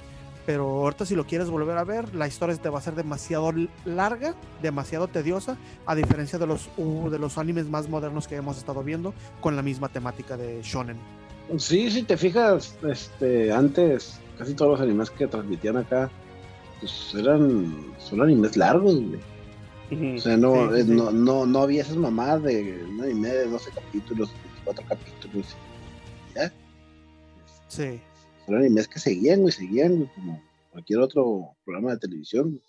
Pero 0.46 0.64
ahorita 0.64 1.04
si 1.04 1.14
lo 1.14 1.26
quieres 1.26 1.50
volver 1.50 1.76
a 1.76 1.84
ver, 1.84 2.14
la 2.14 2.26
historia 2.26 2.56
te 2.56 2.70
va 2.70 2.78
a 2.78 2.82
ser 2.82 2.94
demasiado 2.94 3.52
larga, 3.84 4.34
demasiado 4.62 5.06
tediosa, 5.06 5.58
a 5.84 5.94
diferencia 5.94 6.38
de 6.38 6.46
los, 6.46 6.70
uh, 6.78 7.10
de 7.10 7.18
los 7.18 7.36
animes 7.36 7.66
más 7.66 7.86
modernos 7.90 8.26
que 8.26 8.36
hemos 8.36 8.56
estado 8.56 8.82
viendo 8.82 9.12
con 9.42 9.56
la 9.56 9.62
misma 9.62 9.90
temática 9.90 10.38
de 10.38 10.62
shonen. 10.62 10.96
Sí, 11.58 11.90
si 11.90 12.02
te 12.02 12.16
fijas, 12.16 12.74
este, 12.82 13.52
antes 13.52 14.20
casi 14.38 14.54
todos 14.54 14.72
los 14.72 14.80
animes 14.80 15.10
que 15.10 15.26
transmitían 15.26 15.76
acá, 15.76 16.10
pues 16.80 17.14
eran, 17.14 17.92
son 17.98 18.22
animes 18.22 18.56
largos, 18.56 18.94
güey. 18.94 20.16
O 20.16 20.20
sea, 20.20 20.36
no, 20.36 20.70
Sí, 20.70 20.74
sí, 20.74 20.80
eh, 20.80 20.84
no, 20.94 21.10
no, 21.10 21.46
no 21.46 21.62
había 21.62 21.82
esas 21.82 21.96
mamadas 21.96 22.42
de 22.42 22.84
un 22.88 23.02
anime 23.02 23.28
de 23.28 23.48
12 23.48 23.70
capítulos, 23.70 24.30
24 24.44 24.84
capítulos. 24.86 25.46
Ya. 26.36 26.52
Sí, 27.68 28.00
Son 28.46 28.56
animes 28.56 28.86
que 28.86 28.98
seguían, 28.98 29.40
güey, 29.40 29.52
seguían, 29.52 29.96
güey, 29.96 30.10
como 30.14 30.42
cualquier 30.72 31.00
otro 31.00 31.56
programa 31.64 31.92
de 31.92 31.98
televisión. 31.98 32.60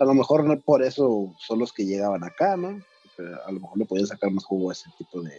A 0.00 0.04
lo 0.04 0.14
mejor 0.14 0.44
no 0.44 0.60
por 0.60 0.82
eso 0.82 1.32
son 1.38 1.60
los 1.60 1.72
que 1.72 1.86
llegaban 1.86 2.24
acá, 2.24 2.56
¿no? 2.56 2.80
Pero 3.16 3.44
a 3.46 3.52
lo 3.52 3.60
mejor 3.60 3.78
le 3.78 3.86
podían 3.86 4.08
sacar 4.08 4.30
más 4.32 4.44
jugo 4.44 4.70
a 4.70 4.72
ese 4.72 4.90
tipo 4.98 5.22
de, 5.22 5.38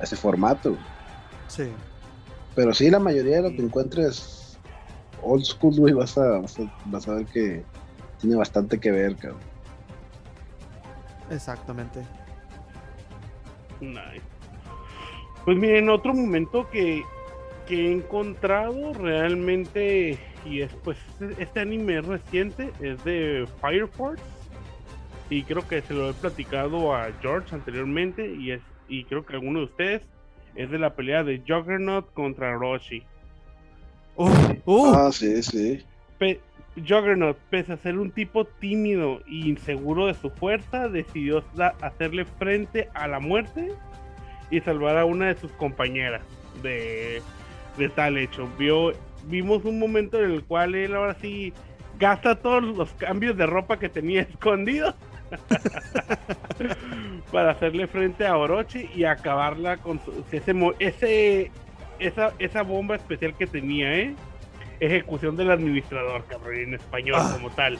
a 0.00 0.02
ese 0.02 0.16
formato. 0.16 0.70
güey. 0.70 0.82
sí. 1.48 1.64
Pero 2.54 2.74
sí, 2.74 2.90
la 2.90 2.98
mayoría 2.98 3.36
de 3.36 3.42
lo 3.42 3.50
que 3.50 3.62
encuentres 3.62 4.39
old 5.22 5.44
school, 5.44 5.74
güey, 5.76 5.94
vas 5.94 6.16
a, 6.18 6.40
vas 6.40 6.58
a, 6.58 6.72
vas 6.86 7.08
a 7.08 7.14
ver 7.14 7.26
que 7.26 7.62
tiene 8.20 8.36
bastante 8.36 8.78
que 8.78 8.90
ver, 8.90 9.16
cabrón. 9.16 9.40
Exactamente. 11.30 12.00
Nice. 13.80 14.22
Pues 15.44 15.56
miren, 15.56 15.88
otro 15.88 16.12
momento 16.12 16.68
que, 16.70 17.02
que 17.66 17.88
he 17.88 17.92
encontrado 17.92 18.92
realmente, 18.92 20.18
y 20.44 20.60
es 20.60 20.72
pues 20.84 20.98
este 21.38 21.60
anime 21.60 22.00
reciente, 22.02 22.72
es 22.80 23.02
de 23.04 23.48
Fire 23.60 23.88
Force. 23.88 24.22
Y 25.30 25.44
creo 25.44 25.66
que 25.66 25.80
se 25.82 25.94
lo 25.94 26.10
he 26.10 26.12
platicado 26.12 26.94
a 26.94 27.10
George 27.22 27.54
anteriormente, 27.54 28.34
y, 28.34 28.50
es, 28.50 28.60
y 28.88 29.04
creo 29.04 29.24
que 29.24 29.34
alguno 29.34 29.60
de 29.60 29.64
ustedes 29.66 30.02
es 30.56 30.70
de 30.70 30.78
la 30.78 30.94
pelea 30.94 31.22
de 31.22 31.42
Juggernaut 31.46 32.12
contra 32.12 32.52
Roshi. 32.54 33.04
Uh, 34.16 34.28
uh, 34.66 34.94
Ah, 34.94 35.10
sí, 35.12 35.42
sí. 35.42 35.84
Pe- 36.18 36.40
Juggernaut, 36.76 37.36
pese 37.50 37.72
a 37.72 37.76
ser 37.78 37.98
un 37.98 38.10
tipo 38.10 38.44
tímido 38.44 39.20
e 39.26 39.48
inseguro 39.48 40.06
de 40.06 40.14
su 40.14 40.30
fuerza, 40.30 40.88
decidió 40.88 41.42
hacerle 41.82 42.24
frente 42.24 42.88
a 42.94 43.08
la 43.08 43.18
muerte 43.20 43.72
y 44.50 44.60
salvar 44.60 44.96
a 44.96 45.04
una 45.04 45.28
de 45.28 45.34
sus 45.36 45.50
compañeras 45.52 46.22
de, 46.62 47.22
de 47.76 47.88
tal 47.88 48.18
hecho. 48.18 48.48
Vio, 48.58 48.92
vimos 49.24 49.64
un 49.64 49.78
momento 49.78 50.22
en 50.22 50.30
el 50.30 50.44
cual 50.44 50.74
él 50.74 50.94
ahora 50.94 51.14
sí 51.20 51.52
gasta 51.98 52.36
todos 52.36 52.62
los 52.62 52.90
cambios 52.92 53.36
de 53.36 53.46
ropa 53.46 53.78
que 53.78 53.88
tenía 53.88 54.20
escondidos 54.30 54.94
para 57.30 57.50
hacerle 57.52 57.86
frente 57.86 58.26
a 58.26 58.36
Orochi 58.36 58.88
y 58.94 59.04
acabarla 59.04 59.76
con 59.76 60.00
su- 60.04 60.24
ese, 60.32 60.52
ese 60.78 61.50
esa, 62.00 62.32
esa 62.38 62.62
bomba 62.62 62.96
especial 62.96 63.36
que 63.36 63.46
tenía, 63.46 63.94
¿eh? 63.96 64.14
Ejecución 64.80 65.36
del 65.36 65.50
administrador, 65.50 66.24
cabrón, 66.26 66.56
en 66.56 66.74
español 66.74 67.18
Ah. 67.20 67.30
como 67.34 67.50
tal. 67.50 67.78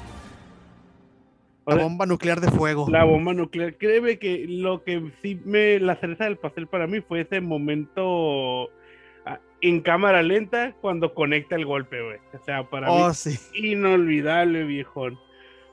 O 1.64 1.74
la 1.74 1.82
bomba 1.82 2.06
nuclear 2.06 2.40
de 2.40 2.50
fuego. 2.50 2.86
la 2.90 3.04
bomba 3.04 3.32
nuclear. 3.34 3.76
Créeme 3.76 4.18
que 4.18 4.46
lo 4.48 4.82
que 4.82 5.10
sí 5.22 5.40
me. 5.44 5.78
La 5.78 5.96
cereza 5.96 6.24
del 6.24 6.36
pastel 6.36 6.66
para 6.66 6.86
mí 6.86 7.00
fue 7.00 7.20
ese 7.20 7.40
momento 7.40 8.70
ah, 9.26 9.38
en 9.60 9.80
cámara 9.82 10.22
lenta 10.22 10.74
cuando 10.80 11.12
conecta 11.14 11.56
el 11.56 11.66
golpe, 11.66 12.02
güey. 12.02 12.18
O 12.32 12.44
sea, 12.44 12.64
para 12.64 12.90
Oh, 12.90 13.08
mí, 13.08 13.14
sí. 13.14 13.38
inolvidable, 13.54 14.64
viejón. 14.64 15.18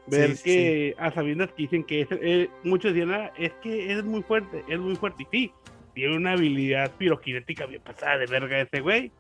Ver 0.07 0.31
Sí, 0.31 0.37
sí, 0.37 0.43
que 0.43 0.95
a 0.99 1.11
sabiendas 1.11 1.49
que 1.51 1.63
dicen 1.63 1.83
que 1.83 2.01
es, 2.01 2.07
eh, 2.11 2.49
muchos 2.63 2.93
dicen, 2.93 3.11
"Ah, 3.11 3.31
es 3.37 3.51
que 3.61 3.91
es 3.91 4.03
muy 4.05 4.21
fuerte, 4.23 4.63
es 4.69 4.79
muy 4.79 4.95
fuerte. 4.95 5.23
Y 5.23 5.27
sí, 5.31 5.51
tiene 5.97 6.15
una 6.15 6.33
habilidad 6.33 6.91
piroquinética 6.91 7.65
bien 7.65 7.81
pasada 7.81 8.19
de 8.19 8.27
verga 8.27 8.61
ese 8.61 8.81
güey. 8.81 9.11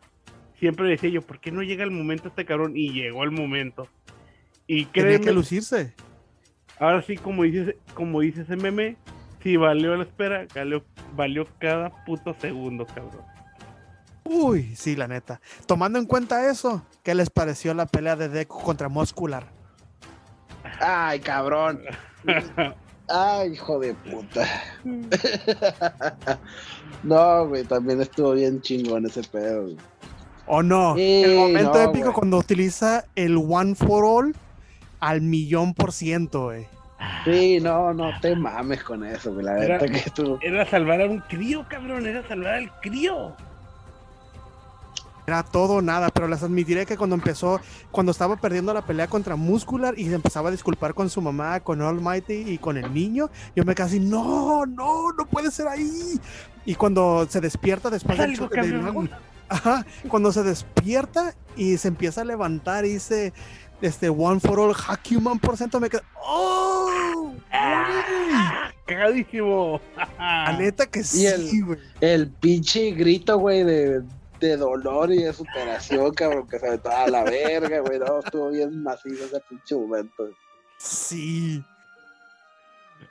Siempre 0.59 0.87
decía 0.87 1.09
yo, 1.09 1.23
¿por 1.23 1.39
qué 1.39 1.51
no 1.51 1.63
llega 1.63 1.83
el 1.83 1.89
momento 1.89 2.27
este 2.27 2.45
cabrón? 2.45 2.73
Y 2.77 2.93
llegó 2.93 3.23
el 3.23 3.31
momento. 3.31 3.87
Y 4.67 4.85
Tenía 4.85 4.91
créeme, 5.07 5.25
que 5.25 5.31
lucirse. 5.31 5.95
ahora 6.77 7.01
sí, 7.01 7.17
como 7.17 7.41
dices, 7.41 7.73
como 7.95 8.21
dice 8.21 8.41
ese 8.43 8.55
meme, 8.57 8.95
si 9.41 9.57
valió 9.57 9.95
la 9.95 10.03
espera, 10.03 10.45
valió, 10.53 10.85
valió 11.15 11.47
cada 11.57 11.89
puto 12.05 12.35
segundo, 12.39 12.85
cabrón. 12.85 13.25
Uy, 14.23 14.75
sí, 14.75 14.95
la 14.95 15.07
neta. 15.07 15.41
Tomando 15.65 15.97
en 15.97 16.05
cuenta 16.05 16.47
eso, 16.51 16.85
¿qué 17.03 17.15
les 17.15 17.31
pareció 17.31 17.73
la 17.73 17.87
pelea 17.87 18.15
de 18.15 18.29
Deku 18.29 18.61
contra 18.61 18.87
Muscular? 18.87 19.47
Ay, 20.79 21.21
cabrón. 21.21 21.81
Ay, 23.09 23.53
hijo 23.53 23.79
de 23.79 23.93
puta. 23.93 24.45
no, 27.03 27.47
güey, 27.47 27.63
también 27.63 28.01
estuvo 28.01 28.33
bien 28.33 28.61
chingón 28.61 29.05
ese 29.05 29.23
pedo. 29.23 29.63
güey. 29.63 29.77
¿O 30.47 30.63
no? 30.63 30.95
Sí, 30.95 31.23
el 31.23 31.35
momento 31.35 31.73
no, 31.73 31.81
épico 31.81 32.05
güey. 32.05 32.13
cuando 32.13 32.37
utiliza 32.37 33.05
el 33.15 33.37
One 33.37 33.75
for 33.75 34.05
All 34.05 34.35
al 34.99 35.21
millón 35.21 35.73
por 35.73 35.91
ciento, 35.91 36.45
güey. 36.45 36.67
Sí, 37.25 37.59
no, 37.61 37.93
no 37.93 38.11
te 38.21 38.35
mames 38.35 38.83
con 38.83 39.05
eso, 39.05 39.33
güey. 39.33 39.45
La 39.45 39.53
verdad 39.53 39.79
que 39.81 40.09
tú. 40.11 40.39
Era 40.41 40.65
salvar 40.65 41.01
a 41.01 41.05
un 41.05 41.19
crío, 41.19 41.65
cabrón. 41.69 42.07
Era 42.07 42.27
salvar 42.27 42.55
al 42.55 42.71
crío. 42.79 43.35
Era 45.29 45.43
todo 45.43 45.73
o 45.73 45.81
nada, 45.81 46.07
pero 46.07 46.25
les 46.29 46.41
admitiré 46.41 46.85
que 46.85 46.95
cuando 46.95 47.13
empezó, 47.13 47.59
cuando 47.91 48.13
estaba 48.13 48.37
perdiendo 48.37 48.73
la 48.73 48.85
pelea 48.85 49.07
contra 49.07 49.35
Muscular 49.35 49.93
y 49.99 50.05
se 50.07 50.15
empezaba 50.15 50.47
a 50.47 50.51
disculpar 50.53 50.93
con 50.93 51.09
su 51.09 51.21
mamá, 51.21 51.59
con 51.59 51.81
Almighty 51.81 52.45
y 52.49 52.57
con 52.57 52.77
el 52.77 52.93
niño, 52.93 53.29
yo 53.53 53.65
me 53.65 53.75
casi, 53.75 53.99
no, 53.99 54.65
no, 54.65 55.11
no 55.11 55.25
puede 55.25 55.51
ser 55.51 55.67
ahí. 55.67 56.17
Y 56.65 56.75
cuando 56.75 57.27
se 57.29 57.41
despierta 57.41 57.89
después 57.89 58.17
del 58.17 58.37
choque 58.37 58.55
cabrón. 58.55 58.85
agua, 58.87 59.09
ajá, 59.49 59.85
cuando 60.07 60.31
se 60.31 60.43
despierta 60.43 61.35
y 61.57 61.75
se 61.75 61.89
empieza 61.89 62.21
a 62.21 62.23
levantar 62.23 62.85
y 62.85 62.93
dice, 62.93 63.33
este, 63.81 64.07
one 64.07 64.39
for 64.39 64.57
all, 64.61 64.73
Hakuman 64.87 65.39
por 65.39 65.57
ciento, 65.57 65.81
me 65.81 65.89
quedo, 65.89 66.03
oh, 66.25 66.89
güey". 67.25 67.35
Ah, 67.51 68.71
Cagadísimo. 68.85 69.81
La 70.17 70.55
neta 70.57 70.85
que 70.85 71.03
sí, 71.03 71.25
el- 71.25 71.65
güey. 71.65 71.79
El 71.99 72.29
pinche 72.29 72.91
grito, 72.91 73.37
güey, 73.37 73.65
de, 73.65 74.03
de 74.39 74.57
dolor 74.57 75.11
y 75.11 75.23
de 75.23 75.33
superación, 75.33 76.13
cabrón, 76.13 76.47
que 76.47 76.59
se 76.59 76.67
aventó 76.67 76.89
a 76.89 77.07
la 77.07 77.23
verga, 77.23 77.79
güey. 77.79 77.99
No, 77.99 78.19
estuvo 78.19 78.49
bien 78.49 78.83
macizo 78.83 79.25
ese 79.25 79.39
pinche 79.49 79.75
momento. 79.75 80.29
Sí. 80.77 81.63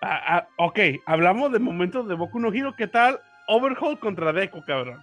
Ah, 0.03 0.20
ah, 0.39 0.48
ok, 0.59 0.78
hablamos 1.07 1.53
de 1.53 1.59
momentos 1.59 2.09
de 2.09 2.15
Boku 2.15 2.39
no 2.39 2.53
Hero. 2.53 2.74
¿Qué 2.77 2.86
tal? 2.86 3.20
Overhaul 3.48 3.98
contra 3.98 4.32
Deku, 4.32 4.62
cabrón. 4.65 4.98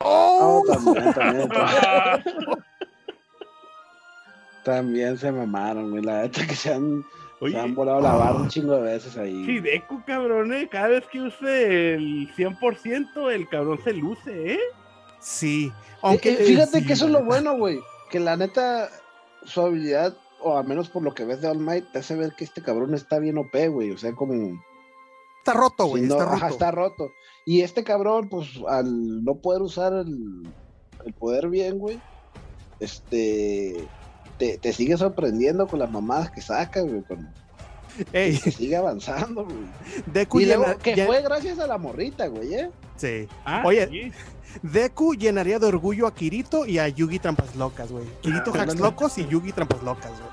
No, 0.00 0.04
Oh, 0.04 0.62
también, 0.66 1.12
también, 1.14 1.48
también, 1.48 2.34
también 4.64 5.18
se 5.18 5.30
mamaron, 5.30 5.90
güey. 5.90 6.02
La 6.02 6.22
neta 6.22 6.46
que 6.46 6.54
se 6.56 6.72
han, 6.74 7.04
se 7.40 7.58
han 7.58 7.74
volado 7.74 8.00
la 8.00 8.14
barra 8.14 8.36
un 8.40 8.48
chingo 8.48 8.74
de 8.76 8.82
veces 8.82 9.16
ahí. 9.16 9.44
sí, 9.46 9.60
Deku, 9.60 10.02
cabrón, 10.04 10.52
eh. 10.52 10.68
Cada 10.70 10.88
vez 10.88 11.04
que 11.06 11.20
use 11.20 11.94
el 11.94 12.28
100%, 12.34 13.30
el 13.32 13.48
cabrón 13.48 13.78
se 13.84 13.92
luce, 13.92 14.54
¿eh? 14.54 14.60
Sí. 15.22 15.66
Eh, 15.66 15.98
Aunque, 16.02 16.32
eh, 16.32 16.36
fíjate 16.44 16.80
sí, 16.80 16.86
que 16.86 16.92
eso 16.94 17.06
es 17.06 17.12
lo 17.12 17.24
bueno, 17.24 17.56
güey. 17.56 17.80
Que 18.10 18.20
la 18.20 18.36
neta, 18.36 18.88
su 19.44 19.60
habilidad, 19.62 20.16
o 20.40 20.58
al 20.58 20.66
menos 20.66 20.88
por 20.88 21.02
lo 21.02 21.14
que 21.14 21.24
ves 21.24 21.40
de 21.40 21.48
All 21.48 21.58
Might, 21.58 21.90
te 21.92 22.00
hace 22.00 22.16
ver 22.16 22.34
que 22.36 22.44
este 22.44 22.62
cabrón 22.62 22.94
está 22.94 23.18
bien 23.18 23.38
OP, 23.38 23.68
güey. 23.68 23.90
O 23.92 23.98
sea, 23.98 24.12
como. 24.12 24.60
Está 25.38 25.54
roto, 25.54 25.86
güey. 25.86 26.02
si 26.02 26.08
no- 26.08 26.14
está 26.20 26.26
roto. 26.34 26.46
está 26.46 26.70
roto. 26.70 27.10
Y 27.46 27.62
este 27.62 27.84
cabrón, 27.84 28.28
pues, 28.28 28.48
al 28.68 29.24
no 29.24 29.36
poder 29.36 29.62
usar 29.62 29.92
el, 29.92 30.42
el 31.04 31.12
poder 31.14 31.48
bien, 31.48 31.78
güey, 31.78 32.00
este. 32.80 33.86
Te, 34.38 34.58
te 34.58 34.72
sigue 34.72 34.96
sorprendiendo 34.96 35.66
con 35.68 35.78
las 35.78 35.90
mamadas 35.90 36.30
que 36.30 36.40
saca, 36.40 36.80
güey. 36.80 37.02
Con, 37.02 37.32
Ey, 38.12 38.36
sigue 38.36 38.76
avanzando, 38.76 39.44
güey. 39.44 39.56
Deku, 40.06 40.40
Y 40.40 40.46
luego, 40.46 40.64
llena- 40.64 40.78
que 40.78 40.94
llen- 40.96 41.06
fue 41.06 41.22
gracias 41.22 41.58
a 41.58 41.66
la 41.66 41.78
morrita, 41.78 42.26
güey, 42.28 42.54
¿eh? 42.54 42.70
Sí. 42.96 43.28
Ah, 43.44 43.62
Oye, 43.64 43.86
sí. 43.88 44.12
Deku 44.62 45.14
llenaría 45.14 45.58
de 45.58 45.66
orgullo 45.66 46.06
a 46.06 46.14
Kirito 46.14 46.66
y 46.66 46.78
a 46.78 46.88
Yugi 46.88 47.18
Trampas 47.18 47.56
Locas, 47.56 47.90
güey. 47.90 48.04
Kirito 48.20 48.52
Ah, 48.54 48.62
Hacks 48.62 48.76
no. 48.76 48.84
Locos 48.84 49.16
y 49.18 49.26
Yugi 49.26 49.52
Trampas 49.52 49.82
Locas, 49.82 50.10
güey. 50.12 50.30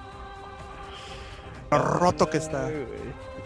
Lo 1.71 1.77
roto 1.99 2.29
que 2.29 2.37
está. 2.37 2.67
Ay. 2.67 2.85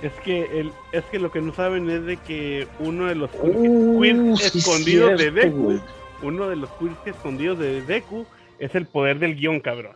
Es 0.02 0.14
que, 0.26 0.60
el, 0.60 0.74
es 0.92 1.04
que 1.06 1.20
lo 1.20 1.32
que 1.32 1.40
no 1.42 1.54
saben 1.54 1.90
es 1.90 2.04
de 2.06 2.18
que 2.18 2.68
uno 2.80 3.06
de 3.06 3.16
los 3.16 3.30
Uh, 3.42 4.02
queers 4.02 4.40
sí, 4.52 4.58
escondidos 4.60 5.12
de 5.12 5.32
cierto, 5.32 5.40
Deku, 5.42 5.80
uno 6.24 6.50
de 6.50 6.56
los 6.58 6.70
queers 6.72 6.98
escondidos 7.06 7.60
de 7.60 7.82
Deku 7.84 8.26
es 8.60 8.76
el 8.76 8.86
poder 8.86 9.20
del 9.20 9.36
guion, 9.36 9.60
cabrón. 9.62 9.96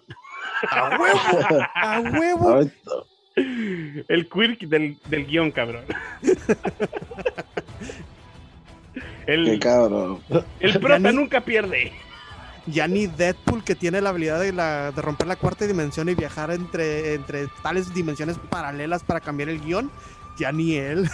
¡A 0.72 0.98
huevo! 0.98 1.66
¡A 1.76 2.00
huevo! 2.00 2.62
El 3.38 4.28
quirk 4.30 4.62
del, 4.62 4.98
del 5.10 5.26
guion, 5.28 5.52
cabrón. 5.52 5.84
Qué 9.26 9.34
El, 9.34 9.60
cabrón. 9.60 10.20
el 10.60 10.80
prota 10.80 11.12
ni- 11.12 11.16
nunca 11.16 11.42
pierde. 11.42 11.92
Ya 12.66 12.88
ni 12.88 13.08
Deadpool, 13.08 13.64
que 13.64 13.76
tiene 13.76 14.02
la 14.02 14.10
habilidad 14.10 14.40
de, 14.42 14.52
la, 14.52 14.92
de 14.92 15.02
romper 15.02 15.28
la 15.28 15.36
cuarta 15.36 15.66
dimensión 15.68 16.10
y 16.10 16.16
viajar 16.16 16.52
entre, 16.52 17.14
entre 17.14 17.48
tales 17.64 17.94
dimensiones 17.94 18.38
paralelas 18.50 19.04
para 19.04 19.20
cambiar 19.22 19.50
el 19.50 19.62
guion, 19.62 19.90
ya 20.38 20.52
ni 20.52 20.76
él. 20.76 21.10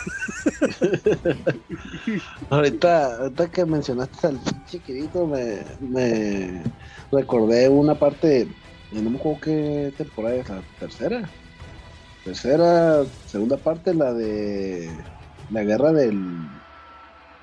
Ahorita, 2.50 3.18
ahorita 3.18 3.52
que 3.52 3.66
mencionaste 3.66 4.28
al 4.28 4.40
Kirito, 4.86 5.28
me, 5.28 5.60
me 5.80 6.62
recordé 7.12 7.70
una 7.70 7.96
parte, 7.96 8.48
no 8.92 9.10
me 9.10 9.18
acuerdo 9.18 9.42
qué 9.42 9.94
temporada 9.98 10.36
es, 10.36 10.50
la 10.50 10.62
tercera. 10.80 11.30
Tercera, 12.24 13.04
segunda 13.28 13.58
parte, 13.58 13.94
la 13.94 14.14
de 14.14 14.90
la 15.52 15.64
guerra 15.64 15.92
del 15.92 16.22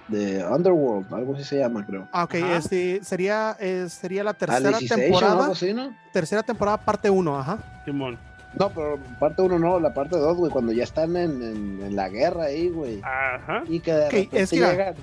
de 0.09 0.45
Underworld, 0.45 1.13
algo 1.15 1.35
así 1.35 1.45
se 1.45 1.59
llama, 1.59 1.85
creo. 1.87 2.09
Ah, 2.13 2.25
ok, 2.25 2.35
este, 2.35 3.05
sería, 3.05 3.57
eh, 3.61 3.87
sería 3.89 4.25
la 4.25 4.35
tercera 4.35 4.71
Alicization, 4.71 5.01
temporada. 5.01 5.41
algo 5.43 5.53
así, 5.53 5.73
¿no? 5.73 5.95
Tercera 6.13 6.43
temporada, 6.43 6.79
parte 6.79 7.09
1, 7.11 7.39
ajá. 7.39 7.59
Simón. 7.85 8.19
No, 8.59 8.71
pero 8.71 8.99
parte 9.21 9.43
uno 9.43 9.59
no, 9.61 9.79
la 9.79 9.95
parte 9.95 10.17
dos, 10.19 10.37
güey, 10.37 10.51
cuando 10.51 10.73
ya 10.73 10.83
están 10.83 11.15
en, 11.17 11.41
en- 11.43 11.81
en 11.85 11.95
la 11.95 12.09
guerra 12.09 12.45
ahí, 12.47 12.69
güey. 12.71 13.01
Ajá. 13.05 13.63
Y 13.69 13.79
que 13.79 13.93
de 13.93 14.07
Ok, 14.07 14.13
repente 14.13 14.41
es 14.41 14.51
que- 14.51 14.57
llegan. 14.57 14.95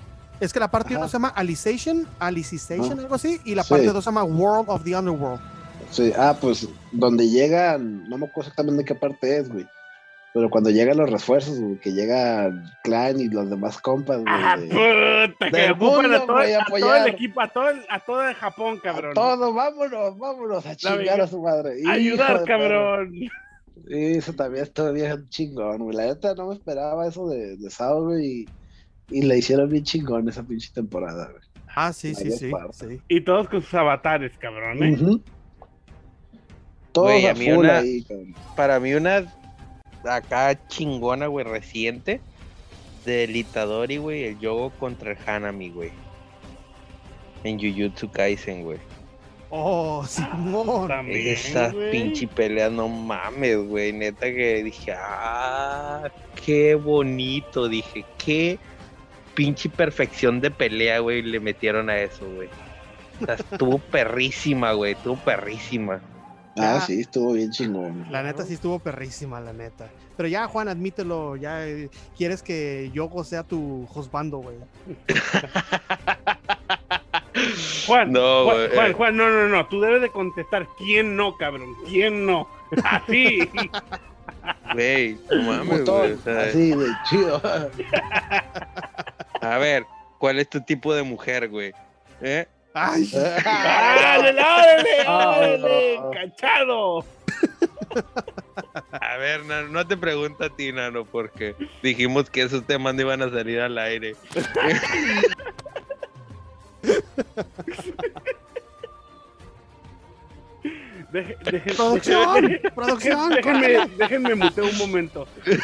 Es 0.41 0.51
que 0.53 0.59
la 0.59 0.67
parte 0.69 0.89
Ajá. 0.93 0.99
1 0.99 1.07
se 1.07 1.13
llama 1.13 1.29
Alicization, 1.29 2.05
Alicization, 2.19 2.99
Ah. 2.99 3.01
algo 3.03 3.15
así, 3.15 3.39
y 3.45 3.55
la 3.55 3.63
Sí. 3.63 3.69
parte 3.69 3.85
2 3.87 4.03
se 4.03 4.09
llama 4.09 4.23
World 4.25 4.69
of 4.69 4.83
the 4.83 4.95
Underworld. 4.97 5.39
Sí, 5.91 6.11
ah, 6.17 6.37
pues 6.39 6.67
donde 6.91 7.29
llegan, 7.29 8.07
no 8.09 8.17
me 8.17 8.25
acuerdo 8.25 8.49
exactamente 8.49 8.79
de 8.79 8.85
qué 8.85 8.95
parte 8.95 9.37
es, 9.37 9.49
güey. 9.49 9.65
Pero 10.33 10.49
cuando 10.49 10.69
llegan 10.69 10.97
los 10.97 11.09
refuerzos, 11.09 11.59
güey, 11.59 11.79
que 11.79 11.93
llega 11.93 12.51
Clan 12.83 13.19
y 13.19 13.27
los 13.27 13.49
demás 13.49 13.79
compas, 13.79 14.17
güey. 14.21 14.27
Ah, 14.27 14.57
puta, 14.59 15.49
que 15.49 15.71
ocupan 15.71 16.13
a 16.13 16.19
todo, 16.19 16.33
güey, 16.35 16.53
a 16.53 16.65
todo 16.65 16.95
el 16.95 17.07
equipo, 17.07 17.41
a 17.41 17.47
todo 17.47 17.69
el, 17.69 17.79
a 17.89 17.99
todo 17.99 18.27
el 18.27 18.35
Japón, 18.35 18.77
a 18.77 18.81
cabrón. 18.81 19.13
todo, 19.15 19.53
vámonos, 19.53 20.17
vámonos 20.17 20.65
a 20.65 20.75
chingar 20.75 21.21
a 21.21 21.27
su 21.27 21.41
madre. 21.41 21.81
Ayudar, 21.87 22.43
cabrón. 22.45 23.13
Sí, 23.87 24.05
eso 24.17 24.33
también 24.33 24.63
estuvo 24.63 24.91
bien 24.91 25.27
chingón, 25.29 25.79
güey. 25.79 25.95
La 25.95 26.05
neta 26.05 26.35
no 26.35 26.47
me 26.47 26.55
esperaba 26.55 27.07
eso 27.07 27.27
de, 27.29 27.57
de 27.57 27.69
Sao, 27.69 28.03
güey. 28.03 28.25
Y, 28.25 28.47
y 29.09 29.21
le 29.23 29.37
hicieron 29.37 29.69
bien 29.69 29.83
chingón 29.83 30.27
esa 30.27 30.43
pinche 30.43 30.71
temporada, 30.73 31.29
güey. 31.31 31.43
Ah, 31.75 31.93
sí, 31.93 32.13
sí, 32.15 32.31
sí. 32.31 32.51
Y 33.07 33.21
todos 33.21 33.47
con 33.49 33.61
sus 33.61 33.73
avatares, 33.75 34.37
cabrón, 34.37 34.83
¿eh? 34.83 34.93
Ujú. 34.93 35.21
Todos 36.97 37.11
Güey, 37.11 37.25
a 37.27 37.31
a 37.31 37.33
mí 37.35 37.45
full 37.45 37.57
una- 37.65 37.77
ahí. 37.79 38.05
Para 38.55 38.79
mí 38.79 38.93
una 38.93 39.25
acá 40.03 40.57
chingona, 40.67 41.27
güey, 41.27 41.45
reciente. 41.45 42.21
Del 43.05 43.35
Itadori, 43.35 43.97
güey, 43.97 44.23
el 44.25 44.39
Yogo 44.39 44.71
contra 44.71 45.11
el 45.11 45.17
Hanami, 45.25 45.69
güey. 45.69 45.91
En 47.43 47.59
Jujutsu 47.59 48.09
Kaisen, 48.11 48.63
güey. 48.63 48.79
Oh, 49.49 50.03
Simón. 50.07 50.87
También, 50.87 51.27
Esa 51.27 51.69
güey. 51.71 51.91
pinche 51.91 52.27
pelea, 52.27 52.69
no 52.69 52.89
mames, 52.89 53.57
güey. 53.59 53.93
Neta 53.93 54.25
que 54.25 54.63
dije, 54.63 54.93
ah, 54.97 56.09
qué 56.45 56.75
bonito. 56.75 57.69
Dije, 57.69 58.03
qué 58.17 58.59
pinche 59.35 59.69
perfección 59.69 60.41
de 60.41 60.51
pelea, 60.51 60.99
güey, 60.99 61.21
le 61.21 61.39
metieron 61.39 61.89
a 61.89 61.97
eso, 61.99 62.25
güey. 62.35 62.49
O 63.21 63.25
sea, 63.25 63.35
estuvo 63.35 63.77
perrísima, 63.91 64.73
güey, 64.73 64.93
estuvo 64.93 65.15
perrísima. 65.15 66.01
Ah, 66.57 66.83
sí, 66.85 67.01
estuvo 67.01 67.33
bien 67.33 67.51
chingón. 67.51 68.05
La 68.09 68.23
neta 68.23 68.43
sí 68.43 68.53
estuvo 68.53 68.79
perrísima, 68.79 69.39
la 69.39 69.53
neta. 69.53 69.89
Pero 70.15 70.29
ya, 70.29 70.47
Juan, 70.47 70.67
admítelo, 70.67 71.35
ya 71.35 71.67
eh, 71.67 71.89
quieres 72.17 72.41
que 72.41 72.89
Yogo 72.93 73.23
sea 73.23 73.43
tu 73.43 73.87
husbando, 73.93 74.39
güey. 74.39 74.57
Juan, 77.85 78.11
No, 78.11 78.45
Juan, 78.45 78.57
güey, 78.57 78.75
Juan, 78.75 78.91
eh. 78.91 78.93
Juan, 78.93 79.17
no, 79.17 79.29
no, 79.29 79.47
no. 79.47 79.67
Tú 79.67 79.79
debes 79.79 80.01
de 80.01 80.09
contestar 80.09 80.67
quién 80.77 81.15
no, 81.15 81.37
cabrón. 81.37 81.75
¿Quién 81.87 82.25
no? 82.25 82.47
Así. 82.83 83.47
Güey, 84.73 85.17
no 85.29 85.43
mames, 85.43 85.85
sea, 86.23 86.41
así 86.41 86.71
de 86.71 86.87
chido. 87.09 87.41
a 89.41 89.57
ver, 89.57 89.85
¿cuál 90.19 90.39
es 90.39 90.49
tu 90.49 90.61
tipo 90.61 90.93
de 90.93 91.03
mujer, 91.03 91.49
güey? 91.49 91.73
¿Eh? 92.21 92.47
Ay, 92.79 93.09
¡Árale, 93.45 94.41
árale. 95.07 95.99
¡Cachado! 96.13 97.03
A 98.91 99.17
ver, 99.17 99.43
Nano, 99.45 99.69
no 99.69 99.87
te 99.87 99.97
pregunto 99.97 100.43
a 100.43 100.49
ti, 100.49 100.71
Nano, 100.71 101.03
porque 101.05 101.55
dijimos 101.81 102.29
que 102.29 102.43
esos 102.43 102.65
temas 102.67 102.93
no 102.93 103.01
iban 103.01 103.23
a 103.23 103.29
salir 103.31 103.59
al 103.61 103.77
aire. 103.79 104.15
Deje- 111.11 111.37
deje- 111.51 111.73
producción, 111.75 112.45
deje- 112.45 112.71
producción. 112.75 113.29
déjenme, 113.29 113.87
déjenme 113.97 114.35
muteo 114.35 114.65
un 114.65 114.77
momento. 114.77 115.27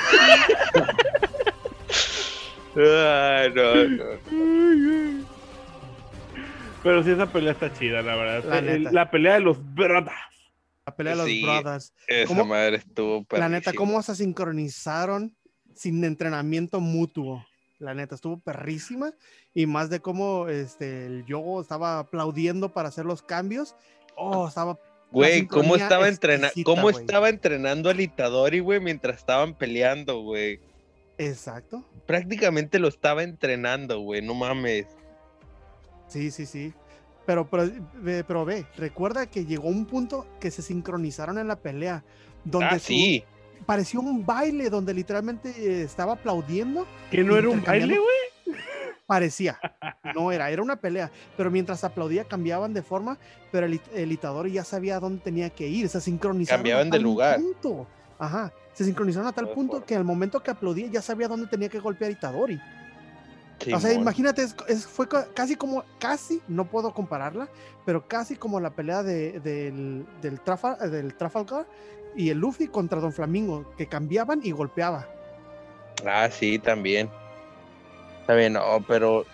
Ah, 2.76 3.44
no, 3.54 3.76
no. 3.86 4.04
Pero 6.84 7.04
sí, 7.04 7.12
esa 7.12 7.26
pelea 7.32 7.54
está 7.54 7.72
chida, 7.74 8.02
la 8.02 8.16
verdad. 8.16 8.44
La 8.50 8.58
El- 8.60 8.84
neta. 8.84 8.92
La, 8.92 9.10
pelea 9.12 9.34
de 9.36 9.40
los 9.40 9.58
brothers. 9.74 10.12
La 10.86 10.96
pelea 10.96 11.14
de 11.14 11.18
los 11.18 11.28
Sí. 11.28 11.44
brothers. 11.44 11.94
Esa 12.08 12.28
¿Cómo? 12.28 12.46
madre 12.46 12.76
estuvo 12.78 13.26
La 13.32 13.48
neta, 13.50 13.74
cómo 13.74 14.02
se 14.02 14.16
sincronizaron 14.16 15.36
sin 15.76 16.04
entrenamiento 16.04 16.80
mutuo. 16.82 17.46
La 17.80 17.94
neta, 17.94 18.16
estuvo 18.16 18.40
perrísima. 18.40 19.14
Y 19.54 19.66
más 19.66 19.90
de 19.90 20.00
cómo 20.02 20.48
este, 20.50 21.06
el 21.06 21.26
Yogo 21.26 21.62
estaba 21.62 22.00
aplaudiendo 22.00 22.74
para 22.74 22.90
hacer 22.90 23.06
los 23.06 23.22
cambios. 23.22 23.76
Oh, 24.16 24.48
estaba. 24.48 24.78
Güey, 25.12 25.46
¿cómo 25.48 25.76
estaba 25.76 26.08
entrenando? 26.08 26.48
exquisita, 26.48 26.70
¿Cómo 26.72 26.84
güey. 26.84 26.96
estaba 26.96 27.30
entrenando 27.30 27.90
al 27.90 28.00
Itadori, 28.02 28.60
güey, 28.60 28.80
mientras 28.80 29.18
estaban 29.18 29.54
peleando, 29.56 30.22
güey? 30.22 30.60
Exacto. 31.18 31.84
Prácticamente 32.08 32.80
lo 32.80 32.88
estaba 32.88 33.24
entrenando, 33.24 34.00
güey, 34.00 34.22
no 34.22 34.34
mames. 34.34 34.88
Sí, 36.14 36.32
sí, 36.32 36.46
sí. 36.46 36.74
Pero, 37.26 37.50
pero, 37.50 37.70
ve- 37.96 38.24
pero 38.24 38.46
ve, 38.46 38.66
recuerda 38.78 39.26
que 39.26 39.46
llegó 39.46 39.68
un 39.70 39.86
punto 39.86 40.28
que 40.40 40.52
se 40.52 40.62
sincronizaron 40.62 41.38
en 41.40 41.48
la 41.48 41.56
pelea. 41.56 42.04
Donde 42.44 42.68
Ah, 42.76 42.80
sí. 42.80 43.24
pareció 43.66 44.00
un 44.02 44.26
baile 44.26 44.70
donde 44.70 44.94
literalmente 44.94 45.82
estaba 45.82 46.14
aplaudiendo. 46.14 46.86
Que 47.10 47.24
no 47.24 47.36
era 47.38 47.50
un 47.50 47.64
baile, 47.64 47.98
güey. 47.98 48.58
Parecía, 49.06 49.60
no 50.16 50.32
era, 50.32 50.50
era 50.50 50.62
una 50.62 50.76
pelea. 50.78 51.12
Pero 51.36 51.50
mientras 51.52 51.84
aplaudía 51.84 52.24
cambiaban 52.26 52.74
de 52.74 52.82
forma, 52.82 53.18
pero 53.52 53.66
el, 53.66 53.80
el 53.94 54.12
Itadori 54.12 54.52
ya 54.52 54.64
sabía 54.64 55.00
dónde 55.00 55.22
tenía 55.22 55.50
que 55.50 55.68
ir, 55.68 55.90
se 55.90 56.00
sincronizaron. 56.02 56.56
a 56.56 56.60
Cambiaban 56.60 56.90
de 56.90 56.98
tal 56.98 57.04
lugar. 57.04 57.40
punto. 57.40 57.88
Ajá, 58.20 58.54
se 58.74 58.86
sincronizaron 58.86 59.28
a 59.28 59.34
tal 59.34 59.50
punto 59.50 59.84
que 59.84 59.96
al 59.96 60.04
momento 60.06 60.42
que 60.42 60.52
aplaudía 60.52 60.88
ya 60.88 61.02
sabía 61.02 61.28
dónde 61.28 61.48
tenía 61.48 61.70
que 61.70 61.80
golpear 61.80 62.10
a 62.10 62.14
Itadori. 62.14 62.60
O 63.72 63.80
sea, 63.80 63.94
imagínate, 63.94 64.42
es, 64.44 64.56
es- 64.68 64.86
fue 64.88 65.08
ca- 65.08 65.28
casi 65.34 65.56
como, 65.56 65.84
casi, 66.00 66.42
no 66.48 66.66
puedo 66.66 66.94
compararla, 66.94 67.48
pero 67.86 68.08
casi 68.08 68.36
como 68.36 68.60
la 68.60 68.72
pelea 68.72 69.04
de, 69.04 69.40
del, 69.40 70.06
del, 70.22 70.42
Trafa- 70.42 70.78
del 70.90 71.14
Trafalgar 71.16 71.66
y 72.16 72.30
el 72.30 72.40
Luffy 72.40 72.68
contra 72.68 73.00
Don 73.00 73.14
Flamingo, 73.14 73.72
que 73.78 73.88
cambiaban 73.88 74.42
y 74.44 74.52
golpeaba. 74.52 75.08
Ah, 76.06 76.30
sí, 76.32 76.60
también. 76.60 77.10
Bien, 78.28 78.54
no, 78.54 78.84
pero, 78.88 79.26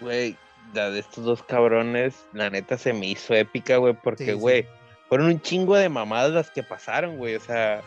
güey, 0.00 0.36
la 0.74 0.90
de 0.90 1.00
estos 1.00 1.24
dos 1.24 1.42
cabrones, 1.42 2.14
la 2.32 2.50
neta 2.50 2.76
se 2.78 2.92
me 2.92 3.06
hizo 3.06 3.34
épica, 3.34 3.76
güey, 3.78 3.94
porque, 3.94 4.26
sí. 4.26 4.32
güey, 4.32 4.66
fueron 5.08 5.28
un 5.28 5.40
chingo 5.40 5.76
de 5.76 5.88
mamadas 5.88 6.32
las 6.32 6.50
que 6.50 6.62
pasaron, 6.62 7.16
güey, 7.16 7.34
o 7.36 7.40
sea, 7.40 7.80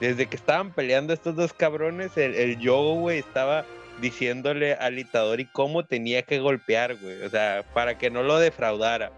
desde 0.00 0.26
que 0.26 0.36
estaban 0.36 0.72
peleando 0.72 1.12
estos 1.12 1.36
dos 1.36 1.52
cabrones, 1.52 2.16
el, 2.16 2.34
el 2.34 2.58
Yogo, 2.58 2.94
güey, 3.00 3.18
estaba 3.18 3.64
diciéndole 4.02 4.74
al 4.74 4.98
Itadori 4.98 5.46
cómo 5.46 5.84
tenía 5.86 6.22
que 6.22 6.40
golpear, 6.40 6.96
güey, 6.96 7.22
o 7.22 7.30
sea, 7.30 7.64
para 7.72 7.96
que 7.96 8.10
no 8.10 8.22
lo 8.22 8.38
defraudara. 8.38 9.12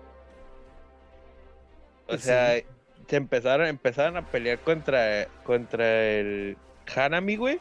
O 2.06 2.16
Sí. 2.16 2.24
sea, 2.24 2.61
se 3.09 3.16
empezaron, 3.16 3.66
empezaron 3.66 4.16
a 4.16 4.23
pelear 4.31 4.59
contra, 4.61 5.27
contra 5.43 6.05
el 6.11 6.56
Hanami, 6.94 7.36
güey. 7.36 7.61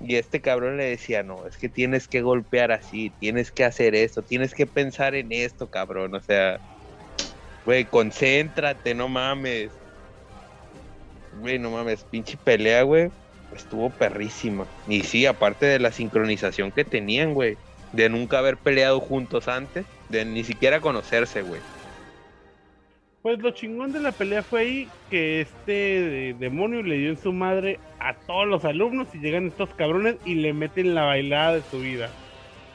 Y 0.00 0.16
este 0.16 0.40
cabrón 0.40 0.76
le 0.76 0.84
decía, 0.84 1.22
no, 1.22 1.46
es 1.46 1.56
que 1.56 1.68
tienes 1.68 2.08
que 2.08 2.20
golpear 2.22 2.72
así, 2.72 3.10
tienes 3.20 3.50
que 3.50 3.64
hacer 3.64 3.94
esto, 3.94 4.22
tienes 4.22 4.54
que 4.54 4.66
pensar 4.66 5.14
en 5.14 5.32
esto, 5.32 5.70
cabrón. 5.70 6.14
O 6.14 6.20
sea, 6.20 6.60
güey, 7.64 7.84
concéntrate, 7.84 8.94
no 8.94 9.08
mames. 9.08 9.70
Güey, 11.40 11.58
no 11.58 11.70
mames, 11.70 12.04
pinche 12.04 12.36
pelea, 12.36 12.82
güey. 12.82 13.10
Estuvo 13.54 13.90
perrísima. 13.90 14.66
Y 14.88 15.02
sí, 15.02 15.26
aparte 15.26 15.66
de 15.66 15.78
la 15.78 15.92
sincronización 15.92 16.72
que 16.72 16.84
tenían, 16.84 17.34
güey. 17.34 17.56
De 17.92 18.08
nunca 18.08 18.38
haber 18.38 18.56
peleado 18.56 18.98
juntos 19.00 19.46
antes, 19.48 19.84
de 20.08 20.24
ni 20.24 20.42
siquiera 20.44 20.80
conocerse, 20.80 21.42
güey. 21.42 21.60
Pues 23.22 23.38
lo 23.38 23.52
chingón 23.52 23.92
de 23.92 24.00
la 24.00 24.12
pelea 24.12 24.42
fue 24.42 24.60
ahí 24.60 24.88
que 25.10 25.40
este 25.40 25.72
de- 25.72 26.36
demonio 26.38 26.82
le 26.82 26.98
dio 26.98 27.10
en 27.10 27.16
su 27.18 27.32
madre 27.32 27.78
a 27.98 28.14
todos 28.14 28.46
los 28.46 28.64
alumnos 28.66 29.08
y 29.14 29.18
llegan 29.18 29.46
estos 29.46 29.70
cabrones 29.74 30.16
y 30.26 30.34
le 30.34 30.52
meten 30.52 30.94
la 30.94 31.04
bailada 31.04 31.54
de 31.54 31.62
su 31.70 31.78
vida. 31.80 32.10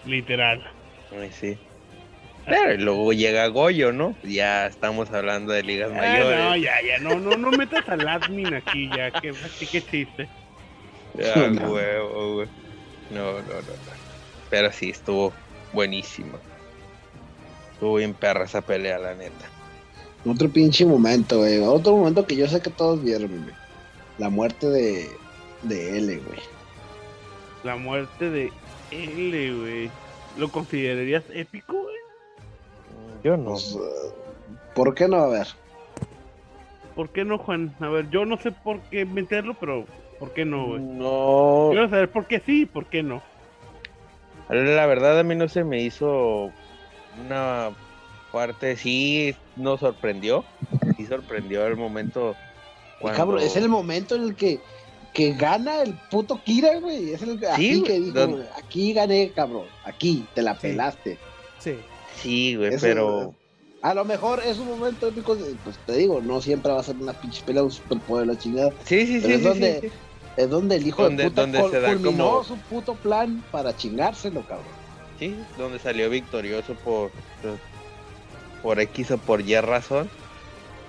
Literal. 0.06 0.64
Ay, 1.12 1.30
sí. 1.32 1.58
Pero 2.48 2.74
y 2.74 2.78
luego 2.78 3.14
llega 3.14 3.46
Goyo, 3.48 3.92
¿no? 3.92 4.16
Ya 4.24 4.66
estamos 4.66 5.12
hablando 5.12 5.54
de 5.54 5.62
ligas 5.62 5.92
Ah, 5.94 5.98
mayores. 5.98 6.40
no, 6.40 6.56
ya, 6.56 6.74
ya, 6.82 6.98
no, 6.98 7.20
no, 7.20 7.38
no 7.38 7.52
metas 7.52 7.88
al 7.88 8.08
admin 8.08 8.52
aquí, 8.56 8.90
ya, 8.96 9.12
que 9.12 9.34
que 9.60 9.82
chiste. 9.84 10.28
Ah, 11.18 11.48
No. 11.52 11.72
huevo, 11.72 12.34
güey. 12.36 12.48
No, 13.12 13.34
no, 13.34 13.40
no, 13.42 13.54
no. 13.54 14.00
Pero 14.50 14.72
sí, 14.72 14.90
estuvo 14.92 15.34
buenísimo. 15.74 16.38
Estuvo 17.74 17.96
bien 17.96 18.14
perra 18.14 18.46
esa 18.46 18.62
pelea, 18.62 19.00
la 19.00 19.14
neta. 19.16 19.46
Otro 20.26 20.50
pinche 20.50 20.86
momento, 20.86 21.38
güey. 21.40 21.60
Otro 21.60 21.96
momento 21.96 22.26
que 22.26 22.36
yo 22.36 22.48
sé 22.48 22.62
que 22.62 22.70
todos 22.70 23.02
vieron, 23.04 23.30
güey. 23.44 23.56
La 24.18 24.30
muerte 24.30 24.68
de, 24.68 25.10
de 25.64 25.98
L, 25.98 26.18
güey. 26.18 26.40
La 27.64 27.76
muerte 27.78 28.30
de 28.30 28.52
L, 28.92 29.54
güey. 29.54 29.90
¿Lo 30.38 30.50
considerarías 30.50 31.24
épico, 31.34 31.74
güey? 31.74 31.96
Yo 33.24 33.38
no. 33.38 33.52
Pues, 33.52 33.78
¿Por 34.76 34.94
qué 34.94 35.08
no? 35.08 35.18
A 35.18 35.28
ver. 35.30 35.48
¿Por 36.96 37.10
qué 37.10 37.24
no, 37.24 37.38
Juan? 37.38 37.74
A 37.80 37.88
ver, 37.88 38.10
yo 38.10 38.26
no 38.26 38.38
sé 38.38 38.52
por 38.52 38.80
qué 38.90 39.06
meterlo, 39.06 39.56
pero 39.60 39.86
¿por 40.20 40.32
qué 40.34 40.46
no, 40.46 40.68
güey? 40.68 40.82
No. 40.82 41.70
Quiero 41.72 41.90
saber 41.90 42.12
por 42.12 42.28
qué 42.28 42.42
sí 42.46 42.62
y 42.62 42.66
por 42.66 42.86
qué 42.88 43.02
no. 43.04 43.22
La 44.50 44.86
verdad 44.88 45.20
a 45.20 45.24
mí 45.24 45.36
no 45.36 45.48
se 45.48 45.64
me 45.64 45.82
hizo 45.82 46.52
una 47.24 47.70
parte, 48.32 48.76
sí 48.78 49.36
nos 49.56 49.80
sorprendió. 49.80 50.44
Sí 50.98 51.06
sorprendió 51.06 51.66
el 51.68 51.76
momento. 51.78 52.36
Cuando... 53.00 53.18
Cabrón, 53.18 53.40
es 53.42 53.56
el 53.56 53.70
momento 53.70 54.16
en 54.16 54.24
el 54.24 54.36
que, 54.36 54.60
que 55.14 55.34
gana 55.34 55.82
el 55.84 55.94
puto 56.10 56.42
Kira, 56.44 56.80
güey. 56.80 57.12
Es 57.12 57.22
el 57.22 57.40
Sí, 57.56 57.84
que 57.84 58.00
dijo, 58.00 58.12
don- 58.20 58.44
aquí 58.58 58.94
gané, 58.94 59.32
cabrón. 59.36 59.66
Aquí, 59.84 60.26
te 60.34 60.42
la 60.42 60.56
Sí. 60.56 60.60
pelaste. 60.62 61.18
Sí. 61.60 61.76
Sí, 62.16 62.56
güey, 62.56 62.74
Eso- 62.74 62.82
pero... 62.86 63.36
A 63.82 63.94
lo 63.94 64.04
mejor 64.04 64.42
es 64.46 64.58
un 64.60 64.68
momento 64.68 65.08
épico, 65.08 65.38
de- 65.38 65.56
pues 65.64 65.78
te 65.86 65.94
digo, 65.94 66.20
no 66.20 66.42
siempre 66.42 66.70
va 66.74 66.82
a 66.82 66.84
ser 66.84 66.98
una 66.98 67.14
pinche 67.14 67.42
pelea, 67.46 67.64
un 67.64 67.72
superpoder 67.72 68.28
de 68.28 68.34
la 68.34 68.38
chingada. 68.40 68.72
Sí, 68.84 69.06
sí, 69.08 69.20
Pero 69.22 69.28
sí. 69.28 69.34
es 69.34 69.40
sí, 69.40 69.46
donde- 69.48 69.80
sí, 69.82 69.88
sí. 69.90 69.96
Es 70.38 70.50
donde 70.50 70.76
el 70.78 70.88
hijo 70.88 71.04
Donde- 71.04 71.24
de 71.24 71.30
puta 71.30 71.42
donde 71.42 71.70
se 71.70 71.80
da 71.82 71.90
culminó 71.90 72.30
como- 72.30 72.44
su 72.44 72.58
puto 72.58 72.96
plan 72.96 73.44
para 73.52 73.76
chingárselo, 73.76 74.42
cabrón. 74.42 74.68
Sí, 75.20 75.36
donde 75.58 75.80
salió 75.80 76.10
victorioso 76.10 76.76
por, 76.76 77.12
por 78.64 78.80
X 78.80 79.12
o 79.12 79.18
por 79.18 79.42
Y 79.42 79.60
razón. 79.60 80.10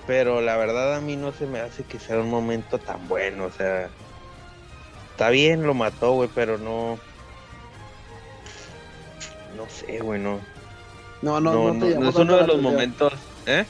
Pero 0.07 0.41
la 0.41 0.57
verdad 0.57 0.95
a 0.95 1.01
mí 1.01 1.15
no 1.15 1.31
se 1.33 1.45
me 1.45 1.59
hace 1.59 1.83
que 1.83 1.99
sea 1.99 2.17
un 2.19 2.29
momento 2.29 2.79
tan 2.79 3.07
bueno. 3.07 3.45
O 3.45 3.51
sea, 3.51 3.89
está 5.11 5.29
bien, 5.29 5.63
lo 5.63 5.73
mató, 5.73 6.13
güey, 6.13 6.29
pero 6.33 6.57
no. 6.57 6.97
No 9.57 9.67
sé, 9.69 9.99
güey, 9.99 10.19
no. 10.19 10.39
No, 11.21 11.39
no, 11.39 11.53
no, 11.53 11.73
No, 11.73 11.73
te 11.73 11.77
no, 11.79 11.87
llamó 11.87 12.03
no 12.03 12.09
es 12.09 12.15
uno 12.15 12.33
de 12.33 12.39
los 12.39 12.49
atención. 12.49 12.61
momentos. 12.73 13.13
¿Eh? 13.45 13.65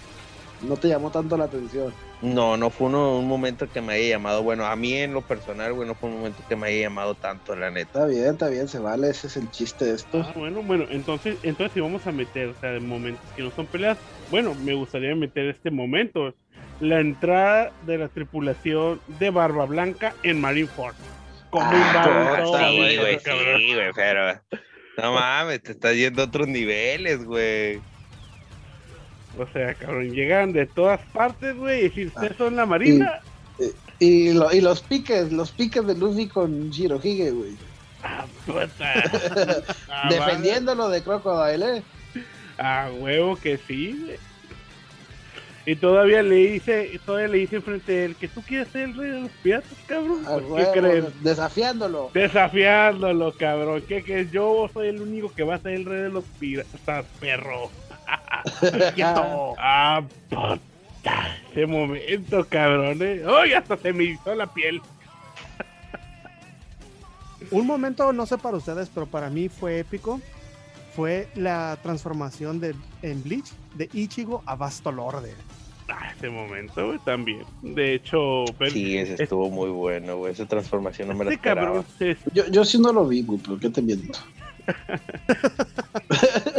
No 0.61 0.77
te 0.77 0.87
llamó 0.87 1.09
tanto 1.11 1.35
la 1.37 1.45
atención. 1.45 1.93
No, 2.21 2.55
no 2.55 2.69
fue 2.69 2.87
uno, 2.87 3.17
un 3.17 3.27
momento 3.27 3.67
que 3.67 3.81
me 3.81 3.93
haya 3.93 4.09
llamado. 4.09 4.43
Bueno, 4.43 4.65
a 4.65 4.75
mí 4.75 4.93
en 4.93 5.13
lo 5.13 5.21
personal, 5.21 5.73
güey, 5.73 5.87
no 5.87 5.95
fue 5.95 6.09
un 6.09 6.17
momento 6.17 6.43
que 6.47 6.55
me 6.55 6.67
haya 6.67 6.81
llamado 6.81 7.15
tanto, 7.15 7.55
la 7.55 7.71
neta. 7.71 7.99
Está 7.99 8.05
bien, 8.05 8.25
está 8.25 8.47
bien, 8.49 8.67
se 8.67 8.79
vale, 8.79 9.09
ese 9.09 9.27
es 9.27 9.37
el 9.37 9.49
chiste 9.49 9.85
de 9.85 9.95
esto. 9.95 10.23
Ah, 10.23 10.33
bueno, 10.35 10.61
bueno, 10.61 10.85
entonces, 10.89 11.37
entonces 11.41 11.73
si 11.73 11.79
vamos 11.79 12.05
a 12.05 12.11
meter, 12.11 12.49
o 12.49 12.59
sea, 12.59 12.71
de 12.71 12.79
momentos 12.79 13.23
que 13.35 13.41
no 13.41 13.51
son 13.51 13.65
peleas, 13.65 13.97
bueno, 14.29 14.53
me 14.53 14.75
gustaría 14.75 15.15
meter 15.15 15.47
este 15.47 15.71
momento, 15.71 16.35
la 16.79 16.99
entrada 16.99 17.71
de 17.87 17.97
la 17.97 18.07
tripulación 18.07 19.01
de 19.19 19.29
Barba 19.31 19.65
Blanca 19.65 20.13
en 20.21 20.39
Marineford. 20.39 20.95
¿Cómo 21.49 21.65
Ah, 21.71 22.35
sí, 22.37 22.79
eso, 22.81 23.01
güey, 23.01 23.19
sí, 23.19 23.73
güey, 23.73 23.91
pero. 23.95 24.41
No 24.97 25.13
mames, 25.13 25.61
te 25.63 25.71
estás 25.71 25.95
yendo 25.95 26.21
a 26.21 26.25
otros 26.25 26.47
niveles, 26.47 27.23
güey. 27.25 27.81
O 29.39 29.47
sea, 29.53 29.73
cabrón, 29.75 30.11
llegan 30.11 30.51
de 30.53 30.65
todas 30.65 30.99
partes, 31.13 31.55
güey, 31.55 31.85
y 31.85 31.89
si 31.91 32.05
ustedes 32.07 32.35
son 32.37 32.55
la 32.55 32.65
marina, 32.65 33.19
Y, 33.99 34.33
lo- 34.33 34.51
y 34.51 34.61
los 34.61 34.81
piques, 34.81 35.31
los 35.31 35.51
piques 35.51 35.85
de 35.85 35.95
Luffy 35.95 36.27
con 36.27 36.69
Shirohige, 36.71 37.31
güey. 37.31 37.51
ah, 38.03 38.25
puta. 38.45 38.63
Ah, 39.89 40.07
Defendiéndolo 40.09 40.89
de 40.89 41.03
Crocodile, 41.03 41.77
eh. 41.77 41.83
A 42.57 42.89
huevo 42.99 43.35
que 43.35 43.57
sí, 43.57 43.99
güey. 44.05 44.17
Y 45.67 45.75
todavía 45.75 46.23
le 46.23 46.35
dice, 46.37 46.99
todavía 47.05 47.27
le 47.27 47.37
dice 47.37 47.57
enfrente 47.57 47.91
de 47.91 48.05
él 48.05 48.15
que 48.15 48.27
tú 48.27 48.41
quieres 48.41 48.67
ser 48.69 48.81
el 48.89 48.97
rey 48.97 49.11
de 49.11 49.19
los 49.21 49.29
piratas, 49.43 49.77
cabrón. 49.85 50.25
A 50.25 50.29
¿Por 50.31 50.41
qué 50.41 50.49
huevo, 50.51 50.71
crees? 50.73 51.23
Desafiándolo. 51.23 52.09
Desafiándolo, 52.15 53.31
cabrón. 53.37 53.83
¿Qué 53.87 54.03
que 54.03 54.27
yo 54.31 54.67
soy 54.73 54.87
el 54.87 54.99
único 55.01 55.31
que 55.31 55.43
va 55.43 55.55
a 55.55 55.59
ser 55.59 55.73
el 55.73 55.85
rey 55.85 56.01
de 56.01 56.09
los 56.09 56.23
piratas, 56.39 57.05
perro? 57.19 57.69
Quieto. 58.95 59.53
Ah, 59.57 60.01
puta. 60.29 60.59
Ese 61.51 61.65
momento, 61.65 62.45
cabrón. 62.47 62.97
¿eh? 63.01 63.23
¡Ay, 63.27 63.53
hasta 63.53 63.77
se 63.77 63.91
me 63.93 64.03
hizo 64.05 64.33
la 64.35 64.47
piel! 64.47 64.81
Un 67.49 67.65
momento, 67.67 68.13
no 68.13 68.25
sé 68.25 68.37
para 68.37 68.57
ustedes, 68.57 68.89
pero 68.93 69.05
para 69.07 69.29
mí 69.29 69.49
fue 69.49 69.79
épico. 69.79 70.21
Fue 70.95 71.27
la 71.35 71.77
transformación 71.81 72.59
de, 72.59 72.75
en 73.01 73.23
Bleach 73.23 73.49
de 73.75 73.89
Ichigo 73.93 74.43
a 74.45 74.55
Vasto 74.55 74.91
Lorde. 74.91 75.33
Ah, 75.89 76.11
ese 76.15 76.29
momento, 76.29 76.85
güey, 76.87 76.99
también. 76.99 77.43
De 77.61 77.95
hecho, 77.95 78.45
pero- 78.57 78.71
Sí, 78.71 78.97
ese 78.97 79.21
estuvo 79.23 79.49
muy 79.49 79.69
bueno, 79.69 80.17
güey. 80.17 80.31
Esa 80.33 80.45
transformación 80.45 81.09
no 81.09 81.15
me 81.15 81.25
la 81.25 81.31
esperaba. 81.33 81.83
cabrón 81.83 82.17
Yo, 82.33 82.47
yo 82.47 82.63
sí 82.63 82.79
no 82.79 82.93
lo 82.93 83.07
vi, 83.07 83.23
güey, 83.23 83.39
pero 83.39 83.59
qué 83.59 83.69
te 83.69 83.81
miento. 83.81 84.19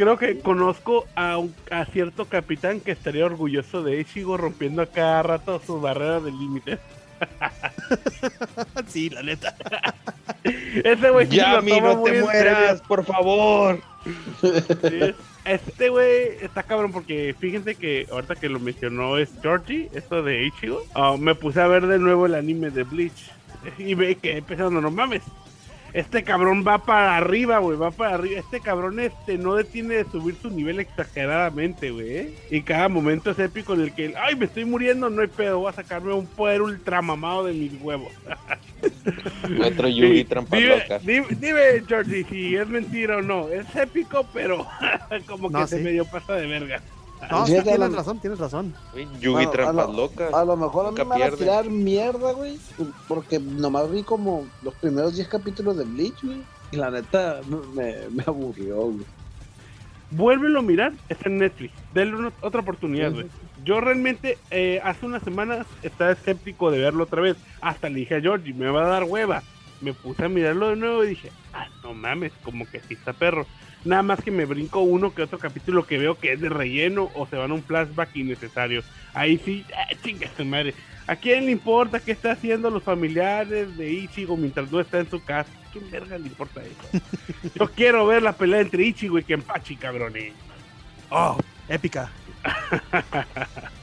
creo 0.00 0.16
que 0.16 0.38
conozco 0.40 1.06
a, 1.14 1.36
un- 1.36 1.54
a 1.70 1.84
cierto 1.84 2.24
capitán 2.24 2.80
que 2.80 2.90
estaría 2.92 3.26
orgulloso 3.26 3.82
de 3.82 4.00
Ichigo 4.00 4.38
rompiendo 4.38 4.80
a 4.80 4.86
cada 4.86 5.22
rato 5.22 5.60
sus 5.66 5.80
barreras 5.80 6.24
del 6.24 6.38
límite. 6.38 6.78
sí, 8.86 9.10
la 9.10 9.22
neta. 9.22 9.54
Ese 10.42 11.10
güey 11.10 11.28
Ya, 11.28 11.60
mi, 11.60 11.78
no 11.80 12.02
te 12.02 12.22
mueras, 12.22 12.80
por 12.82 13.04
favor. 13.04 13.80
Sí, 14.40 15.14
Este 15.44 15.90
güey 15.90 16.28
está 16.40 16.62
cabrón 16.62 16.92
porque 16.92 17.34
fíjense 17.38 17.74
que 17.74 18.06
ahorita 18.10 18.36
que 18.36 18.48
lo 18.48 18.58
mencionó 18.58 19.18
es 19.18 19.30
Georgie, 19.42 19.90
esto 19.92 20.22
de 20.22 20.46
Ichigo. 20.46 20.82
ah, 20.94 21.16
me 21.18 21.34
puse 21.34 21.60
a 21.60 21.66
ver 21.66 21.86
de 21.86 21.98
nuevo 21.98 22.24
el 22.24 22.34
anime 22.34 22.70
de 22.70 22.84
Bleach 22.84 23.30
y 23.76 23.92
ve 23.94 24.14
que 24.14 24.40
pensando, 24.40 24.80
no 24.80 24.90
mames. 24.90 25.22
Este 25.92 26.22
cabrón 26.22 26.64
va 26.66 26.78
para 26.84 27.16
arriba, 27.16 27.58
güey, 27.58 27.76
va 27.76 27.90
para 27.90 28.14
arriba. 28.14 28.38
Este 28.40 28.60
cabrón 28.60 29.00
este 29.00 29.38
no 29.38 29.54
detiene 29.54 29.94
de 29.96 30.04
subir 30.04 30.36
su 30.40 30.50
nivel 30.50 30.80
exageradamente, 30.80 31.90
güey. 31.90 32.16
¿eh? 32.16 32.34
Y 32.50 32.62
cada 32.62 32.88
momento 32.88 33.30
es 33.30 33.38
épico 33.38 33.74
en 33.74 33.80
el 33.82 33.92
que, 33.94 34.14
ay, 34.16 34.36
me 34.36 34.44
estoy 34.46 34.64
muriendo, 34.64 35.10
no 35.10 35.22
hay 35.22 35.28
pedo, 35.28 35.58
voy 35.60 35.70
a 35.70 35.72
sacarme 35.74 36.12
un 36.12 36.26
poder 36.26 36.62
ultra 36.62 37.02
mamado 37.02 37.44
de 37.44 37.52
mis 37.54 37.72
huevos. 37.80 38.12
Otro 39.64 39.88
Yugi 39.88 40.26
dime, 40.50 40.84
dime, 41.02 41.26
dime, 41.38 41.82
Georgie, 41.86 42.24
si 42.24 42.56
es 42.56 42.68
mentira 42.68 43.18
o 43.18 43.22
no. 43.22 43.48
Es 43.48 43.74
épico, 43.76 44.26
pero 44.32 44.66
como 45.26 45.48
que 45.48 45.52
No, 45.54 45.66
se 45.66 45.78
sí. 45.78 45.82
medio 45.84 46.04
pasa 46.04 46.34
de 46.34 46.46
verga. 46.46 46.80
No, 47.30 47.46
sí, 47.46 47.52
tienes 47.62 47.92
razón, 47.92 48.18
tienes 48.18 48.38
razón. 48.38 48.74
Güey, 48.92 49.06
Yugi 49.20 49.44
A- 49.44 49.72
lo- 49.72 49.92
locas. 49.92 50.32
A 50.32 50.44
lo 50.44 50.56
mejor 50.56 50.86
a 50.86 50.90
mí 50.90 50.96
me 50.98 51.04
van 51.04 51.22
a 51.22 51.30
tirar 51.36 51.68
mierda, 51.70 52.32
güey. 52.32 52.58
Porque 53.08 53.38
nomás 53.38 53.90
vi 53.90 54.02
como 54.02 54.46
los 54.62 54.74
primeros 54.74 55.14
10 55.16 55.28
capítulos 55.28 55.76
de 55.76 55.84
Bleach, 55.84 56.22
güey. 56.22 56.42
Y 56.72 56.76
la 56.76 56.90
neta 56.90 57.40
me, 57.74 58.08
me 58.10 58.22
aburrió, 58.26 58.76
güey. 58.82 59.04
Vuélvelo 60.12 60.58
a 60.58 60.62
mirar, 60.62 60.92
está 61.08 61.28
en 61.28 61.38
Netflix. 61.38 61.72
Denle 61.94 62.16
una- 62.16 62.32
otra 62.40 62.60
oportunidad, 62.62 63.08
Sí, 63.10 63.14
güey. 63.14 63.26
Yo 63.64 63.80
realmente 63.80 64.38
eh, 64.50 64.80
hace 64.82 65.06
unas 65.06 65.22
semanas 65.22 65.66
estaba 65.82 66.10
escéptico 66.12 66.70
de 66.70 66.78
verlo 66.78 67.04
otra 67.04 67.20
vez. 67.22 67.36
Hasta 67.60 67.88
le 67.88 67.96
dije 68.00 68.16
a 68.16 68.20
Georgie, 68.20 68.54
me 68.54 68.70
va 68.70 68.84
a 68.86 68.88
dar 68.88 69.04
hueva. 69.04 69.42
Me 69.80 69.92
puse 69.94 70.24
a 70.24 70.28
mirarlo 70.28 70.70
de 70.70 70.76
nuevo 70.76 71.04
y 71.04 71.08
dije, 71.10 71.30
ah, 71.52 71.66
no 71.82 71.94
mames, 71.94 72.32
como 72.42 72.66
que 72.68 72.80
sí 72.80 72.94
está 72.94 73.12
perro. 73.12 73.46
Nada 73.84 74.02
más 74.02 74.20
que 74.22 74.30
me 74.30 74.44
brinco 74.44 74.80
uno 74.80 75.14
que 75.14 75.22
otro 75.22 75.38
capítulo 75.38 75.86
que 75.86 75.98
veo 75.98 76.18
que 76.18 76.32
es 76.32 76.40
de 76.40 76.48
relleno 76.48 77.10
o 77.14 77.26
se 77.26 77.36
van 77.36 77.50
a 77.50 77.54
un 77.54 77.62
flashback 77.62 78.14
innecesario. 78.14 78.82
Ahí 79.14 79.38
sí, 79.38 79.64
ah, 79.74 79.94
chinga 80.02 80.28
su 80.36 80.44
madre. 80.44 80.74
¿A 81.06 81.16
quién 81.16 81.46
le 81.46 81.52
importa 81.52 81.98
qué 81.98 82.12
está 82.12 82.32
haciendo 82.32 82.70
los 82.70 82.82
familiares 82.82 83.76
de 83.76 83.90
Ichigo 83.90 84.36
mientras 84.36 84.70
no 84.70 84.80
está 84.80 85.00
en 85.00 85.10
su 85.10 85.22
casa? 85.24 85.50
¿Quién 85.72 85.90
verga 85.90 86.18
le 86.18 86.26
importa 86.26 86.60
eso? 86.62 87.04
Yo 87.54 87.70
quiero 87.72 88.06
ver 88.06 88.22
la 88.22 88.32
pelea 88.32 88.60
entre 88.60 88.84
Ichigo 88.84 89.18
y 89.18 89.24
Kenpachi, 89.24 89.76
cabrones. 89.76 90.34
Oh, 91.08 91.38
épica. 91.68 92.12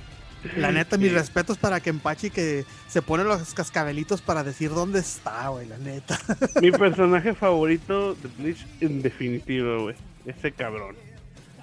La 0.56 0.72
neta, 0.72 0.98
mis 0.98 1.12
respetos 1.12 1.58
para 1.58 1.80
Kenpachi 1.80 2.30
que 2.30 2.66
se 2.88 3.02
pone 3.02 3.24
los 3.24 3.54
cascabelitos 3.54 4.22
para 4.22 4.44
decir 4.44 4.70
dónde 4.70 5.00
está, 5.00 5.50
güey, 5.50 5.68
la 5.68 5.78
neta. 5.78 6.20
Mi 6.62 6.72
personaje 6.72 7.34
favorito 7.34 8.14
de 8.16 8.30
Bleach, 8.38 8.66
en 8.80 9.02
definitiva, 9.02 9.78
güey. 9.82 9.96
Ese 10.26 10.52
cabrón. 10.52 10.96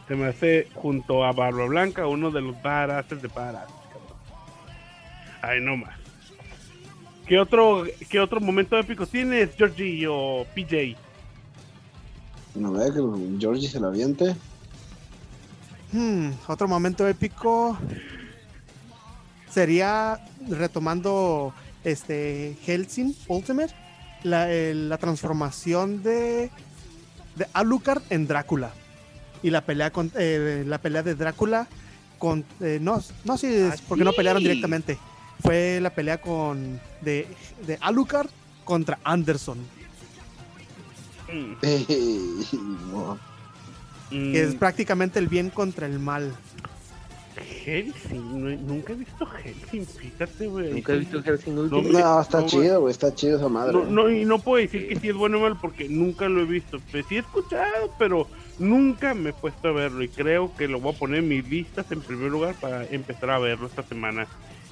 Se 0.08 0.16
me 0.16 0.26
hace 0.26 0.68
junto 0.74 1.24
a 1.24 1.32
Barba 1.32 1.66
Blanca 1.66 2.06
uno 2.06 2.30
de 2.30 2.42
los 2.42 2.60
badasses 2.62 3.22
de 3.22 3.28
badass, 3.28 3.68
cabrón. 3.92 4.18
Ay, 5.40 5.60
no 5.60 5.76
más. 5.76 5.98
¿Qué 7.26 7.38
otro, 7.38 7.84
¿Qué 8.10 8.20
otro 8.20 8.40
momento 8.40 8.78
épico 8.78 9.06
tienes, 9.06 9.54
Georgie 9.56 10.06
o 10.08 10.46
PJ? 10.54 10.96
No 12.54 12.72
ve 12.72 12.92
que 12.92 13.38
Georgie 13.40 13.68
se 13.68 13.80
la 13.80 13.88
aviente. 13.88 14.36
Hmm, 15.92 16.30
otro 16.48 16.68
momento 16.68 17.06
épico 17.08 17.78
sería 19.54 20.18
retomando 20.48 21.54
este 21.84 22.56
Helsing 22.64 23.14
Ultimate, 23.28 23.72
la, 24.24 24.50
el- 24.52 24.88
la 24.88 24.98
transformación 24.98 26.02
de, 26.02 26.50
de 27.36 27.46
Alucard 27.52 28.02
en 28.10 28.26
Drácula. 28.26 28.72
Y 29.42 29.50
la 29.50 29.60
pelea 29.60 29.90
con 29.92 30.10
eh, 30.16 30.64
la 30.66 30.78
pelea 30.78 31.02
de 31.02 31.14
Drácula 31.14 31.68
con 32.18 32.44
eh, 32.60 32.78
no 32.80 33.02
no 33.24 33.36
sí 33.38 33.46
es 33.48 33.74
Ah, 33.74 33.84
porque 33.88 34.04
no 34.04 34.12
pelearon 34.12 34.42
directamente. 34.42 34.98
Fue 35.42 35.78
la 35.82 35.90
pelea 35.90 36.20
con 36.20 36.80
de, 37.02 37.28
de 37.66 37.78
Alucard 37.80 38.28
contra 38.64 38.98
Anderson. 39.04 39.58
Mm, 44.10 44.32
que 44.32 44.42
es 44.44 44.54
prácticamente 44.54 45.18
el 45.18 45.28
bien 45.28 45.48
contra 45.50 45.86
el 45.86 45.98
mal 45.98 46.30
Hellsing, 47.40 48.40
no 48.42 48.48
he- 48.50 48.56
nunca 48.56 48.92
he 48.92 48.96
visto 48.96 49.26
Hellsing, 49.26 49.86
fíjate, 49.86 50.46
güey. 50.46 50.72
Nunca 50.74 50.92
he 50.92 50.98
visto 50.98 51.22
Helsing 51.22 51.54
No, 51.54 51.60
Ultimate. 51.62 51.92
No, 51.92 52.20
está 52.20 52.40
No, 52.40 52.46
chido, 52.46 52.80
güey. 52.82 52.92
Está 52.92 53.14
chido 53.14 53.36
esa 53.38 53.48
madre. 53.48 53.72
No, 53.72 53.84
no, 53.84 54.10
y 54.10 54.24
no 54.24 54.38
puedo 54.38 54.62
decir 54.62 54.88
que 54.88 54.96
si 55.00 55.08
es 55.08 55.14
bueno 55.14 55.38
o 55.38 55.40
mal 55.42 55.58
porque 55.60 55.88
nunca 55.88 56.28
lo 56.28 56.42
he 56.42 56.44
visto. 56.44 56.78
Pues 56.90 57.04
sí 57.08 57.16
he 57.16 57.20
escuchado, 57.20 57.92
pero 57.98 58.26
nunca 58.58 59.14
me 59.14 59.30
he 59.30 59.32
puesto 59.32 59.68
a 59.68 59.72
verlo. 59.72 60.02
Y 60.02 60.08
creo 60.08 60.54
que 60.56 60.68
lo 60.68 60.80
voy 60.80 60.94
a 60.94 60.98
poner 60.98 61.18
en 61.20 61.28
mis 61.28 61.48
listas 61.48 61.90
en 61.90 62.00
primer 62.00 62.30
lugar 62.30 62.54
para 62.60 62.84
empezar 62.86 63.30
a 63.30 63.38
verlo 63.38 63.66
esta 63.66 63.82
semana. 63.82 64.26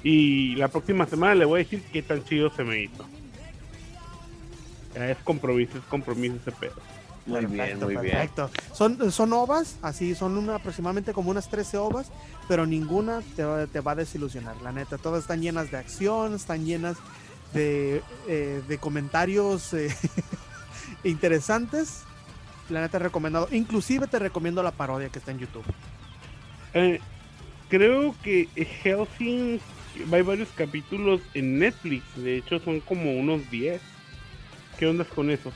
Y 0.04 0.54
la 0.56 0.68
próxima 0.68 1.06
semana 1.06 1.34
le 1.34 1.44
voy 1.44 1.60
a 1.60 1.64
decir 1.64 1.82
qué 1.92 2.02
tan 2.02 2.24
chido 2.24 2.50
se 2.54 2.64
me 2.64 2.82
hizo. 2.82 3.04
Es 4.94 5.16
compromiso, 5.18 5.78
es 5.78 5.84
compromiso 5.84 6.36
ese 6.36 6.52
pedo. 6.52 6.74
Muy 7.24 7.40
bien, 7.46 7.56
Perfecto, 7.56 7.86
muy 7.86 7.96
bien. 7.96 8.04
perfecto. 8.16 8.50
Son, 8.74 9.12
son 9.12 9.32
ovas, 9.32 9.78
así 9.82 10.14
son 10.14 10.36
una, 10.36 10.56
aproximadamente 10.56 11.12
como 11.12 11.30
unas 11.30 11.48
13 11.48 11.78
ovas, 11.78 12.10
pero 12.48 12.66
ninguna 12.66 13.22
te, 13.36 13.44
va- 13.44 13.66
te 13.66 13.80
va 13.80 13.92
a 13.92 13.96
desilusionar, 13.96 14.60
la 14.60 14.72
neta. 14.72 14.98
Todas 14.98 15.22
están 15.22 15.40
llenas 15.40 15.70
de 15.70 15.78
acción, 15.78 16.34
están 16.34 16.64
llenas 16.64 16.96
de, 17.54 18.02
eh, 18.26 18.62
de 18.66 18.78
comentarios 18.78 19.72
eh, 19.74 19.94
interesantes. 21.04 22.04
La 22.68 22.80
neta 22.80 22.98
recomendado. 22.98 23.48
Inclusive 23.52 24.06
te 24.06 24.18
recomiendo 24.18 24.62
la 24.62 24.70
parodia 24.72 25.08
que 25.08 25.18
está 25.18 25.30
en 25.30 25.38
YouTube. 25.38 25.64
Eh, 26.74 27.00
creo 27.68 28.16
que 28.22 28.48
Helsing 28.82 29.60
hay 30.10 30.22
varios 30.22 30.48
capítulos 30.50 31.20
en 31.34 31.58
Netflix. 31.58 32.02
De 32.16 32.38
hecho, 32.38 32.58
son 32.60 32.80
como 32.80 33.12
unos 33.14 33.48
10. 33.50 33.80
¿Qué 34.78 34.86
ondas 34.86 35.08
con 35.08 35.30
eso? 35.30 35.52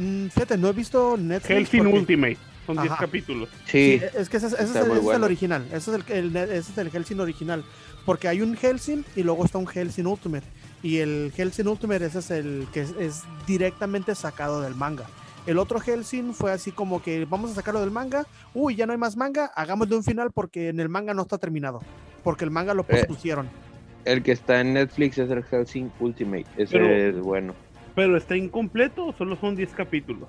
Mm, 0.00 0.26
fíjate, 0.28 0.56
no 0.56 0.68
he 0.68 0.72
visto 0.72 1.16
Netflix. 1.16 1.56
Helsing 1.70 1.84
porque- 1.84 1.98
Ultimate. 1.98 2.38
Son 2.66 2.76
10 2.76 2.92
Ajá. 2.92 3.00
capítulos. 3.04 3.48
Sí, 3.66 3.98
Sí, 4.00 4.04
es 4.16 4.28
que 4.28 4.36
ese, 4.36 4.46
ese 4.46 4.62
ese 4.62 4.78
es 4.80 5.06
el 5.14 5.24
original. 5.24 5.64
Ese 5.72 5.90
es 5.90 6.10
el, 6.10 6.12
el- 6.12 6.36
ese 6.36 6.72
es 6.72 6.78
el 6.78 6.90
Helsing 6.90 7.18
original. 7.20 7.64
Porque 8.06 8.28
hay 8.28 8.42
un 8.42 8.56
Helsing 8.56 9.04
y 9.16 9.22
luego 9.22 9.44
está 9.44 9.58
un 9.58 9.66
Helsing 9.66 10.06
Ultimate. 10.06 10.46
Y 10.82 10.98
el 10.98 11.32
Helsing 11.36 11.66
Ultimate 11.66 12.06
ese 12.06 12.20
es 12.20 12.30
el 12.30 12.66
que 12.72 12.80
es, 12.82 12.94
es 12.98 13.22
directamente 13.46 14.14
sacado 14.14 14.60
del 14.62 14.74
manga. 14.74 15.04
El 15.46 15.58
otro 15.58 15.80
Helsing 15.80 16.32
fue 16.32 16.52
así 16.52 16.70
como 16.70 17.02
que 17.02 17.24
vamos 17.24 17.50
a 17.50 17.54
sacarlo 17.54 17.80
del 17.80 17.90
manga. 17.90 18.26
Uy, 18.54 18.76
ya 18.76 18.86
no 18.86 18.92
hay 18.92 18.98
más 18.98 19.16
manga. 19.16 19.46
Hagámosle 19.56 19.96
un 19.96 20.04
final 20.04 20.30
porque 20.32 20.68
en 20.68 20.80
el 20.80 20.88
manga 20.88 21.12
no 21.12 21.22
está 21.22 21.38
terminado. 21.38 21.80
Porque 22.22 22.44
el 22.44 22.50
manga 22.50 22.72
lo 22.74 22.82
Eh. 22.82 22.86
pospusieron. 22.88 23.48
el 24.06 24.22
que 24.22 24.32
está 24.32 24.60
en 24.62 24.72
Netflix 24.74 25.18
es 25.18 25.28
el 25.30 25.42
Helsing 25.44 25.90
Ultimate. 26.00 26.46
Ese 26.56 26.72
Pero- 26.78 26.88
es 26.88 27.18
bueno. 27.20 27.54
¿Pero 27.94 28.16
está 28.16 28.36
incompleto 28.36 29.06
o 29.06 29.12
solo 29.12 29.36
son 29.36 29.56
10 29.56 29.72
capítulos? 29.72 30.28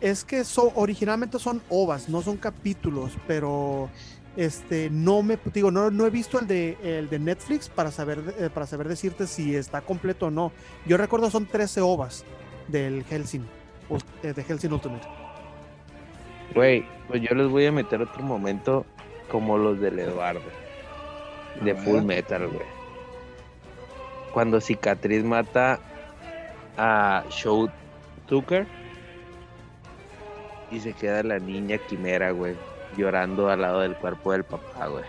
Es 0.00 0.24
que 0.24 0.44
so- 0.44 0.72
originalmente 0.74 1.38
son 1.38 1.62
ovas, 1.70 2.08
no 2.08 2.20
son 2.22 2.36
capítulos, 2.36 3.12
pero 3.26 3.88
este 4.36 4.90
no 4.90 5.22
me 5.22 5.38
digo, 5.54 5.70
no, 5.70 5.90
no 5.90 6.04
he 6.06 6.10
visto 6.10 6.38
el 6.38 6.46
de 6.46 6.76
el 6.82 7.08
de 7.08 7.18
Netflix 7.18 7.70
para 7.70 7.90
saber 7.90 8.22
eh, 8.38 8.50
para 8.52 8.66
saber 8.66 8.88
decirte 8.88 9.26
si 9.26 9.54
está 9.56 9.80
completo 9.80 10.26
o 10.26 10.30
no. 10.30 10.52
Yo 10.86 10.96
recuerdo 10.98 11.30
son 11.30 11.46
13 11.46 11.80
ovas 11.80 12.24
del 12.68 13.04
Helsing, 13.04 13.44
eh, 14.22 14.32
de 14.34 14.42
Helsing 14.44 14.72
Ultimate. 14.72 15.06
Güey, 16.54 16.84
pues 17.08 17.22
yo 17.22 17.34
les 17.34 17.48
voy 17.48 17.64
a 17.66 17.72
meter 17.72 18.02
otro 18.02 18.22
momento 18.22 18.84
como 19.30 19.56
los 19.56 19.80
del 19.80 19.98
Eduardo. 19.98 20.42
De. 21.62 21.74
Full 21.74 22.02
Metal, 22.02 22.46
güey. 22.48 22.66
Cuando 24.36 24.60
Cicatriz 24.60 25.24
mata 25.24 25.80
a 26.76 27.24
Show 27.30 27.70
Tucker 28.26 28.66
y 30.70 30.78
se 30.78 30.92
queda 30.92 31.22
la 31.22 31.38
niña 31.38 31.78
quimera, 31.78 32.32
güey, 32.32 32.54
llorando 32.98 33.48
al 33.48 33.62
lado 33.62 33.80
del 33.80 33.94
cuerpo 33.94 34.32
del 34.32 34.44
papá, 34.44 34.88
güey. 34.88 35.04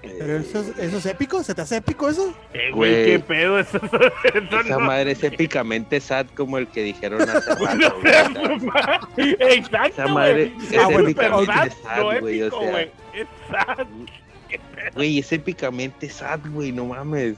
Pero 0.00 0.36
eso, 0.36 0.60
es- 0.60 0.78
eso 0.78 0.98
es 0.98 1.06
épico, 1.06 1.42
¿se 1.42 1.56
te 1.56 1.62
hace 1.62 1.78
épico 1.78 2.08
eso? 2.08 2.32
Eh, 2.54 2.70
güey, 2.72 2.92
Güey. 2.92 3.04
qué 3.06 3.18
pedo 3.18 3.58
eso. 3.58 3.78
eso 4.32 4.60
Esa 4.60 4.78
no- 4.78 4.78
madre 4.78 5.10
es 5.10 5.24
épicamente 5.24 5.98
sad 5.98 6.26
como 6.36 6.56
el 6.56 6.68
que 6.68 6.84
dijeron 6.84 7.20
hace 7.28 7.54
rato, 7.56 7.96
güey. 9.16 9.36
Exacto, 9.56 10.02
Esa 10.02 10.06
madre 10.06 10.52
güey. 10.54 10.66
es 10.68 10.78
Ah, 10.78 10.84
bueno, 10.84 11.08
épicamente 11.08 11.52
pero 11.52 11.58
sad, 11.64 11.72
sad, 11.82 11.96
no 11.98 12.20
güey, 12.20 12.42
o 12.42 12.46
épico, 12.46 12.60
sea. 12.62 12.70
güey. 12.70 12.90
Es 13.12 13.26
sad. 13.50 13.86
Güey, 14.94 15.18
es 15.18 15.32
épicamente 15.32 16.08
sad, 16.08 16.38
güey, 16.52 16.70
no 16.70 16.84
mames. 16.86 17.34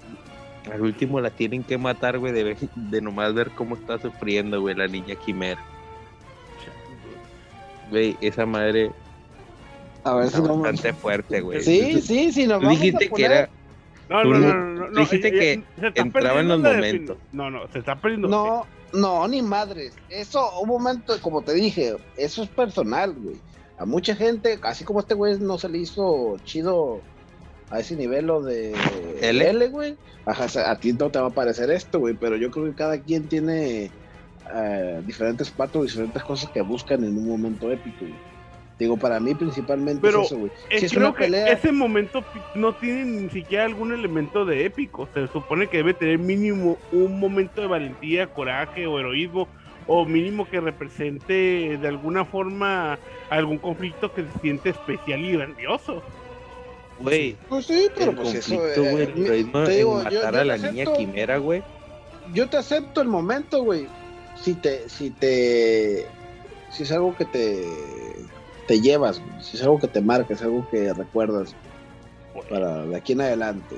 Al 0.72 0.80
último 0.80 1.20
la 1.20 1.30
tienen 1.30 1.62
que 1.62 1.76
matar, 1.76 2.18
güey, 2.18 2.32
de, 2.32 2.42
ver- 2.44 2.56
de 2.74 3.00
nomás 3.02 3.34
ver 3.34 3.50
cómo 3.50 3.74
está 3.74 3.98
sufriendo, 3.98 4.60
güey, 4.60 4.74
la 4.74 4.86
niña 4.86 5.14
quimera. 5.14 5.60
Güey, 7.90 8.16
esa 8.20 8.46
madre 8.46 8.90
A 10.04 10.14
ver 10.14 10.28
si 10.30 10.40
no. 10.40 10.58
bastante 10.58 10.92
fuerte, 10.94 11.40
güey. 11.40 11.60
Sí, 11.62 12.00
sí, 12.00 12.32
sí, 12.32 12.46
nos 12.46 12.62
vamos 12.62 12.80
dijiste 12.80 13.06
a 13.06 13.08
que 13.10 13.24
era... 13.24 13.48
No, 14.08 14.24
no, 14.24 14.38
no- 14.38 14.90
no, 14.90 15.00
dijiste 15.00 15.30
que 15.32 15.62
se 15.80 15.86
está 15.88 16.02
entraba 16.02 16.40
en 16.40 16.48
los 16.48 16.60
momentos. 16.60 17.16
No, 17.32 17.50
no, 17.50 17.66
se 17.68 17.78
está 17.78 17.96
perdiendo. 17.96 18.28
No, 18.28 18.66
no, 18.92 19.26
ni 19.28 19.40
madres. 19.42 19.94
Eso, 20.10 20.60
un 20.60 20.68
momento, 20.68 21.14
como 21.20 21.42
te 21.42 21.52
dije, 21.54 21.96
eso 22.16 22.42
es 22.42 22.48
personal, 22.50 23.14
güey. 23.14 23.36
A 23.78 23.84
mucha 23.86 24.14
gente, 24.14 24.58
así 24.62 24.84
como 24.84 25.00
este 25.00 25.14
güey 25.14 25.38
no 25.40 25.58
se 25.58 25.68
le 25.68 25.78
hizo 25.78 26.36
chido 26.44 27.00
a 27.74 27.80
ese 27.80 27.96
nivel 27.96 28.26
lo 28.26 28.40
de 28.40 28.72
L. 29.20 29.50
L, 29.50 29.68
güey. 29.68 29.96
Ajá, 30.26 30.44
o 30.44 30.48
sea, 30.48 30.70
a 30.70 30.78
ti 30.78 30.92
no 30.92 31.10
te 31.10 31.18
va 31.18 31.26
a 31.26 31.30
parecer 31.30 31.70
esto, 31.70 31.98
güey, 31.98 32.14
pero 32.14 32.36
yo 32.36 32.50
creo 32.50 32.66
que 32.66 32.74
cada 32.74 32.98
quien 33.00 33.24
tiene 33.24 33.90
eh, 34.54 35.02
diferentes 35.04 35.50
patos, 35.50 35.86
diferentes 35.86 36.22
cosas 36.22 36.50
que 36.50 36.62
buscan 36.62 37.02
en 37.04 37.18
un 37.18 37.28
momento 37.28 37.70
épico, 37.70 38.00
güey. 38.00 38.14
Digo, 38.78 38.96
para 38.96 39.20
mí 39.20 39.34
principalmente 39.34 40.00
Pero 40.00 40.22
es 40.22 40.26
eso, 40.26 40.38
güey. 40.38 40.52
Eh, 40.70 40.78
Si 40.80 40.86
es 40.86 40.92
creo 40.92 41.08
una 41.08 41.16
que 41.16 41.24
pelea, 41.24 41.48
ese 41.48 41.70
momento 41.72 42.24
no 42.54 42.74
tiene 42.74 43.04
ni 43.04 43.30
siquiera 43.30 43.64
algún 43.64 43.92
elemento 43.92 44.44
de 44.44 44.66
épico. 44.66 45.08
Se 45.14 45.26
supone 45.28 45.68
que 45.68 45.78
debe 45.78 45.94
tener 45.94 46.18
mínimo 46.18 46.76
un 46.92 47.18
momento 47.20 47.60
de 47.60 47.68
valentía, 47.68 48.26
coraje 48.28 48.86
o 48.86 48.98
heroísmo, 48.98 49.48
o 49.86 50.04
mínimo 50.04 50.48
que 50.48 50.60
represente 50.60 51.78
de 51.80 51.88
alguna 51.88 52.24
forma 52.24 52.98
algún 53.30 53.58
conflicto 53.58 54.12
que 54.12 54.22
se 54.22 54.38
siente 54.40 54.70
especial 54.70 55.24
y 55.24 55.32
grandioso. 55.32 56.02
Güey, 57.00 57.36
pues 57.48 57.66
sí, 57.66 57.88
pero 57.94 58.12
el 58.12 58.16
pues 58.16 58.34
eso, 58.34 58.56
conflicto, 58.56 58.82
güey, 58.90 59.02
eh, 59.02 59.50
te 59.66 59.72
digo, 59.72 59.98
yo- 59.98 60.04
matar 60.04 60.12
yo 60.34 60.40
a 60.40 60.44
la 60.44 60.56
te 60.58 60.70
niña 60.70 60.84
acepto- 60.84 60.96
quimera, 60.96 61.38
güey. 61.38 61.62
yo 62.32 62.48
te 62.48 62.56
acepto 62.56 63.00
el 63.02 63.08
momento, 63.08 63.62
güey. 63.62 63.86
Si 64.40 64.54
te, 64.54 64.88
si 64.88 65.10
te, 65.10 66.06
si 66.70 66.82
es 66.84 66.92
algo 66.92 67.16
que 67.16 67.24
te, 67.24 67.64
te 68.68 68.80
llevas, 68.80 69.18
güey. 69.20 69.42
si 69.42 69.56
es 69.56 69.62
algo 69.62 69.78
que 69.80 69.88
te 69.88 70.00
marca, 70.00 70.34
es 70.34 70.42
algo 70.42 70.66
que 70.70 70.92
recuerdas 70.92 71.54
para 72.48 72.84
de 72.86 72.96
aquí 72.96 73.12
en 73.12 73.20
adelante. 73.22 73.76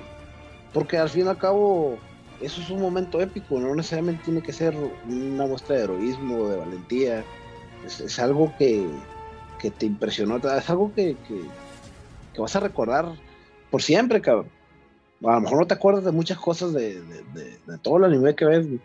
Porque 0.72 0.98
al 0.98 1.09
fin 1.09 1.26
y 1.26 1.28
al 1.28 1.38
cabo, 1.38 1.98
eso 2.40 2.60
es 2.60 2.68
un 2.70 2.80
momento 2.82 3.20
épico, 3.20 3.59
no 3.59 3.74
necesariamente 3.74 4.24
tiene 4.24 4.43
que 4.43 4.52
ser 4.52 4.74
una 5.09 5.47
muestra 5.47 5.76
de 5.76 5.84
heroísmo, 5.84 6.48
de 6.48 6.56
valentía. 6.59 7.24
Es, 7.86 8.01
es 8.01 8.18
algo 8.18 8.52
que, 8.59 8.86
que 9.59 9.70
te 9.70 9.86
impresionó, 9.86 10.36
es 10.36 10.70
algo 10.70 10.93
que, 10.94 11.16
que, 11.26 11.40
que 12.36 12.42
vas 12.42 12.54
a 12.54 12.60
recordar 12.60 13.06
por 13.70 13.82
siempre, 13.82 14.20
cabrón. 14.20 14.50
A 15.24 15.32
lo 15.36 15.40
mejor 15.40 15.58
no 15.60 15.66
te 15.66 15.74
acuerdas 15.74 16.04
de 16.04 16.12
muchas 16.12 16.38
cosas 16.38 16.72
de, 16.74 17.00
de, 17.02 17.22
de- 17.32 17.58
de 17.66 17.78
todo 17.82 17.96
el 17.96 18.04
anime 18.04 18.36
que 18.36 18.44
ves, 18.44 18.66
güey, 18.68 18.80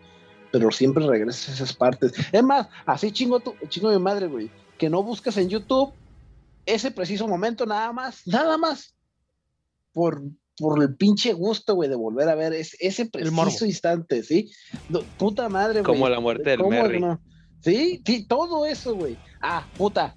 pero 0.50 0.70
siempre 0.70 1.06
regresas 1.06 1.50
a 1.50 1.52
esas 1.52 1.76
partes. 1.76 2.12
Es 2.32 2.42
más, 2.42 2.68
así 2.86 3.12
chingo, 3.12 3.38
tu, 3.40 3.54
chingo 3.68 3.90
mi 3.90 3.98
madre, 3.98 4.26
güey, 4.26 4.50
que 4.78 4.88
no 4.90 5.02
busques 5.02 5.36
en 5.36 5.48
YouTube 5.50 5.92
ese 6.64 6.90
preciso 6.90 7.28
momento 7.28 7.66
nada 7.66 7.92
más, 7.92 8.26
nada 8.26 8.56
más, 8.56 8.94
por, 9.92 10.22
por 10.56 10.82
el 10.82 10.94
pinche 10.96 11.32
gusto, 11.34 11.74
güey, 11.74 11.88
de 11.90 11.96
volver 11.96 12.28
a 12.28 12.34
ver 12.34 12.52
ese, 12.54 12.76
ese 12.80 13.06
preciso 13.06 13.66
instante, 13.66 14.22
¿sí? 14.22 14.50
No, 14.88 15.00
puta 15.18 15.48
madre, 15.48 15.82
güey. 15.82 15.84
Como 15.84 16.08
la 16.08 16.20
muerte 16.20 16.48
del 16.50 16.58
¿Cómo 16.60 16.70
Merry. 16.70 17.00
no? 17.00 17.20
Sí, 17.60 18.02
sí, 18.06 18.26
todo 18.26 18.64
eso, 18.66 18.94
güey. 18.94 19.16
Ah, 19.40 19.66
puta. 19.76 20.16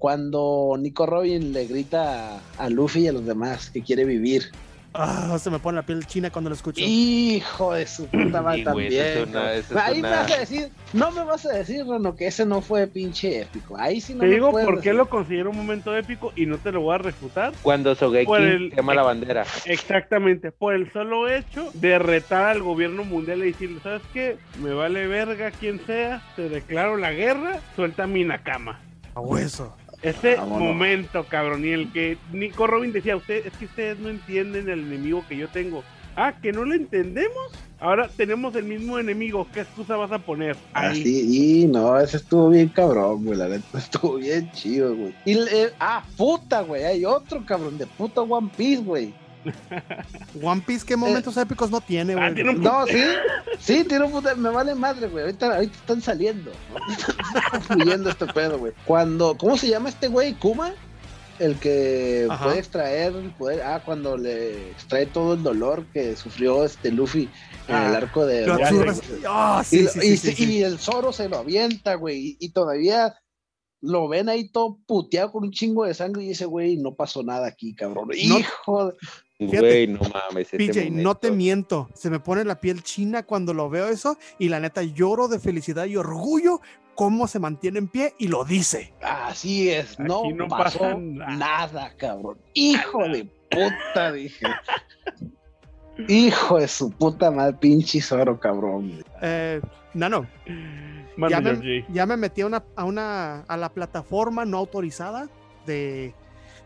Cuando 0.00 0.76
Nico 0.78 1.04
Robin 1.04 1.52
le 1.52 1.66
grita 1.66 2.40
a, 2.56 2.70
Luffy 2.70 3.00
y 3.00 3.08
a 3.08 3.12
los 3.12 3.26
demás 3.26 3.68
que 3.68 3.82
quiere 3.82 4.06
vivir. 4.06 4.50
Ah, 4.94 5.38
se 5.38 5.50
me 5.50 5.58
pone 5.58 5.76
la 5.76 5.82
piel 5.82 6.06
china 6.06 6.30
cuando 6.30 6.48
lo 6.48 6.56
escucho. 6.56 6.80
Hijo 6.82 7.74
de 7.74 7.86
su 7.86 8.06
puta 8.06 8.40
madre 8.40 8.60
Sí, 8.60 8.64
también. 8.64 9.36
Ahí 9.76 10.00
me 10.00 10.08
vas 10.08 10.32
a 10.32 10.38
decir, 10.38 10.70
no 10.94 11.10
me 11.12 11.22
vas 11.24 11.44
a 11.44 11.52
decir, 11.52 11.84
Reno, 11.86 12.16
que 12.16 12.28
ese 12.28 12.46
no 12.46 12.62
fue 12.62 12.86
pinche 12.86 13.42
épico. 13.42 13.76
Ahí 13.78 14.00
sí 14.00 14.14
no 14.14 14.20
Te 14.20 14.28
me 14.28 14.32
digo 14.32 14.50
por 14.50 14.68
qué 14.76 14.76
decir. 14.76 14.94
lo 14.94 15.10
considero 15.10 15.50
un 15.50 15.58
momento 15.58 15.94
épico 15.94 16.32
y 16.34 16.46
no 16.46 16.56
te 16.56 16.72
lo 16.72 16.80
voy 16.80 16.94
a 16.94 16.98
refutar. 16.98 17.52
Cuando 17.60 17.94
Sogeki 17.94 18.32
el- 18.32 18.72
quema 18.74 18.94
la 18.94 19.02
bandera. 19.02 19.44
Exactamente, 19.66 20.50
por 20.50 20.72
el 20.74 20.90
solo 20.92 21.28
hecho 21.28 21.70
de 21.74 21.98
retar 21.98 22.46
al 22.46 22.62
gobierno 22.62 23.04
mundial 23.04 23.40
y 23.40 23.52
decirle, 23.52 23.80
¿sabes 23.82 24.02
qué? 24.14 24.38
Me 24.62 24.72
vale 24.72 25.06
verga 25.08 25.50
quien 25.50 25.78
sea, 25.84 26.22
te 26.36 26.48
declaro 26.48 26.96
la 26.96 27.12
guerra, 27.12 27.60
suelta 27.76 28.06
mi 28.06 28.24
Nakama. 28.24 28.80
A 29.14 29.20
hueso. 29.20 29.76
Ese 30.02 30.36
Vámonos. 30.36 30.60
momento, 30.68 31.24
cabrón, 31.28 31.64
y 31.64 31.70
el 31.70 31.92
que 31.92 32.16
Nico 32.32 32.66
Robin 32.66 32.92
decía, 32.92 33.16
usted, 33.16 33.46
es 33.46 33.52
que 33.54 33.66
ustedes 33.66 33.98
no 33.98 34.08
entienden 34.08 34.68
el 34.68 34.80
enemigo 34.80 35.24
que 35.28 35.36
yo 35.36 35.48
tengo. 35.48 35.84
Ah, 36.16 36.34
que 36.40 36.52
no 36.52 36.64
lo 36.64 36.74
entendemos. 36.74 37.52
Ahora 37.78 38.08
tenemos 38.14 38.54
el 38.56 38.64
mismo 38.64 38.98
enemigo. 38.98 39.46
¿Qué 39.54 39.60
excusa 39.60 39.96
vas 39.96 40.12
a 40.12 40.18
poner? 40.18 40.56
Ah, 40.74 40.88
Ahí. 40.88 41.02
sí, 41.02 41.62
y 41.62 41.66
no, 41.66 41.98
ese 41.98 42.18
estuvo 42.18 42.50
bien 42.50 42.68
cabrón, 42.68 43.24
güey. 43.24 43.38
La 43.38 43.48
neta 43.48 43.64
estuvo 43.78 44.16
bien 44.16 44.50
chido, 44.52 44.94
güey. 44.94 45.14
Y, 45.24 45.34
le- 45.34 45.70
ah, 45.78 46.02
puta, 46.16 46.62
güey. 46.62 46.84
Hay 46.84 47.04
otro 47.04 47.44
cabrón 47.46 47.78
de 47.78 47.86
puta 47.86 48.22
One 48.22 48.50
Piece, 48.56 48.82
güey. 48.82 49.12
One 50.42 50.62
Piece, 50.66 50.84
¿qué 50.86 50.96
momentos 50.96 51.36
épicos 51.36 51.70
no 51.70 51.80
tiene, 51.80 52.12
Ah, 52.14 52.16
güey? 52.16 52.34
tiene 52.34 52.50
un 52.50 52.62
No, 52.62 52.86
sí, 52.86 53.02
sí, 53.58 53.84
tiene 53.84 54.04
un 54.04 54.12
puta, 54.12 54.34
me 54.34 54.50
vale 54.50 54.74
madre, 54.74 55.08
güey. 55.08 55.24
Ahorita, 55.24 55.54
ahorita 55.56 55.74
están 55.76 56.00
saliendo. 56.02 56.50
Está 56.90 57.60
fluyendo 57.60 58.10
este 58.10 58.26
pedo, 58.26 58.58
güey. 58.58 58.72
Cuando, 58.84 59.36
¿cómo 59.36 59.56
se 59.56 59.68
llama 59.68 59.88
este 59.88 60.08
güey? 60.08 60.34
¿Kuma? 60.34 60.72
El 61.38 61.56
que 61.58 62.26
Ajá. 62.28 62.44
puede 62.44 62.58
extraer 62.58 63.14
el 63.14 63.30
poder. 63.30 63.62
Ah, 63.62 63.80
cuando 63.82 64.18
le 64.18 64.72
extrae 64.72 65.06
todo 65.06 65.32
el 65.34 65.42
dolor 65.42 65.86
que 65.92 66.14
sufrió 66.14 66.64
este 66.66 66.90
Luffy 66.92 67.30
en 67.66 67.76
el 67.76 67.94
Ah, 67.94 67.96
arco 67.96 68.26
de. 68.26 68.44
Ah, 69.26 69.62
y, 69.62 69.64
sí, 69.64 69.82
lo- 69.82 69.90
sí, 69.90 70.06
y 70.06 70.10
sí, 70.10 70.16
se- 70.18 70.32
sí, 70.34 70.44
sí. 70.44 70.52
y 70.58 70.62
el 70.62 70.78
Zoro 70.78 71.12
se 71.14 71.30
lo 71.30 71.38
avienta, 71.38 71.94
güey. 71.94 72.18
Y, 72.18 72.36
y 72.40 72.48
todavía 72.50 73.14
lo 73.80 74.06
ven 74.08 74.28
ahí 74.28 74.50
todo 74.50 74.78
puteado 74.86 75.32
con 75.32 75.44
un 75.44 75.50
chingo 75.50 75.86
de 75.86 75.94
sangre. 75.94 76.24
Y 76.24 76.28
dice, 76.28 76.44
güey, 76.44 76.76
no 76.76 76.94
pasó 76.94 77.22
nada 77.22 77.46
aquí, 77.46 77.74
cabrón. 77.74 78.10
Hijo 78.14 78.88
de. 78.88 78.94
Fíjate, 78.98 79.29
Güey, 79.40 79.86
no 79.86 80.00
mames. 80.00 80.48
PJ, 80.50 80.90
no 80.90 81.14
te 81.14 81.30
miento. 81.30 81.88
Se 81.94 82.10
me 82.10 82.20
pone 82.20 82.44
la 82.44 82.60
piel 82.60 82.82
china 82.82 83.22
cuando 83.22 83.54
lo 83.54 83.70
veo 83.70 83.88
eso 83.88 84.18
y 84.38 84.48
la 84.48 84.60
neta 84.60 84.82
lloro 84.82 85.28
de 85.28 85.38
felicidad 85.38 85.86
y 85.86 85.96
orgullo 85.96 86.60
cómo 86.94 87.26
se 87.26 87.38
mantiene 87.38 87.78
en 87.78 87.88
pie 87.88 88.14
y 88.18 88.28
lo 88.28 88.44
dice. 88.44 88.92
Así 89.02 89.70
es, 89.70 89.98
no, 89.98 90.20
Aquí 90.24 90.34
no 90.34 90.48
pasó 90.48 90.80
pasa 90.80 90.96
nada. 90.98 91.36
nada. 91.36 91.94
cabrón. 91.96 92.36
Hijo 92.52 93.08
de 93.08 93.24
puta, 93.50 94.12
dije. 94.12 94.46
Hijo 96.08 96.58
de 96.58 96.68
su 96.68 96.90
puta 96.90 97.30
madre, 97.30 97.56
pinche 97.58 98.00
Zoro, 98.02 98.38
cabrón. 98.38 99.02
Eh, 99.22 99.60
Nano, 99.94 100.26
ya 101.28 101.40
me, 101.40 101.84
ya 101.90 102.06
me 102.06 102.16
metí 102.16 102.42
a 102.42 102.46
una, 102.46 102.64
a 102.76 102.84
una 102.84 103.40
a 103.42 103.56
la 103.56 103.70
plataforma 103.70 104.44
no 104.44 104.58
autorizada 104.58 105.28
de, 105.66 106.14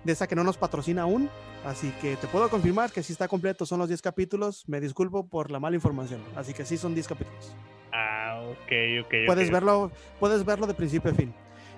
de 0.05 0.13
esa 0.13 0.27
que 0.27 0.37
no 0.37 0.45
nos 0.45 0.57
patrocina 0.57 1.03
aún. 1.03 1.31
Así 1.65 1.93
que 2.01 2.17
te 2.17 2.27
puedo 2.27 2.49
confirmar 2.51 2.93
que 2.93 3.03
sí 3.03 3.13
está 3.13 3.27
completo, 3.27 3.67
son 3.67 3.79
los 3.79 3.89
10 3.89 4.03
capítulos. 4.03 4.65
Me 4.69 4.81
disculpo 4.81 5.27
por 5.27 5.51
la 5.51 5.59
mala 5.59 5.77
información. 5.77 6.21
Así 6.37 6.53
que 6.53 6.65
sí 6.65 6.77
son 6.77 6.95
10 6.95 7.09
capítulos. 7.09 7.55
Ah, 7.93 8.41
ok, 8.51 9.07
ok. 9.07 9.15
Puedes 9.27 9.51
verlo, 9.51 9.91
puedes 10.21 10.45
verlo 10.45 10.67
de 10.67 10.75
principio 10.75 11.11
a 11.11 11.15
fin. 11.15 11.35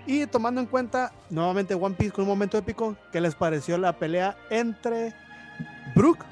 Y 0.06 0.26
tomando 0.26 0.60
en 0.60 0.66
cuenta 0.66 1.12
nuevamente 1.30 1.74
One 1.74 1.96
Piece 1.96 2.12
con 2.12 2.22
un 2.22 2.28
momento 2.28 2.56
épico, 2.56 2.96
¿qué 3.12 3.20
les 3.20 3.34
pareció 3.34 3.76
la 3.76 3.98
pelea 3.98 4.36
entre 4.50 5.12
Brook 5.94 6.24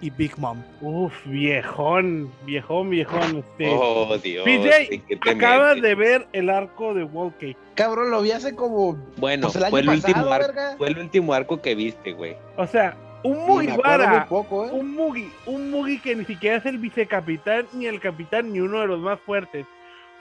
y 0.00 0.10
Big 0.10 0.38
Mom? 0.38 0.62
Uf, 0.80 1.12
viejón, 1.26 2.30
viejón, 2.44 2.90
viejón. 2.90 3.38
Este. 3.38 3.68
Oh, 3.68 4.16
Dios. 4.18 4.44
PJ, 4.44 4.94
¿en 4.94 5.02
qué 5.02 5.16
te 5.16 5.30
acabas 5.30 5.76
metes? 5.76 5.82
de 5.82 5.94
ver 5.94 6.26
el 6.32 6.50
arco 6.50 6.94
de 6.94 7.04
Wall 7.04 7.32
Cake. 7.38 7.56
Cabrón, 7.74 8.10
lo 8.10 8.22
vi 8.22 8.32
hace 8.32 8.54
como. 8.54 8.98
Bueno, 9.16 9.48
pues 9.48 9.56
el 9.56 9.64
año 9.64 9.70
fue 9.70 9.80
el, 9.80 9.88
último 9.88 10.32
arco, 10.32 10.46
verga. 10.46 10.74
fue 10.78 10.88
el 10.88 10.98
último 10.98 11.34
arco 11.34 11.60
que 11.60 11.74
viste, 11.74 12.12
güey. 12.12 12.36
O 12.56 12.66
sea, 12.66 12.96
un 13.22 13.46
Mugiwara, 13.46 14.26
poco, 14.26 14.66
¿eh? 14.66 14.70
un 14.72 14.94
Mugi, 14.94 15.30
un 15.46 15.70
Mugi 15.70 15.98
que 15.98 16.14
ni 16.14 16.24
siquiera 16.24 16.56
es 16.56 16.66
el 16.66 16.78
vicecapitán, 16.78 17.66
ni 17.74 17.86
el 17.86 18.00
capitán, 18.00 18.52
ni 18.52 18.60
uno 18.60 18.80
de 18.80 18.86
los 18.86 19.00
más 19.00 19.20
fuertes. 19.20 19.66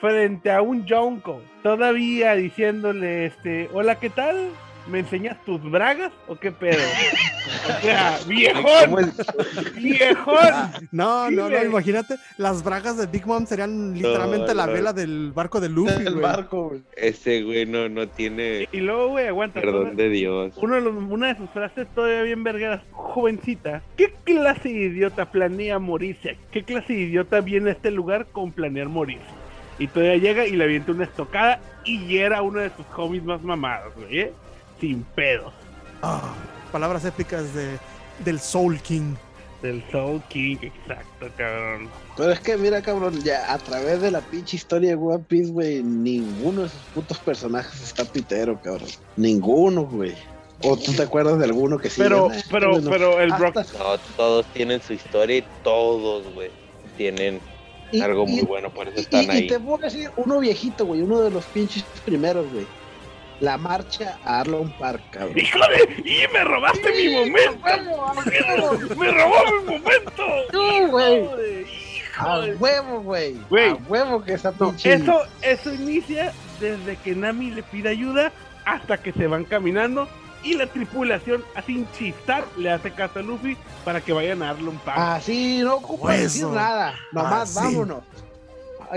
Frente 0.02 0.50
a 0.52 0.62
un 0.62 0.88
Jonko, 0.88 1.42
todavía 1.62 2.34
diciéndole, 2.36 3.26
este, 3.26 3.70
hola, 3.74 3.96
¿qué 3.96 4.10
tal? 4.10 4.50
¿Me 4.90 5.00
enseñas 5.00 5.38
tus 5.46 5.62
bragas 5.70 6.12
o 6.28 6.36
qué 6.36 6.52
pedo? 6.52 6.82
O 7.78 7.82
sea, 7.82 8.18
viejón, 8.28 9.12
viejón. 9.76 10.36
No, 10.92 11.30
no, 11.30 11.44
no, 11.44 11.50
Dime. 11.50 11.66
imagínate, 11.66 12.16
las 12.38 12.64
bragas 12.64 12.98
de 12.98 13.06
Big 13.08 13.26
Mom 13.28 13.46
serían 13.46 13.94
literalmente 13.94 14.54
la 14.56 14.66
no. 14.66 14.74
vela 14.74 14.94
del 14.94 15.32
barco 15.32 15.60
de 15.60 15.70
Luffy, 15.70 15.94
El 16.06 16.14
güey. 16.14 16.22
barco, 16.24 16.70
güey. 16.70 16.82
Ese 16.96 17.44
güey 17.44 17.66
no, 17.66 17.88
no 17.90 18.08
tiene 18.08 18.68
Y 18.72 18.80
luego, 18.80 19.10
güey, 19.10 19.28
aguanta. 19.28 19.62
perdón 19.62 19.96
de 19.96 20.10
Dios. 20.10 20.54
Uno 20.58 20.76
de 20.76 20.82
los- 20.82 20.96
una 20.96 21.28
de 21.28 21.38
sus 21.38 21.50
frases 21.52 21.88
todavía 21.94 22.24
bien 22.24 22.44
vergadas, 22.44 22.82
jovencita. 22.92 23.82
¿Qué 23.96 24.14
clase 24.24 24.70
de 24.70 24.76
idiota 24.86 25.30
planea 25.32 25.78
morirse? 25.80 26.38
¿Qué 26.52 26.64
clase 26.64 26.94
de 26.94 27.00
idiota 27.02 27.42
viene 27.42 27.70
a 27.70 27.74
este 27.74 27.92
lugar 27.92 28.26
con 28.32 28.52
planear 28.52 28.88
morirse? 28.90 29.24
Y 29.78 29.88
todavía 29.88 30.18
llega 30.18 30.46
y 30.46 30.52
le 30.56 30.64
avienta 30.66 30.92
una 30.92 31.06
estocada 31.06 31.60
y 31.86 32.00
hiera 32.06 32.40
a 32.40 32.42
uno 32.42 32.60
de 32.60 32.70
sus 32.72 32.86
homies 32.98 33.24
más 33.24 33.42
mamados, 33.44 33.94
güey, 33.96 34.20
¿eh? 34.20 34.34
Sin 34.80 35.04
pedos. 35.16 35.54
Ah, 36.02 36.34
palabras 36.72 37.04
épicas 37.06 37.54
de, 37.54 37.78
del 38.24 38.40
Soul 38.40 38.80
King. 38.82 39.16
Del 39.62 39.84
Soul 39.92 40.22
King, 40.30 40.56
exacto, 40.62 41.28
cabrón. 41.36 41.90
Pero 42.16 42.32
es 42.32 42.40
que 42.40 42.56
mira, 42.56 42.82
cabrón, 42.82 43.22
ya 43.24 43.52
a 43.54 43.58
través 43.58 44.02
de 44.02 44.10
la 44.12 44.22
pinche 44.22 44.56
historia 44.56 44.92
de 44.92 44.96
One 44.96 45.26
Piece, 45.28 45.52
güey, 45.52 45.84
ninguno 45.84 46.62
de 46.62 46.68
esos 46.68 46.80
putos 46.94 47.18
personajes 47.20 47.82
está 47.82 48.06
pitero, 48.06 48.60
cabrón. 48.62 48.88
Ninguno, 49.18 49.84
güey. 49.86 50.16
¿O 50.64 50.76
tú 50.78 50.94
te 50.94 51.04
acuerdas 51.04 51.40
de 51.40 51.46
alguno 51.46 51.78
que 51.78 51.90
sí? 51.90 52.02
Pero, 52.02 52.30
pero, 52.52 52.72
bueno, 52.72 52.90
pero 52.90 53.20
el 53.22 53.32
hasta- 53.34 53.52
Brock... 53.52 53.74
No, 53.78 53.98
todos 54.18 54.46
tienen 54.54 54.82
su 54.82 54.94
historia 54.94 55.38
y 55.38 55.44
todos, 55.64 56.34
güey, 56.34 56.52
tienen 56.98 57.40
y- 57.92 58.00
algo 58.02 58.26
y- 58.28 58.32
muy 58.32 58.42
bueno, 58.44 58.70
por 58.74 58.88
eso 58.88 59.00
están 59.00 59.24
y- 59.24 59.28
y 59.28 59.30
ahí. 59.32 59.48
te 59.48 59.58
voy 59.58 59.80
a 59.82 59.86
decir, 59.86 60.10
uno 60.18 60.40
viejito, 60.40 60.86
güey, 60.86 61.02
uno 61.02 61.20
de 61.22 61.32
los 61.32 61.46
pinches 61.46 61.84
primeros, 62.06 62.50
güey. 62.52 62.66
La 63.40 63.58
marcha 63.58 64.18
a 64.26 64.42
Arlon 64.42 64.70
Park, 64.78 65.02
cabrón. 65.12 65.38
¡Hijo 65.40 65.60
de... 65.60 66.02
¡Y 66.10 66.28
me 66.34 66.44
robaste 66.44 66.92
mi 66.92 67.16
momento! 67.16 68.96
¡Me 68.98 69.12
robó 69.12 69.36
mi 69.62 69.78
momento! 69.80 70.24
No, 70.52 70.88
güey. 70.90 71.24
¡Hijo 71.24 71.38
de- 71.38 71.68
A 72.18 72.40
huevo, 72.60 73.02
güey. 73.02 73.38
A 73.72 73.74
huevo 73.88 74.22
que 74.24 74.38
No, 74.60 74.70
pinche. 74.72 74.94
eso, 74.94 75.22
eso 75.42 75.74
inicia 75.74 76.34
desde 76.60 76.98
que 76.98 77.16
Nami 77.16 77.52
le 77.52 77.64
pide 77.64 77.90
ayuda 77.90 78.32
hasta 78.66 78.98
que 78.98 79.14
se 79.14 79.26
van 79.28 79.46
caminando 79.46 80.08
y 80.44 80.54
la 80.56 80.68
tripulación, 80.68 81.44
sin 81.66 81.90
chistar, 81.94 82.46
le 82.58 82.72
hace 82.72 82.92
caso 82.92 83.20
a 83.20 83.22
Luffy 83.22 83.58
para 83.86 84.02
que 84.02 84.12
vayan 84.14 84.42
a 84.44 84.52
Arlon 84.52 84.78
Park. 84.80 84.98
Así, 85.00 85.60
no 85.64 85.76
ocupa 85.76 86.14
decir 86.14 86.46
nada. 86.48 86.96
Nomás 87.14 87.56
Así. 87.58 87.66
vámonos. 87.76 88.04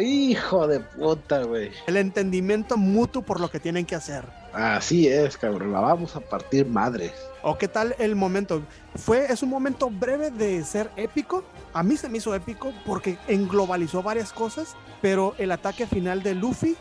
Hijo 0.00 0.66
de 0.66 0.80
puta, 0.80 1.42
güey. 1.44 1.70
El 1.86 1.96
entendimiento 1.96 2.76
mutuo 2.76 3.22
por 3.22 3.40
lo 3.40 3.50
que 3.50 3.60
tienen 3.60 3.84
que 3.84 3.94
hacer. 3.94 4.24
Así 4.52 5.06
es, 5.08 5.36
cabrón. 5.36 5.72
La 5.72 5.80
vamos 5.80 6.16
a 6.16 6.20
partir 6.20 6.66
madres. 6.66 7.12
¿O 7.42 7.58
qué 7.58 7.68
tal 7.68 7.94
el 7.98 8.14
momento? 8.16 8.62
Fue, 8.96 9.26
es 9.32 9.42
un 9.42 9.50
momento 9.50 9.90
breve 9.90 10.30
de 10.30 10.62
ser 10.64 10.90
épico. 10.96 11.44
A 11.74 11.82
mí 11.82 11.96
se 11.96 12.08
me 12.08 12.18
hizo 12.18 12.34
épico 12.34 12.72
porque 12.86 13.18
englobalizó 13.28 14.02
varias 14.02 14.32
cosas, 14.32 14.76
pero 15.00 15.34
el 15.38 15.50
ataque 15.52 15.86
final 15.86 16.22
de 16.22 16.34
Luffy 16.34 16.76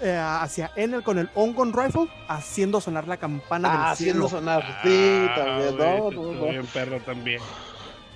eh, 0.00 0.16
hacia 0.20 0.70
Enel 0.76 1.02
con 1.02 1.18
el 1.18 1.30
Ongon 1.34 1.72
Rifle, 1.72 2.08
haciendo 2.28 2.80
sonar 2.80 3.06
la 3.08 3.16
campana 3.16 3.68
Ah, 3.70 3.88
del 3.90 3.96
cielo. 3.98 4.26
haciendo 4.26 4.28
sonar. 4.28 4.62
Sí, 4.82 5.26
Ah, 5.30 5.34
también. 5.36 5.76
güey, 5.76 5.98
No, 6.00 6.08
estuvo 6.08 6.32
no, 6.32 6.40
no. 6.40 6.48
bien 6.50 6.66
perro 6.66 7.00
también. 7.00 7.40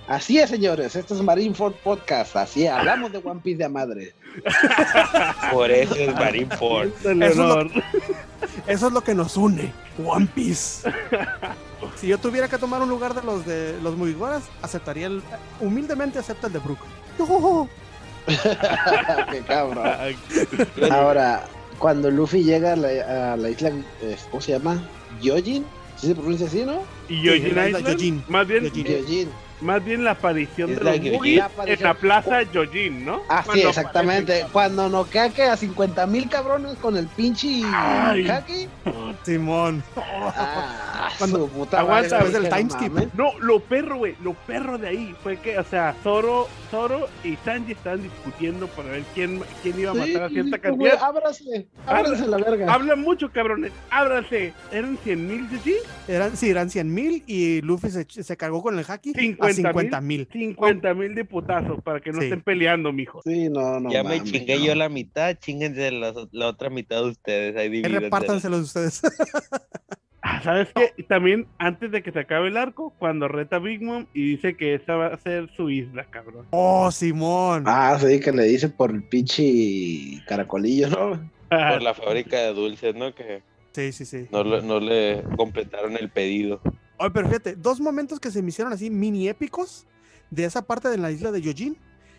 Así 0.09 0.39
es, 0.39 0.49
señores. 0.49 0.95
Esto 0.95 1.13
es 1.13 1.21
Marineford 1.21 1.73
Podcast. 1.83 2.35
Así 2.35 2.65
es. 2.65 2.71
Hablamos 2.71 3.11
de 3.11 3.19
One 3.23 3.41
Piece 3.43 3.59
de 3.59 3.65
a 3.65 3.69
madre. 3.69 4.13
Por 5.53 5.69
eso 5.69 5.93
es 5.95 6.13
Marineford. 6.15 6.89
El 7.05 7.21
Eso 7.23 7.31
es 7.31 7.37
lo- 7.37 7.53
honor. 7.53 7.71
Eso 8.65 8.87
es 8.87 8.93
lo 8.93 9.01
que 9.01 9.13
nos 9.13 9.37
une, 9.37 9.71
One 10.03 10.27
Piece. 10.33 10.89
si 11.95 12.07
yo 12.07 12.17
tuviera 12.17 12.47
que 12.47 12.57
tomar 12.57 12.81
un 12.81 12.89
lugar 12.89 13.13
de 13.13 13.21
los 13.21 13.45
de 13.45 13.79
los 13.83 13.95
Mugiwaras, 13.95 14.43
aceptaría 14.63 15.07
el 15.07 15.21
humildemente 15.59 16.17
acepta 16.17 16.47
el 16.47 16.53
de 16.53 16.59
Brook. 16.59 16.79
No. 17.19 17.69
Qué 19.31 19.39
cabrón. 19.47 19.87
Ahora, 20.91 21.43
cuando 21.77 22.09
Luffy 22.09 22.43
llega 22.43 22.73
a 22.73 22.75
la, 22.75 23.33
a 23.33 23.37
la 23.37 23.49
isla, 23.49 23.69
eh, 24.01 24.17
¿cómo 24.31 24.41
se 24.41 24.53
llama? 24.53 24.81
Yojin. 25.21 25.65
¿Sí 25.97 26.07
se 26.07 26.15
pronuncia 26.15 26.47
así, 26.47 26.63
no? 26.63 26.81
Y 27.09 27.21
Yojin 27.23 27.47
Island, 27.47 27.87
Yojin. 27.87 28.23
más 28.27 28.47
bien, 28.47 28.63
Yojin. 28.65 28.85
Yojin. 28.87 29.29
Más 29.61 29.83
bien 29.83 30.03
la 30.03 30.11
aparición 30.11 30.71
Es 30.71 30.79
de 30.79 30.83
la 30.85 30.91
los 30.95 31.25
La 31.57 31.73
en 31.73 31.83
la 31.83 31.93
plaza 31.93 32.43
Yojin, 32.43 33.05
¿no? 33.05 33.21
Ah, 33.29 33.41
sí, 33.43 33.47
Cuando 33.49 33.69
exactamente. 33.69 34.45
Cuando 34.51 34.89
noqueaque 34.89 35.43
a 35.43 35.57
50 35.57 36.05
mil 36.07 36.29
cabrones 36.29 36.75
con 36.77 36.95
el 36.97 37.07
pinche 37.07 37.61
Ay. 37.65 38.27
Haki. 38.29 38.67
Simón. 39.25 39.83
Ah, 39.97 41.09
Cuando- 41.17 41.37
su 41.39 41.49
puta 41.49 41.79
aguanta, 41.79 42.19
madre, 42.19 42.31
que 42.31 42.39
no 42.49 42.55
timeskip. 42.55 42.91
mames. 42.93 43.13
No, 43.15 43.37
lo 43.39 43.59
perro, 43.59 43.97
güey, 43.97 44.15
lo 44.23 44.33
perro 44.33 44.77
de 44.77 44.87
ahí 44.87 45.15
fue 45.23 45.37
que, 45.37 45.57
o 45.59 45.63
sea, 45.63 45.95
Zoro, 46.03 46.47
Zoro 46.71 47.07
y 47.23 47.35
Sanji 47.37 47.71
estaban 47.71 48.03
discutiendo 48.03 48.67
para 48.67 48.89
ver 48.89 49.03
quién, 49.15 49.41
quién 49.63 49.79
iba 49.79 49.91
a 49.91 49.93
Sí, 49.95 49.99
matar 49.99 50.23
a 50.23 50.29
cierta 50.29 50.57
cantidad. 50.59 51.01
ábrase, 51.01 51.67
ábrase 51.85 52.27
la 52.27 52.37
verga. 52.37 52.71
Hablan 52.71 53.01
mucho, 53.01 53.31
cabrones, 53.31 53.71
ábranse. 53.89 54.53
¿Eran 54.71 54.97
100 55.03 55.27
mil 55.27 55.49
de 55.49 55.59
sí? 55.59 55.75
Eran, 56.07 56.37
sí, 56.37 56.49
eran 56.49 56.69
100 56.69 56.93
mil 56.93 57.23
y 57.25 57.61
Luffy 57.61 57.89
se, 57.89 58.05
se 58.09 58.37
cargó 58.37 58.61
con 58.61 58.77
el 58.77 58.85
haki 58.87 59.11
a 59.11 59.19
50,000. 59.19 59.55
50 59.55 60.01
mil. 60.01 60.27
50 60.31 60.93
mil 60.93 61.15
de 61.15 61.25
putazos 61.25 61.81
para 61.83 61.99
que 62.01 62.11
no 62.11 62.19
Sí. 62.19 62.25
estén 62.25 62.41
peleando, 62.41 62.91
mijo. 62.93 63.21
Sí, 63.23 63.49
no, 63.49 63.79
no. 63.79 63.89
ya 63.91 64.03
me 64.03 64.21
chingué 64.23 64.57
no. 64.59 64.65
yo 64.65 64.75
la 64.75 64.89
mitad, 64.89 65.35
chinguense 65.39 65.91
la, 65.91 66.13
la 66.31 66.47
otra 66.47 66.69
mitad 66.69 67.01
de 67.03 67.09
ustedes. 67.09 67.55
Ahí 67.57 67.69
divídensela. 67.69 67.99
repártanselos 68.01 68.61
ustedes. 68.61 69.01
Ah, 70.31 70.41
¿Sabes 70.43 70.69
qué? 70.75 71.03
También 71.05 71.47
antes 71.57 71.91
de 71.91 72.03
que 72.03 72.11
se 72.11 72.19
acabe 72.19 72.49
el 72.49 72.57
arco, 72.57 72.93
cuando 72.99 73.27
reta 73.27 73.55
a 73.55 73.59
Big 73.59 73.81
Mom 73.81 74.05
y 74.13 74.31
dice 74.31 74.55
que 74.55 74.75
esa 74.75 74.95
va 74.95 75.07
a 75.07 75.17
ser 75.17 75.49
su 75.55 75.69
isla, 75.69 76.05
cabrón. 76.09 76.45
oh, 76.51 76.91
Simón. 76.91 77.63
Ah, 77.65 77.97
sí, 77.99 78.19
que 78.19 78.31
le 78.31 78.43
dice 78.43 78.69
por 78.69 78.91
el 78.91 79.03
pinche 79.03 80.23
caracolillo, 80.27 80.89
¿no? 80.89 81.31
Por 81.49 81.81
la 81.81 81.93
fábrica 81.93 82.37
de 82.37 82.53
dulces, 82.53 82.95
¿no? 82.95 83.13
Que 83.15 83.41
Sí, 83.73 83.91
sí, 83.91 84.05
sí. 84.05 84.27
no, 84.31 84.43
le- 84.43 84.61
no 84.61 84.79
le 84.79 85.23
completaron 85.35 85.95
el 85.97 86.09
pedido. 86.09 86.61
Oye, 86.97 87.11
pero 87.11 87.27
fíjate, 87.27 87.55
dos 87.55 87.79
momentos 87.79 88.19
que 88.19 88.29
se 88.31 88.41
me 88.41 88.49
hicieron 88.49 88.73
así 88.73 88.89
mini 88.89 89.27
épicos 89.29 89.87
de 90.29 90.45
esa 90.45 90.61
parte 90.65 90.89
de 90.89 90.97
la 90.97 91.11
isla 91.11 91.31
de 91.31 91.41
Yojin 91.41 91.77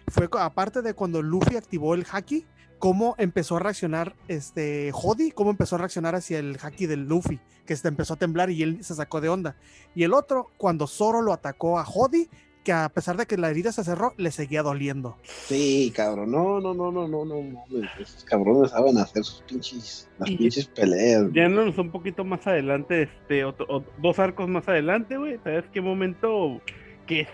fue 0.08 0.28
aparte 0.40 0.82
de 0.82 0.94
cuando 0.94 1.22
Luffy 1.22 1.56
activó 1.56 1.94
el 1.94 2.04
haki, 2.10 2.44
cómo 2.80 3.14
empezó 3.18 3.56
a 3.56 3.60
reaccionar 3.60 4.16
este 4.26 4.90
Hody, 4.92 5.30
cómo 5.30 5.50
empezó 5.50 5.76
a 5.76 5.78
reaccionar 5.78 6.16
hacia 6.16 6.38
el 6.40 6.58
haki 6.60 6.86
del 6.86 7.06
Luffy, 7.06 7.38
que 7.66 7.76
se 7.76 7.86
empezó 7.86 8.14
a 8.14 8.16
temblar 8.16 8.50
y 8.50 8.62
él 8.64 8.82
se 8.82 8.94
sacó 8.96 9.20
de 9.20 9.28
onda. 9.28 9.54
Y 9.94 10.02
el 10.02 10.12
otro, 10.14 10.50
cuando 10.56 10.88
Zoro 10.88 11.22
lo 11.22 11.32
atacó 11.32 11.78
a 11.78 11.84
Hody, 11.86 12.28
que 12.64 12.72
a 12.72 12.88
pesar 12.90 13.16
de 13.16 13.24
que 13.26 13.38
la 13.38 13.48
herida 13.50 13.70
se 13.72 13.84
cerró, 13.84 14.12
le 14.18 14.30
seguía 14.30 14.62
doliendo. 14.62 15.16
Sí, 15.24 15.92
cabrón. 15.94 16.30
No, 16.30 16.60
no, 16.60 16.74
no, 16.74 16.90
no, 16.92 17.06
no, 17.08 17.24
no. 17.24 17.40
mames, 17.42 17.90
Esos 17.98 18.24
cabrones 18.24 18.70
saben 18.70 18.98
hacer 18.98 19.24
sus 19.24 19.42
pinches, 19.42 20.10
las 20.18 20.28
pinches 20.30 20.66
peleas. 20.66 21.24
Ya 21.32 21.48
no 21.48 21.62
un 21.62 21.90
poquito 21.90 22.22
más 22.24 22.46
adelante, 22.46 23.02
este, 23.04 23.44
otro- 23.44 23.66
o- 23.68 23.84
dos 24.02 24.18
arcos 24.18 24.46
más 24.48 24.68
adelante, 24.68 25.16
güey. 25.16 25.38
¿Sabes 25.44 25.64
qué 25.72 25.80
momento? 25.80 26.60
Que 27.06 27.26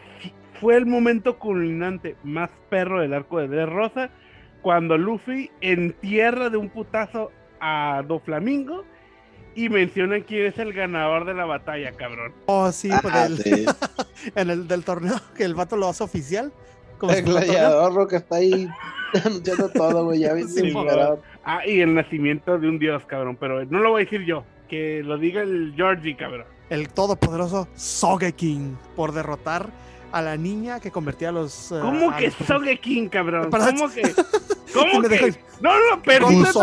fue 0.60 0.76
el 0.76 0.86
momento 0.86 1.38
culminante 1.38 2.16
más 2.22 2.50
perro 2.70 3.00
del 3.00 3.12
arco 3.14 3.38
de 3.38 3.48
De 3.48 3.66
Rosa. 3.66 4.10
Cuando 4.66 4.98
Luffy 4.98 5.48
entierra 5.60 6.50
de 6.50 6.56
un 6.56 6.70
putazo 6.70 7.30
a 7.60 8.02
Doflamingo 8.04 8.82
y 9.54 9.68
mencionan 9.68 10.22
quién 10.22 10.46
es 10.46 10.58
el 10.58 10.72
ganador 10.72 11.24
de 11.24 11.34
la 11.34 11.44
batalla, 11.44 11.92
cabrón. 11.92 12.32
Oh, 12.46 12.72
sí, 12.72 12.90
pues 13.00 13.14
Ah, 13.14 13.28
del- 13.28 13.38
sí. 13.38 13.64
en 14.34 14.50
el 14.50 14.66
del 14.66 14.82
torneo, 14.82 15.14
que 15.36 15.44
el 15.44 15.54
vato 15.54 15.76
lo 15.76 15.86
hace 15.88 16.02
oficial. 16.02 16.52
como 16.98 17.12
El 17.12 17.22
gladiador 17.22 18.08
que 18.08 18.16
está 18.16 18.38
ahí 18.38 18.68
anunciando 19.24 19.68
todo, 19.68 20.04
güey. 20.06 20.18
Ya 20.18 20.32
bien 20.32 20.48
Sí. 20.48 20.72
Ah, 21.44 21.64
y 21.64 21.80
el 21.80 21.94
nacimiento 21.94 22.58
de 22.58 22.68
un 22.68 22.80
dios, 22.80 23.04
cabrón. 23.06 23.36
Pero 23.38 23.64
no 23.66 23.78
lo 23.78 23.90
voy 23.90 24.02
a 24.02 24.04
decir 24.06 24.24
yo. 24.24 24.42
Que 24.68 25.00
lo 25.04 25.16
diga 25.16 25.42
el 25.42 25.74
Georgie, 25.76 26.16
cabrón. 26.16 26.44
el 26.70 26.88
todopoderoso 26.88 27.68
Sogeking 27.76 28.76
por 28.96 29.12
derrotar 29.12 29.68
a 30.16 30.22
la 30.22 30.36
niña 30.36 30.80
que 30.80 30.90
convertía 30.90 31.28
a 31.28 31.32
los. 31.32 31.72
eh, 31.72 31.78
¿Cómo 31.80 32.10
a 32.10 32.16
que 32.16 32.26
los- 32.26 32.34
Sogeking, 32.46 33.08
cabrón? 33.08 33.50
Perdón. 33.50 33.76
¿Cómo 33.76 33.92
que? 33.92 34.02
¿Cómo 34.72 35.02
que? 35.08 35.34
No, 35.60 35.70
no, 35.72 36.02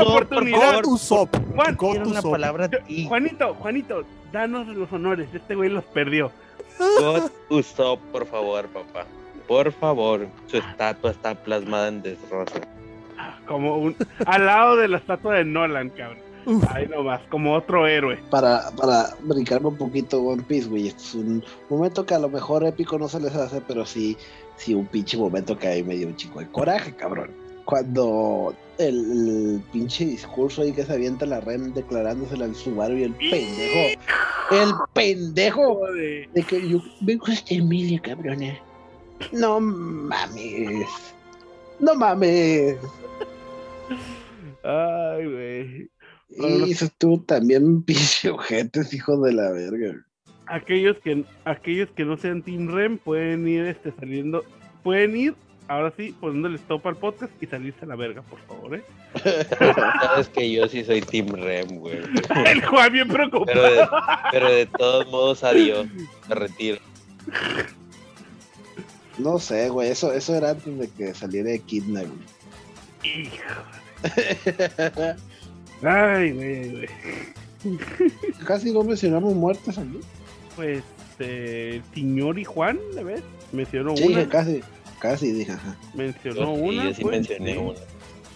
oportunidad. 0.02 0.82
Juan, 0.84 1.76
Quiero 1.76 2.06
la 2.06 2.22
palabra 2.22 2.70
y 2.88 3.08
Juanito, 3.08 3.54
Juanito, 3.56 4.04
danos 4.32 4.68
los 4.68 4.92
honores. 4.92 5.28
Este 5.34 5.56
güey 5.56 5.70
los 5.70 5.84
perdió. 5.86 6.32
God 6.80 7.30
Usopp, 7.50 8.00
por 8.12 8.26
favor, 8.26 8.68
papá. 8.68 9.06
Por 9.48 9.72
favor, 9.74 10.28
su 10.48 10.58
estatua 10.58 11.12
está 11.12 11.36
plasmada 11.36 11.90
en 11.90 12.02
desrosa. 12.02 12.62
Ah, 13.18 13.38
Como 13.46 13.78
un. 13.78 13.96
al 14.26 14.46
lado 14.46 14.76
de 14.78 14.88
la 14.88 14.98
estatua 14.98 15.36
de 15.36 15.46
Nolan, 15.46 15.90
cabrón. 15.90 16.20
Uf. 16.46 16.64
Ahí 16.72 16.88
nomás, 16.88 17.22
como 17.30 17.54
otro 17.54 17.88
héroe. 17.88 18.18
Para, 18.30 18.70
para 18.72 19.16
brincarme 19.22 19.68
un 19.70 19.78
poquito 19.78 20.22
One 20.22 20.44
Piece, 20.44 20.68
güey. 20.68 20.88
Este 20.88 21.02
es 21.04 21.16
un 21.16 21.44
momento 21.70 22.06
que 22.06 22.14
a 22.16 22.20
lo 22.20 22.30
mejor 22.30 22.66
épico 22.66 22.98
no 23.00 23.08
se 23.08 23.20
les 23.20 23.34
hace, 23.36 23.62
pero 23.62 23.86
sí, 23.86 24.18
sí, 24.58 24.74
un 24.74 24.86
pinche 24.88 25.18
momento 25.18 25.58
que 25.58 25.68
ahí 25.68 25.84
me 25.84 25.96
dio 25.96 26.08
un 26.08 26.16
chico 26.16 26.40
de 26.40 26.48
coraje, 26.48 26.94
cabrón. 26.96 27.32
Cuando 27.66 28.54
el, 28.78 28.98
el 28.98 29.62
pinche 29.72 30.06
discurso 30.06 30.62
ahí 30.64 30.74
que 30.74 30.84
se 30.84 30.92
avienta 30.94 31.26
la 31.26 31.40
Ren 31.40 31.74
declarándosela 31.74 32.44
al 32.46 32.56
Subaru 32.56 32.98
y 32.98 33.04
el 33.04 33.14
pendejo 33.14 34.02
El 34.52 34.74
pendejo 34.94 35.80
de- 35.94 36.30
de 36.34 36.44
que 36.44 36.68
yo 36.68 36.82
vengo 37.00 37.26
hasta 37.28 37.54
Emilia, 37.56 38.02
cabrona. 38.02 38.60
No 39.32 39.62
mames. 39.62 40.86
No 41.80 41.96
mames. 41.96 42.76
Ay, 44.64 45.26
güey. 45.26 45.90
Y 46.38 46.72
eso 46.72 46.88
tú 46.98 47.20
también, 47.20 47.84
pinche 47.86 48.30
ojetes, 48.30 48.94
hijo 48.94 49.20
de 49.22 49.34
la 49.34 49.52
verga. 49.52 49.96
Aquellos 50.48 50.98
que, 51.00 51.24
aquellos 51.46 51.90
que 51.92 52.06
no 52.06 52.18
sean 52.18 52.42
Team 52.42 52.68
Rem 52.74 52.98
pueden 52.98 53.48
ir 53.48 53.66
este, 53.66 53.94
saliendo. 54.00 54.44
Pueden 54.84 55.16
ir, 55.16 55.36
ahora 55.70 55.94
sí, 55.96 56.14
poniéndole 56.20 56.58
stop 56.58 56.86
al 56.88 56.98
podcast 56.98 57.32
y 57.42 57.46
salirse 57.46 57.86
a 57.86 57.88
la 57.88 57.96
verga, 57.96 58.22
por 58.24 58.40
favor, 58.42 58.76
¿eh? 58.76 58.84
Sabes 59.56 60.28
que 60.30 60.52
yo 60.52 60.68
sí 60.68 60.84
soy 60.84 61.02
Team 61.02 61.28
Rem, 61.28 61.80
güey. 61.80 62.00
El 62.46 62.66
Juan 62.66 62.92
bien 62.92 63.08
Pero 63.08 63.30
preocupado. 63.30 63.64
de, 63.64 63.88
pero 64.32 64.52
de 64.52 64.66
todos 64.66 65.08
modos, 65.10 65.44
adiós. 65.44 65.88
Me 66.28 66.36
retiro. 66.36 66.80
No 69.18 69.40
sé, 69.40 69.70
güey, 69.70 69.90
eso, 69.90 70.12
eso 70.12 70.36
era 70.36 70.50
antes 70.52 70.78
de 70.78 70.90
que 70.90 71.14
saliera 71.14 71.52
de 71.52 71.60
Kidna, 71.60 72.02
güey. 72.02 73.22
Hijo. 73.22 73.44
Ay, 75.84 76.32
güey, 76.32 76.70
güey. 76.72 76.88
Casi 78.48 78.72
no 78.72 78.84
mencionamos 78.84 79.34
muertes 79.34 79.78
aquí. 79.78 80.00
Pues, 80.56 80.84
eh, 81.20 81.82
Tiñor 81.94 82.38
y 82.40 82.44
Juan, 82.44 82.80
¿le 82.96 83.04
ves? 83.04 83.22
Mencionó 83.52 83.96
Sí, 83.96 84.06
una. 84.08 84.28
casi, 84.28 84.62
casi 85.00 85.32
dije, 85.32 85.52
ajá. 85.54 85.76
Mencionó 85.94 86.56
sí, 86.56 86.62
una. 86.62 86.84
yo 86.86 86.94
sí 86.94 87.02
pues, 87.02 87.12
mencioné 87.18 87.54
sí. 87.54 87.58
una. 87.60 87.80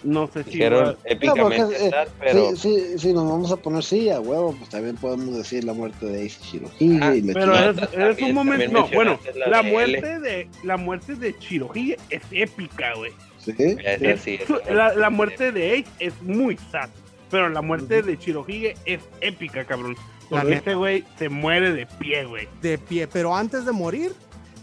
No 0.03 0.27
sé 0.27 0.43
si. 0.43 0.61
Igual- 0.61 0.95
épicamente 1.05 1.63
porque, 1.63 1.87
eh, 1.87 1.89
tal, 1.89 2.07
pero. 2.19 2.55
Sí, 2.55 2.77
sí, 2.77 2.99
sí, 2.99 3.13
nos 3.13 3.27
vamos 3.29 3.51
a 3.51 3.57
poner 3.57 3.83
sí 3.83 4.09
a 4.09 4.19
huevo, 4.19 4.55
pues 4.57 4.69
también 4.69 4.95
podemos 4.95 5.35
decir 5.35 5.63
la 5.63 5.73
muerte 5.73 6.05
de 6.05 6.25
Ace 6.25 6.39
Shirohige 6.43 6.99
Ah, 7.01 7.15
y 7.15 7.21
la 7.23 7.33
Pero 7.33 7.53
es, 7.55 8.17
es 8.17 8.21
un 8.21 8.33
momento. 8.33 8.71
No, 8.71 8.87
bueno, 8.89 9.19
la 9.47 9.63
muerte 9.63 10.19
de 10.19 10.47
la 10.63 10.77
muerte 10.77 11.15
de 11.15 11.37
Chirohige 11.37 11.97
es 12.09 12.21
épica, 12.31 12.93
güey. 12.95 13.11
¿Sí? 13.43 13.53
Es- 13.57 14.21
sí, 14.21 14.39
la, 14.71 14.93
la 14.93 15.09
muerte 15.09 15.51
de 15.51 15.73
Ace 15.79 15.85
es 15.99 16.13
muy 16.21 16.57
sad. 16.71 16.89
Pero 17.31 17.49
la 17.49 17.61
muerte 17.61 18.01
de 18.01 18.17
Chirohige 18.17 18.75
es 18.85 19.01
épica, 19.21 19.65
cabrón. 19.65 19.95
Porque 20.29 20.53
este 20.55 20.75
güey 20.75 21.03
se 21.17 21.29
muere 21.29 21.71
de 21.73 21.85
pie, 21.85 22.25
güey. 22.25 22.47
de 22.61 22.77
pie. 22.77 23.07
Pero 23.07 23.35
antes 23.35 23.65
de 23.65 23.71
morir, 23.71 24.13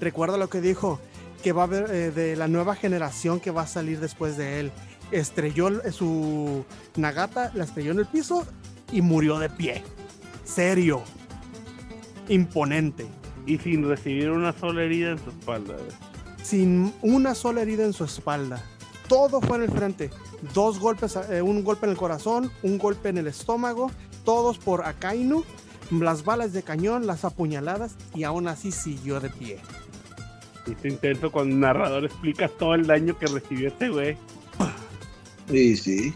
recuerda 0.01 0.36
lo 0.36 0.49
que 0.49 0.61
dijo, 0.61 1.01
que 1.43 1.53
va 1.53 1.62
a 1.62 1.65
haber 1.65 1.91
eh, 1.91 2.11
de 2.11 2.36
la 2.36 2.49
nueva 2.49 2.74
generación 2.74 3.41
que 3.41 3.51
va 3.51 3.62
a 3.62 3.66
salir 3.66 4.01
después 4.01 4.36
de 4.36 4.61
él. 4.61 4.73
Estrelló 5.11 5.69
el- 5.69 5.93
su 5.93 6.65
Nagata, 6.97 7.51
la 7.55 7.65
estrelló 7.65 7.93
en 7.93 7.99
el 8.01 8.07
piso 8.07 8.47
y 8.93 9.01
murió 9.03 9.39
de 9.39 9.49
pie. 9.51 9.82
Serio. 10.45 11.03
Imponente. 12.28 13.07
Y 13.47 13.59
sin 13.59 13.86
recibir 13.89 14.31
una 14.31 14.53
sola 14.53 14.82
herida 14.82 15.11
en 15.12 15.19
su 15.19 15.31
espalda. 15.31 15.77
Sin 16.43 16.93
una 17.03 17.35
sola 17.35 17.62
herida 17.62 17.85
en 17.85 17.93
su 17.93 18.05
espalda. 18.05 18.62
Todo 19.09 19.41
fue 19.43 19.59
en 19.59 19.65
el 19.65 19.70
frente. 19.70 20.11
Dos 20.53 20.79
golpes, 20.79 21.16
eh, 21.31 21.43
un 21.43 21.65
golpe 21.65 21.87
en 21.87 21.93
el 21.93 21.97
corazón, 21.97 22.51
un 22.62 22.79
golpe 22.79 23.09
en 23.09 23.19
el 23.19 23.27
estómago, 23.27 23.91
todos 24.25 24.59
por 24.59 24.85
Akainu, 24.85 25.45
las 25.91 26.25
balas 26.25 26.53
de 26.53 26.62
cañón, 26.62 27.07
las 27.07 27.25
apuñaladas 27.25 27.97
y 28.15 28.25
aún 28.25 28.49
así 28.49 28.73
siguió 28.73 29.21
de 29.21 29.31
pie. 29.31 29.59
Y 30.66 30.73
es 30.73 30.85
intenso 30.85 31.31
cuando 31.31 31.55
el 31.55 31.61
narrador 31.61 32.05
explica 32.05 32.49
todo 32.49 32.75
el 32.75 32.87
daño 32.87 33.19
que 33.19 33.27
recibió 33.27 33.69
este 33.69 33.89
güey. 33.89 34.16
Sí, 35.51 35.77
sí. 35.77 36.15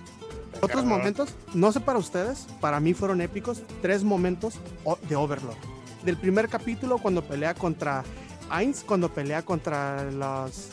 Otros 0.60 0.84
momentos, 0.84 1.34
no 1.54 1.70
sé 1.70 1.80
para 1.80 1.98
ustedes, 1.98 2.46
para 2.60 2.80
mí 2.80 2.94
fueron 2.94 3.20
épicos, 3.20 3.62
tres 3.82 4.02
momentos 4.02 4.54
de 5.08 5.16
Overlord. 5.16 5.56
Del 6.04 6.16
primer 6.16 6.48
capítulo 6.48 6.98
cuando 6.98 7.22
pelea 7.22 7.54
contra 7.54 8.02
Ainz, 8.50 8.82
cuando 8.82 9.10
pelea 9.10 9.42
contra 9.42 10.10
los, 10.10 10.70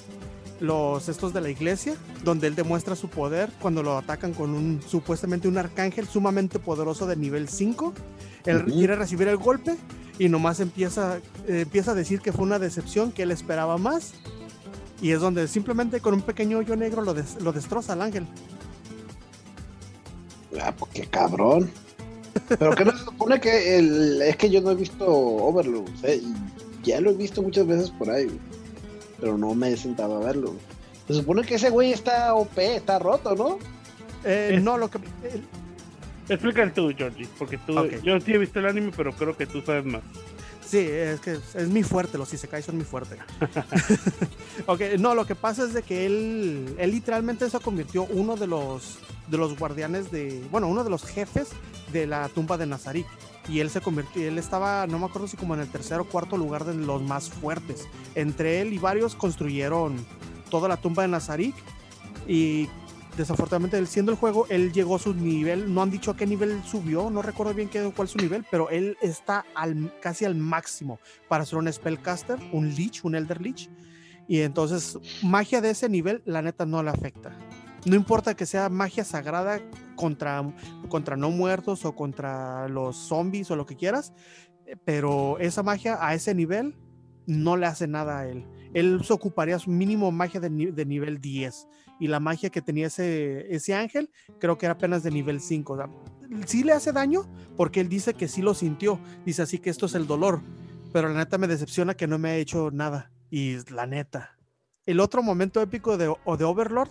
los 0.60 1.10
estos 1.10 1.34
de 1.34 1.41
la 1.41 1.49
iglesia, 1.49 1.95
donde 2.23 2.48
él 2.48 2.56
demuestra 2.56 2.95
su 2.95 3.10
poder 3.10 3.49
cuando 3.61 3.84
lo 3.84 3.98
atacan 3.98 4.34
con 4.34 4.52
un 4.52 4.82
supuestamente 4.88 5.48
un 5.48 5.57
arcángel 5.57 6.07
sumamente 6.07 6.60
poderoso 6.60 7.06
de 7.07 7.15
nivel 7.15 7.49
5. 7.49 7.94
Él 8.45 8.64
quiere 8.65 8.95
recibir 8.95 9.27
el 9.27 9.38
golpe 9.38 9.76
y 10.18 10.30
nomás 10.30 10.60
empieza, 10.61 11.18
eh, 11.48 11.61
empieza 11.61 11.91
a 11.91 11.95
decir 11.95 12.22
que 12.22 12.32
fue 12.32 12.44
una 12.45 12.60
decepción, 12.60 13.11
que 13.11 13.23
él 13.23 13.32
esperaba 13.32 13.77
más. 13.77 14.14
Y 15.02 15.11
es 15.11 15.19
donde 15.19 15.48
simplemente 15.49 15.99
con 15.99 16.14
un 16.14 16.22
pequeño 16.22 16.60
hoyo 16.60 16.76
negro 16.77 17.02
lo, 17.02 17.14
des- 17.14 17.41
lo 17.41 17.52
destroza 17.52 17.94
al 17.94 18.02
ángel. 18.02 18.26
Ah, 20.61 20.73
pues 20.77 20.91
qué 20.94 21.06
cabrón. 21.07 21.69
Pero 22.48 22.76
que 22.76 22.86
no 22.86 22.91
se 22.98 23.03
supone 23.06 23.40
que 23.40 23.77
el, 23.77 24.22
es 24.22 24.38
que 24.38 24.49
yo 24.49 24.61
no 24.61 24.72
he 24.72 24.76
visto 24.76 25.06
Overlord, 25.07 25.90
y 26.06 26.34
ya 26.84 27.02
lo 27.02 27.11
he 27.11 27.14
visto 27.14 27.41
muchas 27.41 27.65
veces 27.68 27.90
por 27.91 28.10
ahí, 28.10 28.26
güey, 28.26 28.40
pero 29.19 29.37
no 29.37 29.53
me 29.55 29.71
he 29.71 29.77
sentado 29.77 30.17
a 30.17 30.25
verlo. 30.25 30.47
güey. 30.47 30.59
Se 31.07 31.13
supone 31.13 31.43
que 31.43 31.55
ese 31.55 31.69
güey 31.69 31.91
está 31.93 32.33
OP, 32.33 32.57
está 32.75 32.97
roto, 32.99 33.35
¿no? 33.35 33.59
Eh, 34.23 34.55
Es- 34.55 34.63
no, 34.63 34.77
lo 34.77 34.89
que. 34.89 34.97
el- 34.97 35.43
Explícalo 36.27 36.71
tú, 36.73 36.91
Georgie, 36.97 37.27
porque 37.37 37.59
tú, 37.59 37.75
yo 38.03 38.19
sí 38.19 38.33
he 38.33 38.37
visto 38.39 38.57
el 38.59 38.65
anime, 38.65 38.91
pero 38.97 39.13
creo 39.13 39.37
que 39.37 39.45
tú 39.45 39.61
sabes 39.61 39.85
más. 39.85 40.01
sí, 40.65 40.79
es 40.79 41.19
que 41.19 41.37
es, 41.53 41.67
mi 41.69 41.83
fuerte, 41.83 42.17
los 42.17 42.33
Isekai 42.33 42.63
son 42.63 42.77
mi 42.79 42.83
fuerte. 42.83 43.17
ok, 44.65 44.81
no, 44.99 45.13
lo 45.15 45.25
que 45.25 45.35
pasa 45.35 45.63
es 45.65 45.73
de 45.73 45.83
que 45.83 46.05
él, 46.07 46.75
él 46.79 46.91
literalmente 46.91 47.47
se 47.49 47.59
convirtió 47.59 48.03
uno 48.05 48.35
de 48.35 48.47
los, 48.47 48.97
de 49.27 49.37
los 49.37 49.57
guardianes 49.57 50.11
de. 50.11 50.43
Bueno, 50.51 50.67
uno 50.67 50.83
de 50.83 50.89
los 50.89 51.03
jefes 51.03 51.49
de 51.93 52.07
la 52.07 52.27
tumba 52.29 52.57
de 52.57 52.65
Nazarik. 52.65 53.05
Y 53.47 53.59
él 53.59 53.69
se 53.69 53.81
convirtió, 53.81 54.27
él 54.27 54.38
estaba, 54.38 54.88
no 54.88 54.97
me 54.97 55.05
acuerdo 55.05 55.27
si 55.27 55.38
como 55.38 55.53
en 55.53 55.61
el 55.61 55.69
tercer 55.69 55.99
o 55.99 56.05
cuarto 56.05 56.38
lugar 56.38 56.65
de 56.65 56.73
los 56.73 57.01
más 57.03 57.30
fuertes. 57.30 57.88
Entre 58.15 58.61
él 58.61 58.73
y 58.73 58.80
varios 58.80 59.15
construyeron 59.15 60.03
toda 60.49 60.67
la 60.67 60.77
tumba 60.77 61.03
de 61.03 61.09
Nazarik. 61.09 61.55
Y 62.27 62.67
desafortunadamente, 63.17 63.77
él 63.77 63.88
siendo 63.88 64.11
el 64.11 64.17
juego, 64.17 64.47
él 64.49 64.73
llegó 64.73 64.95
a 64.95 64.99
su 64.99 65.13
nivel. 65.13 65.73
No 65.73 65.84
han 65.84 65.91
dicho 65.91 66.11
a 66.11 66.17
qué 66.17 66.26
nivel 66.26 66.63
subió, 66.63 67.09
no 67.09 67.22
recuerdo 67.22 67.53
bien 67.53 67.69
qué, 67.69 67.91
cuál 67.95 68.07
es 68.07 68.11
su 68.11 68.17
nivel, 68.17 68.45
pero 68.49 68.69
él 68.69 68.97
está 69.01 69.45
al, 69.53 69.93
casi 70.01 70.26
al 70.26 70.35
máximo 70.35 70.99
para 71.27 71.45
ser 71.45 71.59
un 71.59 71.72
Spellcaster, 71.72 72.39
un 72.51 72.73
Lich, 72.73 73.03
un 73.03 73.15
Elder 73.15 73.41
Lich. 73.41 73.69
Y 74.27 74.41
entonces, 74.41 74.97
magia 75.22 75.61
de 75.61 75.69
ese 75.69 75.88
nivel, 75.88 76.23
la 76.26 76.41
neta 76.41 76.65
no 76.65 76.81
le 76.81 76.89
afecta. 76.89 77.38
No 77.85 77.95
importa 77.95 78.35
que 78.35 78.45
sea 78.45 78.69
magia 78.69 79.03
sagrada 79.03 79.61
contra, 79.95 80.43
contra 80.89 81.15
no 81.15 81.29
muertos 81.29 81.85
o 81.85 81.95
contra 81.95 82.67
los 82.67 82.95
zombies 82.97 83.51
o 83.51 83.55
lo 83.55 83.65
que 83.65 83.75
quieras, 83.75 84.13
pero 84.83 85.37
esa 85.39 85.61
magia 85.63 85.97
a 86.01 86.13
ese 86.15 86.33
nivel 86.33 86.75
no 87.27 87.57
le 87.57 87.65
hace 87.67 87.87
nada 87.87 88.19
a 88.19 88.27
él. 88.27 88.45
Él 88.73 89.01
se 89.03 89.13
ocuparía 89.13 89.59
su 89.59 89.69
mínimo 89.69 90.11
magia 90.11 90.39
de, 90.39 90.49
ni- 90.49 90.65
de 90.71 90.85
nivel 90.85 91.19
10 91.21 91.67
y 91.99 92.07
la 92.07 92.19
magia 92.19 92.49
que 92.49 92.61
tenía 92.61 92.87
ese, 92.87 93.53
ese 93.53 93.73
ángel 93.73 94.09
creo 94.39 94.57
que 94.57 94.65
era 94.65 94.73
apenas 94.73 95.03
de 95.03 95.11
nivel 95.11 95.39
5. 95.39 95.73
O 95.73 95.77
sea, 95.77 95.89
sí 96.45 96.63
le 96.63 96.73
hace 96.73 96.91
daño 96.91 97.21
porque 97.55 97.79
él 97.81 97.89
dice 97.89 98.15
que 98.15 98.27
sí 98.27 98.41
lo 98.41 98.53
sintió. 98.53 98.99
Dice 99.25 99.43
así 99.43 99.59
que 99.59 99.69
esto 99.69 99.85
es 99.85 99.95
el 99.95 100.07
dolor. 100.07 100.41
Pero 100.91 101.09
la 101.09 101.19
neta 101.19 101.37
me 101.37 101.47
decepciona 101.47 101.93
que 101.95 102.07
no 102.07 102.17
me 102.17 102.29
ha 102.29 102.35
hecho 102.37 102.69
nada. 102.71 103.11
Y 103.29 103.57
la 103.71 103.85
neta. 103.85 104.37
El 104.85 104.99
otro 104.99 105.23
momento 105.23 105.61
épico 105.61 105.97
de, 105.97 106.13
o 106.25 106.37
de 106.37 106.43
Overlord 106.43 106.89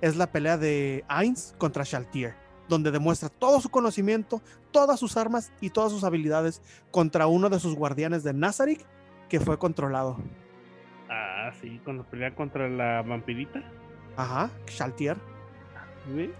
es 0.00 0.16
la 0.16 0.30
pelea 0.30 0.58
de 0.58 1.04
Ainz 1.08 1.54
contra 1.58 1.84
Shaltir, 1.84 2.34
donde 2.68 2.90
demuestra 2.90 3.28
todo 3.28 3.60
su 3.60 3.68
conocimiento, 3.68 4.42
todas 4.70 5.00
sus 5.00 5.16
armas 5.16 5.52
y 5.60 5.70
todas 5.70 5.92
sus 5.92 6.04
habilidades 6.04 6.62
contra 6.90 7.26
uno 7.26 7.48
de 7.48 7.60
sus 7.60 7.74
guardianes 7.74 8.24
de 8.24 8.32
Nazarick 8.32 8.84
que 9.28 9.40
fue 9.40 9.58
controlado. 9.58 10.18
Ah, 11.08 11.52
sí, 11.60 11.80
cuando 11.84 12.04
pelea 12.04 12.34
contra 12.34 12.68
la 12.68 13.02
vampirita. 13.02 13.62
Ajá, 14.16 14.50
Shaltir. 14.66 15.16
¿sí? 16.14 16.30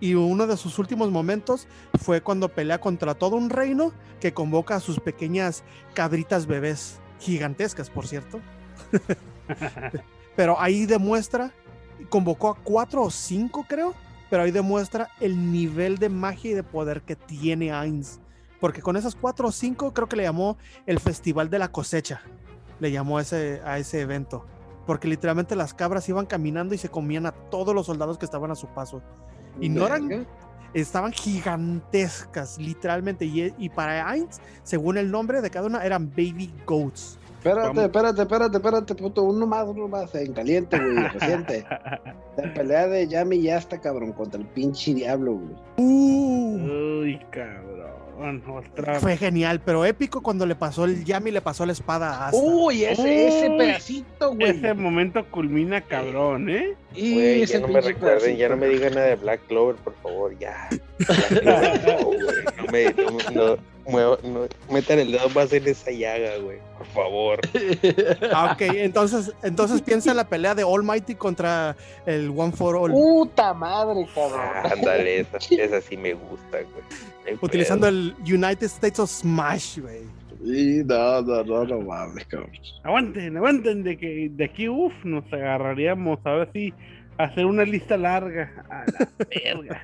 Y 0.00 0.14
uno 0.14 0.46
de 0.46 0.56
sus 0.56 0.78
últimos 0.78 1.10
momentos 1.10 1.68
fue 2.00 2.22
cuando 2.22 2.48
pelea 2.48 2.80
contra 2.80 3.14
todo 3.14 3.36
un 3.36 3.50
reino 3.50 3.92
que 4.18 4.32
convoca 4.32 4.76
a 4.76 4.80
sus 4.80 4.98
pequeñas 4.98 5.62
cabritas 5.92 6.46
bebés, 6.46 7.00
gigantescas, 7.18 7.90
por 7.90 8.06
cierto. 8.06 8.40
Pero 10.36 10.58
ahí 10.58 10.86
demuestra, 10.86 11.52
convocó 12.10 12.50
a 12.50 12.56
cuatro 12.56 13.02
o 13.04 13.10
cinco, 13.10 13.64
creo, 13.66 13.94
pero 14.28 14.42
ahí 14.42 14.50
demuestra 14.50 15.08
el 15.20 15.50
nivel 15.50 15.96
de 15.96 16.10
magia 16.10 16.50
y 16.50 16.54
de 16.54 16.62
poder 16.62 17.00
que 17.02 17.16
tiene 17.16 17.72
Ainz. 17.72 18.20
Porque 18.60 18.82
con 18.82 18.96
esas 18.96 19.14
cuatro 19.14 19.48
o 19.48 19.52
cinco, 19.52 19.94
creo 19.94 20.08
que 20.08 20.16
le 20.16 20.24
llamó 20.24 20.58
el 20.84 21.00
Festival 21.00 21.48
de 21.48 21.58
la 21.58 21.72
Cosecha. 21.72 22.20
Le 22.78 22.92
llamó 22.92 23.16
a 23.16 23.22
ese, 23.22 23.62
a 23.64 23.78
ese 23.78 24.02
evento. 24.02 24.46
Porque 24.86 25.08
literalmente 25.08 25.56
las 25.56 25.72
cabras 25.72 26.08
iban 26.08 26.26
caminando 26.26 26.74
y 26.74 26.78
se 26.78 26.90
comían 26.90 27.24
a 27.24 27.32
todos 27.32 27.74
los 27.74 27.86
soldados 27.86 28.18
que 28.18 28.26
estaban 28.26 28.50
a 28.50 28.54
su 28.54 28.66
paso. 28.66 29.02
Y 29.60 29.68
no 29.68 29.86
eran, 29.86 30.26
estaban 30.74 31.12
gigantescas, 31.12 32.58
literalmente. 32.58 33.24
Y, 33.24 33.54
y 33.56 33.68
para 33.70 34.08
Ainz, 34.08 34.40
según 34.62 34.98
el 34.98 35.10
nombre 35.10 35.40
de 35.40 35.50
cada 35.50 35.66
una, 35.66 35.84
eran 35.84 36.10
baby 36.10 36.52
goats. 36.66 37.19
Espérate, 37.40 37.68
Vamos. 37.68 37.84
espérate, 37.84 38.20
espérate, 38.20 38.56
espérate, 38.58 38.94
puto. 38.94 39.22
Uno 39.22 39.46
más, 39.46 39.66
uno 39.66 39.88
más, 39.88 40.14
en 40.14 40.34
caliente, 40.34 40.78
güey, 40.78 41.08
reciente. 41.14 41.64
La 42.36 42.52
pelea 42.52 42.86
de 42.86 43.08
Yami 43.08 43.40
ya 43.40 43.56
está, 43.56 43.80
cabrón, 43.80 44.12
contra 44.12 44.38
el 44.38 44.46
pinche 44.48 44.92
diablo, 44.92 45.38
güey. 45.38 45.56
Uy, 45.78 47.18
cabrón. 47.30 47.99
Otra 48.20 49.00
fue 49.00 49.16
genial, 49.16 49.60
pero 49.64 49.84
épico 49.84 50.22
cuando 50.22 50.44
le 50.44 50.54
pasó 50.54 50.84
el 50.84 51.04
Yami 51.04 51.30
le 51.30 51.40
pasó 51.40 51.64
la 51.64 51.72
espada 51.72 52.10
a 52.10 52.28
Asta. 52.28 52.40
Uy, 52.40 52.84
ese, 52.84 53.28
ese 53.28 53.50
pedacito, 53.50 54.34
güey. 54.34 54.50
Ese 54.50 54.74
momento 54.74 55.24
culmina 55.30 55.80
cabrón, 55.80 56.50
¿eh? 56.50 56.74
Y 56.94 57.14
Güey, 57.14 57.42
ese 57.42 57.54
ya 57.54 57.60
no 57.60 57.68
me 57.68 57.80
recuerden, 57.80 58.36
ya 58.36 58.48
no 58.50 58.56
me 58.56 58.66
digan 58.68 58.94
nada 58.94 59.06
de 59.06 59.16
Black 59.16 59.40
Clover, 59.48 59.76
por 59.76 59.94
favor, 60.02 60.38
ya. 60.38 60.68
Black 60.98 61.82
Clover, 61.82 61.86
no, 61.86 62.66
güey, 62.70 62.94
no 62.94 63.10
me, 63.10 63.34
no, 63.34 64.18
no, 64.22 64.48
metan 64.70 64.98
el 64.98 65.12
dedo 65.12 65.28
más 65.30 65.52
en 65.52 65.66
esa 65.66 65.90
llaga, 65.90 66.36
güey, 66.38 66.58
por 66.76 66.86
favor. 66.88 67.40
Ah, 68.32 68.52
ok, 68.52 68.60
entonces, 68.74 69.32
entonces 69.42 69.80
piensa 69.82 70.10
en 70.10 70.16
la 70.16 70.28
pelea 70.28 70.54
de 70.54 70.62
Almighty 70.62 71.14
contra 71.14 71.76
el 72.06 72.30
One 72.30 72.52
for 72.52 72.76
All, 72.76 72.92
Puta 72.92 73.54
madre, 73.54 74.06
cabrón. 74.14 74.40
Ah, 74.40 74.70
Ándale, 74.72 75.20
esa, 75.20 75.38
esa 75.50 75.80
sí 75.80 75.96
me 75.96 76.14
gusta, 76.14 76.58
güey. 76.58 77.09
Utilizando 77.40 77.88
el 77.88 78.14
United 78.20 78.64
States 78.66 78.98
of 78.98 79.10
Smash, 79.10 79.78
güey. 79.78 80.02
Y 80.42 80.82
no, 80.84 81.20
no, 81.22 81.44
no, 81.44 81.64
no 81.64 81.80
mames, 81.82 82.24
cabrón. 82.26 82.50
Aguanten, 82.82 83.36
aguanten 83.36 83.82
de 83.82 83.98
que 83.98 84.30
de 84.30 84.44
aquí, 84.44 84.68
uff, 84.68 84.92
nos 85.04 85.30
agarraríamos 85.32 86.18
ahora 86.24 86.48
sí 86.52 86.72
a 87.18 87.24
hacer 87.24 87.44
una 87.44 87.64
lista 87.64 87.96
larga. 87.96 88.64
A 88.70 88.84
la 88.90 89.08
verga. 89.44 89.82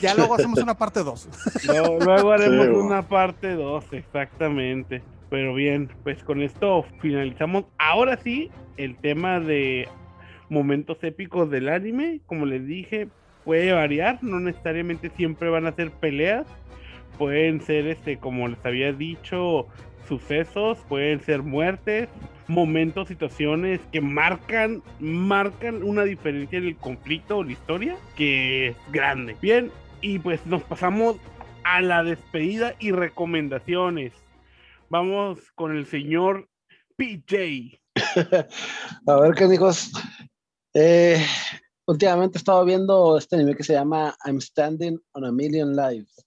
Ya 0.00 0.14
luego 0.14 0.34
hacemos 0.34 0.58
una 0.62 0.76
parte 0.76 1.00
2. 1.02 1.28
Luego, 1.66 1.98
luego 2.04 2.32
haremos 2.32 2.66
Sí, 2.66 2.72
una 2.72 3.02
parte 3.08 3.54
2, 3.54 3.92
exactamente. 3.92 5.02
Pero 5.30 5.54
bien, 5.54 5.90
pues 6.02 6.22
con 6.24 6.42
esto 6.42 6.84
finalizamos. 7.00 7.64
Ahora 7.78 8.18
sí, 8.22 8.50
el 8.76 8.96
tema 8.96 9.40
de 9.40 9.88
momentos 10.48 10.98
épicos 11.02 11.50
del 11.50 11.68
anime. 11.68 12.20
Como 12.26 12.46
les 12.46 12.66
dije, 12.66 13.08
puede 13.48 13.72
variar. 13.72 14.22
No 14.22 14.40
necesariamente 14.40 15.10
siempre 15.16 15.48
van 15.48 15.66
a 15.66 15.72
ser 15.72 15.90
peleas. 15.90 16.46
Pueden 17.16 17.62
ser, 17.62 17.86
este, 17.86 18.18
como 18.18 18.46
les 18.46 18.62
había 18.62 18.92
dicho, 18.92 19.66
sucesos, 20.06 20.76
pueden 20.86 21.22
ser 21.22 21.42
muertes, 21.42 22.10
momentos, 22.46 23.08
situaciones 23.08 23.80
que 23.90 24.02
marcan, 24.02 24.82
marcan 25.00 25.82
una 25.82 26.04
diferencia 26.04 26.58
en 26.58 26.66
el 26.66 26.76
conflicto 26.76 27.38
o 27.38 27.44
la 27.44 27.52
historia 27.52 27.96
que 28.16 28.68
es 28.68 28.76
grande. 28.92 29.34
Bien, 29.40 29.70
y 30.02 30.18
pues 30.18 30.44
nos 30.44 30.62
pasamos 30.64 31.16
a 31.64 31.80
la 31.80 32.04
despedida 32.04 32.74
y 32.78 32.92
recomendaciones. 32.92 34.12
Vamos 34.90 35.38
con 35.54 35.74
el 35.74 35.86
señor 35.86 36.50
PJ. 36.96 37.80
A 39.06 39.20
ver, 39.20 39.32
qué 39.34 39.44
amigos. 39.44 39.90
Eh, 40.74 41.24
últimamente 41.88 42.38
he 42.38 42.40
estado 42.40 42.64
viendo 42.64 43.16
este 43.18 43.36
anime 43.36 43.56
que 43.56 43.64
se 43.64 43.72
llama 43.72 44.16
I'm 44.24 44.40
Standing 44.40 45.00
on 45.12 45.24
a 45.24 45.32
Million 45.32 45.74
Lives. 45.74 46.24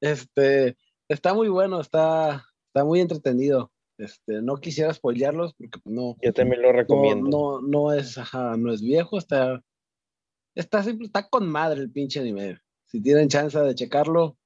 Este, 0.00 0.76
está 1.08 1.34
muy 1.34 1.48
bueno, 1.48 1.80
está, 1.80 2.44
está 2.68 2.84
muy 2.84 3.00
entretenido. 3.00 3.72
Este, 3.98 4.42
no 4.42 4.56
quisiera 4.56 4.92
spoilearlos 4.92 5.54
porque 5.54 5.80
no, 5.84 6.16
Yo 6.22 6.32
también 6.32 6.62
lo 6.62 6.68
no, 6.68 6.78
recomiendo. 6.78 7.28
no, 7.28 7.60
no 7.62 7.92
es, 7.92 8.16
ajá, 8.18 8.56
no 8.56 8.72
es 8.72 8.82
viejo, 8.82 9.18
está, 9.18 9.62
está, 10.54 10.82
simple- 10.82 11.06
está 11.06 11.28
con 11.28 11.48
madre 11.48 11.80
el 11.80 11.90
pinche 11.90 12.20
anime. 12.20 12.58
Si 12.86 13.02
tienen 13.02 13.28
chance 13.28 13.58
de 13.58 13.74
checarlo, 13.74 14.36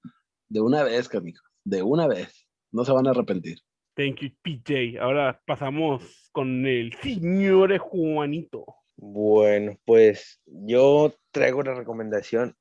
de 0.48 0.60
una 0.60 0.82
vez, 0.84 1.12
amigos, 1.14 1.42
de 1.64 1.82
una 1.82 2.06
vez. 2.06 2.46
No 2.72 2.84
se 2.84 2.92
van 2.92 3.06
a 3.08 3.10
arrepentir. 3.10 3.58
Thank 3.96 4.20
you, 4.20 4.30
PJ. 4.42 5.00
Ahora 5.02 5.42
pasamos 5.44 6.28
con 6.32 6.64
el 6.64 6.94
señor 7.02 7.76
Juanito. 7.78 8.64
Bueno, 9.12 9.76
pues 9.86 10.40
yo 10.46 11.12
traigo 11.32 11.58
una 11.58 11.74
recomendación. 11.74 12.54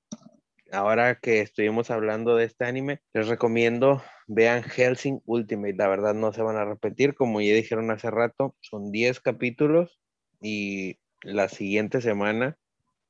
Ahora 0.72 1.20
que 1.20 1.42
estuvimos 1.42 1.92
hablando 1.92 2.36
de 2.36 2.46
este 2.46 2.66
anime, 2.66 3.02
les 3.14 3.28
recomiendo 3.28 4.02
vean 4.26 4.64
Helsing 4.64 5.22
Ultimate. 5.26 5.76
La 5.76 5.88
verdad 5.88 6.16
no 6.16 6.34
se 6.34 6.42
van 6.42 6.58
a 6.58 6.66
repetir, 6.66 7.14
como 7.14 7.40
ya 7.40 7.54
dijeron 7.54 7.92
hace 7.92 8.10
rato, 8.10 8.56
son 8.62 8.92
10 8.92 9.20
capítulos 9.20 10.00
y 10.42 10.98
la 11.22 11.50
siguiente 11.50 12.02
semana 12.02 12.58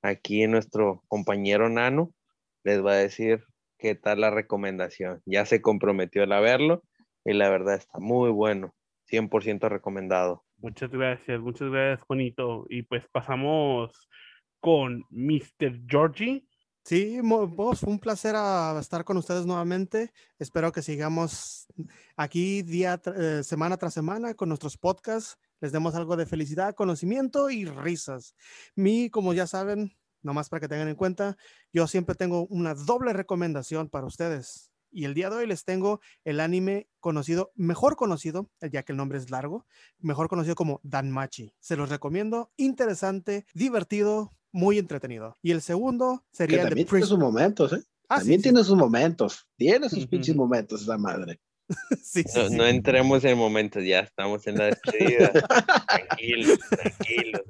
aquí 0.02 0.46
nuestro 0.48 1.06
compañero 1.08 1.70
Nano 1.70 2.12
les 2.66 2.84
va 2.86 2.92
a 2.92 2.96
decir 2.96 3.46
qué 3.78 3.96
tal 3.96 4.20
la 4.20 4.32
recomendación. 4.32 5.22
Ya 5.26 5.46
se 5.46 5.62
comprometió 5.62 6.24
a 6.24 6.40
verlo 6.42 6.84
y 7.24 7.32
la 7.32 7.50
verdad 7.50 7.76
está 7.76 8.00
muy 8.00 8.32
bueno, 8.32 8.76
100% 9.06 9.70
recomendado. 9.70 10.44
Muchas 10.62 10.92
gracias, 10.92 11.40
muchas 11.40 11.70
gracias, 11.70 12.06
Juanito. 12.06 12.66
Y 12.70 12.84
pues 12.84 13.04
pasamos 13.12 14.10
con 14.60 15.06
Mr. 15.10 15.82
Georgie. 15.88 16.46
Sí, 16.84 17.20
vos, 17.22 17.84
un 17.84 18.00
placer 18.00 18.36
estar 18.80 19.04
con 19.06 19.18
ustedes 19.18 19.46
nuevamente. 19.46 20.12
Espero 20.38 20.72
que 20.72 20.82
sigamos 20.82 21.68
aquí 22.16 22.62
día, 22.62 23.00
eh, 23.16 23.42
semana 23.44 23.78
tras 23.78 23.94
semana 23.94 24.34
con 24.34 24.50
nuestros 24.50 24.78
podcasts. 24.78 25.38
Les 25.62 25.72
demos 25.72 25.96
algo 25.96 26.18
de 26.18 26.26
felicidad, 26.26 26.74
conocimiento 26.74 27.50
y 27.50 27.66
risas. 27.66 28.36
Mi, 28.76 29.10
como 29.10 29.34
ya 29.34 29.46
saben, 29.46 29.96
nomás 30.22 30.50
para 30.50 30.62
que 30.62 30.68
tengan 30.68 30.88
en 30.88 30.96
cuenta, 30.96 31.38
yo 31.72 31.88
siempre 31.88 32.16
tengo 32.16 32.48
una 32.48 32.74
doble 32.74 33.14
recomendación 33.14 33.88
para 33.90 34.08
ustedes. 34.08 34.69
Y 34.92 35.06
el 35.06 35.14
día 35.14 35.30
de 35.30 35.38
hoy 35.38 35.48
les 35.48 35.64
tengo 35.66 36.00
el 36.24 36.40
anime 36.40 36.88
conocido, 37.00 37.52
mejor 37.56 37.96
conocido, 37.96 38.50
ya 38.72 38.84
que 38.84 38.92
el 38.94 38.98
nombre 38.98 39.18
es 39.18 39.30
largo, 39.30 39.66
mejor 40.00 40.28
conocido 40.30 40.56
como 40.56 40.80
Danmachi. 40.84 41.54
Se 41.60 41.76
los 41.76 41.90
recomiendo, 41.90 42.52
interesante, 42.58 43.46
divertido, 43.54 44.34
muy 44.52 44.78
entretenido. 44.80 45.38
Y 45.42 45.52
el 45.52 45.62
segundo 45.62 46.24
Que 46.32 46.38
sería 46.38 46.58
el 46.58 46.64
de 46.64 46.70
también 46.70 46.88
tiene 46.88 47.04
Pris- 47.06 47.10
sus 47.10 47.20
momentos, 47.20 47.74
¿eh? 47.74 47.84
Ah, 48.10 48.18
también 48.18 48.40
sí, 48.40 48.44
tiene 48.44 48.64
sus 48.64 48.76
momentos. 48.76 49.48
Tiene 49.56 49.88
sus 49.90 50.08
pinches 50.08 50.36
momentos 50.36 50.82
esa 50.82 50.98
madre. 50.98 51.40
sí, 52.04 52.24
No, 52.36 52.50
sí. 52.50 52.56
no 52.56 52.66
entremos 52.66 53.24
en 53.24 53.38
momentos, 53.38 53.84
ya 53.84 54.00
estamos 54.00 54.46
en 54.48 54.58
la 54.58 54.66
despedida. 54.66 55.32
tranquilo, 55.88 56.56
tranquilo. 56.70 57.44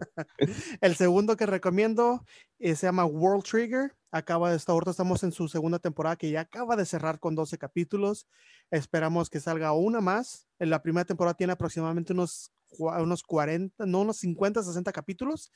El 0.82 0.96
segundo 0.96 1.38
que 1.38 1.46
recomiendo 1.46 2.26
eh, 2.60 2.76
se 2.76 2.88
llama 2.88 3.06
World 3.06 3.44
Trigger. 3.44 3.96
Acaba 4.12 4.50
de 4.50 4.58
estar, 4.58 4.74
ahorita 4.74 4.92
estamos 4.92 5.24
en 5.24 5.32
su 5.32 5.48
segunda 5.48 5.78
temporada 5.78 6.16
que 6.16 6.32
ya 6.32 6.42
acaba 6.42 6.76
de 6.76 6.86
cerrar 6.86 7.20
con 7.20 7.36
12 7.36 7.58
capítulos. 7.58 8.28
Esperamos 8.72 9.30
que 9.30 9.40
salga 9.40 9.72
una 9.74 10.02
más. 10.02 10.48
En 10.58 10.72
la 10.72 10.82
primera 10.82 11.06
temporada 11.06 11.36
tiene 11.36 11.54
aproximadamente 11.54 12.14
unos, 12.14 12.52
unos 12.80 13.24
40, 13.24 13.86
no, 13.86 14.02
unos 14.02 14.18
50, 14.18 14.64
60 14.64 14.92
capítulos. 14.92 15.52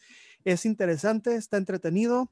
Es 0.45 0.65
interesante, 0.65 1.35
está 1.35 1.57
entretenido. 1.57 2.31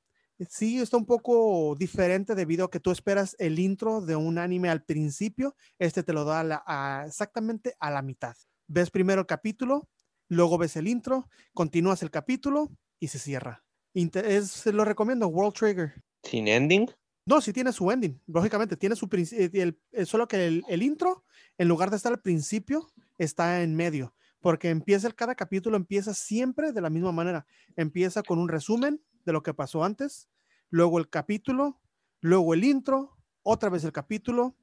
Sí, 0.49 0.80
está 0.80 0.97
un 0.97 1.05
poco 1.05 1.76
diferente 1.77 2.34
debido 2.35 2.65
a 2.65 2.72
que 2.72 2.80
tú 2.80 2.91
esperas 2.91 3.35
el 3.39 3.59
intro 3.59 4.01
de 4.01 4.15
un 4.15 4.38
anime 4.38 4.69
al 4.69 4.84
principio. 4.84 5.55
Este 5.77 6.03
te 6.03 6.13
lo 6.13 6.26
da 6.26 6.39
a 6.39 6.43
la- 6.43 6.63
a- 6.65 7.05
exactamente 7.05 7.76
a 7.80 7.91
la 7.91 8.01
mitad. 8.01 8.35
Ves 8.68 8.89
primero 8.89 9.22
el 9.22 9.27
capítulo, 9.27 9.88
luego 10.30 10.57
ves 10.57 10.76
el 10.77 10.88
intro, 10.88 11.27
continúas 11.53 12.01
el 12.01 12.09
capítulo 12.09 12.69
y 12.99 13.07
se 13.09 13.19
cierra. 13.19 13.63
Inte- 13.93 14.35
es, 14.38 14.65
lo 14.68 14.85
recomiendo, 14.85 15.27
World 15.27 15.53
Trigger. 15.53 15.93
Sin 16.23 16.47
ending, 16.47 16.89
No, 17.23 17.39
sí 17.39 17.53
tiene 17.53 17.72
su 17.72 17.89
ending, 17.91 18.19
lógicamente, 18.26 18.76
tiene 18.76 18.95
su 18.95 19.07
eh, 19.13 19.49
el- 19.53 19.80
eh, 19.91 20.05
solo 20.07 20.27
que 20.27 20.47
el, 20.47 20.63
el 20.68 20.81
intro, 20.81 21.23
en 21.59 21.68
lugar 21.68 21.91
de 21.91 21.97
estar 21.97 22.11
al 22.11 22.19
principio, 22.22 22.89
está 23.19 23.61
en 23.61 23.76
medio, 23.76 24.15
porque 24.39 24.69
empieza 24.69 25.05
el, 25.07 25.13
cada 25.13 25.35
capítulo 25.35 25.77
empieza 25.77 26.15
siempre 26.15 26.72
de 26.72 26.81
la 26.81 26.89
misma 26.89 27.11
manera. 27.11 27.45
Empieza 27.76 28.23
con 28.23 28.39
un 28.39 28.49
resumen 28.49 29.01
de 29.26 29.34
lo 29.34 29.43
que 29.43 29.53
pasó 29.53 29.84
antes, 29.84 30.30
luego 30.69 30.99
el 30.99 31.10
capítulo, 31.10 31.80
luego 32.22 32.53
el 32.53 32.64
intro, 32.64 33.18
otra 33.43 33.69
vez 33.69 33.84
el 33.84 33.91
capítulo, 33.91 34.56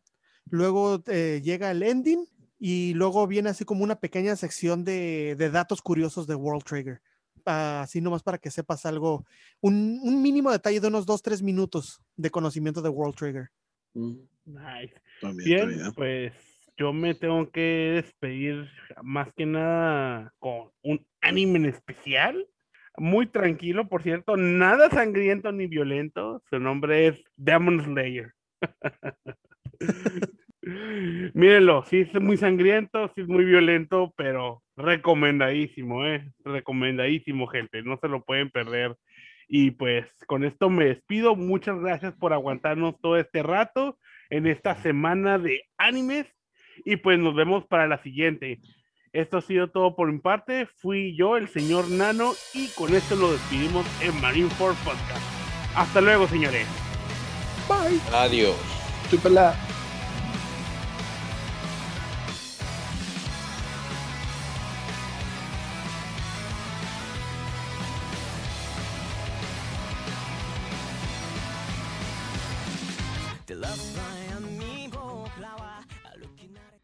luego 0.51 1.03
eh, 1.07 1.41
llega 1.43 1.71
el 1.71 1.83
ending 1.83 2.27
y 2.59 2.95
luego 2.95 3.27
viene 3.27 3.51
así 3.51 3.65
como 3.65 3.85
una 3.85 4.01
pequeña 4.01 4.35
sección 4.37 4.85
de, 4.85 5.37
de 5.39 5.51
datos 5.51 5.83
curiosos 5.83 6.27
de 6.27 6.35
World 6.35 6.65
Trigger. 6.65 7.01
Ah, 7.47 7.83
así 7.83 8.01
nomás 8.01 8.23
para 8.23 8.39
que 8.39 8.51
sepas 8.51 8.85
algo, 8.85 9.25
un, 9.61 10.01
un 10.03 10.21
mínimo 10.23 10.51
detalle 10.51 10.81
de 10.81 10.89
unos 10.89 11.07
2-3 11.07 11.43
minutos 11.43 12.01
de 12.17 12.31
conocimiento 12.31 12.83
de 12.83 12.89
World 12.89 13.15
Trigger. 13.17 13.51
Mm, 13.95 14.17
Nice. 14.45 14.95
también, 15.21 15.45
Bien, 15.47 15.61
también. 15.71 15.93
pues 15.95 16.33
yo 16.77 16.93
me 16.93 17.15
tengo 17.15 17.51
que 17.51 17.93
despedir 18.03 18.69
más 19.03 19.33
que 19.35 19.47
nada 19.47 20.35
con 20.39 20.71
un 20.83 21.07
anime 21.21 21.59
en 21.59 21.67
especial. 21.67 22.47
Muy 22.99 23.27
tranquilo, 23.27 23.89
por 23.89 24.03
cierto, 24.03 24.37
nada 24.37 24.91
sangriento 24.91 25.53
ni 25.53 25.67
violento. 25.67 26.43
Su 26.51 26.59
nombre 26.59 27.07
es 27.07 27.23
Demon 27.37 27.83
Slayer. 27.83 28.33
Mírenlo, 31.35 31.85
sí 31.85 32.01
es 32.01 32.21
muy 32.21 32.37
sangriento, 32.37 33.11
sí 33.15 33.23
es 33.23 33.29
muy 33.29 33.45
violento, 33.45 34.13
pero 34.17 34.63
recomendadísimo, 34.77 36.05
¿eh? 36.05 36.31
Recomendadísimo, 36.45 37.47
gente, 37.47 37.83
no 37.83 37.97
se 37.99 38.09
lo 38.09 38.23
pueden 38.25 38.51
perder. 38.51 38.97
Y 39.49 39.71
pues 39.71 40.07
con 40.27 40.45
esto 40.45 40.69
me 40.69 40.85
despido. 40.87 41.35
Muchas 41.37 41.81
gracias 41.81 42.15
por 42.17 42.35
aguantarnos 42.35 43.01
todo 43.01 43.17
este 43.17 43.43
rato 43.43 43.99
en 44.29 44.47
esta 44.47 44.77
semana 44.77 45.39
de 45.39 45.63
animes. 45.79 46.27
Y 46.85 46.97
pues 46.97 47.19
nos 47.19 47.35
vemos 47.35 47.67
para 47.67 47.89
la 47.89 48.03
siguiente. 48.03 48.61
Esto 49.13 49.39
ha 49.39 49.41
sido 49.41 49.69
todo 49.69 49.95
por 49.95 50.11
mi 50.13 50.19
parte. 50.19 50.67
Fui 50.67 51.17
yo, 51.17 51.37
el 51.37 51.49
señor 51.49 51.89
Nano, 51.91 52.33
y 52.55 52.69
con 52.69 52.95
esto 52.95 53.17
nos 53.17 53.33
despedimos 53.33 53.87
en 54.01 54.21
Marineford 54.21 54.77
Podcast. 54.85 55.23
Hasta 55.75 56.01
luego, 56.01 56.27
señores. 56.29 56.67
Bye. 57.69 58.01
Adiós. 58.13 58.57